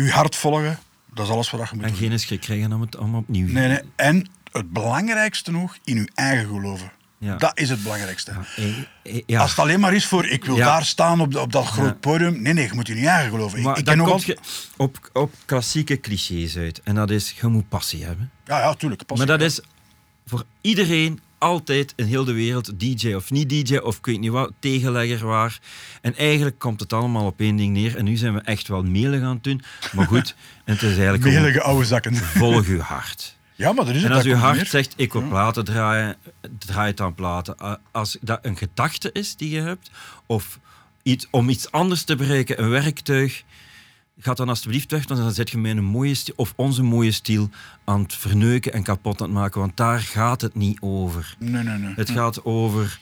Je 0.05 0.11
hart 0.11 0.35
volgen. 0.35 0.79
Dat 1.13 1.25
is 1.25 1.31
alles 1.31 1.49
wat 1.49 1.69
je 1.69 1.75
moet 1.75 1.83
En 1.83 1.89
doen. 1.89 1.97
geen 1.99 2.19
schrik 2.19 2.39
krijgen 2.41 2.73
om 2.73 2.81
het 2.81 2.97
allemaal 2.97 3.19
opnieuw 3.19 3.47
Nee, 3.47 3.67
nee. 3.67 3.79
En 3.95 4.27
het 4.51 4.71
belangrijkste 4.71 5.51
nog, 5.51 5.77
in 5.83 5.95
je 5.95 6.09
eigen 6.15 6.47
geloven. 6.47 6.91
Ja. 7.17 7.35
Dat 7.35 7.51
is 7.59 7.69
het 7.69 7.83
belangrijkste. 7.83 8.31
Ja, 8.31 8.45
eh, 8.55 8.77
eh, 9.03 9.21
ja. 9.25 9.41
Als 9.41 9.49
het 9.49 9.59
alleen 9.59 9.79
maar 9.79 9.93
is 9.93 10.05
voor 10.05 10.25
ik 10.25 10.45
wil 10.45 10.55
daar 10.55 10.85
staan 10.85 11.21
op, 11.21 11.31
de- 11.31 11.39
op 11.39 11.51
dat 11.51 11.65
groot 11.65 11.99
podium. 11.99 12.41
Nee, 12.41 12.53
nee, 12.53 12.67
je 12.67 12.73
moet 12.73 12.87
je 12.87 13.07
eigen 13.07 13.29
geloven. 13.29 13.57
Ik, 13.59 13.63
Maar 13.65 13.77
ik 13.77 13.85
dan 13.85 13.99
al... 13.99 14.21
je 14.25 14.37
op, 14.77 15.09
op 15.13 15.33
klassieke 15.45 15.99
clichés 15.99 16.57
uit. 16.57 16.81
En 16.83 16.95
dat 16.95 17.09
is, 17.09 17.35
je 17.41 17.47
moet 17.47 17.69
passie 17.69 18.03
hebben. 18.05 18.31
Ja, 18.45 18.59
ja, 18.59 18.73
tuurlijk. 18.73 19.05
Pas 19.05 19.17
Maar 19.17 19.27
dat 19.27 19.41
is 19.41 19.61
voor 20.25 20.43
iedereen 20.61 21.19
altijd 21.39 21.93
in 21.95 22.05
heel 22.05 22.25
de 22.25 22.33
wereld 22.33 22.79
DJ 22.79 23.13
of 23.13 23.31
niet 23.31 23.49
DJ 23.49 23.77
of 23.77 23.97
ik 23.97 24.05
weet 24.05 24.19
niet 24.19 24.31
wat, 24.31 24.51
tegenlegger 24.59 25.27
waar. 25.27 25.59
En 26.01 26.15
eigenlijk 26.15 26.59
komt 26.59 26.79
het 26.79 26.93
allemaal 26.93 27.25
op 27.25 27.39
één 27.39 27.55
ding 27.55 27.73
neer. 27.73 27.97
En 27.97 28.03
nu 28.03 28.15
zijn 28.15 28.33
we 28.33 28.41
echt 28.41 28.67
wel 28.67 28.83
melig 28.83 29.21
aan 29.21 29.33
het 29.33 29.43
doen. 29.43 29.61
Maar 29.91 30.07
goed, 30.07 30.35
het 30.65 30.81
is 30.81 30.97
eigenlijk 30.97 31.23
Melige 31.23 31.61
oude 31.61 31.85
zakken. 31.85 32.15
volg 32.15 32.65
uw 32.65 32.79
hart. 32.79 33.37
Ja, 33.55 33.73
maar 33.73 33.85
dat 33.85 33.95
is. 33.95 34.03
En 34.03 34.11
als 34.11 34.25
uw 34.25 34.35
hart 34.35 34.67
zegt, 34.67 34.93
ik 34.95 35.13
wil 35.13 35.27
platen 35.27 35.65
draaien, 35.65 36.15
draai 36.59 36.89
het 36.89 37.01
aan 37.01 37.15
platen. 37.15 37.55
Als 37.91 38.17
dat 38.21 38.39
een 38.41 38.57
gedachte 38.57 39.09
is 39.11 39.35
die 39.35 39.49
je 39.49 39.61
hebt, 39.61 39.91
of 40.25 40.59
iets, 41.03 41.27
om 41.31 41.49
iets 41.49 41.71
anders 41.71 42.03
te 42.03 42.15
bereiken, 42.15 42.63
een 42.63 42.69
werktuig, 42.69 43.43
ga 44.19 44.33
dan 44.33 44.49
alsjeblieft 44.49 44.91
weg, 44.91 45.07
want 45.07 45.19
dan 45.19 45.31
zet 45.31 45.49
je 45.49 45.57
mijn 45.57 45.83
mooie 45.83 46.13
stil, 46.15 46.33
of 46.37 46.53
onze 46.55 46.83
mooie 46.83 47.11
stil 47.11 47.49
aan 47.85 48.01
het 48.01 48.13
verneuken 48.15 48.73
en 48.73 48.83
kapot 48.83 49.21
aan 49.21 49.27
het 49.27 49.35
maken, 49.37 49.59
want 49.59 49.77
daar 49.77 49.99
gaat 49.99 50.41
het 50.41 50.55
niet 50.55 50.77
over. 50.81 51.35
Nee, 51.39 51.63
nee, 51.63 51.77
nee. 51.77 51.93
Het 51.95 52.09
gaat 52.09 52.45
over 52.45 52.99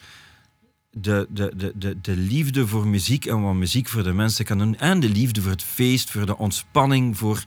de, 0.91 1.27
de, 1.29 1.53
de, 1.57 1.71
de, 1.75 2.01
de 2.01 2.15
liefde 2.17 2.67
voor 2.67 2.87
muziek 2.87 3.25
en 3.25 3.41
wat 3.41 3.53
muziek 3.53 3.87
voor 3.89 4.03
de 4.03 4.13
mensen 4.13 4.45
kan 4.45 4.57
doen. 4.57 4.77
En 4.77 4.99
de 4.99 5.09
liefde 5.09 5.41
voor 5.41 5.51
het 5.51 5.63
feest, 5.63 6.11
voor 6.11 6.25
de 6.25 6.37
ontspanning, 6.37 7.17
voor 7.17 7.43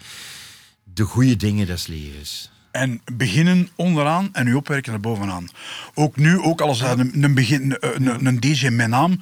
de 0.95 1.05
goede 1.05 1.37
dingen 1.37 1.66
des 1.66 1.87
levens. 1.87 2.51
En 2.71 3.01
beginnen 3.12 3.68
onderaan 3.77 4.29
en 4.33 4.47
u 4.47 4.55
opwerken 4.55 4.91
naar 4.93 5.01
bovenaan. 5.01 5.49
Ook 5.95 6.16
nu, 6.16 6.39
ook 6.39 6.61
als 6.61 6.81
een, 6.81 7.23
een, 7.25 7.35
begin, 7.35 7.77
een, 7.81 8.27
een- 8.27 8.41
DJ 8.41 8.68
met 8.68 8.89
naam, 8.89 9.21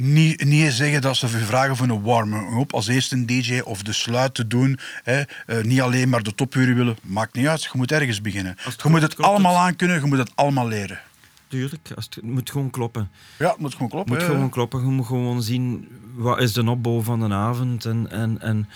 niet, 0.00 0.44
niet 0.44 0.72
zeggen 0.72 1.00
dat 1.00 1.16
ze 1.16 1.28
vragen 1.28 1.76
voor 1.76 1.88
een 1.88 2.02
warm-up 2.02 2.72
als 2.72 2.86
eerste 2.86 3.14
een 3.14 3.26
DJ 3.26 3.60
of 3.60 3.82
de 3.82 3.92
sluit 3.92 4.34
te 4.34 4.46
doen. 4.46 4.78
Hè. 5.02 5.22
Eh, 5.46 5.62
niet 5.62 5.80
alleen 5.80 6.08
maar 6.08 6.22
de 6.22 6.34
topuren 6.34 6.74
willen, 6.74 6.96
maakt 7.02 7.34
niet 7.34 7.46
uit. 7.46 7.62
Je 7.62 7.70
moet 7.72 7.92
ergens 7.92 8.20
beginnen. 8.20 8.56
Je 8.82 8.88
moet 8.88 9.02
het 9.02 9.14
klopt 9.14 9.30
allemaal 9.30 9.52
het. 9.52 9.62
aankunnen, 9.62 10.00
je 10.00 10.06
moet 10.06 10.18
het 10.18 10.32
allemaal 10.34 10.68
leren. 10.68 11.00
Tuurlijk, 11.48 11.90
als 11.94 12.04
het, 12.04 12.14
het 12.14 12.24
moet 12.24 12.50
gewoon 12.50 12.70
kloppen. 12.70 13.10
Ja, 13.38 13.50
het 13.50 13.58
moet 13.58 13.72
gewoon 13.72 13.88
kloppen. 13.88 14.14
Het 14.14 14.22
moet 14.22 14.32
gewoon 14.32 14.50
kloppen. 14.50 14.80
Je 14.80 14.86
moet 14.86 15.06
gewoon 15.06 15.42
zien 15.42 15.88
wat 16.14 16.40
is 16.40 16.52
de 16.52 16.70
opbouw 16.70 17.02
van 17.02 17.20
de 17.20 17.34
avond. 17.34 17.84
En, 17.84 18.10
en, 18.10 18.40
en 18.40 18.68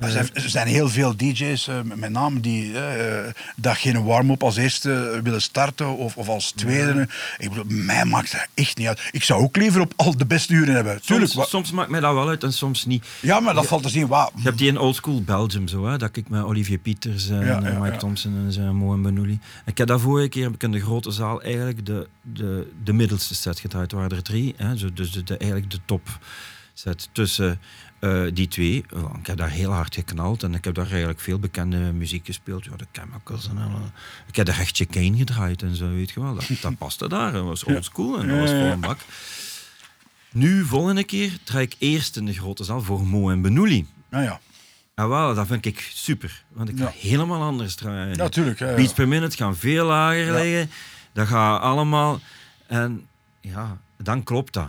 Er 0.00 0.10
zijn, 0.10 0.28
er 0.34 0.48
zijn 0.48 0.66
heel 0.66 0.88
veel 0.88 1.16
DJ's, 1.16 1.68
eh, 1.68 1.80
met 1.94 2.10
name, 2.10 2.40
die 2.40 2.72
dat 3.56 3.76
geen 3.76 4.04
warm-up 4.04 4.42
als 4.42 4.56
eerste 4.56 5.20
willen 5.22 5.42
starten 5.42 5.96
of, 5.96 6.16
of 6.16 6.28
als 6.28 6.50
tweede. 6.50 7.08
Ik 7.38 7.48
bedoel, 7.48 7.64
mij 7.68 8.04
maakt 8.04 8.32
dat 8.32 8.46
echt 8.54 8.76
niet 8.76 8.86
uit. 8.86 9.08
Ik 9.10 9.22
zou 9.22 9.42
ook 9.42 9.56
liever 9.56 9.80
op 9.80 9.92
al 9.96 10.16
de 10.16 10.26
beste 10.26 10.52
uren 10.54 10.74
hebben. 10.74 11.00
Tuurlijk. 11.02 11.30
soms, 11.30 11.44
wa- 11.44 11.50
soms 11.50 11.70
maakt 11.70 11.90
mij 11.90 12.00
dat 12.00 12.14
wel 12.14 12.28
uit 12.28 12.42
en 12.44 12.52
soms 12.52 12.84
niet. 12.84 13.06
ja, 13.20 13.40
maar 13.40 13.54
dat 13.54 13.66
valt 13.66 13.82
te 13.82 13.88
zien. 13.88 14.06
Wauw. 14.06 14.30
Je 14.36 14.42
hebt 14.42 14.58
die 14.58 14.68
in 14.68 14.78
Old 14.78 14.94
School 14.96 15.22
Belgium 15.22 15.68
zo, 15.68 15.86
hè, 15.86 15.98
dat 15.98 16.16
ik 16.16 16.28
met 16.28 16.42
Olivier 16.42 16.78
Pieters 16.78 17.28
en 17.28 17.44
Ja, 17.44 17.60
ja, 17.62 17.78
Mike. 17.78 17.96
Thompson 17.96 18.36
en 18.44 18.52
zo, 18.52 18.72
Mo 18.72 18.92
en. 18.94 19.40
Ik 19.66 19.78
heb 19.78 19.86
daar 19.88 20.00
vorige 20.00 20.28
keer 20.28 20.44
heb 20.44 20.54
ik 20.54 20.62
in 20.62 20.72
de 20.72 20.80
grote 20.80 21.10
zaal 21.10 21.42
eigenlijk 21.42 21.86
de, 21.86 22.08
de, 22.22 22.72
de 22.84 22.92
middelste 22.92 23.34
set 23.34 23.60
gedraaid. 23.60 23.92
Er 23.92 23.98
waren 23.98 24.16
er 24.16 24.22
drie, 24.22 24.54
hè, 24.56 24.74
dus 24.92 25.12
de, 25.12 25.22
de, 25.22 25.36
eigenlijk 25.36 25.70
de 25.70 25.78
top 25.84 26.18
set 26.74 27.08
tussen 27.12 27.60
eh, 28.00 28.22
die 28.34 28.48
twee. 28.48 28.84
Oh, 28.94 29.14
Ik 29.18 29.26
heb 29.26 29.36
daar 29.36 29.50
heel 29.50 29.70
hard 29.72 29.94
geknald 29.94 30.42
en 30.42 30.54
ik 30.54 30.64
heb 30.64 30.74
daar 30.74 30.88
eigenlijk 30.88 31.20
veel 31.20 31.38
bekende 31.38 31.76
muziek 31.78 32.26
gespeeld. 32.26 32.64
Ja, 32.64 32.76
de 32.76 32.86
Chemicals 32.92 33.48
en 33.48 33.58
alle. 33.58 33.80
Ik 34.26 34.36
heb 34.36 34.46
de 34.46 34.52
Rechtje 34.52 34.84
Kane 34.84 35.16
gedraaid 35.16 35.62
en 35.62 35.76
zo, 35.76 35.88
weet 35.88 36.10
je 36.10 36.20
wel. 36.20 36.34
Dat, 36.34 36.48
dat 36.60 36.78
paste 36.78 37.08
daar, 37.08 37.32
dat 37.32 37.44
was 37.44 37.64
old 37.64 37.84
school 37.84 38.20
en 38.20 38.28
dat 38.28 38.38
was 38.38 38.50
een 38.50 38.80
bak. 38.80 38.98
Nu, 40.32 40.64
volgende 40.64 41.04
keer, 41.04 41.38
draai 41.44 41.64
ik 41.64 41.76
eerst 41.78 42.16
in 42.16 42.24
de 42.26 42.32
grote 42.32 42.64
zaal 42.64 42.82
voor 42.82 43.06
Mo 43.06 43.30
en 43.30 43.40
Benouli. 43.42 43.86
Ja, 44.10 44.20
ja. 44.20 44.40
Ah, 44.94 45.08
wel, 45.08 45.34
dat 45.34 45.46
vind 45.46 45.66
ik 45.66 45.90
super. 45.94 46.44
Want 46.48 46.68
ik 46.68 46.78
ga 46.78 46.84
Ja. 46.84 46.90
helemaal 47.08 47.42
anders 47.42 47.74
draaien. 47.74 48.16
Natuurlijk. 48.16 48.58
Ja. 48.58 48.74
Beats 48.74 48.92
per 48.92 49.08
minute 49.08 49.36
gaan 49.36 49.56
veel 49.56 49.86
lager 49.86 50.32
liggen. 50.32 50.70
Dat 51.12 51.26
gaat 51.26 51.60
allemaal... 51.62 52.20
En 52.66 53.06
ja, 53.40 53.78
dan 53.96 54.22
klopt 54.22 54.52
dat. 54.52 54.68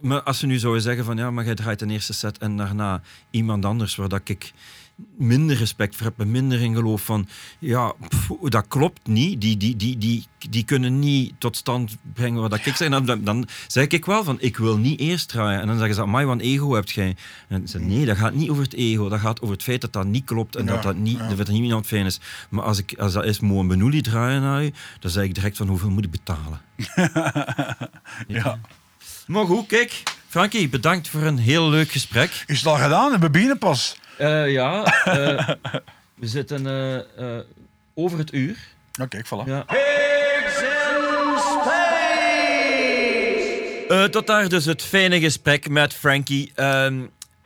Maar 0.00 0.22
als 0.22 0.38
ze 0.38 0.46
nu 0.46 0.58
zouden 0.58 0.82
zeggen 0.82 1.04
van 1.04 1.16
ja, 1.16 1.30
maar 1.30 1.44
jij 1.44 1.54
draait 1.54 1.82
een 1.82 1.90
eerste 1.90 2.12
set 2.12 2.38
en 2.38 2.56
daarna 2.56 3.02
iemand 3.30 3.64
anders 3.64 3.96
waar 3.96 4.08
dat 4.08 4.28
ik 4.28 4.52
minder 5.16 5.56
respect 5.56 5.96
voor 5.96 6.06
heb 6.06 6.26
minder 6.26 6.60
in 6.60 6.74
geloof 6.74 7.04
van 7.04 7.28
ja, 7.58 7.92
pff, 8.08 8.28
dat 8.42 8.68
klopt 8.68 9.06
niet. 9.06 9.40
Die, 9.40 9.56
die, 9.56 9.76
die, 9.76 9.98
die, 9.98 10.26
die 10.50 10.64
kunnen 10.64 10.98
niet 10.98 11.34
tot 11.38 11.56
stand 11.56 11.96
brengen 12.14 12.40
wat 12.40 12.50
dat 12.50 12.66
ik 12.66 12.76
zeg. 12.76 12.90
Dan, 12.90 13.06
dan, 13.06 13.24
dan 13.24 13.48
zeg 13.66 13.86
ik 13.86 14.04
wel 14.04 14.24
van 14.24 14.36
ik 14.40 14.56
wil 14.56 14.78
niet 14.78 15.00
eerst 15.00 15.28
draaien. 15.28 15.60
En 15.60 15.66
dan 15.66 15.76
zeggen 15.76 15.94
ze, 15.94 16.02
amai, 16.02 16.26
wat 16.26 16.40
ego 16.40 16.72
hebt 16.72 16.90
jij? 16.90 17.16
En 17.48 17.68
zeg, 17.68 17.80
nee, 17.82 18.06
dat 18.06 18.16
gaat 18.16 18.34
niet 18.34 18.50
over 18.50 18.62
het 18.62 18.74
ego. 18.74 19.08
Dat 19.08 19.20
gaat 19.20 19.40
over 19.40 19.54
het 19.54 19.64
feit 19.64 19.80
dat 19.80 19.92
dat 19.92 20.06
niet 20.06 20.24
klopt 20.24 20.56
en 20.56 20.64
Ja, 20.64 20.72
dat 20.72 20.82
dat 20.82 20.96
niet, 20.96 21.18
ja. 21.18 21.28
dat 21.28 21.38
het 21.38 21.48
niet 21.48 21.62
iemand 21.62 21.86
fijn 21.86 22.06
is. 22.06 22.20
Maar 22.48 22.64
als, 22.64 22.78
ik, 22.78 22.98
als 22.98 23.12
dat 23.12 23.24
is 23.24 23.40
Mo 23.40 23.60
en 23.60 23.68
Benouli 23.68 24.00
draaien 24.00 24.42
naar 24.42 24.64
u, 24.64 24.72
dan 25.00 25.10
zeg 25.10 25.24
ik 25.24 25.34
direct 25.34 25.56
van 25.56 25.68
hoeveel 25.68 25.90
moet 25.90 26.04
ik 26.04 26.10
betalen. 26.10 26.60
Ja. 28.28 28.58
Maar 29.26 29.44
goed, 29.44 29.66
kijk. 29.66 30.02
Frankie, 30.28 30.68
bedankt 30.68 31.08
voor 31.08 31.22
een 31.22 31.38
heel 31.38 31.68
leuk 31.70 31.90
gesprek. 31.90 32.44
Is 32.46 32.58
het 32.58 32.66
al 32.66 32.76
gedaan? 32.76 33.20
We 33.20 33.30
beginnen 33.30 33.58
pas. 33.58 33.96
Eh, 34.18 34.50
ja, 34.50 34.84
eh, 35.04 35.48
we 36.14 36.26
zitten 36.26 36.66
eh, 36.66 36.96
eh, 37.36 37.42
over 37.94 38.18
het 38.18 38.32
uur. 38.32 38.56
Oké, 39.00 39.08
kijk, 39.08 39.26
voilà. 39.26 39.48
Ja. 39.48 39.64
Eh, 43.88 44.04
tot 44.04 44.26
daar 44.26 44.48
dus 44.48 44.64
het 44.64 44.82
fijne 44.82 45.20
gesprek 45.20 45.68
met 45.68 45.94
Frankie. 45.94 46.52
Ehm, 46.54 47.00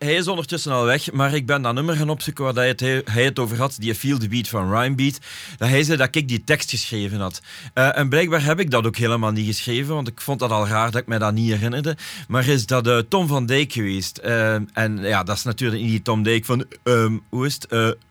hij 0.05 0.15
is 0.15 0.29
ondertussen 0.29 0.73
al 0.73 0.85
weg, 0.85 1.13
maar 1.13 1.35
ik 1.35 1.47
ben 1.47 1.63
dat 1.63 1.75
nummer 1.75 1.97
gaan 1.97 2.09
opzoeken 2.11 2.45
waar 2.45 2.55
hij 2.55 2.69
het, 2.69 2.81
hij 2.81 3.25
het 3.25 3.39
over 3.39 3.59
had, 3.59 3.77
die 3.79 3.95
Feel 3.95 4.19
the 4.19 4.29
Beat 4.29 4.49
van 4.49 4.73
Rhyme 4.75 4.95
Beat. 4.95 5.19
Dat 5.57 5.69
hij 5.69 5.83
zei 5.83 5.97
dat 5.99 6.15
ik 6.17 6.29
die 6.29 6.45
tekst 6.45 6.71
geschreven 6.71 7.21
had. 7.21 7.41
Eh, 7.75 7.99
en 7.99 8.09
blijkbaar 8.09 8.45
heb 8.45 8.61
ik 8.61 8.71
dat 8.71 8.87
ook 8.87 8.97
helemaal 8.97 9.31
niet 9.31 9.47
geschreven, 9.47 9.95
want 9.95 10.09
ik 10.09 10.21
vond 10.21 10.39
dat 10.39 10.51
al 10.51 10.67
raar 10.67 10.91
dat 10.91 11.01
ik 11.01 11.07
mij 11.07 11.19
dat 11.19 11.33
niet 11.33 11.51
herinnerde. 11.51 11.97
Maar 12.29 12.47
is 12.49 12.67
dat 12.67 12.87
eh, 12.87 12.99
Tom 12.99 13.27
van 13.27 13.47
Dijk 13.47 13.73
geweest. 13.73 14.19
Ehm, 14.19 14.63
en 14.73 14.99
ja, 14.99 15.23
dat 15.23 15.37
is 15.37 15.43
natuurlijk 15.43 15.83
niet 15.83 16.05
Tom 16.05 16.23
Dijk 16.23 16.45
van, 16.45 16.65
ehm, 16.83 17.17
hoe 17.29 17.47
is 17.47 17.55
het? 17.55 17.67
Eh, 17.67 17.89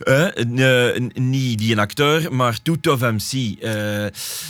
eh, 0.00 0.94
eh, 0.94 1.02
niet 1.14 1.58
die 1.58 1.72
een 1.72 1.78
acteur, 1.78 2.34
maar 2.34 2.62
Toet 2.62 2.86
of 2.86 3.00
MC. 3.00 3.32
eh, 3.60 4.04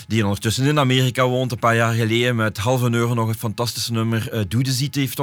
die 0.06 0.24
ondertussen 0.24 0.64
in 0.66 0.78
Amerika 0.78 1.26
woont, 1.26 1.52
een 1.52 1.58
paar 1.58 1.76
jaar 1.76 1.92
geleden 1.92 2.36
met 2.36 2.56
half 2.58 2.80
een 2.82 2.94
euro 2.94 3.14
nog 3.14 3.28
een 3.28 3.34
fantastische 3.34 3.92
nummer 3.92 4.34
uh, 4.34 4.40
Doe 4.48 4.62
de 4.62 4.72
Ziet 4.72 4.94
heeft 4.94 5.20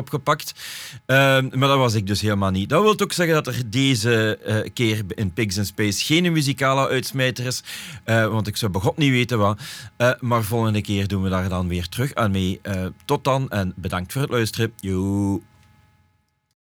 Ehm, 1.05 1.47
maar 1.51 1.67
dat 1.67 1.77
was 1.77 1.93
ik 1.93 2.07
dus 2.07 2.21
helemaal 2.21 2.51
niet. 2.51 2.69
Dat 2.69 2.81
wil 2.81 2.99
ook 2.99 3.13
zeggen 3.13 3.35
dat 3.35 3.47
er 3.47 3.69
deze 3.69 4.37
eh, 4.37 4.69
keer 4.73 5.03
in 5.07 5.33
Pigs 5.33 5.57
in 5.57 5.65
Space 5.65 6.05
geen 6.05 6.31
muzikale 6.31 6.87
uitsmijter 6.87 7.45
is, 7.45 7.63
eh, 8.03 8.27
want 8.27 8.47
ik 8.47 8.57
zou 8.57 8.71
begot 8.71 8.97
niet 8.97 9.11
weten 9.11 9.37
wat. 9.37 9.59
Eh, 9.97 10.11
maar 10.19 10.43
volgende 10.43 10.81
keer 10.81 11.07
doen 11.07 11.23
we 11.23 11.29
daar 11.29 11.49
dan 11.49 11.67
weer 11.67 11.89
terug 11.89 12.13
aan 12.13 12.31
mee. 12.31 12.61
Tot 13.05 13.23
dan 13.23 13.49
en 13.49 13.73
bedankt 13.75 14.11
voor 14.11 14.21
het 14.21 14.31
luisteren. 14.31 14.73
Joe. 14.79 15.41